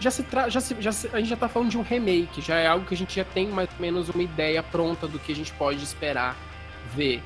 já 0.00 0.10
se, 0.10 0.22
tra 0.24 0.48
já 0.48 0.60
se, 0.60 0.74
já 0.80 0.90
se, 0.92 1.08
a 1.12 1.18
gente 1.18 1.28
já 1.28 1.36
tá 1.36 1.48
falando 1.48 1.68
de 1.70 1.78
um 1.78 1.82
remake, 1.82 2.40
já 2.40 2.56
é 2.56 2.66
algo 2.66 2.86
que 2.86 2.94
a 2.94 2.96
gente 2.96 3.14
já 3.14 3.24
tem 3.24 3.48
mais 3.48 3.68
ou 3.72 3.76
menos 3.80 4.08
uma 4.08 4.22
ideia 4.22 4.62
pronta 4.62 5.06
do 5.06 5.18
que 5.18 5.30
a 5.32 5.36
gente 5.36 5.52
pode 5.52 5.82
esperar 5.84 6.34
ver. 6.94 7.22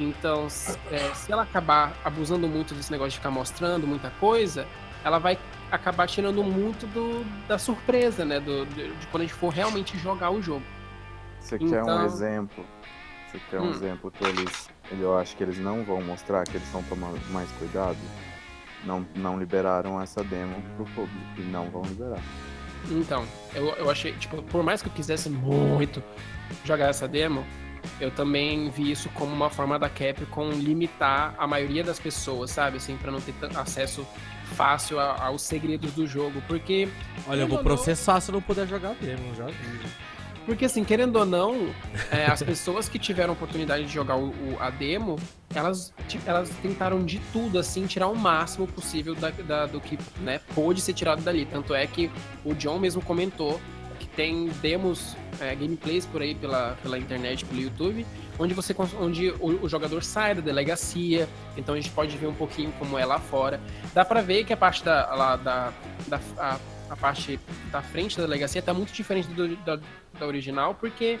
Então, 0.00 0.48
se, 0.48 0.78
é, 0.90 1.12
se 1.14 1.30
ela 1.30 1.42
acabar 1.42 1.92
abusando 2.04 2.48
muito 2.48 2.74
desse 2.74 2.90
negócio 2.90 3.10
de 3.10 3.16
ficar 3.18 3.30
mostrando 3.30 3.86
muita 3.86 4.10
coisa, 4.18 4.66
ela 5.04 5.18
vai 5.18 5.38
acabar 5.70 6.06
tirando 6.06 6.42
muito 6.42 6.86
do, 6.86 7.24
da 7.46 7.58
surpresa, 7.58 8.24
né? 8.24 8.40
Do, 8.40 8.64
de, 8.66 8.88
de 8.94 9.06
quando 9.08 9.22
a 9.22 9.26
gente 9.26 9.34
for 9.34 9.50
realmente 9.50 9.98
jogar 9.98 10.30
o 10.30 10.40
jogo. 10.40 10.62
Você 11.40 11.58
quer 11.58 11.64
um 11.64 11.82
Então- 11.82 12.04
exemplo? 12.06 12.64
Você 13.30 13.40
quer 13.50 13.60
um 13.60 13.64
Hum. 13.66 13.70
exemplo 13.70 14.10
que 14.10 14.24
eles. 14.24 14.68
Eu 14.90 15.16
acho 15.18 15.34
que 15.36 15.42
eles 15.42 15.58
não 15.58 15.82
vão 15.84 16.02
mostrar, 16.02 16.44
que 16.44 16.52
eles 16.56 16.66
estão 16.66 16.82
tomando 16.84 17.18
mais 17.30 17.50
cuidado? 17.52 17.96
Não, 18.84 19.06
não 19.14 19.38
liberaram 19.38 20.00
essa 20.00 20.24
demo 20.24 20.54
pro 20.76 20.84
público 20.86 21.18
e 21.38 21.42
não 21.42 21.70
vão 21.70 21.82
liberar. 21.82 22.20
Então, 22.90 23.24
eu, 23.54 23.68
eu 23.76 23.88
achei, 23.90 24.12
tipo, 24.14 24.42
por 24.42 24.62
mais 24.64 24.82
que 24.82 24.88
eu 24.88 24.92
quisesse 24.92 25.30
muito 25.30 26.02
jogar 26.64 26.88
essa 26.88 27.06
demo, 27.06 27.44
eu 28.00 28.10
também 28.10 28.68
vi 28.70 28.90
isso 28.90 29.08
como 29.10 29.32
uma 29.32 29.48
forma 29.48 29.78
da 29.78 29.88
Capcom 29.88 30.50
limitar 30.50 31.34
a 31.38 31.46
maioria 31.46 31.84
das 31.84 32.00
pessoas, 32.00 32.50
sabe? 32.50 32.78
Assim, 32.78 32.96
pra 32.96 33.12
não 33.12 33.20
ter 33.20 33.34
acesso 33.56 34.04
fácil 34.56 34.98
a- 34.98 35.26
aos 35.26 35.42
segredos 35.42 35.92
do 35.92 36.06
jogo. 36.06 36.42
Porque, 36.48 36.88
Olha, 37.28 37.42
eu 37.42 37.46
vou 37.48 37.58
não. 37.58 37.64
processar 37.64 38.20
se 38.20 38.30
eu 38.30 38.34
não 38.34 38.42
puder 38.42 38.66
jogar 38.66 38.94
mesmo, 39.00 39.32
já 39.36 39.44
aviso. 39.44 39.88
porque 40.44 40.64
assim, 40.64 40.82
querendo 40.82 41.16
ou 41.16 41.24
não, 41.24 41.72
é, 42.10 42.26
as 42.26 42.42
pessoas 42.42 42.88
que 42.88 42.98
tiveram 42.98 43.32
oportunidade 43.32 43.84
de 43.86 43.92
jogar 43.92 44.16
o, 44.16 44.30
o- 44.30 44.56
a 44.60 44.70
demo, 44.70 45.16
elas, 45.54 45.92
elas 46.26 46.50
tentaram 46.62 47.04
de 47.04 47.18
tudo, 47.32 47.58
assim, 47.58 47.86
tirar 47.86 48.08
o 48.08 48.16
máximo 48.16 48.66
possível 48.66 49.14
da, 49.14 49.30
da- 49.30 49.66
do 49.66 49.80
que 49.80 49.98
né, 50.20 50.40
pôde 50.54 50.80
ser 50.80 50.92
tirado 50.92 51.22
dali. 51.22 51.46
Tanto 51.46 51.74
é 51.74 51.86
que 51.86 52.10
o 52.44 52.54
John 52.54 52.78
mesmo 52.78 53.02
comentou 53.02 53.60
que 53.98 54.06
tem 54.08 54.48
demos, 54.60 55.16
é, 55.40 55.54
gameplays 55.54 56.04
por 56.04 56.20
aí 56.22 56.34
pela, 56.34 56.76
pela 56.82 56.98
internet, 56.98 57.44
pelo 57.44 57.60
YouTube, 57.60 58.04
onde 58.36 58.52
você 58.52 58.74
onde 59.00 59.30
o, 59.38 59.64
o 59.64 59.68
jogador 59.68 60.02
sai 60.02 60.34
da 60.34 60.40
delegacia, 60.40 61.28
então 61.56 61.74
a 61.74 61.80
gente 61.80 61.90
pode 61.90 62.16
ver 62.16 62.26
um 62.26 62.34
pouquinho 62.34 62.72
como 62.80 62.98
é 62.98 63.04
lá 63.04 63.20
fora. 63.20 63.60
Dá 63.94 64.04
pra 64.04 64.20
ver 64.20 64.44
que 64.44 64.52
a 64.52 64.56
parte 64.56 64.82
da, 64.82 65.14
lá, 65.14 65.36
da, 65.36 65.72
da 66.08 66.20
a, 66.36 66.58
a 66.90 66.96
parte 66.96 67.38
da 67.70 67.80
frente 67.80 68.16
da 68.16 68.24
delegacia 68.24 68.60
tá 68.60 68.74
muito 68.74 68.92
diferente 68.92 69.28
do, 69.28 69.54
da, 69.58 69.78
da 70.18 70.26
original, 70.26 70.74
porque 70.74 71.20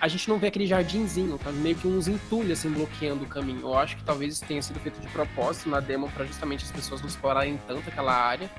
a 0.00 0.08
gente 0.08 0.28
não 0.28 0.38
vê 0.38 0.48
aquele 0.48 0.66
jardinzinho, 0.66 1.38
tá 1.38 1.50
meio 1.50 1.74
que 1.76 1.88
uns 1.88 2.06
entulhos 2.06 2.58
assim 2.58 2.70
bloqueando 2.70 3.24
o 3.24 3.26
caminho. 3.26 3.60
Eu 3.62 3.76
acho 3.76 3.96
que 3.96 4.04
talvez 4.04 4.40
tenha 4.40 4.60
sido 4.60 4.78
feito 4.80 5.00
de 5.00 5.08
propósito 5.08 5.70
na 5.70 5.80
demo 5.80 6.10
para 6.10 6.24
justamente 6.26 6.64
as 6.64 6.70
pessoas 6.70 7.00
não 7.00 7.08
explorarem 7.08 7.58
tanto 7.66 7.88
aquela 7.88 8.14
área. 8.14 8.50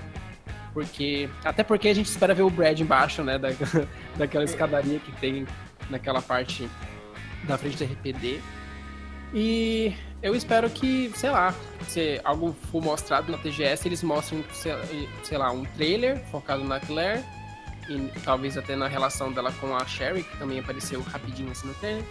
Porque. 0.73 1.29
Até 1.43 1.63
porque 1.63 1.89
a 1.89 1.93
gente 1.93 2.07
espera 2.07 2.33
ver 2.33 2.43
o 2.43 2.49
Brad 2.49 2.79
embaixo, 2.79 3.23
né? 3.23 3.37
Da, 3.37 3.49
daquela 4.17 4.43
escadaria 4.43 4.99
que 4.99 5.11
tem 5.13 5.47
naquela 5.89 6.21
parte 6.21 6.69
da 7.43 7.57
frente 7.57 7.77
do 7.77 7.83
RPD. 7.83 8.41
E 9.33 9.93
eu 10.21 10.35
espero 10.35 10.69
que, 10.69 11.11
sei 11.15 11.29
lá, 11.29 11.53
se 11.87 12.19
algo 12.23 12.55
for 12.71 12.81
mostrado 12.81 13.31
na 13.31 13.37
TGS, 13.37 13.87
eles 13.87 14.01
mostrem, 14.01 14.43
sei 15.23 15.37
lá, 15.37 15.51
um 15.51 15.63
trailer 15.63 16.23
focado 16.31 16.63
na 16.63 16.79
Claire. 16.79 17.23
E 17.89 18.11
talvez 18.23 18.57
até 18.57 18.75
na 18.75 18.87
relação 18.87 19.31
dela 19.31 19.51
com 19.61 19.75
a 19.75 19.85
Sherry, 19.85 20.23
que 20.23 20.37
também 20.37 20.59
apareceu 20.59 21.01
rapidinho 21.01 21.51
assim 21.51 21.67
no 21.67 21.73
trailer. 21.75 22.03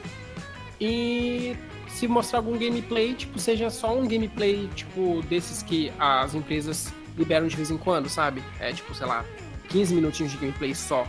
E 0.80 1.56
se 1.88 2.06
mostrar 2.06 2.38
algum 2.38 2.56
gameplay, 2.58 3.14
tipo, 3.14 3.38
seja 3.38 3.70
só 3.70 3.96
um 3.98 4.06
gameplay, 4.06 4.68
tipo, 4.74 5.22
desses 5.28 5.62
que 5.62 5.92
as 5.98 6.34
empresas 6.34 6.92
liberam 7.16 7.46
de 7.46 7.56
vez 7.56 7.70
em 7.70 7.78
quando, 7.78 8.08
sabe? 8.08 8.42
É 8.60 8.72
tipo, 8.72 8.94
sei 8.94 9.06
lá, 9.06 9.24
15 9.68 9.94
minutinhos 9.94 10.32
de 10.32 10.38
gameplay 10.38 10.74
só. 10.74 11.06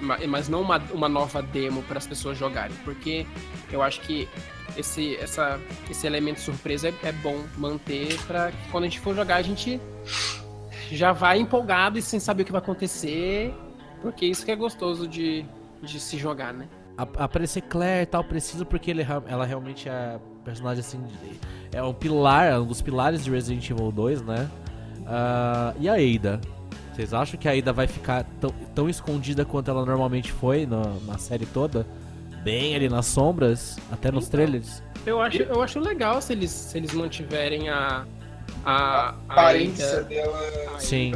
Ma- 0.00 0.18
Mas 0.28 0.48
não 0.48 0.60
uma, 0.60 0.78
uma 0.92 1.08
nova 1.08 1.42
demo 1.42 1.82
para 1.84 1.98
as 1.98 2.06
pessoas 2.06 2.36
jogarem. 2.36 2.76
Porque 2.84 3.26
eu 3.72 3.82
acho 3.82 4.00
que 4.02 4.28
esse, 4.76 5.16
essa, 5.16 5.58
esse 5.90 6.06
elemento 6.06 6.40
surpresa 6.40 6.88
é, 6.88 6.94
é 7.08 7.12
bom 7.12 7.44
manter 7.56 8.18
para 8.26 8.52
quando 8.70 8.84
a 8.84 8.86
gente 8.88 9.00
for 9.00 9.14
jogar 9.16 9.36
a 9.36 9.42
gente 9.42 9.80
já 10.92 11.12
vai 11.12 11.38
empolgado 11.38 11.98
e 11.98 12.02
sem 12.02 12.20
saber 12.20 12.42
o 12.42 12.46
que 12.46 12.52
vai 12.52 12.60
acontecer. 12.60 13.54
Porque 14.02 14.26
isso 14.26 14.44
que 14.44 14.50
é 14.50 14.56
gostoso 14.56 15.06
de, 15.08 15.44
de 15.82 15.98
se 16.00 16.16
jogar, 16.16 16.52
né? 16.52 16.68
A- 16.96 17.24
aparecer 17.24 17.62
Claire 17.62 18.02
e 18.02 18.06
tal, 18.06 18.24
preciso 18.24 18.64
porque 18.66 18.90
ele, 18.90 19.02
rea- 19.02 19.22
ela 19.26 19.44
realmente 19.44 19.88
é 19.88 20.18
personagem 20.44 20.80
assim. 20.80 21.00
de- 21.02 21.38
É 21.76 21.82
um 21.82 21.92
pilar, 21.92 22.46
é 22.46 22.58
um 22.58 22.66
dos 22.66 22.80
pilares 22.80 23.22
de 23.24 23.30
Resident 23.30 23.68
Evil 23.70 23.90
2, 23.92 24.22
né? 24.22 24.48
Ah, 25.06 25.74
e 25.78 25.88
a 25.88 25.94
Ada? 25.94 26.40
Vocês 26.92 27.14
acham 27.14 27.38
que 27.38 27.48
a 27.48 27.52
Ada 27.52 27.72
vai 27.72 27.86
ficar 27.86 28.24
tão, 28.40 28.50
tão 28.74 28.88
escondida 28.88 29.44
quanto 29.44 29.70
ela 29.70 29.84
normalmente 29.86 30.32
foi 30.32 30.66
na, 30.66 30.82
na 31.06 31.16
série 31.18 31.46
toda? 31.46 31.86
Bem 32.42 32.74
ali 32.74 32.88
nas 32.88 33.06
sombras, 33.06 33.78
até 33.92 34.10
nos 34.10 34.26
Então. 34.26 34.38
trailers? 34.38 34.82
Eu 35.06 35.20
acho, 35.20 35.42
eu 35.42 35.62
acho 35.62 35.78
legal 35.80 36.20
se 36.20 36.32
eles, 36.32 36.50
se 36.50 36.76
eles 36.78 36.92
mantiverem 36.92 37.68
a. 37.68 38.04
A, 38.64 38.72
A 38.72 39.08
a 39.08 39.08
aparência 39.10 39.86
Ada- 39.98 40.02
dela. 40.02 40.40
Sim. 40.80 41.12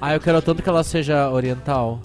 Ah, 0.00 0.14
eu 0.14 0.20
quero 0.20 0.40
tanto 0.42 0.62
que 0.62 0.68
ela 0.68 0.84
seja 0.84 1.30
oriental. 1.30 2.00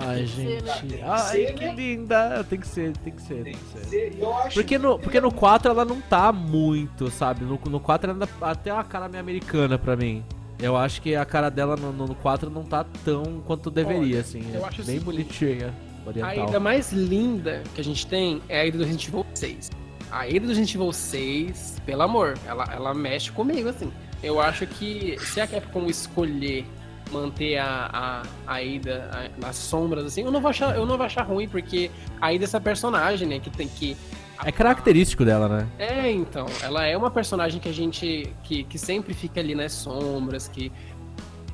Ai, 0.00 0.20
que 0.20 0.26
gente. 0.26 0.62
né? 0.64 0.72
Tem 0.80 0.88
que 0.98 1.02
Ai, 1.02 1.18
ser, 1.30 1.54
que 1.54 1.64
né? 1.64 1.74
linda. 1.74 2.44
Tem 2.48 2.60
que 2.60 2.66
ser, 2.66 2.96
tem 2.98 3.12
que 3.12 3.22
ser, 3.22 3.34
tem 3.34 3.42
Tem 3.44 3.52
que 3.54 3.58
que 3.58 3.78
ser. 3.80 3.84
ser. 3.86 4.16
Eu 4.18 4.34
acho 4.38 4.54
Porque 4.54 4.64
que 4.64 4.78
no, 4.78 4.98
porque 4.98 5.20
no 5.20 5.32
4 5.32 5.70
ela 5.70 5.84
não 5.84 6.00
tá 6.00 6.32
muito, 6.32 7.10
sabe? 7.10 7.44
No, 7.44 7.58
no 7.68 7.80
4 7.80 8.10
ela 8.10 8.24
ainda 8.24 8.28
até 8.50 8.72
uma 8.72 8.84
cara 8.84 9.08
meio 9.08 9.20
americana 9.20 9.78
pra 9.78 9.96
mim. 9.96 10.24
Eu 10.58 10.76
acho 10.76 11.02
que 11.02 11.16
a 11.16 11.24
cara 11.24 11.50
dela 11.50 11.76
no, 11.76 11.92
no 11.92 12.14
4 12.14 12.48
não 12.48 12.62
tá 12.64 12.84
tão 13.04 13.42
quanto 13.46 13.70
deveria, 13.70 14.00
Olha, 14.16 14.20
assim. 14.20 14.44
eu 14.54 14.64
é 14.64 14.68
acho 14.68 14.76
bem 14.78 14.84
seguinte, 15.00 15.04
bonitinha. 15.04 15.74
A 16.04 16.08
Oriental. 16.08 16.48
Ada 16.48 16.60
mais 16.60 16.92
linda 16.92 17.62
que 17.74 17.80
a 17.80 17.84
gente 17.84 18.06
tem 18.06 18.40
é 18.48 18.60
a 18.60 18.62
Ada 18.68 18.78
do 18.78 18.84
Resident 18.84 19.08
Evil 19.08 19.26
6. 19.34 19.70
A 20.10 20.20
Ada 20.22 20.40
do 20.40 20.46
Resident 20.48 20.74
Evil 20.74 20.92
6, 20.92 21.82
pelo 21.86 22.02
amor, 22.02 22.34
ela, 22.46 22.64
ela 22.72 22.92
mexe 22.94 23.30
comigo, 23.32 23.68
assim. 23.68 23.90
Eu 24.22 24.40
acho 24.40 24.66
que 24.66 25.16
se 25.20 25.40
a 25.40 25.46
Capcom 25.48 25.86
escolher 25.86 26.64
manter 27.12 27.58
a, 27.58 28.22
a, 28.46 28.54
a 28.54 28.56
Ada 28.56 29.10
a- 29.12 29.40
nas 29.40 29.56
sombras, 29.56 30.04
assim, 30.06 30.22
eu 30.22 30.30
não, 30.30 30.40
vou 30.40 30.50
achar, 30.50 30.74
eu 30.76 30.86
não 30.86 30.96
vou 30.96 31.04
achar 31.06 31.22
ruim, 31.22 31.46
porque 31.48 31.90
a 32.20 32.28
Ada 32.28 32.36
é 32.40 32.44
essa 32.44 32.60
personagem, 32.60 33.28
né, 33.28 33.38
que 33.38 33.50
tem 33.50 33.68
que... 33.68 33.96
É 34.44 34.50
característico 34.50 35.24
dela, 35.24 35.48
né? 35.48 35.68
É, 35.78 36.10
então, 36.10 36.46
ela 36.62 36.84
é 36.84 36.96
uma 36.96 37.10
personagem 37.10 37.60
que 37.60 37.68
a 37.68 37.72
gente, 37.72 38.34
que, 38.42 38.64
que 38.64 38.76
sempre 38.78 39.14
fica 39.14 39.38
ali 39.38 39.54
nas 39.54 39.72
sombras, 39.72 40.48
que 40.48 40.72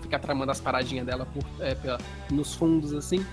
fica 0.00 0.18
tramando 0.18 0.50
as 0.50 0.61
paradinhas 0.61 1.04
dela 1.04 1.26
por, 1.26 1.44
é, 1.61 1.74
pela- 1.74 1.98
nos 2.30 2.54
fundos, 2.54 2.94
assim. 2.94 3.26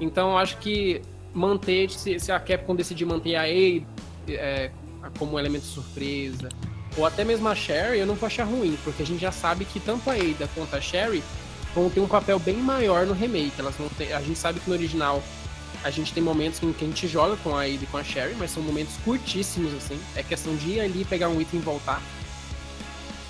Então, 0.00 0.30
eu 0.32 0.38
acho 0.38 0.56
que 0.58 1.00
manter, 1.32 1.90
se, 1.90 2.18
se 2.18 2.32
a 2.32 2.40
Capcom 2.40 2.74
decidir 2.74 3.04
manter 3.04 3.36
a 3.36 3.42
Ada 3.42 3.86
é, 4.28 4.70
como 5.16 5.38
elemento 5.38 5.64
surpresa, 5.66 6.48
ou 6.96 7.06
até 7.06 7.22
mesmo 7.22 7.46
a 7.48 7.54
Sherry, 7.54 8.00
eu 8.00 8.06
não 8.06 8.14
vou 8.16 8.26
achar 8.26 8.44
ruim, 8.44 8.76
porque 8.82 9.02
a 9.02 9.06
gente 9.06 9.20
já 9.20 9.30
sabe 9.30 9.64
que 9.64 9.78
tanto 9.78 10.10
a 10.10 10.14
Ada 10.14 10.48
quanto 10.56 10.74
a 10.74 10.80
Sherry 10.80 11.22
vão 11.74 11.90
ter 11.90 12.00
um 12.00 12.08
papel 12.08 12.38
bem 12.38 12.56
maior 12.56 13.06
no 13.06 13.12
remake. 13.12 13.52
Elas 13.58 13.74
vão 13.76 13.88
ter, 13.90 14.12
a 14.12 14.20
gente 14.20 14.38
sabe 14.38 14.60
que 14.60 14.68
no 14.68 14.76
original 14.76 15.22
a 15.84 15.90
gente 15.90 16.12
tem 16.12 16.22
momentos 16.22 16.62
em 16.62 16.72
que 16.72 16.84
a 16.84 16.88
gente 16.88 17.06
joga 17.06 17.36
com 17.36 17.54
a 17.54 17.62
Ada 17.62 17.70
e 17.70 17.86
com 17.86 17.96
a 17.96 18.04
Sherry, 18.04 18.34
mas 18.36 18.50
são 18.50 18.62
momentos 18.62 18.96
curtíssimos, 19.04 19.72
assim. 19.74 19.98
É 20.16 20.22
questão 20.22 20.56
de 20.56 20.70
ir 20.70 20.80
ali, 20.80 21.04
pegar 21.04 21.28
um 21.28 21.40
item 21.40 21.60
e 21.60 21.62
voltar. 21.62 22.02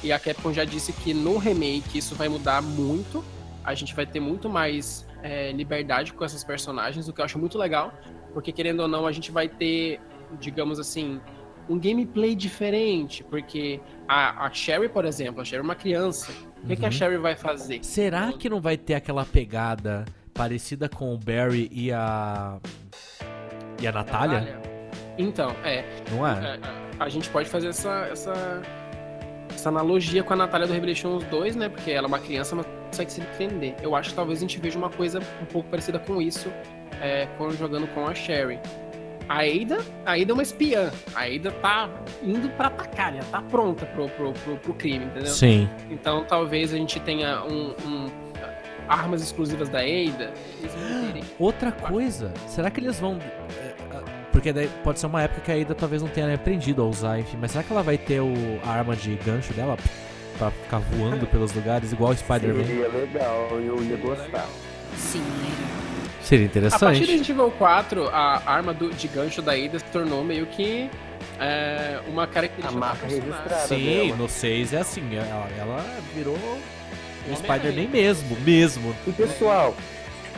E 0.02 0.12
a 0.12 0.18
Capcom 0.18 0.52
já 0.52 0.64
disse 0.64 0.92
que 0.92 1.12
no 1.12 1.36
remake 1.38 1.98
isso 1.98 2.14
vai 2.14 2.28
mudar 2.28 2.62
muito. 2.62 3.24
A 3.64 3.74
gente 3.74 3.94
vai 3.94 4.06
ter 4.06 4.20
muito 4.20 4.48
mais 4.48 5.06
é, 5.22 5.52
liberdade 5.52 6.12
com 6.12 6.24
essas 6.24 6.42
personagens, 6.42 7.08
o 7.08 7.12
que 7.12 7.20
eu 7.20 7.24
acho 7.24 7.38
muito 7.38 7.58
legal. 7.58 7.92
Porque, 8.32 8.52
querendo 8.52 8.80
ou 8.80 8.88
não, 8.88 9.06
a 9.06 9.12
gente 9.12 9.30
vai 9.30 9.48
ter, 9.48 10.00
digamos 10.40 10.78
assim, 10.78 11.20
um 11.68 11.78
gameplay 11.78 12.34
diferente. 12.34 13.22
Porque 13.24 13.80
a, 14.06 14.46
a 14.46 14.50
Sherry, 14.52 14.88
por 14.88 15.04
exemplo, 15.04 15.40
a 15.42 15.44
Sherry 15.44 15.60
é 15.60 15.64
uma 15.64 15.74
criança. 15.74 16.32
O 16.62 16.66
que, 16.66 16.76
que 16.76 16.84
a 16.84 16.88
Uhum. 16.88 16.92
Sherry 16.92 17.16
vai 17.18 17.36
fazer? 17.36 17.84
Será 17.84 18.32
que 18.32 18.48
não 18.48 18.60
vai 18.60 18.76
ter 18.76 18.94
aquela 18.94 19.24
pegada 19.24 20.04
parecida 20.34 20.88
com 20.88 21.12
o 21.14 21.18
Barry 21.18 21.68
e 21.72 21.92
a. 21.92 22.58
E 23.80 23.86
a 23.86 23.92
Natália? 23.92 24.60
Então, 25.16 25.50
é. 25.64 25.84
Não 26.10 26.26
é? 26.26 26.32
É, 26.56 26.60
a- 27.00 27.04
a 27.04 27.08
gente 27.08 27.28
pode 27.30 27.48
fazer 27.48 27.68
essa, 27.68 28.08
essa, 28.10 28.62
essa 29.54 29.68
analogia 29.68 30.22
com 30.24 30.32
a 30.32 30.36
Natália 30.36 30.66
do 30.66 30.72
Revelations 30.72 31.22
2, 31.24 31.54
né? 31.56 31.68
Porque 31.68 31.90
ela 31.92 32.06
é 32.06 32.08
uma 32.08 32.18
criança, 32.18 32.56
mas 32.56 32.66
consegue 32.88 33.12
se 33.12 33.20
defender. 33.20 33.76
Eu 33.82 33.94
acho 33.94 34.10
que 34.10 34.16
talvez 34.16 34.38
a 34.38 34.40
gente 34.40 34.58
veja 34.58 34.76
uma 34.78 34.90
coisa 34.90 35.20
um 35.40 35.44
pouco 35.44 35.68
parecida 35.68 35.98
com 36.00 36.20
isso 36.20 36.50
é, 37.00 37.26
quando 37.36 37.56
jogando 37.56 37.86
com 37.94 38.06
a 38.06 38.14
Sherry. 38.14 38.58
A 39.28 39.40
Ada, 39.42 39.78
a 40.06 40.12
Ada 40.12 40.30
é 40.30 40.32
uma 40.32 40.42
espiã. 40.42 40.90
A 41.14 41.24
Ada 41.24 41.50
tá 41.52 41.90
indo 42.22 42.48
pra 42.50 42.68
atacar, 42.68 43.14
já 43.14 43.22
tá 43.24 43.42
pronta 43.42 43.84
pro, 43.86 44.08
pro, 44.08 44.32
pro, 44.32 44.56
pro 44.56 44.74
crime, 44.74 45.04
entendeu? 45.04 45.30
Sim. 45.32 45.68
Então 45.90 46.24
talvez 46.24 46.72
a 46.72 46.76
gente 46.76 46.98
tenha 47.00 47.42
um, 47.44 47.74
um- 47.86 48.06
armas 48.88 49.22
exclusivas 49.22 49.68
da 49.68 49.80
Ada. 49.80 50.32
Eles 50.60 50.74
manterem. 50.74 51.22
Outra 51.38 51.70
coisa, 51.70 52.32
será 52.46 52.70
que 52.70 52.80
eles 52.80 52.98
vão. 52.98 53.18
é, 53.60 53.66
é, 53.96 54.02
Porque 54.32 54.50
daí 54.52 54.68
pode 54.82 54.98
ser 54.98 55.06
uma 55.06 55.22
época 55.22 55.42
que 55.42 55.52
a 55.52 55.54
Ada 55.60 55.74
talvez 55.74 56.00
não 56.02 56.08
tenha 56.08 56.34
aprendido 56.34 56.82
a 56.82 56.86
usar, 56.86 57.18
enfim. 57.20 57.36
Mas 57.38 57.50
será 57.50 57.62
que 57.62 57.70
ela 57.72 57.82
vai 57.82 57.98
ter 57.98 58.20
o, 58.20 58.32
a 58.64 58.70
arma 58.70 58.96
de 58.96 59.14
gancho 59.16 59.52
dela 59.52 59.76
pra 60.38 60.50
ficar 60.50 60.78
voando 60.78 61.26
pelos 61.26 61.52
lugares, 61.52 61.92
igual 61.92 62.12
o 62.12 62.16
Spider-Man? 62.16 62.64
Seria 62.64 62.88
legal, 62.88 63.48
eu 63.60 63.82
ia 63.82 63.96
gostar. 63.98 64.46
See 64.96 65.18
you 65.18 65.77
Seria 66.28 66.44
A 66.44 66.50
partir 66.50 66.58
interessante. 66.58 66.98
Resident 67.00 67.28
Evil 67.30 67.50
4, 67.52 68.08
a 68.08 68.42
arma 68.44 68.74
do, 68.74 68.90
de 68.90 69.08
gancho 69.08 69.40
da 69.40 69.52
Ada 69.52 69.78
se 69.78 69.84
tornou 69.86 70.22
meio 70.22 70.44
que 70.44 70.90
é, 71.40 72.00
uma 72.06 72.24
A 72.24 72.26
característica 72.26 72.78
marca 72.78 73.06
da 73.06 73.08
personagem. 73.08 73.32
registrada 73.32 73.66
Sim, 73.66 74.06
dela. 74.06 74.16
no 74.16 74.28
6 74.28 74.72
é 74.74 74.78
assim, 74.78 75.14
ela, 75.14 75.48
ela 75.58 75.84
virou 76.14 76.36
um. 76.36 77.36
Spider-Man 77.36 77.88
mesmo, 77.88 78.36
mesmo. 78.40 78.94
E 79.06 79.12
pessoal, 79.12 79.74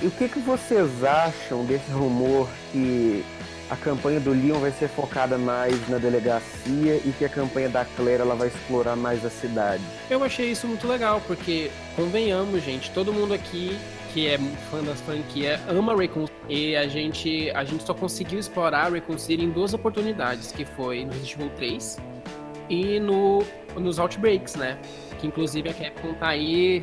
e 0.00 0.06
o 0.06 0.10
que, 0.12 0.28
que 0.28 0.38
vocês 0.38 1.02
acham 1.02 1.64
desse 1.64 1.90
rumor 1.90 2.48
que 2.72 3.24
a 3.68 3.76
campanha 3.76 4.18
do 4.20 4.30
Leon 4.30 4.58
vai 4.58 4.72
ser 4.72 4.88
focada 4.88 5.38
mais 5.38 5.88
na 5.88 5.98
delegacia 5.98 7.00
e 7.04 7.14
que 7.16 7.24
a 7.24 7.28
campanha 7.28 7.68
da 7.68 7.84
Claire 7.84 8.22
ela 8.22 8.34
vai 8.34 8.48
explorar 8.48 8.96
mais 8.96 9.24
a 9.24 9.30
cidade? 9.30 9.82
Eu 10.08 10.22
achei 10.22 10.50
isso 10.50 10.66
muito 10.66 10.86
legal, 10.86 11.20
porque, 11.26 11.70
convenhamos, 11.96 12.64
gente, 12.64 12.90
todo 12.90 13.12
mundo 13.12 13.34
aqui 13.34 13.76
que 14.12 14.26
é 14.26 14.38
fã 14.70 14.82
da 14.82 14.94
franquia 14.94 15.60
ama 15.68 15.94
Raccoon 15.94 16.26
e 16.48 16.74
a 16.76 16.86
gente, 16.88 17.50
a 17.54 17.64
gente 17.64 17.84
só 17.84 17.94
conseguiu 17.94 18.38
explorar 18.38 18.92
Raccoon 18.92 19.18
City 19.18 19.44
em 19.44 19.50
duas 19.50 19.72
oportunidades, 19.74 20.52
que 20.52 20.64
foi 20.64 21.04
no 21.04 21.12
Resident 21.12 21.32
Evil 21.34 21.50
3 21.56 21.98
e 22.68 23.00
no, 23.00 23.44
nos 23.76 23.98
Outbreaks, 23.98 24.54
né? 24.56 24.78
Que 25.18 25.26
inclusive 25.26 25.68
a 25.68 25.74
Capcom 25.74 26.14
tá 26.14 26.28
aí 26.28 26.82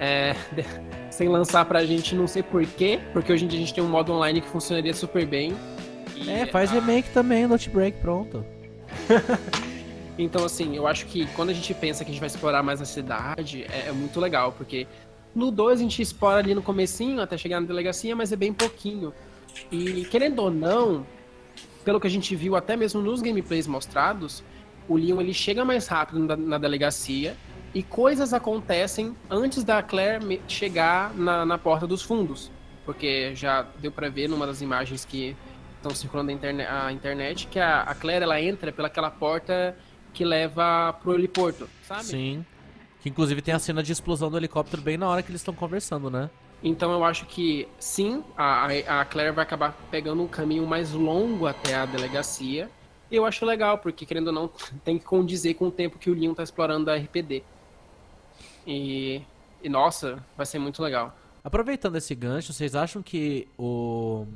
é, 0.00 0.34
sem 1.10 1.28
lançar 1.28 1.64
pra 1.64 1.84
gente 1.84 2.14
não 2.14 2.26
sei 2.26 2.42
porquê, 2.42 3.00
porque 3.12 3.32
hoje 3.32 3.44
em 3.44 3.48
dia 3.48 3.58
a 3.58 3.60
gente 3.62 3.74
tem 3.74 3.82
um 3.84 3.88
modo 3.88 4.12
online 4.12 4.40
que 4.40 4.48
funcionaria 4.48 4.94
super 4.94 5.26
bem. 5.26 5.54
É, 6.26 6.46
faz 6.46 6.70
a- 6.70 6.74
remake 6.74 7.10
também, 7.10 7.46
Not 7.46 7.68
Break, 7.70 7.98
pronto. 8.00 8.44
Então, 10.20 10.44
assim, 10.44 10.74
eu 10.76 10.84
acho 10.88 11.06
que 11.06 11.26
quando 11.28 11.50
a 11.50 11.52
gente 11.52 11.72
pensa 11.72 12.04
que 12.04 12.10
a 12.10 12.12
gente 12.12 12.20
vai 12.20 12.26
explorar 12.26 12.60
mais 12.60 12.82
a 12.82 12.84
cidade, 12.84 13.64
é, 13.70 13.88
é 13.88 13.92
muito 13.92 14.18
legal, 14.18 14.50
porque 14.50 14.84
no 15.34 15.50
2 15.50 15.78
a 15.78 15.82
gente 15.82 16.02
explora 16.02 16.38
ali 16.40 16.54
no 16.54 16.62
comecinho 16.62 17.20
até 17.20 17.36
chegar 17.36 17.60
na 17.60 17.66
delegacia, 17.66 18.14
mas 18.16 18.32
é 18.32 18.36
bem 18.36 18.52
pouquinho. 18.52 19.12
E 19.70 20.04
querendo 20.10 20.40
ou 20.40 20.50
não, 20.50 21.06
pelo 21.84 22.00
que 22.00 22.06
a 22.06 22.10
gente 22.10 22.34
viu 22.34 22.56
até 22.56 22.76
mesmo 22.76 23.00
nos 23.00 23.20
gameplays 23.22 23.66
mostrados, 23.66 24.42
o 24.88 24.96
Leon 24.96 25.20
ele 25.20 25.34
chega 25.34 25.64
mais 25.64 25.86
rápido 25.86 26.18
na, 26.20 26.36
na 26.36 26.58
delegacia 26.58 27.36
e 27.74 27.82
coisas 27.82 28.32
acontecem 28.32 29.14
antes 29.30 29.62
da 29.62 29.82
Claire 29.82 30.40
chegar 30.48 31.14
na, 31.14 31.44
na 31.44 31.58
porta 31.58 31.86
dos 31.86 32.02
fundos. 32.02 32.50
Porque 32.84 33.34
já 33.34 33.66
deu 33.80 33.92
pra 33.92 34.08
ver 34.08 34.28
numa 34.28 34.46
das 34.46 34.62
imagens 34.62 35.04
que 35.04 35.36
estão 35.76 35.94
circulando 35.94 36.30
a 36.30 36.34
interne- 36.34 36.66
a 36.66 36.90
internet 36.90 37.46
que 37.46 37.58
a, 37.60 37.82
a 37.82 37.94
Claire 37.94 38.22
ela 38.24 38.40
entra 38.40 38.72
pelaquela 38.72 39.10
porta 39.10 39.76
que 40.14 40.24
leva 40.24 40.92
pro 41.02 41.14
heliporto, 41.14 41.68
sabe? 41.82 42.04
Sim. 42.04 42.46
Que 43.00 43.08
inclusive 43.08 43.40
tem 43.42 43.54
a 43.54 43.58
cena 43.58 43.82
de 43.82 43.92
explosão 43.92 44.30
do 44.30 44.36
helicóptero 44.36 44.82
bem 44.82 44.96
na 44.96 45.08
hora 45.08 45.22
que 45.22 45.30
eles 45.30 45.40
estão 45.40 45.54
conversando, 45.54 46.10
né? 46.10 46.28
Então 46.62 46.90
eu 46.92 47.04
acho 47.04 47.26
que 47.26 47.68
sim, 47.78 48.24
a, 48.36 48.66
a 49.00 49.04
Claire 49.04 49.32
vai 49.32 49.44
acabar 49.44 49.72
pegando 49.90 50.22
um 50.22 50.26
caminho 50.26 50.66
mais 50.66 50.92
longo 50.92 51.46
até 51.46 51.74
a 51.76 51.86
delegacia. 51.86 52.68
E 53.10 53.14
eu 53.16 53.24
acho 53.24 53.46
legal, 53.46 53.78
porque 53.78 54.04
querendo 54.04 54.26
ou 54.28 54.32
não, 54.32 54.50
tem 54.84 54.98
que 54.98 55.04
condizer 55.04 55.54
com 55.54 55.68
o 55.68 55.70
tempo 55.70 55.98
que 55.98 56.10
o 56.10 56.14
Leon 56.14 56.34
tá 56.34 56.42
explorando 56.42 56.90
a 56.90 56.96
RPD. 56.96 57.42
E, 58.66 59.22
e 59.62 59.68
nossa, 59.68 60.24
vai 60.36 60.44
ser 60.44 60.58
muito 60.58 60.82
legal. 60.82 61.16
Aproveitando 61.42 61.96
esse 61.96 62.14
gancho, 62.14 62.52
vocês 62.52 62.74
acham 62.74 63.02
que 63.02 63.48
o- 63.56 64.26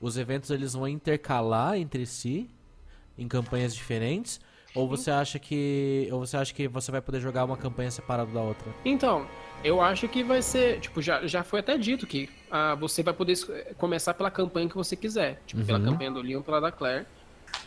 os 0.00 0.16
eventos 0.16 0.50
eles 0.50 0.72
vão 0.74 0.86
intercalar 0.88 1.76
entre 1.76 2.04
si 2.04 2.50
em 3.16 3.28
campanhas 3.28 3.74
diferentes? 3.74 4.40
Ou 4.74 4.88
você 4.88 5.10
acha 5.10 5.38
que 5.38 6.08
ou 6.10 6.20
você 6.20 6.36
acha 6.36 6.52
que 6.54 6.66
você 6.66 6.90
vai 6.90 7.00
poder 7.00 7.20
jogar 7.20 7.44
uma 7.44 7.56
campanha 7.56 7.90
separada 7.90 8.30
da 8.32 8.40
outra? 8.40 8.72
Então, 8.84 9.26
eu 9.62 9.80
acho 9.82 10.08
que 10.08 10.22
vai 10.24 10.40
ser, 10.40 10.80
tipo, 10.80 11.02
já, 11.02 11.26
já 11.26 11.42
foi 11.44 11.60
até 11.60 11.76
dito 11.76 12.06
que 12.06 12.28
ah, 12.50 12.74
você 12.74 13.02
vai 13.02 13.12
poder 13.12 13.32
es- 13.32 13.46
começar 13.76 14.14
pela 14.14 14.30
campanha 14.30 14.68
que 14.68 14.74
você 14.74 14.96
quiser. 14.96 15.40
Tipo, 15.46 15.64
pela 15.64 15.78
Uhum. 15.78 15.84
campanha 15.84 16.10
do 16.10 16.22
Leon, 16.22 16.40
pela 16.42 16.60
da 16.60 16.72
Claire. 16.72 17.06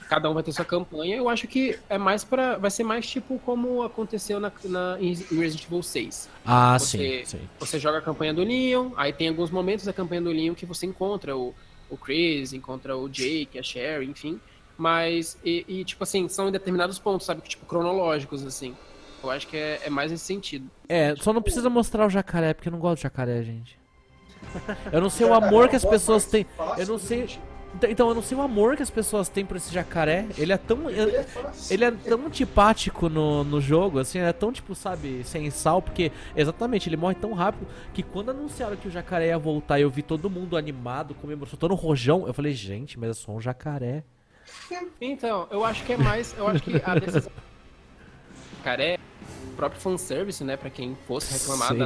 Cada 0.10 0.30
um 0.30 0.34
vai 0.34 0.42
ter 0.42 0.52
sua 0.52 0.66
campanha. 0.66 1.16
Eu 1.16 1.30
acho 1.30 1.48
que 1.48 1.78
é 1.90 1.98
mais 1.98 2.24
para 2.24 2.58
Vai 2.58 2.72
ser 2.72 2.84
mais 2.84 3.06
tipo 3.08 3.38
como 3.40 3.84
aconteceu 3.84 4.40
na, 4.40 4.52
na, 4.64 4.98
em 5.00 5.14
Resident 5.14 5.66
Evil 5.66 5.84
6. 5.84 6.28
Ah, 6.44 6.78
Você- 6.80 7.24
sim, 7.24 7.38
sim. 7.38 7.50
Você 7.60 7.78
joga 7.80 8.00
a 8.00 8.02
campanha 8.02 8.34
do 8.34 8.44
Leon, 8.44 8.92
aí 8.98 9.14
tem 9.14 9.28
alguns 9.28 9.52
momentos 9.52 9.86
da 9.86 9.94
campanha 9.94 10.22
do 10.24 10.32
Leon 10.32 10.56
que 10.56 10.66
você 10.66 10.88
encontra 10.88 11.38
o, 11.38 11.54
o 11.88 11.96
Chris, 11.98 12.52
encontra 12.52 12.98
o 12.98 13.08
Jake, 13.08 13.60
a 13.60 13.64
Sherry, 13.64 14.08
enfim. 14.08 14.40
Mas, 14.78 15.38
e, 15.44 15.66
e, 15.68 15.86
tipo 15.86 16.04
assim, 16.04 16.28
são 16.28 16.50
em 16.50 16.52
determinados 16.52 17.00
pontos, 17.00 17.26
sabe? 17.26 17.42
Tipo, 17.42 17.66
cronológicos, 17.66 18.46
assim. 18.46 18.76
Eu 19.24 19.32
acho 19.32 19.48
que 19.48 19.58
é, 19.58 19.82
é 19.86 19.90
mais 19.90 20.12
nesse 20.12 20.26
sentido. 20.26 20.70
É, 20.88 21.16
só 21.16 21.32
não 21.34 21.42
precisa 21.42 21.70
mostrar 21.70 22.06
o 22.06 22.10
jacaré, 22.10 22.54
porque 22.54 22.68
eu 22.68 22.72
não 22.74 22.80
gosto 22.80 22.98
de 22.98 23.04
jacaré, 23.04 23.42
gente. 23.44 23.80
Eu 24.92 25.02
não 25.02 25.10
sei 25.10 25.26
o 25.26 25.34
amor 25.34 25.68
que 25.70 25.76
as 25.76 25.84
pessoas 25.86 26.26
têm. 26.26 26.46
Eu 26.78 26.86
não 26.88 27.00
sei. 27.00 27.24
Então- 27.74 27.90
Então, 27.90 28.08
eu 28.10 28.16
não 28.16 28.22
sei 28.22 28.38
o 28.38 28.42
amor 28.42 28.78
que 28.78 28.84
as 28.84 28.90
pessoas 28.90 29.28
têm 29.28 29.46
por 29.46 29.58
esse 29.58 29.74
jacaré. 29.74 30.28
Ele 30.38 30.54
é 30.54 30.58
tão. 30.58 30.90
Ele 30.90 31.84
é 31.84 31.88
é 31.88 31.92
tão 31.92 32.26
antipático 32.26 33.10
no, 33.10 33.44
no 33.44 33.60
jogo, 33.60 34.00
assim, 34.00 34.20
ele 34.20 34.28
é 34.30 34.34
tão, 34.34 34.52
tipo, 34.52 34.74
sabe, 34.76 35.24
sem 35.26 35.50
sal, 35.50 35.82
porque 35.82 36.12
exatamente, 36.36 36.88
ele 36.88 36.96
morre 36.96 37.16
tão 37.16 37.34
rápido 37.34 37.68
que 37.94 38.02
quando 38.04 38.30
anunciaram 38.30 38.78
que 38.78 38.88
o 38.88 38.92
jacaré 38.92 39.28
ia 39.28 39.38
voltar 39.38 39.78
e 39.80 39.82
eu 39.82 39.90
vi 39.90 40.02
todo 40.04 40.30
mundo 40.30 40.56
animado, 40.56 41.14
comemorando, 41.16 41.50
soltando 41.50 41.74
rojão, 41.76 42.26
eu 42.28 42.34
falei, 42.34 42.54
gente, 42.54 42.98
mas 43.00 43.10
é 43.10 43.14
só 43.14 43.32
um 43.34 43.42
jacaré. 43.42 44.04
Então, 45.02 45.48
eu 45.52 45.64
acho 45.64 45.84
que 45.84 45.94
é 45.94 45.98
mais. 45.98 46.36
Eu 46.38 46.48
acho 46.48 46.62
que 46.64 46.82
a 46.84 46.96
decisão. 47.00 47.32
Cara, 48.64 48.84
é 48.84 48.98
o 49.52 49.56
próprio 49.56 49.80
fanservice, 49.82 50.44
né? 50.44 50.58
Pra 50.58 50.70
quem 50.70 50.98
fosse 51.08 51.34
reclamar 51.34 51.70
da, 51.76 51.86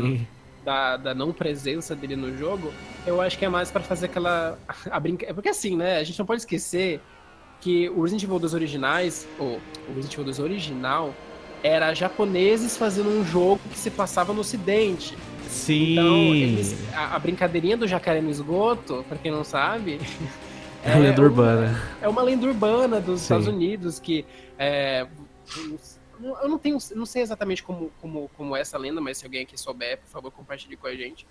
da, 0.64 0.98
da 0.98 1.14
não 1.16 1.32
presença 1.34 1.96
dele 1.96 2.16
no 2.16 2.38
jogo, 2.38 2.72
eu 3.06 3.20
acho 3.22 3.38
que 3.38 3.46
é 3.46 3.50
mais 3.50 3.70
pra 3.72 3.82
fazer 3.82 4.06
aquela. 4.06 4.58
A 4.90 5.00
brinca... 5.00 5.34
Porque 5.34 5.50
assim, 5.50 5.76
né? 5.76 5.98
A 5.98 6.04
gente 6.04 6.18
não 6.20 6.26
pode 6.26 6.42
esquecer 6.42 7.02
que 7.62 7.90
o 7.90 8.02
Resident 8.04 8.24
Evil 8.24 8.40
2 8.40 8.54
originais, 8.54 9.28
ou 9.38 9.60
o 9.90 9.94
Resident 9.94 10.14
Evil 10.14 10.26
2 10.26 10.40
original, 10.40 11.14
era 11.62 11.94
japoneses 11.94 12.78
fazendo 12.78 13.10
um 13.10 13.26
jogo 13.26 13.60
que 13.70 13.78
se 13.78 13.92
passava 13.92 14.32
no 14.34 14.40
ocidente. 14.40 15.18
Sim. 15.50 15.94
Então, 15.94 16.16
eles- 16.34 16.94
a, 16.94 17.16
a 17.16 17.20
brincadeirinha 17.20 17.76
do 17.76 17.86
jacaré 17.88 18.22
no 18.22 18.30
esgoto, 18.30 19.04
pra 19.10 19.18
quem 19.18 19.32
não 19.32 19.44
sabe. 19.44 20.00
É 20.84 20.94
a 20.94 20.98
lenda 20.98 21.22
uma- 21.22 21.28
urbana. 21.28 21.82
É 22.02 22.08
uma 22.08 22.22
lenda 22.22 22.48
urbana 22.48 23.00
dos 23.02 23.20
Sim. 23.20 23.24
Estados 23.24 23.48
Unidos 23.48 24.00
que. 24.00 24.26
é, 24.58 25.06
eu 26.42 26.50
não 26.50 26.58
tenho. 26.58 26.78
Não 26.96 27.06
sei 27.06 27.22
exatamente 27.22 27.64
como, 27.64 27.92
como, 28.02 28.30
como 28.38 28.56
é 28.56 28.62
essa 28.62 28.78
lenda, 28.78 29.00
mas 29.02 29.18
se 29.18 29.26
alguém 29.26 29.44
aqui 29.44 29.60
souber, 29.60 29.98
por 30.00 30.08
favor, 30.10 30.32
compartilhe 30.32 30.76
com 30.76 30.88
a 30.88 30.96
gente. 30.96 31.26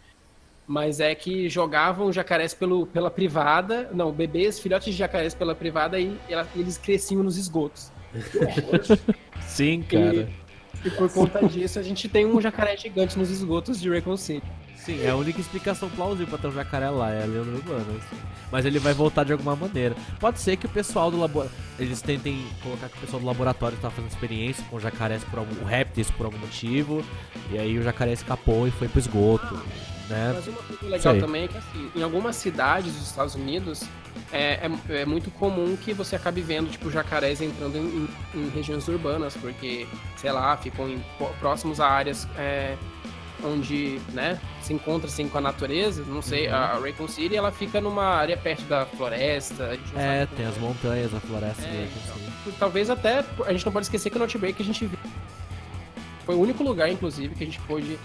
Mas 0.66 1.00
é 1.00 1.14
que 1.14 1.48
jogavam 1.48 2.12
jacarés 2.12 2.52
pelo, 2.52 2.86
pela 2.86 3.10
privada. 3.10 3.90
Não, 3.94 4.12
bebês, 4.12 4.58
filhotes 4.60 4.92
de 4.92 4.98
jacarés 4.98 5.34
pela 5.34 5.54
privada 5.54 5.98
e 5.98 6.18
eles 6.54 6.76
cresciam 6.76 7.22
nos 7.22 7.38
esgotos. 7.38 7.90
Sim, 9.46 9.82
cara. 9.82 10.14
E 10.14 10.47
por 10.96 11.10
conta 11.12 11.46
disso, 11.46 11.78
a 11.78 11.82
gente 11.82 12.08
tem 12.08 12.26
um 12.26 12.40
jacaré 12.40 12.76
gigante 12.76 13.18
nos 13.18 13.30
esgotos 13.30 13.80
de 13.80 13.90
Raccoon 13.90 14.16
City. 14.16 14.46
Sim, 14.76 15.04
é 15.04 15.10
a 15.10 15.16
única 15.16 15.40
explicação 15.40 15.90
plausível 15.90 16.28
pra 16.28 16.38
ter 16.38 16.48
um 16.48 16.52
jacaré 16.52 16.88
lá, 16.88 17.10
é 17.10 17.22
a 17.22 17.26
lenda 17.26 17.50
urbana. 17.50 17.80
assim. 17.80 18.16
Mas 18.50 18.64
ele 18.64 18.78
vai 18.78 18.94
voltar 18.94 19.24
de 19.24 19.32
alguma 19.32 19.54
maneira. 19.54 19.94
Pode 20.18 20.40
ser 20.40 20.56
que 20.56 20.66
o 20.66 20.68
pessoal 20.68 21.10
do 21.10 21.18
laboratório. 21.18 21.58
Eles 21.78 22.00
tentem 22.00 22.46
colocar 22.62 22.88
que 22.88 22.96
o 22.96 23.00
pessoal 23.00 23.20
do 23.20 23.26
laboratório 23.26 23.76
tá 23.78 23.90
fazendo 23.90 24.10
experiência 24.10 24.64
com 24.70 24.80
jacarés 24.80 25.22
por 25.24 25.40
algum. 25.40 25.64
répteis 25.64 26.10
por 26.10 26.26
algum 26.26 26.38
motivo. 26.38 27.04
E 27.50 27.58
aí 27.58 27.78
o 27.78 27.82
jacaré 27.82 28.12
escapou 28.12 28.66
e 28.66 28.70
foi 28.70 28.88
pro 28.88 28.98
esgoto. 28.98 29.62
Né? 30.08 30.32
Mas 30.34 30.46
uma 30.48 30.62
coisa 30.62 30.86
legal 30.86 31.14
aí. 31.14 31.20
também 31.20 31.44
é 31.44 31.48
que, 31.48 31.58
assim, 31.58 31.90
em 31.94 32.02
algumas 32.02 32.36
cidades 32.36 32.92
dos 32.94 33.06
Estados 33.06 33.34
Unidos, 33.34 33.82
é, 34.32 34.68
é, 34.88 35.00
é 35.00 35.04
muito 35.04 35.30
comum 35.30 35.76
que 35.76 35.92
você 35.92 36.16
acabe 36.16 36.40
vendo, 36.40 36.70
tipo, 36.70 36.90
jacarés 36.90 37.40
entrando 37.42 37.76
em, 37.76 38.08
em- 38.34 38.40
em 38.46 38.48
regiões 38.50 38.88
urbanas, 38.88 39.36
porque, 39.36 39.86
sei 40.16 40.32
lá, 40.32 40.56
ficam 40.56 40.88
em- 40.88 41.02
próximos 41.40 41.78
a 41.78 41.86
áreas 41.88 42.26
é, 42.38 42.74
onde, 43.44 44.00
né, 44.14 44.40
se 44.62 44.72
encontra, 44.72 45.08
assim, 45.08 45.28
com 45.28 45.38
a 45.38 45.40
natureza. 45.40 46.02
Não 46.06 46.22
sei, 46.22 46.48
Uhum. 46.48 46.54
a, 46.54 46.78
Raycon 46.80 47.06
City, 47.06 47.36
ela 47.36 47.52
fica 47.52 47.80
numa 47.80 48.04
área 48.04 48.36
perto 48.36 48.62
da 48.64 48.86
floresta. 48.86 49.78
É, 49.94 50.26
tem 50.36 50.46
as 50.46 50.56
montanhas, 50.58 51.14
a 51.14 51.20
floresta. 51.20 51.62
É, 51.64 51.86
então. 52.04 52.14
assim. 52.16 52.52
Talvez 52.58 52.88
até, 52.90 53.24
a 53.46 53.52
gente 53.52 53.64
não 53.66 53.72
pode 53.72 53.84
esquecer 53.86 54.08
que 54.10 54.18
o 54.18 54.22
Outbreak 54.22 54.60
a 54.60 54.64
gente 54.64 54.86
viu. 54.86 54.98
Foi 56.24 56.34
o 56.34 56.40
único 56.40 56.62
lugar, 56.64 56.90
inclusive, 56.90 57.34
que 57.34 57.44
a 57.44 57.46
gente 57.46 57.60
pôde 57.60 57.98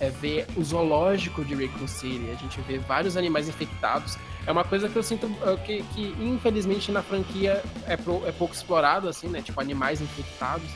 é, 0.00 0.08
ver 0.10 0.46
o 0.56 0.64
zoológico 0.64 1.44
de 1.44 1.54
Raccoon 1.54 1.86
City. 1.86 2.30
A 2.32 2.34
gente 2.36 2.60
vê 2.62 2.78
vários 2.78 3.16
animais 3.16 3.48
infectados. 3.48 4.16
É 4.46 4.50
uma 4.52 4.64
coisa 4.64 4.88
que 4.88 4.96
eu 4.96 5.02
sinto 5.02 5.30
é, 5.46 5.56
que, 5.58 5.82
que, 5.94 6.14
infelizmente, 6.20 6.90
na 6.90 7.02
franquia 7.02 7.62
é, 7.86 7.96
pro- 7.96 8.22
é 8.26 8.32
pouco 8.32 8.54
explorado, 8.54 9.08
assim, 9.08 9.28
né? 9.28 9.42
Tipo, 9.42 9.60
animais 9.60 10.00
infectados. 10.00 10.68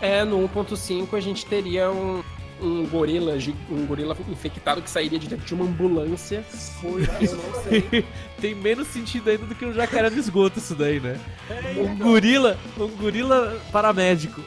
É, 0.00 0.24
no 0.24 0.36
1.5 0.48 1.16
a 1.16 1.20
gente 1.20 1.46
teria 1.46 1.90
um, 1.90 2.22
um 2.60 2.84
gorila, 2.86 3.38
um 3.70 3.86
gorila 3.86 4.16
infectado 4.28 4.82
que 4.82 4.90
sairia 4.90 5.18
de 5.18 5.28
dentro 5.28 5.46
de 5.46 5.54
uma 5.54 5.64
ambulância. 5.64 6.44
Porque 6.80 7.24
eu 7.24 7.36
não 7.36 7.62
sei. 7.62 8.04
Tem 8.40 8.54
menos 8.54 8.88
sentido 8.88 9.30
ainda 9.30 9.46
do 9.46 9.54
que 9.54 9.64
um 9.64 9.72
jacaré 9.72 10.10
no 10.10 10.18
esgoto 10.18 10.58
isso 10.58 10.74
daí, 10.74 10.98
né? 10.98 11.18
Um 11.78 11.96
gorila, 11.96 12.58
um 12.76 12.88
gorila 12.88 13.56
paramédico. 13.70 14.42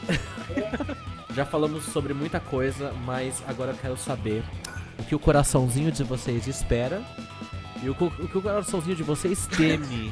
Já 1.37 1.45
falamos 1.45 1.83
sobre 1.85 2.15
muita 2.15 2.39
coisa, 2.39 2.91
mas 3.05 3.43
agora 3.47 3.69
eu 3.71 3.77
quero 3.77 3.95
saber 3.95 4.43
o 4.97 5.03
que 5.03 5.13
o 5.13 5.19
coraçãozinho 5.19 5.91
de 5.91 6.03
vocês 6.03 6.47
espera 6.47 7.03
e 7.83 7.87
o, 7.89 7.91
o 7.91 8.27
que 8.27 8.37
o 8.39 8.41
coraçãozinho 8.41 8.95
de 8.95 9.03
vocês 9.03 9.45
teme 9.45 10.11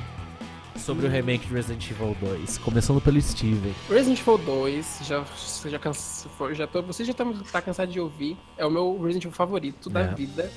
sobre 0.78 1.08
o 1.08 1.10
remake 1.10 1.48
de 1.48 1.54
Resident 1.56 1.90
Evil 1.90 2.16
2. 2.22 2.60
Começando 2.60 3.02
pelo 3.02 3.20
Steven. 3.20 3.74
Resident 3.90 4.20
Evil 4.20 4.38
2, 4.38 5.00
já, 5.02 5.26
já, 5.68 5.80
cansa, 5.80 6.30
for- 6.30 6.54
já 6.54 6.68
tô, 6.68 6.84
você 6.84 7.04
já 7.04 7.12
tá, 7.14 7.26
tá 7.52 7.60
cansado 7.60 7.92
de 7.92 8.00
ouvir, 8.00 8.38
é 8.56 8.64
o 8.64 8.70
meu 8.70 8.94
Resident 9.02 9.24
Evil 9.24 9.36
favorito 9.36 9.90
da 9.90 10.02
É. 10.02 10.14
vida. 10.14 10.52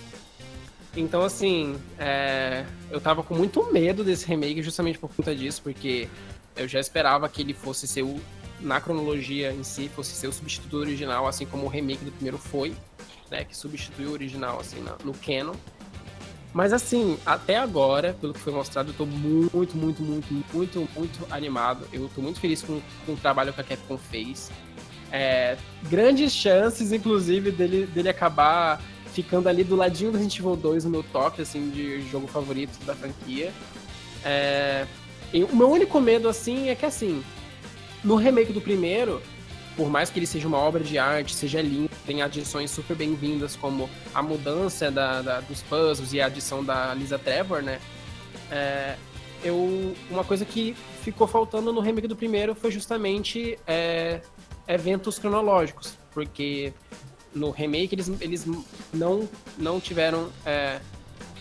Então, 0.94 1.22
assim, 1.22 1.76
é, 1.98 2.66
eu 2.90 3.00
tava 3.00 3.22
com 3.22 3.34
muito 3.34 3.72
medo 3.72 4.04
desse 4.04 4.26
remake 4.26 4.62
justamente 4.62 4.98
por 4.98 5.08
conta 5.08 5.34
disso, 5.34 5.62
porque 5.62 6.10
eu 6.54 6.68
já 6.68 6.78
esperava 6.78 7.26
que 7.26 7.40
ele 7.40 7.54
fosse 7.54 7.86
ser 7.88 8.02
o, 8.02 8.20
na 8.60 8.80
cronologia 8.80 9.52
em 9.52 9.62
si, 9.62 9.88
fosse 9.88 10.14
ser 10.14 10.28
o 10.28 10.32
substituto 10.32 10.76
original, 10.76 11.26
assim 11.26 11.46
como 11.46 11.66
o 11.66 11.68
remake 11.68 12.04
do 12.04 12.12
primeiro 12.12 12.38
foi, 12.38 12.74
né, 13.30 13.44
que 13.44 13.56
substituiu 13.56 14.10
o 14.10 14.12
original, 14.12 14.58
assim, 14.60 14.84
no 15.04 15.14
canon. 15.14 15.54
Mas 16.52 16.72
assim, 16.72 17.18
até 17.26 17.56
agora, 17.56 18.16
pelo 18.20 18.32
que 18.32 18.40
foi 18.40 18.52
mostrado, 18.52 18.90
eu 18.90 18.94
tô 18.94 19.04
muito, 19.04 19.76
muito, 19.76 20.02
muito, 20.02 20.32
muito, 20.52 20.88
muito 20.96 21.26
animado. 21.30 21.86
Eu 21.92 22.10
tô 22.14 22.22
muito 22.22 22.40
feliz 22.40 22.62
com, 22.62 22.80
com 23.04 23.12
o 23.12 23.16
trabalho 23.16 23.52
que 23.52 23.60
a 23.60 23.64
Capcom 23.64 23.98
fez. 23.98 24.50
É, 25.12 25.56
grandes 25.88 26.32
chances, 26.32 26.90
inclusive, 26.90 27.50
dele, 27.50 27.86
dele 27.86 28.08
acabar 28.08 28.82
ficando 29.12 29.48
ali 29.48 29.62
do 29.62 29.76
ladinho 29.76 30.10
do 30.10 30.18
Resident 30.18 30.38
Evil 30.38 30.56
2 30.56 30.84
no 30.84 30.90
meu 30.90 31.02
top, 31.02 31.42
assim, 31.42 31.70
de 31.70 32.00
jogo 32.08 32.26
favorito 32.26 32.78
da 32.84 32.94
franquia. 32.94 33.52
É, 34.24 34.86
o 35.50 35.54
meu 35.54 35.70
único 35.70 36.00
medo, 36.00 36.28
assim, 36.28 36.70
é 36.70 36.74
que, 36.74 36.86
assim, 36.86 37.22
no 38.08 38.16
remake 38.16 38.54
do 38.54 38.60
primeiro, 38.62 39.20
por 39.76 39.90
mais 39.90 40.08
que 40.08 40.18
ele 40.18 40.26
seja 40.26 40.48
uma 40.48 40.56
obra 40.56 40.82
de 40.82 40.96
arte, 40.98 41.34
seja 41.34 41.60
lindo, 41.60 41.90
tem 42.06 42.22
adições 42.22 42.70
super 42.70 42.96
bem-vindas, 42.96 43.54
como 43.54 43.88
a 44.14 44.22
mudança 44.22 44.90
da, 44.90 45.20
da- 45.20 45.40
dos 45.40 45.60
puzzles 45.62 46.14
e 46.14 46.20
a 46.20 46.24
adição 46.26 46.64
da 46.64 46.94
Lisa 46.94 47.18
Trevor, 47.18 47.62
né? 47.62 47.78
É, 48.50 48.96
eu, 49.44 49.94
uma 50.10 50.24
coisa 50.24 50.46
que 50.46 50.74
ficou 51.02 51.26
faltando 51.26 51.70
no 51.70 51.80
remake 51.82 52.08
do 52.08 52.16
primeiro 52.16 52.54
foi 52.54 52.70
justamente 52.70 53.58
é, 53.66 54.22
eventos 54.66 55.18
cronológicos, 55.18 55.92
porque 56.14 56.72
no 57.34 57.50
remake 57.50 57.94
eles, 57.94 58.10
eles 58.22 58.46
não, 58.92 59.28
não 59.58 59.78
tiveram 59.78 60.30
é, 60.46 60.80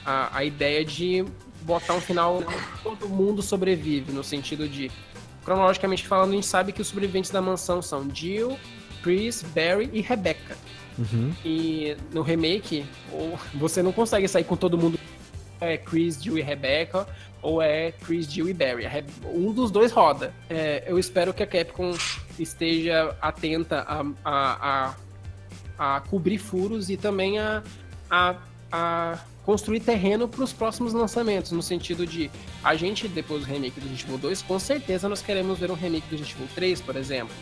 a, 0.06 0.38
a 0.40 0.44
ideia 0.44 0.84
de 0.84 1.24
botar 1.62 1.94
um 1.94 2.02
final 2.02 2.44
todo 2.84 3.08
mundo 3.08 3.42
sobrevive, 3.42 4.12
no 4.12 4.24
sentido 4.24 4.68
de 4.68 4.92
cronologicamente 5.48 6.06
falando, 6.06 6.32
a 6.32 6.36
gente 6.36 6.46
sabe 6.46 6.74
que 6.74 6.82
os 6.82 6.90
sobreviventes 6.90 7.32
da 7.32 7.42
mansão 7.42 7.82
são 7.82 8.06
Jill, 8.14 8.60
Chris, 9.02 9.42
Barry 9.56 9.90
e 9.94 10.02
Rebecca. 10.02 10.58
Uhum. 11.00 11.34
E 11.46 11.96
no 12.12 12.22
remake, 12.22 12.86
ou 13.14 13.40
você 13.54 13.82
não 13.82 13.94
consegue 13.94 14.28
sair 14.28 14.44
com 14.44 14.58
todo 14.58 14.78
mundo. 14.78 15.00
É 15.62 15.78
Chris, 15.78 16.22
Jill 16.22 16.38
e 16.38 16.42
Rebecca, 16.42 17.08
ou 17.42 17.62
é 17.62 17.94
Chris, 17.94 18.30
Jill 18.30 18.50
e 18.50 18.54
Barry. 18.54 18.84
Um 19.24 19.54
dos 19.54 19.72
dois 19.72 19.94
roda. 19.94 20.34
É, 20.50 20.84
eu 20.86 21.00
espero 21.00 21.34
que 21.34 21.42
a 21.42 21.48
Capcom 21.48 21.94
esteja 22.38 23.16
atenta 23.22 23.86
a, 23.88 24.06
a, 24.26 24.96
a, 25.80 25.96
a 25.96 26.02
cobrir 26.02 26.40
furos 26.40 26.90
e 26.90 26.98
também 26.98 27.40
a, 27.40 27.64
a, 28.12 28.36
a 28.70 29.18
construir 29.48 29.80
terreno 29.80 30.28
para 30.28 30.44
os 30.44 30.52
próximos 30.52 30.92
lançamentos, 30.92 31.54
no 31.54 31.64
sentido 31.64 32.06
de 32.06 32.30
a 32.62 32.76
gente, 32.76 33.08
depois 33.08 33.46
do 33.46 33.48
remake 33.48 33.80
do 33.80 33.84
Resident 33.88 34.04
Evil 34.04 34.18
2, 34.18 34.42
com 34.42 34.60
certeza 34.60 35.08
nós 35.08 35.22
queremos 35.22 35.58
ver 35.58 35.72
um 35.72 35.74
remake 35.74 36.06
do 36.08 36.18
Resident 36.18 36.36
Evil 36.36 36.50
3, 36.54 36.82
por 36.82 36.98
exemplo. 36.98 37.34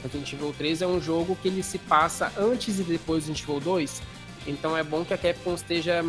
Resident 0.00 0.32
Evil 0.32 0.54
3 0.56 0.82
é 0.82 0.86
um 0.86 1.00
jogo 1.00 1.36
que 1.42 1.48
ele 1.48 1.64
se 1.64 1.76
passa 1.78 2.32
antes 2.38 2.78
e 2.78 2.84
depois 2.84 3.24
do 3.24 3.32
Resident 3.32 3.42
Evil 3.42 3.60
2, 3.60 4.02
então 4.46 4.76
é 4.76 4.84
bom 4.84 5.04
que 5.04 5.12
a 5.12 5.18
Capcom 5.18 5.54
esteja 5.54 6.04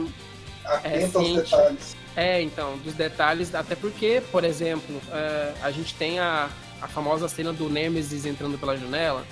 aos 0.64 1.12
ciente. 1.12 1.50
detalhes. 1.50 1.96
é, 2.16 2.40
então, 2.44 2.78
dos 2.78 2.94
detalhes, 2.94 3.56
até 3.56 3.74
porque, 3.74 4.22
por 4.32 4.44
exemplo, 4.44 5.02
é, 5.12 5.54
a 5.64 5.72
gente 5.72 5.96
tem 5.96 6.20
a, 6.20 6.52
a 6.80 6.88
famosa 6.88 7.28
cena 7.28 7.52
do 7.52 7.68
Nemesis 7.68 8.28
entrando 8.28 8.60
pela 8.60 8.78
janela, 8.78 9.26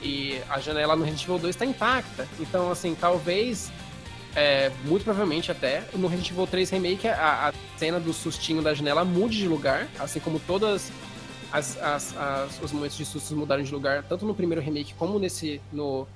e 0.00 0.40
a 0.48 0.60
janela 0.60 0.94
no 0.94 1.02
Resident 1.02 1.24
Evil 1.24 1.38
2 1.40 1.56
está 1.56 1.64
intacta. 1.64 2.28
Então, 2.38 2.70
assim, 2.70 2.94
talvez, 2.94 3.72
é, 4.36 4.70
muito 4.84 5.04
provavelmente 5.04 5.50
até, 5.52 5.84
no 5.94 6.06
Resident 6.08 6.30
Evil 6.32 6.46
3 6.46 6.70
Remake, 6.70 7.08
a, 7.08 7.48
a 7.48 7.52
cena 7.78 8.00
do 8.00 8.12
sustinho 8.12 8.62
da 8.62 8.74
janela 8.74 9.04
mude 9.04 9.36
de 9.38 9.48
lugar, 9.48 9.86
assim 9.98 10.20
como 10.20 10.38
todas 10.40 10.90
as, 11.52 11.76
as- 11.80 12.16
as- 12.16 12.60
os 12.62 12.72
momentos 12.72 12.96
de 12.96 13.04
sustos 13.04 13.30
mudaram 13.36 13.62
de 13.62 13.72
lugar, 13.72 14.02
tanto 14.02 14.24
no 14.26 14.34
primeiro 14.34 14.60
remake 14.60 14.92
como 14.94 15.18
nesse 15.18 15.60
no, 15.72 16.06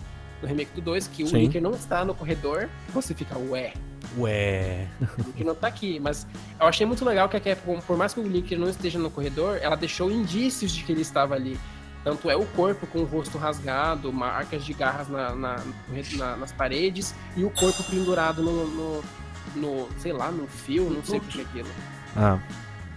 no 0.43 0.49
remake 0.49 0.73
do 0.75 0.81
2, 0.81 1.07
que 1.09 1.23
o 1.23 1.29
Sim. 1.29 1.39
Licker 1.39 1.63
não 1.63 1.73
está 1.73 2.05
no 2.05 2.15
corredor, 2.15 2.69
você 2.93 3.15
fica, 3.15 3.39
ué, 3.39 3.73
Ué. 4.17 4.87
o 5.01 5.23
Licker 5.29 5.47
não 5.47 5.55
tá 5.55 5.67
aqui. 5.69 6.01
Mas 6.01 6.27
eu 6.59 6.67
achei 6.67 6.87
muito 6.87 7.05
legal 7.05 7.29
que 7.29 7.37
a 7.37 7.41
Capcom, 7.41 7.79
por 7.81 7.97
mais 7.97 8.15
que 8.15 8.21
o 8.21 8.27
Licker 8.27 8.59
não 8.59 8.69
esteja 8.69 8.99
no 8.99 9.11
corredor, 9.11 9.59
ela 9.61 9.77
deixou 9.77 10.11
indícios 10.11 10.73
de 10.73 10.83
que 10.83 10.91
ele 10.93 11.03
estava 11.03 11.35
ali. 11.35 11.59
Tanto 12.05 12.31
é 12.31 12.37
o 12.37 12.47
corpo 12.47 12.87
com 12.87 13.01
o 13.01 13.05
rosto 13.05 13.37
rasgado, 13.39 14.13
marcas 14.13 14.65
de 14.65 14.73
garras 14.73 15.09
na- 15.09 15.35
na- 15.35 15.61
na- 16.17 16.37
nas 16.37 16.53
paredes 16.53 17.15
e 17.37 17.45
o 17.45 17.51
corpo 17.51 17.83
pendurado 17.85 18.43
no, 18.43 18.67
no, 18.67 19.05
no, 19.57 19.89
sei 19.99 20.13
lá, 20.13 20.31
no 20.31 20.47
fio, 20.47 20.89
não 20.89 21.05
sei 21.05 21.19
o 21.19 21.23
que 21.23 21.41
é 21.41 21.43
aquilo. 21.43 21.69
Ah, 22.17 22.39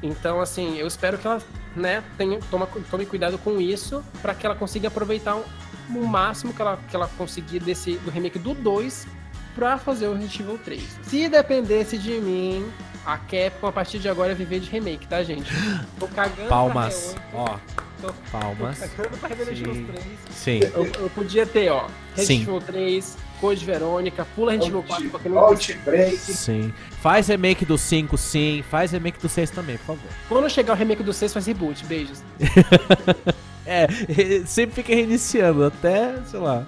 Então, 0.04 0.40
assim, 0.42 0.78
eu 0.78 0.88
espero 0.88 1.18
que 1.18 1.28
ela, 1.28 1.40
né, 1.76 2.04
tenha, 2.18 2.40
toma, 2.50 2.68
tome 2.90 3.06
cuidado 3.06 3.38
com 3.38 3.62
isso 3.62 4.04
para 4.22 4.34
que 4.34 4.46
ela 4.46 4.56
consiga 4.56 4.88
aproveitar 4.88 5.36
o, 5.36 5.46
o 5.90 6.08
máximo 6.08 6.54
que 6.54 6.62
ela, 6.62 6.80
que 6.90 6.96
ela 6.96 7.08
conseguir 7.18 7.60
desse, 7.60 7.98
do 7.98 8.10
remake 8.10 8.40
do 8.40 8.54
2 8.56 9.06
pra 9.54 9.78
fazer 9.78 10.08
o 10.08 10.14
Resident 10.14 10.40
Evil 10.40 10.58
3. 10.58 10.84
Se 11.04 11.28
dependesse 11.30 11.98
de 12.00 12.20
mim, 12.20 12.72
a 13.06 13.18
Capcom 13.18 13.68
a 13.68 13.72
partir 13.72 14.00
de 14.00 14.10
agora 14.10 14.32
é 14.32 14.36
viver 14.36 14.60
de 14.60 14.70
remake, 14.72 15.06
tá, 15.08 15.22
gente? 15.22 15.52
Tô 16.00 16.08
cagando 16.08 16.50
palmas. 16.50 17.16
Ó, 17.34 17.58
Tô- 18.02 18.08
Tô 18.08 18.14
palmas. 18.32 18.80
cagando 18.80 19.18
pra 19.18 19.30
Resident 19.30 19.58
Sim. 19.58 19.72
Evil 19.72 19.86
3. 19.88 20.06
Sim. 20.32 20.60
Eu, 20.74 20.86
eu 21.04 21.10
podia 21.12 21.46
ter, 21.46 21.70
ó, 21.70 21.88
Resident. 22.16 22.42
Evil 22.44 22.62
3, 22.62 23.18
Code 23.40 23.66
Verônica, 23.66 24.26
pula 24.36 24.52
Resident 24.52 24.70
Evil 24.74 24.84
4, 24.88 25.10
porque 25.10 25.30
não 25.30 25.38
Outbreak. 25.40 26.18
Sim. 26.18 26.74
Faz 27.02 27.28
remake 27.28 27.66
do 27.66 27.78
5, 27.78 28.18
sim. 28.18 28.64
Faz 28.70 28.92
remake 28.92 29.20
do 29.20 29.30
6 29.30 29.50
também, 29.52 29.78
por 29.78 29.86
favor. 29.96 30.12
Quando 30.28 30.50
chegar 30.50 30.74
o 30.74 30.76
remake 30.76 31.04
do 31.04 31.14
6, 31.14 31.34
faz 31.34 31.46
reboot. 31.46 31.86
Beijos. 31.86 32.24
É, 33.64 33.88
sempre 34.48 34.78
fica 34.84 34.94
reiniciando, 34.94 35.64
até, 35.64 36.16
sei 36.26 36.40
lá. 36.40 36.66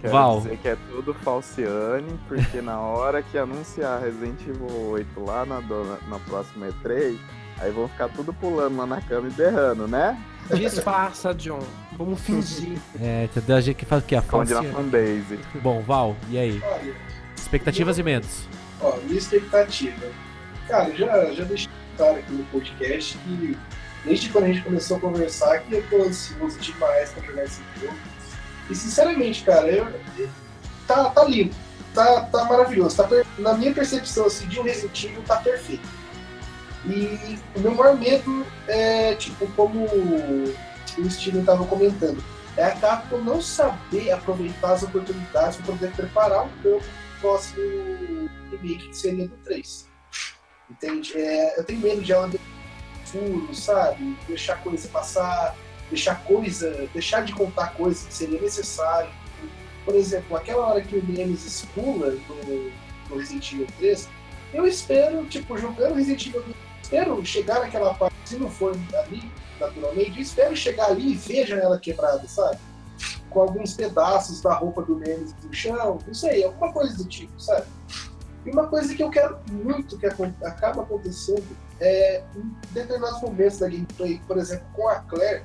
Quero 0.00 0.12
Val. 0.12 0.40
dizer 0.42 0.58
que 0.58 0.68
é 0.68 0.76
tudo 0.90 1.14
falciane, 1.14 2.18
porque 2.28 2.60
na 2.60 2.78
hora 2.78 3.22
que 3.22 3.36
anunciar 3.36 4.00
Resident 4.00 4.38
Evil 4.46 4.68
8 4.90 5.24
lá 5.24 5.44
na, 5.44 5.60
na 5.60 6.18
próxima 6.28 6.68
E3, 6.68 7.16
aí 7.62 7.70
vão 7.70 7.88
ficar 7.88 8.08
tudo 8.08 8.32
pulando 8.32 8.76
lá 8.76 8.86
na 8.86 9.00
cama 9.00 9.28
e 9.28 9.30
berrando, 9.30 9.86
né? 9.88 10.20
Disfarça, 10.54 11.32
John. 11.34 11.60
Vamos 11.96 12.20
fingir. 12.20 12.78
É, 13.00 13.24
entendeu? 13.24 13.56
A 13.56 13.60
gente 13.60 13.76
que 13.76 13.84
faz 13.86 14.02
o 14.02 14.06
quê? 14.06 14.16
A 14.16 14.22
Onde 14.32 14.52
na 14.52 14.62
fanbase. 14.64 15.38
Bom, 15.62 15.80
Val, 15.82 16.16
e 16.28 16.38
aí? 16.38 16.60
Olha, 16.64 16.94
Expectativas 17.36 17.98
e 17.98 18.02
medos. 18.02 18.46
ó, 18.80 18.96
minha 19.04 19.18
expectativa. 19.18 20.06
Cara, 20.68 20.94
já, 20.94 21.30
já 21.32 21.44
deixei 21.44 21.68
claro 21.96 22.16
aqui 22.18 22.32
no 22.32 22.44
podcast 22.46 23.18
que 23.18 23.56
desde 24.04 24.28
quando 24.30 24.44
a 24.44 24.48
gente 24.48 24.62
começou 24.62 24.96
a 24.96 25.00
conversar 25.00 25.58
que 25.60 25.74
eu 25.74 25.82
tô 25.88 26.02
ansioso 26.02 26.58
demais 26.58 27.10
pra 27.12 27.24
jogar 27.24 27.44
esse 27.44 27.60
jogo. 27.80 27.94
E 28.70 28.74
sinceramente, 28.74 29.44
cara, 29.44 29.68
eu, 29.68 29.86
eu- 30.18 30.28
tá, 30.86 31.10
tá 31.10 31.24
lindo. 31.24 31.54
Tá, 31.94 32.22
tá 32.22 32.44
maravilhoso. 32.46 32.96
Tá 32.96 33.04
per- 33.04 33.26
na 33.38 33.52
minha 33.54 33.72
percepção 33.72 34.26
assim, 34.26 34.46
de 34.48 34.58
um 34.58 34.62
Resident 34.62 35.04
Evil, 35.04 35.22
tá 35.26 35.36
perfeito. 35.36 35.86
E 36.84 37.38
o 37.56 37.60
meu 37.60 37.74
maior 37.74 37.96
medo 37.96 38.44
é, 38.66 39.14
tipo, 39.14 39.46
como 39.52 39.84
o 39.84 41.10
Steven 41.10 41.44
tava 41.44 41.64
comentando, 41.66 42.22
é 42.56 42.64
a 42.64 42.72
Capcom 42.72 43.18
não 43.18 43.40
saber 43.40 44.10
aproveitar 44.10 44.72
as 44.72 44.82
oportunidades 44.82 45.56
para 45.58 45.66
poder 45.66 45.92
preparar 45.92 46.44
um 46.44 46.50
campo 46.62 46.84
próximo 47.20 48.28
remake 48.50 48.88
que 48.88 48.96
seria 48.96 49.28
do 49.28 49.36
3. 49.38 49.88
Entende? 50.70 51.16
É, 51.16 51.58
eu 51.58 51.64
tenho 51.64 51.80
medo 51.80 52.02
de 52.02 52.12
ela 52.12 52.30
furo, 53.06 53.54
sabe? 53.54 54.16
Deixar 54.26 54.56
coisa 54.62 54.88
passar, 54.88 55.56
deixar 55.88 56.22
coisa, 56.24 56.88
deixar 56.92 57.24
de 57.24 57.32
contar 57.32 57.74
coisa 57.74 58.06
que 58.06 58.12
seria 58.12 58.40
necessário. 58.40 59.10
Por 59.84 59.94
exemplo, 59.94 60.36
aquela 60.36 60.66
hora 60.66 60.80
que 60.80 60.96
o 60.96 61.04
Nemesis 61.04 61.64
pula 61.74 62.10
no, 62.10 62.72
no 63.08 63.16
Resident 63.16 63.52
Evil 63.52 63.66
3, 63.78 64.08
eu 64.54 64.66
espero, 64.66 65.24
tipo, 65.26 65.56
jogando 65.58 65.94
Resident 65.94 66.26
Evil 66.26 66.42
2, 66.42 66.56
espero 66.92 67.24
chegar 67.24 67.60
naquela 67.60 67.94
parte, 67.94 68.14
se 68.26 68.36
não 68.36 68.50
for 68.50 68.76
ali, 68.98 69.32
naturalmente, 69.58 70.16
eu 70.16 70.22
espero 70.22 70.54
chegar 70.54 70.88
ali 70.88 71.12
e 71.12 71.14
ver 71.14 71.42
a 71.42 71.46
janela 71.46 71.78
quebrada, 71.78 72.28
sabe? 72.28 72.58
Com 73.30 73.40
alguns 73.40 73.72
pedaços 73.72 74.42
da 74.42 74.52
roupa 74.52 74.82
do 74.82 74.96
Nemesis 74.96 75.34
no 75.42 75.54
chão, 75.54 75.98
não 76.06 76.14
sei, 76.14 76.44
alguma 76.44 76.70
coisa 76.70 76.94
do 76.94 77.04
tipo, 77.06 77.40
sabe? 77.40 77.66
E 78.44 78.50
uma 78.50 78.66
coisa 78.66 78.94
que 78.94 79.02
eu 79.02 79.08
quero 79.08 79.38
muito 79.50 79.96
que 79.96 80.04
acaba 80.06 80.82
acontecendo 80.82 81.56
é 81.80 82.22
em 82.36 82.54
determinados 82.72 83.22
momentos 83.22 83.58
da 83.58 83.68
gameplay, 83.68 84.20
por 84.26 84.36
exemplo, 84.36 84.66
com 84.74 84.88
a 84.88 84.96
Claire, 84.96 85.44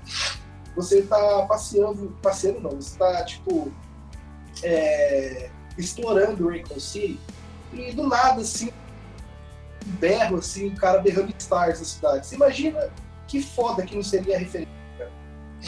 você 0.75 1.01
tá 1.03 1.45
passeando, 1.47 2.15
passeando 2.21 2.59
não, 2.59 2.71
você 2.71 2.97
tá, 2.97 3.23
tipo, 3.23 3.71
é, 4.63 5.49
explorando 5.77 6.45
o 6.45 6.49
Raycon 6.49 6.79
City 6.79 7.19
e 7.71 7.93
do 7.93 8.07
nada, 8.07 8.41
assim, 8.41 8.71
berro, 9.87 10.37
assim, 10.37 10.67
o 10.67 10.75
cara 10.75 10.99
berrando 10.99 11.33
stars 11.37 11.79
na 11.79 11.85
cidade. 11.85 12.27
Você 12.27 12.35
imagina 12.35 12.89
que 13.27 13.41
foda 13.41 13.83
que 13.85 13.95
não 13.95 14.03
seria 14.03 14.35
a 14.35 14.39
referência. 14.39 14.71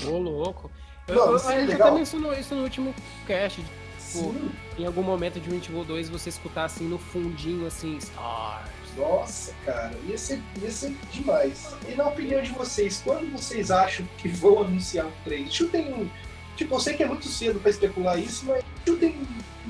Ô, 0.07 0.17
louco. 0.17 0.71
Eu, 1.07 1.15
Não, 1.15 1.25
eu, 1.31 1.35
isso 1.37 1.49
é 1.49 1.55
a 1.55 1.59
gente 1.59 1.69
legal. 1.69 1.87
até 1.87 1.97
mencionou 1.97 2.33
isso 2.33 2.55
no 2.55 2.63
último 2.63 2.93
cast. 3.25 3.61
Tipo, 3.61 4.33
Sim. 4.33 4.51
em 4.77 4.85
algum 4.85 5.01
momento 5.03 5.35
de 5.39 5.41
Resident 5.41 5.69
Evil 5.69 5.83
2 5.83 6.09
você 6.09 6.29
escutar 6.29 6.65
assim 6.65 6.87
no 6.87 6.97
fundinho, 6.97 7.65
assim, 7.65 7.97
Stars. 7.97 8.69
Nossa, 8.97 9.53
cara, 9.65 9.93
ia 10.07 10.17
ser, 10.17 10.41
ia 10.61 10.71
ser 10.71 10.95
demais. 11.11 11.75
E 11.87 11.93
na 11.95 12.07
opinião 12.07 12.41
de 12.41 12.51
vocês, 12.51 13.01
quando 13.03 13.31
vocês 13.31 13.71
acham 13.71 14.05
que 14.17 14.27
vão 14.27 14.61
anunciar 14.61 15.05
um 15.05 15.11
3? 15.23 15.51
Chutem 15.53 15.93
um. 15.93 16.09
Tipo, 16.55 16.75
eu 16.75 16.79
sei 16.79 16.95
que 16.95 17.03
é 17.03 17.07
muito 17.07 17.27
cedo 17.27 17.59
pra 17.59 17.69
especular 17.69 18.19
isso, 18.19 18.45
mas 18.45 18.63
chutem 18.85 19.15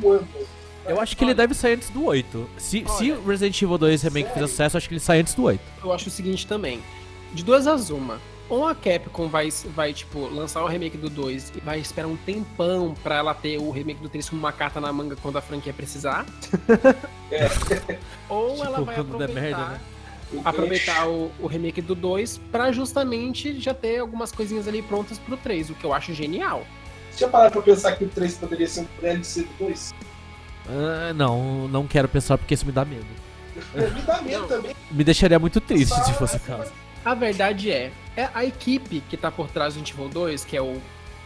um 0.01 0.09
ano. 0.11 0.27
Eu 0.85 0.99
acho 0.99 1.15
que 1.15 1.23
ele 1.23 1.33
deve 1.33 1.53
sair 1.53 1.73
antes 1.73 1.89
do 1.89 2.05
8. 2.05 2.49
Se, 2.57 2.83
se 2.97 3.11
Olha. 3.11 3.15
o 3.19 3.27
Resident 3.27 3.61
Evil 3.61 3.77
2 3.77 4.01
Remake 4.03 4.27
fizer 4.29 4.33
Sério? 4.33 4.47
sucesso, 4.49 4.75
eu 4.75 4.77
acho 4.77 4.87
que 4.87 4.93
ele 4.93 4.99
sai 4.99 5.19
antes 5.19 5.33
do 5.33 5.43
8. 5.43 5.61
Eu 5.83 5.93
acho 5.93 6.07
o 6.07 6.11
seguinte 6.11 6.47
também. 6.47 6.81
De 7.33 7.43
duas 7.43 7.67
as 7.67 7.89
uma. 7.89 8.19
Ou 8.49 8.67
a 8.67 8.73
Capcom 8.73 9.27
vai, 9.27 9.49
vai, 9.75 9.93
tipo, 9.93 10.27
lançar 10.27 10.63
o 10.63 10.67
remake 10.67 10.97
do 10.97 11.07
2 11.07 11.53
e 11.55 11.59
vai 11.59 11.79
esperar 11.79 12.07
um 12.07 12.17
tempão 12.17 12.95
pra 13.03 13.17
ela 13.17 13.33
ter 13.35 13.59
o 13.59 13.69
remake 13.69 14.01
do 14.01 14.09
3 14.09 14.27
como 14.27 14.39
uma 14.41 14.51
carta 14.51 14.81
na 14.81 14.91
manga 14.91 15.15
quando 15.15 15.37
a 15.37 15.41
franquia 15.41 15.71
precisar. 15.71 16.25
Ou 18.27 18.55
Tipo, 18.55 18.65
ela 18.65 18.81
vai 18.81 18.99
aproveitar, 18.99 19.33
merda, 19.33 19.65
né? 19.65 19.79
O 20.33 20.41
aproveitar 20.43 21.07
o, 21.07 21.31
o 21.39 21.45
remake 21.47 21.81
do 21.81 21.93
2 21.93 22.39
pra 22.51 22.71
justamente 22.71 23.59
já 23.59 23.73
ter 23.73 23.99
algumas 23.99 24.31
coisinhas 24.31 24.67
ali 24.67 24.81
prontas 24.81 25.19
pro 25.19 25.37
3, 25.37 25.69
o 25.69 25.75
que 25.75 25.83
eu 25.83 25.93
acho 25.93 26.13
genial. 26.13 26.65
Você 27.11 27.19
já 27.19 27.27
pararam 27.27 27.51
pra 27.51 27.61
pensar 27.61 27.95
que 27.95 28.03
o 28.05 28.09
3 28.09 28.37
poderia 28.37 28.67
ser 28.67 28.81
um 28.81 28.87
DLC 28.99 29.41
do 29.43 29.65
2? 29.65 29.93
Ah, 30.69 31.13
não, 31.13 31.67
não 31.67 31.87
quero 31.87 32.07
pensar 32.07 32.37
porque 32.37 32.53
isso 32.53 32.65
me 32.65 32.71
dá 32.71 32.85
medo. 32.85 33.05
Me 33.75 34.01
dá 34.01 34.21
medo 34.21 34.47
também. 34.47 34.75
Me 34.91 35.03
deixaria 35.03 35.39
muito 35.39 35.59
triste 35.59 35.93
se 36.05 36.13
fosse 36.13 36.37
o 36.37 36.39
caso. 36.41 36.71
A 37.03 37.13
verdade 37.13 37.71
é, 37.71 37.91
é 38.15 38.29
a 38.33 38.45
equipe 38.45 39.01
que 39.09 39.17
tá 39.17 39.31
por 39.31 39.49
trás 39.49 39.73
do 39.75 39.79
Evil 39.81 40.09
2, 40.09 40.45
que 40.45 40.55
é 40.55 40.61
o, 40.61 40.79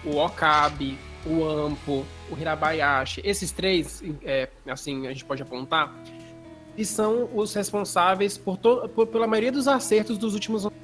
o 0.06 0.18
Okabe, 0.18 0.98
o 1.26 1.44
Ampo, 1.44 2.06
o 2.32 2.38
Hirabayashi, 2.38 3.22
esses 3.24 3.52
três, 3.52 4.04
é, 4.24 4.50
assim, 4.68 5.08
a 5.08 5.10
gente 5.12 5.26
pode 5.26 5.42
apontar, 5.42 5.94
e 6.78 6.86
são 6.86 7.30
os 7.34 7.54
responsáveis 7.54 8.38
por, 8.38 8.58
por- 8.58 9.08
pela 9.08 9.28
maioria 9.28 9.52
dos 9.52 9.68
acertos 9.68 10.18
dos 10.18 10.34
últimos 10.34 10.66
anos, 10.66 10.78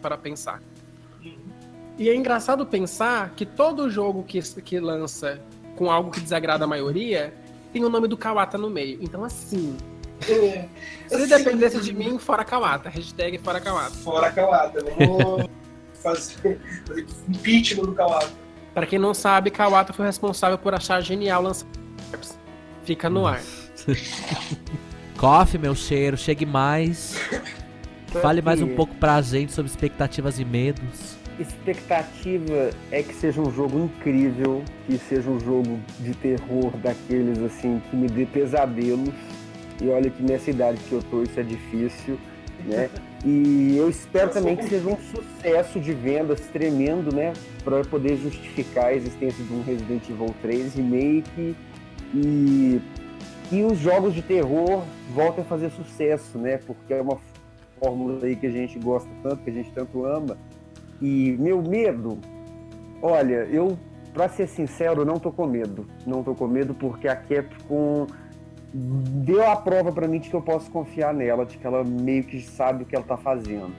para 0.00 0.16
pensar. 0.16 0.60
E 1.98 2.08
é 2.08 2.14
engraçado 2.14 2.66
pensar 2.66 3.30
que 3.36 3.46
todo 3.46 3.88
jogo 3.90 4.22
que, 4.24 4.40
que 4.62 4.80
lança 4.80 5.40
com 5.76 5.90
algo 5.90 6.10
que 6.10 6.20
desagrada 6.20 6.64
a 6.64 6.66
maioria 6.68 7.32
tem 7.74 7.84
o 7.84 7.88
nome 7.90 8.06
do 8.06 8.16
Kawata 8.16 8.56
no 8.56 8.70
meio. 8.70 8.96
Então, 9.00 9.24
assim, 9.24 9.76
É, 10.28 10.68
se 11.08 11.14
assim, 11.16 11.26
dependesse 11.26 11.80
de 11.80 11.92
mim, 11.92 12.18
fora 12.20 12.44
Kawata. 12.44 12.88
Hashtag 12.88 13.36
fora 13.38 13.60
Kawata. 13.60 13.90
Fora 13.90 14.30
Kawata. 14.30 14.78
Vamos 14.96 15.50
fazer, 16.00 16.60
fazer 16.86 17.06
impeachment 17.28 17.86
do 17.86 17.92
Kawata. 17.92 18.30
Pra 18.72 18.86
quem 18.86 18.98
não 18.98 19.12
sabe, 19.12 19.50
Kawata 19.50 19.92
foi 19.92 20.06
responsável 20.06 20.56
por 20.56 20.72
achar 20.72 21.00
genial 21.00 21.42
lançar. 21.42 21.66
Fica 22.84 23.10
no 23.10 23.26
ar. 23.26 23.42
Coffee, 25.18 25.58
meu 25.58 25.74
cheiro, 25.74 26.16
chegue 26.16 26.46
mais. 26.46 27.16
Fale 28.22 28.40
mais 28.40 28.62
um 28.62 28.76
pouco 28.76 28.94
pra 28.94 29.20
gente 29.20 29.52
sobre 29.52 29.68
expectativas 29.68 30.38
e 30.38 30.44
medos. 30.44 31.13
Expectativa 31.38 32.70
é 32.90 33.02
que 33.02 33.14
seja 33.14 33.40
um 33.40 33.50
jogo 33.50 33.78
incrível, 33.78 34.62
que 34.86 34.98
seja 34.98 35.30
um 35.30 35.40
jogo 35.40 35.78
de 36.00 36.14
terror 36.14 36.76
daqueles 36.78 37.38
assim 37.38 37.80
que 37.90 37.96
me 37.96 38.08
dê 38.08 38.26
pesadelos. 38.26 39.14
E 39.82 39.88
olha 39.88 40.08
que 40.08 40.22
nessa 40.22 40.50
idade 40.50 40.78
que 40.88 40.92
eu 40.92 41.02
tô 41.02 41.22
isso 41.22 41.38
é 41.38 41.42
difícil, 41.42 42.18
né? 42.64 42.88
E 43.26 43.78
eu 43.78 43.88
espero 43.88 44.30
também 44.30 44.54
que 44.54 44.68
seja 44.68 44.86
um 44.86 44.98
sucesso 44.98 45.80
de 45.80 45.94
vendas 45.94 46.40
tremendo, 46.40 47.10
né, 47.10 47.32
para 47.64 47.82
poder 47.82 48.18
justificar 48.18 48.88
a 48.88 48.94
existência 48.94 49.42
de 49.42 49.50
um 49.50 49.62
Resident 49.62 50.06
Evil 50.10 50.34
3 50.42 50.74
remake 50.74 51.56
e 52.12 52.82
e 53.52 53.62
os 53.62 53.78
jogos 53.78 54.14
de 54.14 54.22
terror 54.22 54.84
voltem 55.10 55.44
a 55.44 55.46
fazer 55.46 55.70
sucesso, 55.70 56.38
né? 56.38 56.58
Porque 56.66 56.94
é 56.94 57.00
uma 57.00 57.18
fórmula 57.78 58.24
aí 58.24 58.36
que 58.36 58.46
a 58.46 58.50
gente 58.50 58.78
gosta 58.78 59.08
tanto, 59.22 59.42
que 59.44 59.50
a 59.50 59.52
gente 59.52 59.70
tanto 59.70 60.04
ama. 60.04 60.36
E 61.00 61.36
meu 61.38 61.62
medo, 61.62 62.18
olha, 63.02 63.46
eu, 63.50 63.78
pra 64.12 64.28
ser 64.28 64.46
sincero, 64.46 65.04
não 65.04 65.18
tô 65.18 65.30
com 65.30 65.46
medo. 65.46 65.86
Não 66.06 66.22
tô 66.22 66.34
com 66.34 66.46
medo 66.46 66.74
porque 66.74 67.08
a 67.08 67.16
Capcom 67.16 68.06
deu 68.72 69.48
a 69.48 69.54
prova 69.56 69.92
pra 69.92 70.08
mim 70.08 70.18
de 70.18 70.28
que 70.28 70.34
eu 70.34 70.42
posso 70.42 70.70
confiar 70.70 71.14
nela, 71.14 71.46
de 71.46 71.56
que 71.56 71.66
ela 71.66 71.84
meio 71.84 72.24
que 72.24 72.40
sabe 72.40 72.82
o 72.82 72.86
que 72.86 72.96
ela 72.96 73.04
tá 73.04 73.16
fazendo. 73.16 73.72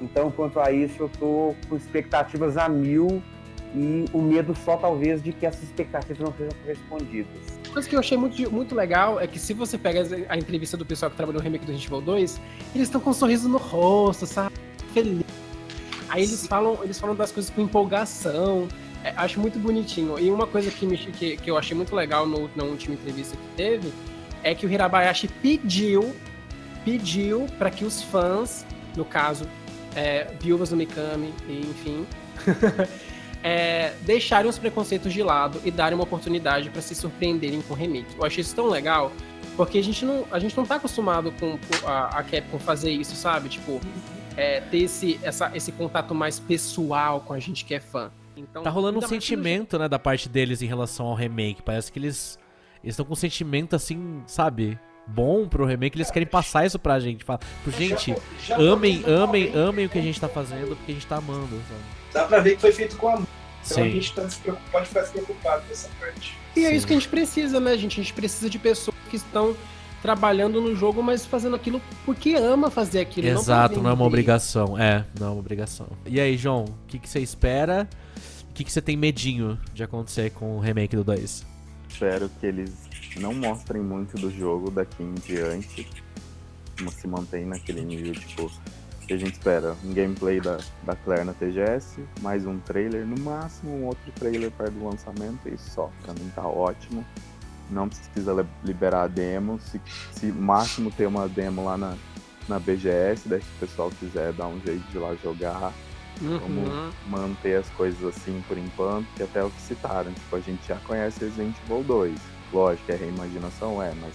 Então, 0.00 0.30
quanto 0.30 0.60
a 0.60 0.70
isso, 0.70 1.02
eu 1.02 1.10
tô 1.18 1.54
com 1.68 1.76
expectativas 1.76 2.56
a 2.56 2.68
mil 2.68 3.22
e 3.74 4.06
o 4.12 4.22
medo 4.22 4.54
só 4.54 4.76
talvez 4.76 5.22
de 5.22 5.32
que 5.32 5.44
essas 5.44 5.64
expectativas 5.64 6.18
não 6.18 6.32
sejam 6.32 6.52
correspondidas. 6.62 7.58
Uma 7.66 7.74
coisa 7.74 7.88
que 7.88 7.94
eu 7.94 8.00
achei 8.00 8.16
muito, 8.16 8.50
muito 8.50 8.74
legal 8.74 9.20
é 9.20 9.26
que 9.26 9.38
se 9.38 9.52
você 9.52 9.76
pega 9.76 10.06
a 10.28 10.38
entrevista 10.38 10.76
do 10.76 10.86
pessoal 10.86 11.10
que 11.10 11.16
trabalhou 11.16 11.40
no 11.40 11.44
remake 11.44 11.66
do 11.66 11.72
Resident 11.72 11.92
Evil 11.92 12.00
2, 12.00 12.40
eles 12.74 12.88
estão 12.88 13.00
com 13.00 13.10
um 13.10 13.14
sorriso 13.14 13.48
no 13.48 13.58
rosto, 13.58 14.24
sabe? 14.24 14.54
Feliz. 14.94 15.47
Aí 16.08 16.22
eles 16.22 16.46
falam, 16.46 16.78
eles 16.82 16.98
falam 16.98 17.14
das 17.14 17.32
coisas 17.32 17.50
com 17.50 17.60
empolgação. 17.60 18.68
É, 19.04 19.12
acho 19.16 19.38
muito 19.40 19.58
bonitinho. 19.58 20.18
E 20.18 20.30
uma 20.30 20.46
coisa 20.46 20.70
que, 20.70 20.84
me, 20.86 20.96
que, 20.96 21.36
que 21.36 21.50
eu 21.50 21.56
achei 21.56 21.76
muito 21.76 21.94
legal 21.94 22.26
no, 22.26 22.50
na 22.56 22.64
última 22.64 22.94
entrevista 22.94 23.36
que 23.36 23.56
teve 23.56 23.92
é 24.42 24.54
que 24.54 24.66
o 24.66 24.70
Hirabayashi 24.70 25.28
pediu 25.28 26.14
pediu 26.88 27.46
para 27.58 27.70
que 27.70 27.84
os 27.84 28.02
fãs, 28.02 28.64
no 28.96 29.04
caso, 29.04 29.46
é, 29.94 30.26
viúvas 30.40 30.70
do 30.70 30.76
Mikami, 30.76 31.34
e 31.46 31.60
enfim, 31.60 32.06
é, 33.44 33.92
deixarem 34.02 34.48
os 34.48 34.58
preconceitos 34.58 35.12
de 35.12 35.22
lado 35.22 35.60
e 35.66 35.70
darem 35.70 35.94
uma 35.94 36.04
oportunidade 36.04 36.70
para 36.70 36.80
se 36.80 36.94
surpreenderem 36.94 37.60
com 37.60 37.74
o 37.74 37.76
remake. 37.76 38.06
Eu 38.16 38.24
achei 38.24 38.40
isso 38.40 38.54
tão 38.54 38.68
legal, 38.68 39.12
porque 39.54 39.76
a 39.78 39.82
gente 39.82 40.02
não, 40.04 40.24
a 40.30 40.38
gente 40.38 40.56
não 40.56 40.64
tá 40.64 40.76
acostumado 40.76 41.30
com 41.38 41.58
a, 41.86 42.18
a 42.18 42.22
Capcom 42.22 42.58
fazer 42.58 42.90
isso, 42.90 43.14
sabe? 43.14 43.50
Tipo, 43.50 43.80
é, 44.38 44.60
ter 44.60 44.78
esse, 44.78 45.18
essa, 45.22 45.50
esse 45.54 45.72
contato 45.72 46.14
mais 46.14 46.38
pessoal 46.38 47.20
com 47.20 47.32
a 47.32 47.38
gente 47.40 47.64
que 47.64 47.74
é 47.74 47.80
fã. 47.80 48.10
Então, 48.36 48.62
Tá 48.62 48.70
rolando 48.70 48.98
um 49.00 49.02
sentimento, 49.02 49.76
né, 49.78 49.88
da 49.88 49.98
parte 49.98 50.28
deles 50.28 50.62
em 50.62 50.66
relação 50.66 51.06
ao 51.06 51.14
remake. 51.14 51.60
Parece 51.60 51.90
que 51.90 51.98
eles 51.98 52.38
estão 52.84 53.04
com 53.04 53.14
um 53.14 53.16
sentimento 53.16 53.74
assim, 53.74 54.22
sabe? 54.28 54.78
Bom 55.08 55.48
pro 55.48 55.64
remake, 55.64 55.96
eles 55.96 56.10
querem 56.10 56.28
passar 56.28 56.64
isso 56.64 56.78
pra 56.78 57.00
gente. 57.00 57.24
Fala, 57.24 57.40
pro 57.64 57.72
gente, 57.72 58.14
Já- 58.46 58.56
já 58.56 58.58
amem, 58.58 59.02
amem, 59.06 59.52
amem 59.54 59.86
o 59.86 59.88
que 59.88 59.98
a 59.98 60.02
gente 60.02 60.20
tá 60.20 60.28
fazendo, 60.28 60.76
porque 60.76 60.92
a 60.92 60.94
gente 60.94 61.06
tá 61.06 61.16
amando, 61.16 61.48
sabe? 61.68 61.80
Dá 62.12 62.24
pra 62.26 62.38
ver 62.40 62.54
que 62.54 62.60
foi 62.60 62.70
feito 62.72 62.96
com 62.96 63.08
amor. 63.08 63.26
Então 63.66 63.82
a 63.82 63.86
Sim. 63.86 63.90
gente 63.92 64.12
tá 64.14 64.28
se 64.30 64.38
pode 64.70 64.86
ficar 64.86 65.00
despreocupado 65.00 65.62
com 65.66 65.72
essa 65.72 65.88
parte. 65.98 66.36
E 66.54 66.64
é 66.64 66.68
Sim. 66.70 66.76
isso 66.76 66.86
que 66.86 66.92
a 66.92 66.96
gente 66.96 67.08
precisa, 67.08 67.58
né, 67.58 67.76
gente? 67.76 68.00
A 68.00 68.02
gente 68.04 68.14
precisa 68.14 68.48
de 68.48 68.58
pessoas 68.58 68.96
que 69.10 69.16
estão 69.16 69.56
trabalhando 70.02 70.60
no 70.60 70.74
jogo, 70.74 71.02
mas 71.02 71.26
fazendo 71.26 71.56
aquilo 71.56 71.80
porque 72.04 72.34
ama 72.34 72.70
fazer 72.70 73.00
aquilo. 73.00 73.28
não 73.28 73.40
Exato, 73.40 73.80
não 73.80 73.90
é 73.90 73.92
uma 73.92 74.04
obrigação. 74.04 74.78
É, 74.78 75.04
não 75.18 75.28
é 75.28 75.30
uma 75.30 75.38
obrigação. 75.38 75.88
E 76.06 76.20
aí, 76.20 76.36
João, 76.36 76.64
o 76.64 76.86
que, 76.86 76.98
que 76.98 77.08
você 77.08 77.20
espera? 77.20 77.88
O 78.50 78.54
que, 78.54 78.64
que 78.64 78.72
você 78.72 78.82
tem 78.82 78.96
medinho 78.96 79.58
de 79.72 79.82
acontecer 79.82 80.30
com 80.30 80.56
o 80.56 80.60
remake 80.60 80.96
do 80.96 81.04
2? 81.04 81.46
Espero 81.88 82.28
que 82.40 82.46
eles 82.46 82.72
não 83.18 83.32
mostrem 83.34 83.82
muito 83.82 84.16
do 84.16 84.30
jogo 84.30 84.70
daqui 84.70 85.02
em 85.02 85.14
diante. 85.14 85.88
Como 86.76 86.90
se 86.92 87.08
mantém 87.08 87.44
naquele 87.44 87.82
nível, 87.82 88.12
tipo, 88.14 88.50
que 89.08 89.14
a 89.14 89.16
gente 89.16 89.32
espera. 89.32 89.74
Um 89.84 89.92
gameplay 89.92 90.40
da, 90.40 90.58
da 90.84 90.94
Claire 90.94 91.24
na 91.24 91.32
TGS, 91.32 92.04
mais 92.20 92.46
um 92.46 92.58
trailer, 92.58 93.06
no 93.06 93.18
máximo 93.18 93.72
um 93.74 93.86
outro 93.86 94.12
trailer 94.12 94.50
perto 94.50 94.74
do 94.74 94.84
lançamento 94.84 95.48
e 95.48 95.56
só. 95.56 95.90
Pra 96.04 96.12
mim 96.12 96.30
tá 96.34 96.46
ótimo. 96.46 97.04
Não 97.70 97.88
precisa 97.88 98.32
li- 98.32 98.46
liberar 98.64 99.02
a 99.02 99.06
demo. 99.06 99.60
Se, 99.60 99.80
se 100.12 100.26
máximo 100.26 100.90
ter 100.90 101.06
uma 101.06 101.28
demo 101.28 101.64
lá 101.64 101.76
na, 101.76 101.94
na 102.48 102.58
BGS, 102.58 103.28
daí 103.28 103.40
se 103.40 103.48
o 103.56 103.60
pessoal 103.60 103.90
quiser 103.98 104.32
dar 104.32 104.46
um 104.46 104.60
jeito 104.64 104.82
de 104.90 104.98
lá 104.98 105.14
jogar 105.22 105.72
Uhum. 106.20 106.90
manter 107.06 107.58
as 107.58 107.68
coisas 107.70 108.02
assim 108.04 108.42
por 108.48 108.58
enquanto, 108.58 109.06
que 109.16 109.22
até 109.22 109.42
o 109.44 109.50
que 109.50 109.60
citaram. 109.62 110.12
Tipo, 110.12 110.34
a 110.36 110.40
gente 110.40 110.66
já 110.66 110.76
conhece 110.78 111.20
Resident 111.24 111.54
Evil 111.64 111.84
2. 111.84 112.18
Lógico, 112.52 112.90
é 112.90 112.96
reimaginação, 112.96 113.80
é, 113.80 113.92
mas 114.00 114.14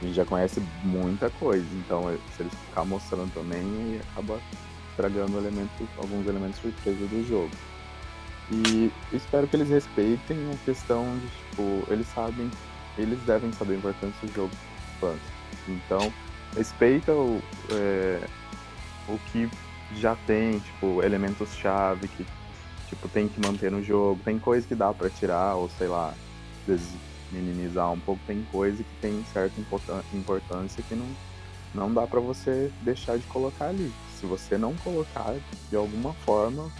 a 0.00 0.04
gente 0.04 0.14
já 0.16 0.24
conhece 0.24 0.60
muita 0.82 1.30
coisa. 1.30 1.64
Então, 1.74 2.10
é, 2.10 2.16
se 2.36 2.42
eles 2.42 2.52
ficar 2.68 2.84
mostrando 2.84 3.32
também, 3.32 4.00
acaba 4.10 4.40
estragando 4.90 5.38
elementos, 5.38 5.86
alguns 5.96 6.26
elementos 6.26 6.58
surpresa 6.60 7.06
do 7.06 7.28
jogo. 7.28 7.50
E 8.50 8.90
espero 9.12 9.46
que 9.46 9.54
eles 9.56 9.68
respeitem 9.70 10.36
a 10.52 10.56
questão 10.64 11.04
de, 11.18 11.26
tipo, 11.28 11.92
eles 11.92 12.06
sabem, 12.08 12.50
eles 12.96 13.18
devem 13.22 13.52
saber 13.52 13.74
a 13.74 13.76
importância 13.76 14.26
do 14.26 14.34
jogo 14.34 14.54
fãs. 15.00 15.18
Então, 15.68 16.12
respeita 16.56 17.12
o, 17.12 17.42
é, 17.70 18.26
o 19.08 19.18
que 19.32 19.48
já 19.96 20.16
tem, 20.26 20.58
tipo, 20.58 21.02
elementos-chave 21.02 22.08
que, 22.08 22.26
tipo, 22.88 23.08
tem 23.08 23.28
que 23.28 23.40
manter 23.40 23.70
no 23.70 23.82
jogo. 23.82 24.20
Tem 24.24 24.38
coisa 24.38 24.66
que 24.66 24.74
dá 24.74 24.92
pra 24.92 25.10
tirar, 25.10 25.56
ou 25.56 25.68
sei 25.70 25.88
lá, 25.88 26.14
minimizar 27.30 27.92
um 27.92 28.00
pouco, 28.00 28.20
tem 28.26 28.42
coisa 28.50 28.82
que 28.82 28.94
tem 29.00 29.24
certa 29.32 29.60
importância 30.12 30.82
que 30.88 30.94
não, 30.94 31.08
não 31.74 31.92
dá 31.92 32.06
para 32.06 32.20
você 32.20 32.70
deixar 32.82 33.18
de 33.18 33.26
colocar 33.26 33.66
ali. 33.66 33.92
Se 34.18 34.26
você 34.26 34.56
não 34.56 34.74
colocar 34.76 35.34
de 35.68 35.76
alguma 35.76 36.12
forma, 36.24 36.70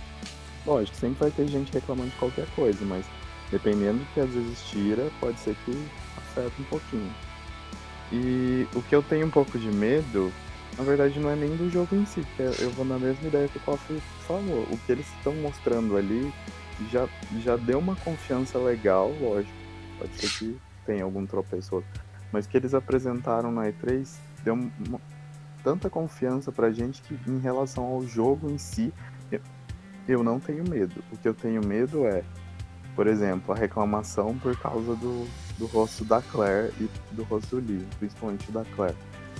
lógico, 0.64 0.96
sempre 0.96 1.20
vai 1.20 1.30
ter 1.30 1.46
gente 1.48 1.72
reclamando 1.72 2.10
de 2.10 2.16
qualquer 2.16 2.46
coisa, 2.54 2.84
mas 2.84 3.04
dependendo 3.50 3.98
do 3.98 4.06
que 4.14 4.20
às 4.20 4.30
vezes 4.30 4.62
tira, 4.70 5.10
pode 5.20 5.38
ser 5.40 5.54
que 5.64 5.88
afeta 6.34 6.52
um 6.60 6.64
pouquinho. 6.64 7.12
E 8.12 8.66
o 8.74 8.82
que 8.82 8.94
eu 8.94 9.02
tenho 9.02 9.26
um 9.26 9.30
pouco 9.30 9.58
de 9.58 9.70
medo, 9.70 10.32
na 10.76 10.84
verdade, 10.84 11.18
não 11.18 11.30
é 11.30 11.36
nem 11.36 11.56
do 11.56 11.70
jogo 11.70 11.94
em 11.94 12.04
si, 12.04 12.20
porque 12.22 12.62
eu 12.62 12.70
vou 12.70 12.84
na 12.84 12.98
mesma 12.98 13.26
ideia 13.28 13.48
que 13.48 13.58
o 13.58 13.60
Kofi 13.60 14.00
falou. 14.26 14.66
O 14.70 14.78
que 14.78 14.92
eles 14.92 15.06
estão 15.16 15.34
mostrando 15.36 15.96
ali 15.96 16.32
já, 16.90 17.08
já 17.40 17.56
deu 17.56 17.78
uma 17.78 17.96
confiança 17.96 18.58
legal, 18.58 19.12
lógico. 19.20 19.54
Pode 19.98 20.14
ser 20.16 20.38
que 20.38 20.58
tenha 20.84 21.04
algum 21.04 21.24
tropeço 21.24 21.76
outro. 21.76 21.90
Mas 22.32 22.46
que 22.46 22.56
eles 22.56 22.74
apresentaram 22.74 23.52
na 23.52 23.66
E3 23.66 24.08
deu 24.44 24.54
uma, 24.54 25.00
tanta 25.62 25.88
confiança 25.88 26.52
pra 26.52 26.70
gente 26.70 27.00
que 27.00 27.18
em 27.28 27.38
relação 27.38 27.84
ao 27.84 28.06
jogo 28.06 28.50
em 28.50 28.58
si, 28.58 28.92
eu, 29.30 29.40
eu 30.06 30.22
não 30.22 30.38
tenho 30.38 30.68
medo. 30.68 31.02
O 31.10 31.16
que 31.16 31.26
eu 31.26 31.34
tenho 31.34 31.64
medo 31.64 32.06
é, 32.06 32.22
por 32.94 33.06
exemplo, 33.06 33.54
a 33.54 33.56
reclamação 33.56 34.36
por 34.36 34.56
causa 34.58 34.94
do, 34.96 35.26
do 35.58 35.66
rosto 35.66 36.04
da 36.04 36.20
Claire 36.20 36.72
e 36.80 36.88
do 37.12 37.22
rosto 37.24 37.60
do 37.60 37.72
Lee, 37.72 37.86
principalmente 37.98 38.50
da 38.50 38.64
Claire. 38.76 38.96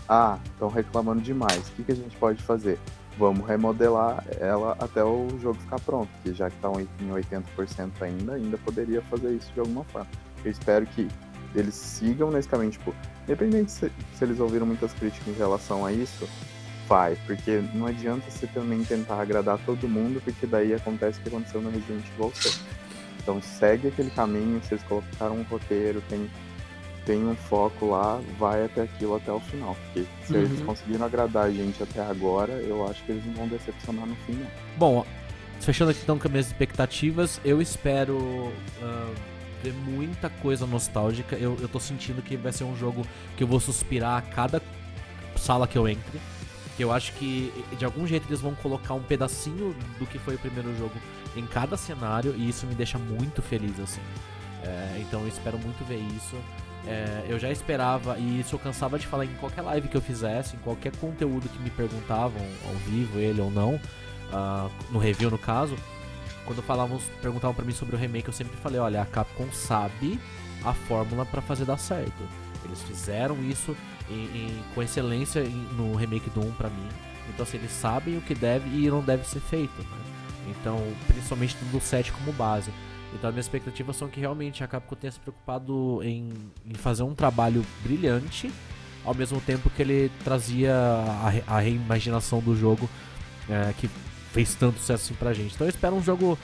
Ah, 0.09 0.39
estão 0.45 0.69
reclamando 0.69 1.23
demais. 1.23 1.69
O 1.69 1.73
que, 1.73 1.85
que 1.85 1.93
a 1.93 1.97
gente 1.97 2.17
pode 2.17 2.43
fazer? 2.43 2.79
Vamos 3.19 3.47
remodelar 3.47 4.25
ela 4.41 4.77
até 4.79 5.03
o 5.03 5.29
jogo 5.41 5.59
ficar 5.61 5.81
pronto, 5.81 6.09
que 6.23 6.35
já 6.35 6.51
que 6.51 6.57
está 6.57 6.69
em 6.71 7.11
80% 7.11 7.91
ainda, 8.01 8.35
ainda 8.35 8.59
poderia 8.59 9.01
fazer 9.03 9.33
isso 9.33 9.53
de 9.53 9.61
alguma 9.61 9.85
forma. 9.85 10.09
Eu 10.45 10.51
espero 10.51 10.85
que 10.87 11.09
eles 11.55 11.75
sigam 11.75 12.31
nesse 12.31 12.49
caminho, 12.49 12.73
tipo, 12.73 12.95
independente 13.23 13.71
se, 13.71 13.91
se 14.15 14.25
eles 14.25 14.41
ouviram 14.41 14.67
muitas 14.67 14.93
críticas 14.93 15.29
em 15.29 15.39
relação 15.39 15.87
a 15.87 15.93
isso, 15.93 16.29
vai, 16.89 17.17
porque 17.27 17.63
não 17.73 17.87
adianta 17.87 18.29
você 18.31 18.47
também 18.49 18.83
tentar 18.85 19.21
agradar 19.21 19.59
todo 19.65 19.89
mundo, 19.89 20.21
porque 20.23 20.47
daí 20.47 20.75
acontece 20.75 21.19
o 21.19 21.23
que 21.23 21.29
aconteceu 21.29 21.63
no 21.63 21.71
Resident 21.71 22.05
Evil 22.15 22.33
6. 22.35 22.61
Então 23.25 23.41
segue 23.41 23.89
aquele 23.89 24.11
caminho, 24.11 24.61
vocês 24.63 24.83
colocaram 24.83 25.39
um 25.39 25.43
roteiro, 25.45 26.01
tem, 26.11 26.31
tem 27.07 27.27
um 27.27 27.35
foco 27.35 27.87
lá, 27.87 28.21
vai 28.39 28.67
até 28.67 28.83
aquilo 28.83 29.17
até 29.17 29.33
o 29.33 29.41
final. 29.41 29.75
Porque 29.87 30.07
se 30.25 30.35
uhum. 30.35 30.43
eles 30.43 30.61
conseguiram 30.61 31.07
agradar 31.07 31.47
a 31.47 31.51
gente 31.51 31.83
até 31.83 32.03
agora, 32.03 32.53
eu 32.53 32.87
acho 32.87 33.03
que 33.05 33.13
eles 33.13 33.27
não 33.27 33.35
vão 33.35 33.49
decepcionar 33.49 34.07
no 34.07 34.15
fim, 34.27 34.35
não. 34.35 34.47
Bom, 34.77 35.07
fechando 35.59 35.91
aqui 35.91 36.01
então 36.03 36.19
com 36.19 36.29
as 36.29 36.31
minhas 36.31 36.47
expectativas, 36.47 37.41
eu 37.45 37.61
espero. 37.61 38.19
Uh 38.81 39.35
ver 39.65 39.73
muita 39.73 40.29
coisa 40.29 40.67
nostálgica. 40.67 41.37
Eu, 41.37 41.57
eu 41.59 41.69
tô 41.69 41.81
sentindo 41.81 42.21
que 42.21 42.37
vai 42.37 42.53
ser 42.53 42.65
um 42.65 42.77
jogo 42.77 43.07
que 43.35 43.43
eu 43.43 43.49
vou 43.49 43.59
suspirar 43.59 44.19
a 44.19 44.21
cada 44.21 44.61
sala 45.37 45.67
que 45.67 45.79
eu 45.79 45.89
entre. 45.89 46.21
Eu 46.79 46.93
acho 46.93 47.13
que 47.13 47.53
de 47.79 47.85
algum 47.85 48.07
jeito 48.07 48.27
eles 48.29 48.41
vão 48.41 48.55
colocar 48.57 48.95
um 48.95 49.03
pedacinho 49.03 49.75
do 49.99 50.07
que 50.07 50.19
foi 50.19 50.35
o 50.35 50.39
primeiro 50.39 50.77
jogo 50.77 50.95
em 51.37 51.47
cada 51.47 51.77
cenário 51.77 52.35
e 52.37 52.49
isso 52.49 52.67
me 52.67 52.75
deixa 52.75 52.99
muito 52.99 53.41
feliz 53.41 53.79
assim. 53.79 54.01
É, 54.63 54.99
então 55.01 55.21
eu 55.21 55.29
espero 55.29 55.59
muito 55.59 55.85
ver 55.85 55.99
isso. 56.17 56.37
É, 56.87 57.25
eu 57.29 57.39
já 57.39 57.51
esperava, 57.51 58.19
e 58.19 58.41
isso 58.41 58.55
eu 58.55 58.59
cansava 58.59 58.99
de 58.99 59.07
falar 59.07 59.25
em 59.25 59.35
qualquer 59.35 59.63
live 59.63 59.89
que 59.89 59.97
eu 59.97 60.03
fizesse, 60.03 60.57
em 60.57 60.59
qualquer 60.59 60.95
conteúdo 60.97 61.49
que 61.49 61.59
me 61.63 61.71
perguntavam, 61.71 62.43
ao 62.67 62.75
vivo, 62.75 63.19
ele 63.19 63.41
ou 63.41 63.51
não, 63.51 63.77
uh, 63.77 64.71
no 64.91 64.99
review 64.99 65.31
no 65.31 65.39
caso, 65.39 65.77
quando 66.45 66.63
falavam, 66.63 67.01
perguntavam 67.23 67.55
para 67.55 67.65
mim 67.65 67.73
sobre 67.73 67.97
o 67.97 67.99
remake, 67.99 68.29
eu 68.29 68.35
sempre 68.35 68.57
falei, 68.59 68.79
olha, 68.79 69.01
a 69.01 69.07
Capcom 69.07 69.51
sabe 69.51 70.21
a 70.63 70.75
fórmula 70.75 71.25
para 71.25 71.41
fazer 71.41 71.65
dar 71.65 71.79
certo. 71.79 72.23
Eles 72.65 72.83
fizeram 72.83 73.43
isso 73.45 73.75
em, 74.11 74.25
em, 74.25 74.65
com 74.75 74.83
excelência 74.83 75.43
no 75.77 75.95
remake 75.95 76.31
do 76.31 76.41
1 76.41 76.53
para 76.53 76.69
mim. 76.69 76.89
Então 77.29 77.43
assim, 77.43 77.57
eles 77.57 77.73
sabem 77.73 78.17
o 78.17 78.21
que 78.21 78.35
deve 78.35 78.69
e 78.69 78.91
não 78.91 79.01
deve 79.01 79.27
ser 79.27 79.41
feito. 79.41 79.79
Né? 79.79 80.05
Então, 80.49 80.79
principalmente 81.07 81.57
do 81.73 81.81
7 81.81 82.13
como 82.13 82.33
base. 82.33 82.71
Então, 83.15 83.29
as 83.29 83.35
minhas 83.35 83.47
expectativas 83.47 83.97
são 83.97 84.09
que 84.09 84.19
realmente 84.19 84.65
a 84.65 84.67
Capcom 84.67 84.97
tenha 84.97 85.11
se 85.11 85.21
preocupado 85.21 86.01
em, 86.03 86.31
em 86.67 86.75
fazer 86.75 87.05
um 87.05 87.15
trabalho 87.15 87.65
brilhante, 87.83 88.51
ao 89.05 89.15
mesmo 89.15 89.41
tempo 89.41 89.71
que 89.71 89.83
ele 89.83 90.11
trazia 90.25 90.75
a, 90.75 91.57
a 91.57 91.61
reimaginação 91.61 92.41
do 92.41 92.57
jogo, 92.57 92.91
é, 93.49 93.73
que 93.79 93.89
fez 94.33 94.55
tanto 94.55 94.81
sucesso 94.81 95.05
assim 95.05 95.15
pra 95.15 95.33
gente. 95.33 95.55
Então 95.55 95.67
eu 95.67 95.71
espero 95.71 95.95
um 95.95 96.03
jogo 96.03 96.37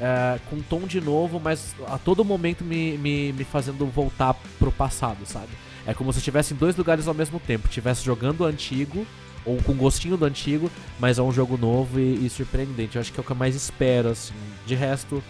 é, 0.00 0.38
com 0.48 0.60
tom 0.62 0.86
de 0.86 1.00
novo, 1.00 1.38
mas 1.38 1.74
a 1.88 1.98
todo 1.98 2.24
momento 2.24 2.64
me, 2.64 2.96
me, 2.96 3.32
me 3.32 3.44
fazendo 3.44 3.84
voltar 3.86 4.34
pro 4.58 4.72
passado, 4.72 5.26
sabe? 5.26 5.50
É 5.86 5.92
como 5.92 6.12
se 6.12 6.18
estivesse 6.18 6.54
em 6.54 6.56
dois 6.56 6.76
lugares 6.76 7.06
ao 7.06 7.14
mesmo 7.14 7.38
tempo. 7.38 7.68
Estivesse 7.68 8.04
jogando 8.04 8.42
o 8.42 8.44
antigo, 8.44 9.06
ou 9.44 9.62
com 9.62 9.74
gostinho 9.74 10.16
do 10.16 10.24
antigo, 10.24 10.70
mas 10.98 11.18
é 11.18 11.22
um 11.22 11.32
jogo 11.32 11.56
novo 11.56 12.00
e, 12.00 12.24
e, 12.24 12.30
surpreendente. 12.30 12.96
Eu 12.96 13.00
acho 13.00 13.12
que 13.12 13.20
é 13.20 13.22
o 13.22 13.24
que 13.24 13.32
eu 13.32 13.36
mais 13.36 13.54
espero, 13.54 14.08
assim. 14.08 14.34
De 14.66 14.74
resto, 14.74 15.22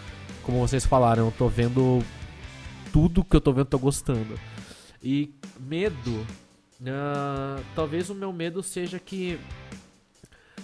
como 0.42 0.60
vocês 0.60 0.86
falaram, 0.86 1.26
eu 1.26 1.34
tô 1.36 1.48
vendo 1.48 2.02
tudo 2.92 3.24
que 3.24 3.34
eu 3.34 3.40
tô 3.40 3.52
vendo, 3.52 3.66
tô 3.66 3.78
gostando. 3.78 4.38
E 5.02 5.34
medo. 5.58 6.26
Uh, 6.80 7.62
talvez 7.74 8.10
o 8.10 8.14
meu 8.14 8.32
medo 8.32 8.62
seja 8.62 8.98
que 8.98 9.38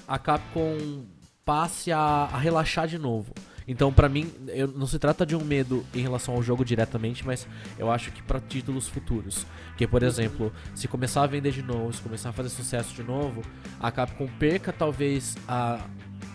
a 0.07 0.19
Capcom 0.19 1.05
passe 1.45 1.91
a, 1.91 1.99
a 2.33 2.39
relaxar 2.39 2.87
de 2.87 2.99
novo. 2.99 3.33
Então, 3.71 3.93
para 3.93 4.09
mim, 4.09 4.29
eu, 4.49 4.67
não 4.67 4.85
se 4.85 4.99
trata 4.99 5.25
de 5.25 5.37
um 5.37 5.45
medo 5.45 5.87
em 5.95 6.01
relação 6.01 6.35
ao 6.35 6.43
jogo 6.43 6.65
diretamente, 6.65 7.25
mas 7.25 7.47
eu 7.79 7.89
acho 7.89 8.11
que 8.11 8.21
para 8.21 8.41
títulos 8.41 8.89
futuros. 8.89 9.47
Que, 9.77 9.87
por 9.87 10.03
exemplo, 10.03 10.53
se 10.75 10.89
começar 10.89 11.23
a 11.23 11.27
vender 11.29 11.53
de 11.53 11.63
novo, 11.63 11.93
se 11.93 12.03
começar 12.03 12.31
a 12.31 12.33
fazer 12.33 12.49
sucesso 12.49 12.93
de 12.93 13.05
novo, 13.05 13.43
a 13.79 13.93
Capcom 13.93 14.27
perca 14.41 14.73
talvez 14.73 15.37
a, 15.47 15.87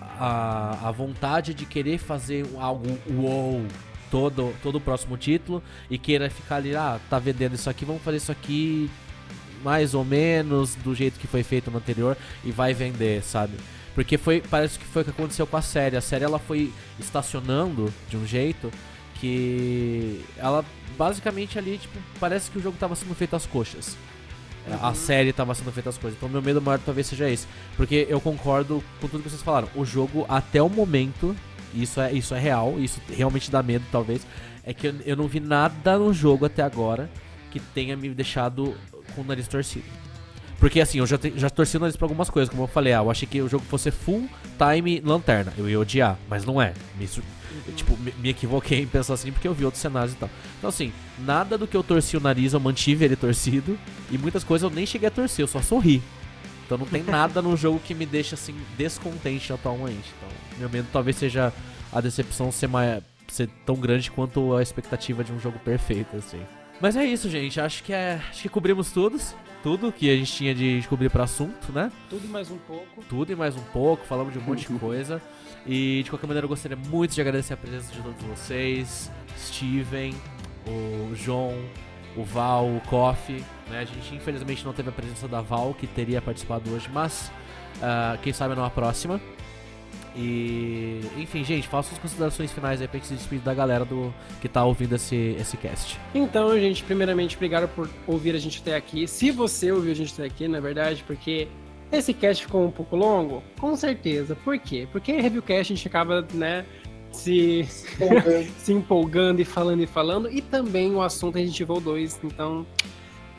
a, 0.01 0.87
a 0.87 0.91
vontade 0.93 1.53
de 1.53 1.65
querer 1.65 1.97
fazer 1.97 2.45
algo 2.57 2.97
wow 3.09 3.61
todo, 4.09 4.55
todo 4.63 4.75
o 4.77 4.81
próximo 4.81 5.17
título 5.17 5.61
e 5.89 5.97
queira 5.97 6.29
ficar 6.29 6.55
ali, 6.55 6.73
ah, 6.73 7.01
tá 7.09 7.19
vendendo 7.19 7.55
isso 7.55 7.69
aqui, 7.69 7.83
vamos 7.83 8.01
fazer 8.01 8.15
isso 8.15 8.31
aqui 8.31 8.89
mais 9.61 9.93
ou 9.93 10.05
menos 10.05 10.75
do 10.75 10.95
jeito 10.95 11.19
que 11.19 11.27
foi 11.27 11.43
feito 11.43 11.69
no 11.69 11.79
anterior 11.79 12.15
e 12.45 12.51
vai 12.51 12.73
vender, 12.73 13.21
sabe? 13.23 13.57
Porque 13.95 14.17
foi, 14.17 14.41
parece 14.41 14.77
que 14.77 14.85
foi 14.85 15.01
o 15.01 15.05
que 15.05 15.11
aconteceu 15.11 15.47
com 15.47 15.55
a 15.55 15.61
série. 15.61 15.95
A 15.95 16.01
série 16.01 16.25
ela 16.25 16.37
foi 16.37 16.71
estacionando 16.99 17.91
de 18.09 18.17
um 18.17 18.27
jeito 18.27 18.69
que 19.15 20.21
ela 20.37 20.63
basicamente 20.97 21.57
ali, 21.57 21.77
tipo, 21.77 21.97
parece 22.19 22.51
que 22.51 22.57
o 22.57 22.61
jogo 22.61 22.75
estava 22.75 22.93
sendo 22.93 23.15
feito 23.15 23.35
às 23.35 23.45
coxas. 23.45 23.97
Uhum. 24.67 24.85
A 24.85 24.93
série 24.93 25.29
estava 25.29 25.55
sendo 25.55 25.71
feita 25.71 25.89
às 25.89 25.97
coisas. 25.97 26.17
Então 26.17 26.27
meu 26.27 26.41
medo 26.41 26.61
maior 26.61 26.77
talvez 26.79 27.07
seja 27.07 27.29
esse. 27.29 27.47
Porque 27.77 28.05
eu 28.09 28.19
concordo 28.19 28.83
com 28.99 29.07
tudo 29.07 29.23
que 29.23 29.29
vocês 29.29 29.41
falaram. 29.41 29.69
O 29.73 29.85
jogo, 29.85 30.25
até 30.27 30.61
o 30.61 30.67
momento, 30.67 31.33
isso 31.73 32.01
é, 32.01 32.11
isso 32.11 32.35
é 32.35 32.39
real, 32.39 32.77
isso 32.77 32.99
realmente 33.09 33.49
dá 33.49 33.63
medo, 33.63 33.85
talvez. 33.91 34.27
É 34.61 34.73
que 34.73 34.87
eu, 34.87 34.95
eu 35.05 35.15
não 35.15 35.27
vi 35.27 35.39
nada 35.39 35.97
no 35.97 36.13
jogo 36.13 36.45
até 36.45 36.61
agora 36.61 37.09
que 37.49 37.61
tenha 37.61 37.95
me 37.95 38.09
deixado 38.09 38.75
com 39.15 39.21
o 39.21 39.23
nariz 39.23 39.47
torcido. 39.47 39.85
Porque 40.59 40.79
assim, 40.79 40.99
eu 40.99 41.07
já, 41.07 41.17
te, 41.17 41.33
já 41.35 41.49
torci 41.49 41.77
o 41.77 41.79
nariz 41.79 41.97
pra 41.97 42.05
algumas 42.05 42.29
coisas, 42.29 42.49
como 42.49 42.63
eu 42.63 42.67
falei, 42.67 42.93
ah, 42.93 42.97
eu 42.97 43.11
achei 43.11 43.27
que 43.27 43.41
o 43.41 43.47
jogo 43.47 43.65
fosse 43.65 43.91
full 43.91 44.27
time 44.57 45.01
lanterna. 45.01 45.53
Eu 45.57 45.69
ia 45.69 45.79
odiar, 45.79 46.17
mas 46.29 46.45
não 46.45 46.61
é. 46.61 46.73
Me, 46.97 47.07
tipo, 47.75 47.97
me, 47.97 48.13
me, 48.19 48.29
equivoquei 48.29 48.81
em 48.81 48.87
pensar 48.87 49.15
assim 49.15 49.31
porque 49.31 49.47
eu 49.47 49.53
vi 49.53 49.65
outros 49.65 49.81
cenários 49.81 50.13
e 50.13 50.17
tal. 50.17 50.29
Então 50.57 50.69
assim, 50.69 50.93
nada 51.19 51.57
do 51.57 51.67
que 51.67 51.75
eu 51.75 51.83
torci 51.83 52.15
o 52.15 52.19
nariz 52.19 52.53
eu 52.53 52.59
mantive 52.59 53.05
ele 53.05 53.15
torcido. 53.15 53.77
E 54.09 54.17
muitas 54.17 54.43
coisas 54.43 54.69
eu 54.69 54.73
nem 54.73 54.85
cheguei 54.85 55.07
a 55.07 55.11
torcer, 55.11 55.43
eu 55.43 55.47
só 55.47 55.61
sorri. 55.61 56.01
Então 56.65 56.77
não 56.77 56.85
tem 56.85 57.03
nada 57.05 57.41
no 57.41 57.55
jogo 57.57 57.79
que 57.79 57.93
me 57.93 58.05
deixa 58.05 58.35
assim 58.35 58.55
descontente 58.77 59.51
atualmente. 59.51 60.13
Então, 60.17 60.29
meu 60.57 60.69
medo 60.69 60.87
talvez 60.91 61.17
seja 61.17 61.51
a 61.91 61.99
decepção 61.99 62.51
ser, 62.51 62.67
mais, 62.67 63.03
ser 63.27 63.49
tão 63.65 63.75
grande 63.75 64.09
quanto 64.09 64.55
a 64.55 64.63
expectativa 64.63 65.23
de 65.23 65.33
um 65.33 65.39
jogo 65.39 65.59
perfeito, 65.59 66.15
assim. 66.15 66.41
Mas 66.81 66.95
é 66.95 67.05
isso, 67.05 67.29
gente. 67.29 67.59
Acho 67.59 67.83
que 67.83 67.93
é. 67.93 68.21
Acho 68.29 68.41
que 68.41 68.49
cobrimos 68.49 68.91
todos 68.91 69.35
tudo 69.65 69.91
que 69.91 70.07
a 70.11 70.15
gente 70.15 70.31
tinha 70.31 70.53
de 70.53 70.77
descobrir 70.77 71.09
para 71.09 71.23
assunto, 71.23 71.73
né? 71.73 71.91
Tudo 72.07 72.23
e 72.23 72.27
mais 72.27 72.51
um 72.51 72.57
pouco. 72.59 73.03
Tudo 73.09 73.31
e 73.31 73.35
mais 73.35 73.55
um 73.55 73.63
pouco, 73.73 74.05
falamos 74.05 74.31
de 74.31 74.37
um 74.37 74.43
monte 74.43 74.71
de 74.71 74.77
coisa. 74.77 75.19
E 75.65 76.03
de 76.03 76.09
qualquer 76.11 76.27
maneira 76.27 76.45
eu 76.45 76.49
gostaria 76.49 76.77
muito 76.77 77.15
de 77.15 77.19
agradecer 77.19 77.55
a 77.55 77.57
presença 77.57 77.91
de 77.91 77.99
todos 77.99 78.21
vocês, 78.25 79.11
Steven, 79.35 80.13
o 80.67 81.15
João, 81.15 81.55
o 82.15 82.23
Val, 82.23 82.67
o 82.67 82.79
Koff. 82.81 83.33
Né? 83.67 83.79
A 83.79 83.85
gente 83.85 84.13
infelizmente 84.13 84.63
não 84.63 84.71
teve 84.71 84.89
a 84.89 84.91
presença 84.91 85.27
da 85.27 85.41
Val, 85.41 85.73
que 85.73 85.87
teria 85.87 86.21
participado 86.21 86.69
hoje, 86.69 86.87
mas 86.93 87.31
uh, 87.77 88.21
quem 88.21 88.31
sabe 88.31 88.53
numa 88.53 88.69
próxima. 88.69 89.19
E, 90.15 91.01
enfim, 91.17 91.43
gente, 91.43 91.67
faça 91.67 91.93
as 91.93 91.99
considerações 91.99 92.51
finais 92.51 92.81
aí 92.81 92.87
pra 92.87 92.97
gente 92.97 93.07
se 93.07 93.15
despedir 93.15 93.43
da 93.43 93.53
galera 93.53 93.83
do, 93.83 94.13
que 94.41 94.47
tá 94.47 94.63
ouvindo 94.63 94.95
esse, 94.95 95.35
esse 95.39 95.57
cast. 95.57 95.99
Então, 96.13 96.57
gente, 96.57 96.83
primeiramente, 96.83 97.35
obrigado 97.35 97.67
por 97.67 97.89
ouvir 98.07 98.33
a 98.33 98.39
gente 98.39 98.61
até 98.61 98.75
aqui. 98.75 99.07
Se 99.07 99.29
você 99.29 99.71
ouviu 99.71 99.91
a 99.91 99.95
gente 99.95 100.13
até 100.13 100.25
aqui, 100.25 100.47
na 100.47 100.61
verdade, 100.61 101.03
porque 101.05 101.49
esse 101.91 102.13
cast 102.13 102.45
ficou 102.45 102.65
um 102.65 102.71
pouco 102.71 102.95
longo, 102.95 103.43
com 103.59 103.75
certeza. 103.75 104.35
Por 104.35 104.57
quê? 104.57 104.87
Porque 104.91 105.11
reviewcast 105.13 105.73
a 105.73 105.75
gente 105.75 105.87
acaba, 105.87 106.25
né, 106.33 106.65
se, 107.11 107.67
Empolgante. 107.99 108.51
se 108.57 108.73
empolgando 108.73 109.41
e 109.41 109.45
falando 109.45 109.83
e 109.83 109.87
falando. 109.87 110.31
E 110.31 110.41
também 110.41 110.93
o 110.93 111.01
assunto 111.01 111.35
Resident 111.35 111.59
Evil 111.59 111.81
2, 111.81 112.21
então 112.23 112.65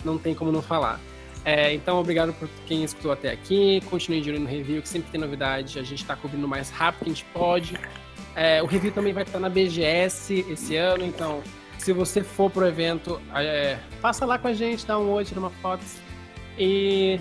não 0.05 0.19
tem 0.19 0.35
como 0.35 0.53
não 0.53 0.62
falar. 0.62 1.01
É, 1.47 1.73
então, 1.73 2.01
obrigado 2.01 2.32
por 2.32 2.48
quem 2.66 2.82
escutou 2.82 3.12
até 3.12 3.31
aqui. 3.31 3.81
Continue 3.89 4.20
de 4.20 4.31
olho 4.31 4.40
no 4.40 4.48
review, 4.48 4.82
que 4.82 4.89
sempre 4.89 5.12
tem 5.12 5.20
novidade. 5.20 5.78
A 5.78 5.82
gente 5.85 6.05
tá 6.05 6.16
cobrindo 6.16 6.44
o 6.44 6.48
mais 6.48 6.70
rápido 6.70 7.05
que 7.05 7.10
a 7.10 7.14
gente 7.14 7.24
pode. 7.27 7.78
É, 8.35 8.60
o 8.60 8.66
review 8.66 8.90
também 8.90 9.12
vai 9.12 9.23
estar 9.23 9.39
na 9.39 9.48
BGS 9.48 10.44
esse 10.51 10.77
ano, 10.77 11.06
então 11.06 11.43
se 11.78 11.93
você 11.93 12.24
for 12.24 12.51
pro 12.51 12.66
evento, 12.66 13.20
é, 13.32 13.78
passa 14.02 14.27
lá 14.27 14.39
com 14.39 14.48
a 14.48 14.52
gente, 14.52 14.85
dá 14.85 14.98
um 14.98 15.09
oi, 15.12 15.24
tira 15.24 15.39
uma 15.39 15.51
foto. 15.51 15.85
E 16.59 17.20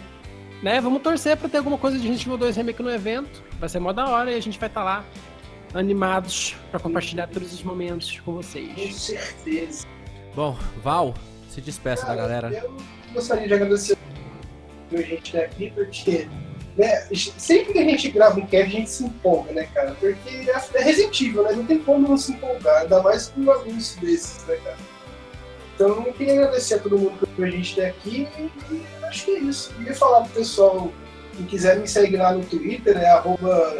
né, 0.63 0.81
vamos 0.81 1.03
torcer 1.03 1.37
pra 1.37 1.47
ter 1.47 1.59
alguma 1.59 1.77
coisa 1.77 1.95
de 1.99 2.07
Resident 2.07 2.25
Evil 2.25 2.37
2 2.37 2.55
Remake 2.57 2.81
no 2.81 2.89
evento. 2.89 3.43
Vai 3.59 3.69
ser 3.69 3.79
mó 3.79 3.93
da 3.93 4.09
hora 4.09 4.31
e 4.31 4.35
a 4.35 4.41
gente 4.41 4.57
vai 4.57 4.69
estar 4.69 4.83
lá 4.83 5.05
animados 5.71 6.55
pra 6.71 6.79
compartilhar 6.79 7.27
todos 7.27 7.53
os 7.53 7.61
momentos 7.61 8.19
com 8.21 8.33
Com 8.33 8.41
vocês. 8.41 8.95
certeza. 8.95 9.85
Bom, 10.33 10.57
Val, 10.81 11.13
se 11.47 11.61
despeça 11.61 12.07
da 12.07 12.15
galera. 12.15 12.49
Eu 12.51 12.75
gostaria 13.13 13.47
de 13.47 13.53
agradecer 13.53 13.95
a 14.91 15.01
gente 15.01 15.37
aqui, 15.37 15.71
porque 15.71 16.27
né, 16.77 17.07
sempre 17.37 17.73
que 17.73 17.79
a 17.79 17.83
gente 17.83 18.11
grava 18.11 18.39
um 18.39 18.45
cast, 18.45 18.67
a 18.67 18.69
gente 18.69 18.89
se 18.89 19.03
empolga, 19.05 19.53
né, 19.53 19.67
cara? 19.73 19.95
Porque 19.99 20.29
é 20.73 20.81
Resident 20.81 21.21
Evil, 21.21 21.43
né? 21.43 21.53
Não 21.53 21.65
tem 21.65 21.79
como 21.79 22.07
não 22.07 22.17
se 22.17 22.33
empolgar, 22.33 22.81
ainda 22.81 23.01
mais 23.01 23.29
com 23.29 23.41
um 23.41 23.51
anúncio 23.51 24.01
desses, 24.01 24.45
né, 24.45 24.57
cara? 24.57 24.77
Então 25.73 26.05
eu 26.05 26.13
queria 26.13 26.33
agradecer 26.33 26.75
a 26.75 26.79
todo 26.79 26.97
mundo 26.97 27.27
que 27.35 27.43
a 27.43 27.49
gente 27.49 27.79
até 27.79 27.89
aqui 27.89 28.27
e 28.71 29.05
acho 29.05 29.25
que 29.25 29.31
é 29.31 29.39
isso. 29.39 29.71
Eu 29.71 29.77
queria 29.77 29.95
falar 29.95 30.21
pro 30.21 30.33
pessoal 30.33 30.91
que 31.35 31.43
quiser 31.43 31.79
me 31.79 31.87
seguir 31.87 32.17
lá 32.17 32.33
no 32.33 32.43
Twitter, 32.45 32.97
é 32.97 33.09
arroba. 33.09 33.73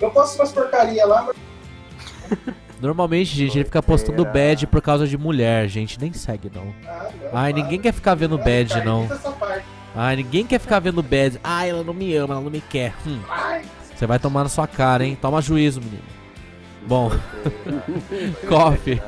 Eu 0.00 0.10
posto 0.10 0.36
umas 0.36 0.52
porcaria 0.52 1.06
lá, 1.06 1.22
mas 1.22 1.36
Normalmente, 2.80 3.36
gente, 3.36 3.58
ele 3.58 3.64
fica 3.64 3.82
postando 3.82 4.24
bad 4.24 4.66
por 4.66 4.80
causa 4.80 5.06
de 5.06 5.18
mulher, 5.18 5.68
gente. 5.68 6.00
Nem 6.00 6.12
segue, 6.12 6.50
não. 6.54 6.74
Ai, 7.32 7.52
ninguém 7.52 7.78
quer 7.78 7.92
ficar 7.92 8.14
vendo 8.14 8.38
bad, 8.38 8.82
não. 8.84 9.06
Ai, 9.94 10.16
ninguém 10.16 10.46
quer 10.46 10.58
ficar 10.58 10.80
vendo 10.80 11.02
bad. 11.02 11.38
Ai, 11.44 11.70
ela 11.70 11.84
não 11.84 11.92
me 11.92 12.14
ama, 12.16 12.34
ela 12.34 12.42
não 12.42 12.50
me 12.50 12.60
quer. 12.60 12.94
Hum, 13.06 13.20
você 13.94 14.06
vai 14.06 14.18
tomar 14.18 14.44
na 14.44 14.48
sua 14.48 14.66
cara, 14.66 15.04
hein? 15.04 15.18
Toma 15.20 15.42
juízo, 15.42 15.80
menino. 15.80 16.02
Bom, 16.86 17.10
Coffee, 18.48 19.00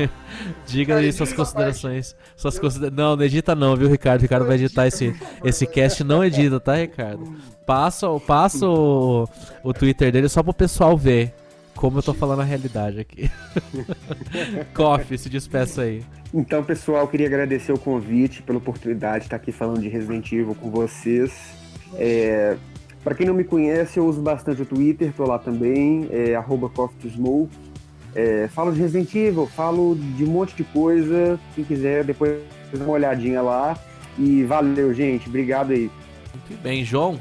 diga 0.66 0.96
aí 0.96 1.10
suas 1.10 1.32
considerações. 1.32 2.14
Suas 2.36 2.58
considera... 2.58 2.94
Não, 2.94 3.16
não 3.16 3.24
edita 3.24 3.54
não, 3.54 3.74
viu, 3.74 3.88
Ricardo? 3.88 4.20
Ricardo 4.20 4.46
vai 4.46 4.56
editar 4.56 4.86
esse, 4.86 5.18
esse 5.42 5.66
cast, 5.66 6.04
não 6.04 6.22
edita, 6.22 6.60
tá, 6.60 6.74
Ricardo? 6.74 7.34
Passa, 7.64 8.06
passa 8.26 8.66
o, 8.66 9.26
o 9.64 9.72
Twitter 9.72 10.12
dele 10.12 10.28
só 10.28 10.42
pro 10.42 10.52
pessoal 10.52 10.96
ver 10.98 11.34
como 11.74 11.98
eu 11.98 12.02
tô 12.02 12.14
falando 12.14 12.40
a 12.40 12.44
realidade 12.44 13.00
aqui. 13.00 13.30
Coffee, 14.74 15.18
se 15.18 15.28
despeça 15.28 15.82
aí. 15.82 16.02
Então, 16.32 16.62
pessoal, 16.64 17.06
queria 17.08 17.26
agradecer 17.26 17.72
o 17.72 17.78
convite, 17.78 18.42
pela 18.42 18.58
oportunidade 18.58 19.20
de 19.20 19.26
estar 19.26 19.36
aqui 19.36 19.52
falando 19.52 19.80
de 19.80 19.88
Resident 19.88 20.30
Evil 20.32 20.54
com 20.54 20.70
vocês. 20.70 21.32
É, 21.94 22.56
para 23.04 23.14
quem 23.14 23.26
não 23.26 23.34
me 23.34 23.44
conhece, 23.44 23.98
eu 23.98 24.06
uso 24.06 24.22
bastante 24.22 24.62
o 24.62 24.66
Twitter, 24.66 25.12
tô 25.12 25.24
lá 25.24 25.38
também, 25.38 26.08
é 26.10 26.34
arroba 26.34 26.68
Coffee 26.68 26.98
to 27.00 27.10
Smoke. 27.10 27.52
É, 28.14 28.46
falo 28.48 28.72
de 28.72 28.80
Resident 28.80 29.14
Evil, 29.14 29.46
falo 29.46 29.96
de 30.16 30.24
um 30.24 30.28
monte 30.28 30.54
de 30.54 30.64
coisa. 30.64 31.38
Quem 31.54 31.64
quiser, 31.64 32.04
depois 32.04 32.40
dá 32.72 32.84
uma 32.84 32.92
olhadinha 32.92 33.42
lá. 33.42 33.76
E 34.18 34.44
valeu, 34.44 34.92
gente. 34.92 35.28
Obrigado 35.28 35.72
aí. 35.72 35.90
Muito 36.32 36.62
bem, 36.62 36.84
João. 36.84 37.18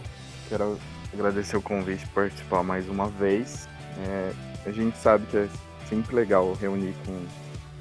Quero 0.50 0.78
agradecer 1.14 1.58
o 1.58 1.62
convite 1.62 2.06
por 2.08 2.24
participar 2.24 2.64
mais 2.64 2.88
uma 2.90 3.08
vez. 3.08 3.68
É, 4.00 4.34
a 4.66 4.72
gente 4.72 4.98
sabe 4.98 5.26
que 5.28 5.38
é 5.38 5.50
sempre 5.88 6.16
legal 6.16 6.54
reunir 6.54 6.94
com 7.06 7.26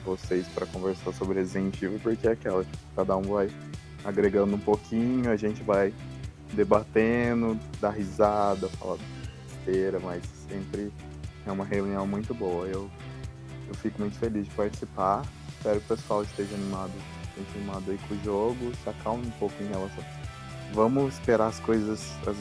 vocês 0.04 0.46
para 0.48 0.66
conversar 0.66 1.12
sobre 1.12 1.38
Resident 1.38 1.80
Evil, 1.82 2.00
porque 2.02 2.26
é 2.26 2.32
aquela, 2.32 2.64
tipo, 2.64 2.78
cada 2.96 3.16
um 3.16 3.22
vai 3.22 3.50
agregando 4.04 4.56
um 4.56 4.60
pouquinho, 4.60 5.30
a 5.30 5.36
gente 5.36 5.62
vai 5.62 5.92
debatendo, 6.52 7.58
dar 7.80 7.90
risada, 7.90 8.68
falar 8.70 8.98
besteira, 9.44 10.00
mas 10.00 10.22
sempre 10.48 10.92
é 11.46 11.52
uma 11.52 11.64
reunião 11.64 12.06
muito 12.06 12.34
boa. 12.34 12.66
Eu, 12.66 12.90
eu 13.68 13.74
fico 13.74 14.00
muito 14.00 14.18
feliz 14.18 14.46
de 14.46 14.54
participar. 14.54 15.24
Espero 15.56 15.80
que 15.80 15.92
o 15.92 15.96
pessoal 15.96 16.22
esteja 16.22 16.54
animado, 16.54 16.92
esteja 17.28 17.58
animado 17.58 17.90
aí 17.90 17.98
com 18.08 18.14
o 18.14 18.24
jogo, 18.24 18.72
se 18.82 18.90
acalme 18.90 19.26
um 19.26 19.30
pouco 19.32 19.54
em 19.62 19.66
relação. 19.66 20.04
Vamos 20.72 21.14
esperar 21.14 21.48
as 21.48 21.60
coisas, 21.60 22.12
as, 22.26 22.36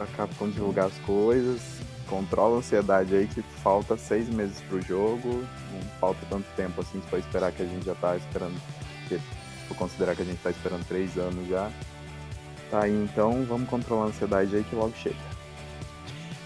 a 0.00 0.06
Capcom 0.16 0.50
divulgar 0.50 0.86
as 0.86 0.98
coisas. 0.98 1.77
Controla 2.08 2.56
a 2.56 2.58
ansiedade 2.58 3.14
aí 3.14 3.26
que 3.26 3.42
falta 3.42 3.96
seis 3.96 4.28
meses 4.28 4.60
pro 4.68 4.80
jogo. 4.80 5.44
Não 5.72 5.80
falta 6.00 6.20
tanto 6.30 6.46
tempo 6.56 6.80
assim, 6.80 7.00
se 7.00 7.06
for 7.08 7.18
esperar 7.18 7.52
que 7.52 7.62
a 7.62 7.66
gente 7.66 7.84
já 7.84 7.94
tá 7.94 8.16
esperando. 8.16 8.58
Se 9.08 9.20
for 9.68 9.76
considerar 9.76 10.16
que 10.16 10.22
a 10.22 10.24
gente 10.24 10.38
tá 10.38 10.50
esperando 10.50 10.86
três 10.86 11.16
anos 11.18 11.46
já. 11.48 11.70
Tá 12.70 12.84
aí 12.84 12.92
então, 12.92 13.44
vamos 13.44 13.68
controlar 13.68 14.04
a 14.04 14.08
ansiedade 14.08 14.56
aí 14.56 14.64
que 14.64 14.74
logo 14.74 14.92
chega. 14.96 15.16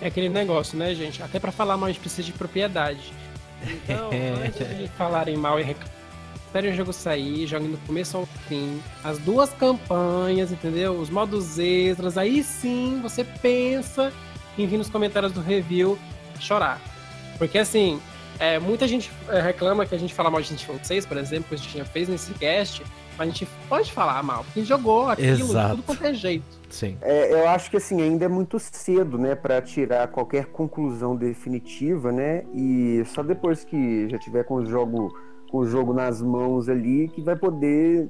É 0.01 0.09
aquele 0.09 0.29
negócio, 0.29 0.77
né, 0.77 0.95
gente? 0.95 1.23
Até 1.23 1.39
pra 1.39 1.53
falar 1.53 1.77
mal, 1.77 1.89
a 1.89 1.93
gente 1.93 2.01
precisa 2.01 2.25
de 2.25 2.33
propriedade. 2.33 3.13
Então, 3.65 4.11
antes 4.45 4.79
de 4.79 4.89
falarem 4.89 5.37
mal 5.37 5.61
e 5.61 5.63
reclamar, 5.63 5.93
esperem 6.47 6.73
o 6.73 6.77
jogo 6.77 6.93
sair, 6.93 7.47
joguem 7.47 7.71
do 7.71 7.79
começo 7.87 8.17
ao 8.17 8.27
fim, 8.49 8.83
as 9.03 9.19
duas 9.19 9.51
campanhas, 9.53 10.51
entendeu? 10.51 10.93
Os 10.99 11.09
modos 11.09 11.59
extras, 11.59 12.19
aí 12.19 12.43
sim 12.43 13.01
você 13.01 13.25
pensa 13.25 14.13
em 14.59 14.67
vir 14.67 14.79
nos 14.79 14.89
comentários 14.89 15.33
do 15.33 15.41
review 15.41 15.99
chorar. 16.39 16.81
Porque 17.39 17.59
assim, 17.59 18.01
é, 18.39 18.59
muita 18.59 18.87
gente 18.89 19.11
é, 19.29 19.41
reclama 19.41 19.87
que 19.87 19.95
a 19.95 19.99
gente 19.99 20.13
fala 20.13 20.31
mal 20.31 20.41
de 20.41 20.51
Resident 20.51 20.69
Evil 20.69 20.85
6, 20.85 21.07
por 21.07 21.17
exemplo, 21.17 21.49
que 21.49 21.55
a 21.55 21.59
gente 21.59 21.79
já 21.79 21.85
fez 21.85 22.09
nesse 22.09 22.33
cast, 22.35 22.83
mas 23.17 23.29
a 23.29 23.31
gente 23.31 23.47
pode 23.69 23.93
falar 23.93 24.23
mal, 24.23 24.45
porque 24.45 24.65
jogou 24.65 25.09
aquilo 25.09 25.37
de 25.37 25.43
Exato. 25.43 25.77
tudo 25.77 25.83
quanto 25.83 26.05
é 26.05 26.15
jeito. 26.15 26.45
Sim. 26.69 26.97
É, 27.03 27.33
eu 27.33 27.49
acho 27.49 27.71
que 27.71 27.77
assim 27.77 28.01
ainda 28.01 28.25
é 28.25 28.29
muito 28.29 28.59
cedo, 28.59 29.19
né, 29.19 29.35
para 29.35 29.61
tirar 29.61 30.09
qualquer 30.09 30.47
conclusão 30.47 31.15
definitiva, 31.15 32.11
né? 32.11 32.45
E 32.55 33.03
só 33.07 33.23
depois 33.23 33.65
que 33.65 34.09
já 34.09 34.19
tiver 34.19 34.45
com 34.45 34.55
o 34.55 34.67
jogo 34.67 35.13
com 35.51 35.59
o 35.59 35.67
jogo 35.67 35.93
nas 35.93 36.23
mãos 36.23 36.67
ali 36.71 37.09
que 37.09 37.21
vai 37.21 37.37
poder 37.37 38.09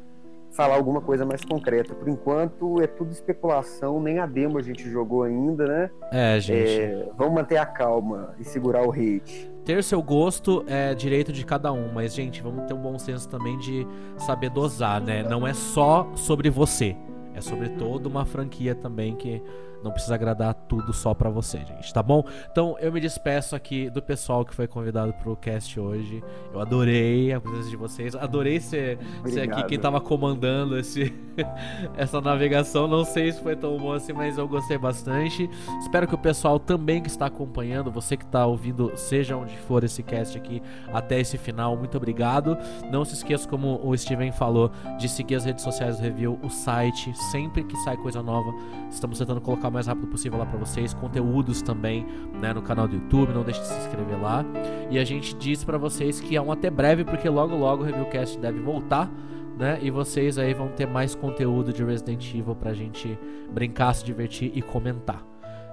falar 0.53 0.77
alguma 0.77 1.01
coisa 1.01 1.25
mais 1.25 1.45
concreta. 1.45 1.95
Por 1.95 2.09
enquanto 2.09 2.81
é 2.81 2.87
tudo 2.87 3.11
especulação, 3.11 4.01
nem 4.01 4.19
a 4.19 4.27
demo 4.27 4.59
a 4.59 4.63
gente 4.63 4.89
jogou 4.89 5.23
ainda, 5.23 5.67
né? 5.67 5.91
É, 6.13 6.39
gente. 6.39 6.81
É, 6.81 7.09
vamos 7.17 7.35
manter 7.35 7.57
a 7.57 7.67
calma 7.67 8.35
e 8.39 8.45
segurar 8.45 8.87
o 8.87 8.93
hate. 8.93 9.51
Ter 9.65 9.83
seu 9.83 10.03
gosto 10.03 10.65
é 10.67 10.95
direito 10.95 11.33
de 11.33 11.45
cada 11.45 11.73
um, 11.73 11.93
mas, 11.93 12.15
gente, 12.15 12.43
vamos 12.43 12.65
ter 12.67 12.75
um 12.75 12.81
bom 12.81 12.99
senso 12.99 13.29
também 13.29 13.57
de 13.59 13.87
saber 14.17 14.51
dosar, 14.51 15.01
né? 15.01 15.23
Não 15.23 15.47
é 15.47 15.55
só 15.55 16.11
sobre 16.15 16.51
você. 16.51 16.97
É 17.35 17.41
sobre 17.41 17.71
toda 17.71 18.09
uma 18.09 18.27
franquia 18.27 18.75
também 18.75 19.17
que 19.17 19.43
não 19.83 19.91
precisa 19.91 20.15
agradar 20.15 20.55
tudo 20.55 20.93
só 20.93 21.15
pra 21.15 21.29
você, 21.31 21.59
gente, 21.59 21.93
tá 21.93 22.03
bom? 22.03 22.25
Então 22.51 22.77
eu 22.81 22.93
me 22.93 23.01
despeço 23.01 23.57
aqui 23.57 23.91
do 23.91 24.03
pessoal 24.03 24.45
que 24.45 24.55
foi 24.55 24.67
convidado 24.67 25.13
pro 25.15 25.37
cast 25.37 25.79
hoje. 25.79 26.23
Eu 26.53 26.61
adorei 26.61 27.33
a 27.33 27.41
presença 27.41 27.69
de 27.69 27.77
vocês, 27.77 28.15
adorei 28.15 28.61
ser, 28.61 28.99
ser 29.27 29.51
aqui 29.51 29.65
quem 29.65 29.79
tava 29.79 30.01
comandando 30.01 30.79
esse, 30.79 31.13
essa 31.97 32.21
navegação. 32.21 32.87
Não 32.87 33.05
sei 33.05 33.33
se 33.33 33.41
foi 33.43 33.57
tão 33.57 33.77
bom 33.79 33.93
assim, 33.93 34.13
mas 34.13 34.39
eu 34.39 34.47
gostei 34.47 34.79
bastante. 34.79 35.49
Espero 35.81 36.07
que 36.07 36.15
o 36.15 36.19
pessoal 36.19 36.59
também 36.59 37.03
que 37.03 37.09
está 37.09 37.27
acompanhando, 37.27 37.91
você 37.91 38.17
que 38.17 38.25
está 38.25 38.47
ouvindo, 38.47 38.93
seja 38.97 39.37
onde 39.37 39.57
for 39.59 39.85
esse 39.85 40.03
cast 40.03 40.37
aqui 40.37 40.63
até 40.93 41.21
esse 41.21 41.37
final, 41.39 41.77
muito 41.77 41.97
obrigado. 41.97 42.57
Não 42.91 43.05
se 43.05 43.15
esqueça, 43.15 43.49
como 43.49 43.81
o 43.83 43.97
Steven 43.97 44.33
falou, 44.33 44.71
de 44.99 45.09
seguir 45.09 45.37
as 45.37 45.45
redes 45.45 45.65
sociais 45.65 45.97
do 45.97 46.03
Review, 46.03 46.39
o 46.43 46.49
site, 46.49 47.13
sempre 47.31 47.65
que 47.65 47.77
sai 47.79 47.97
coisa 47.97 48.23
nova, 48.23 48.53
estamos 48.91 49.19
tentando 49.19 49.41
colocar 49.41 49.71
o 49.73 49.75
mais 49.75 49.87
rápido 49.87 50.07
possível 50.07 50.39
lá 50.39 50.47
para 50.47 50.59
vocês, 50.59 50.93
conteúdos 50.93 51.63
também, 51.63 52.07
né, 52.41 52.53
no 52.53 52.63
canal 52.63 52.87
do 52.87 52.95
YouTube, 52.95 53.33
não 53.33 53.43
deixe 53.43 53.61
de 53.61 53.67
se 53.67 53.79
inscrever 53.79 54.21
lá. 54.21 54.45
E 54.91 54.99
a 54.99 55.05
gente 55.05 55.35
diz 55.35 55.65
para 55.65 55.79
vocês 55.79 56.21
que 56.21 56.37
é 56.37 56.43
um 56.43 56.53
até 56.53 56.71
breve, 56.71 57.05
porque 57.05 57.29
logo 57.29 57.57
logo 57.57 57.83
o 57.83 57.87
Reviewcast 57.87 58.39
deve 58.39 58.61
voltar. 58.61 59.11
Né? 59.59 59.79
E 59.83 59.91
vocês 59.91 60.39
aí 60.39 60.55
vão 60.55 60.69
ter 60.69 60.87
mais 60.87 61.15
conteúdo 61.15 61.73
de 61.73 61.85
Resident 61.85 62.35
Evil 62.35 62.55
pra 62.55 62.73
gente 62.73 63.19
brincar, 63.51 63.95
se 63.95 64.05
divertir 64.05 64.51
e 64.55 64.63
comentar. 64.63 65.23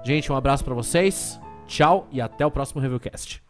Gente, 0.04 0.30
um 0.30 0.36
abraço 0.36 0.64
pra 0.64 0.74
vocês. 0.74 1.40
Tchau 1.66 2.06
e 2.10 2.20
até 2.20 2.44
o 2.44 2.50
próximo 2.50 2.80
Reviewcast. 2.80 3.49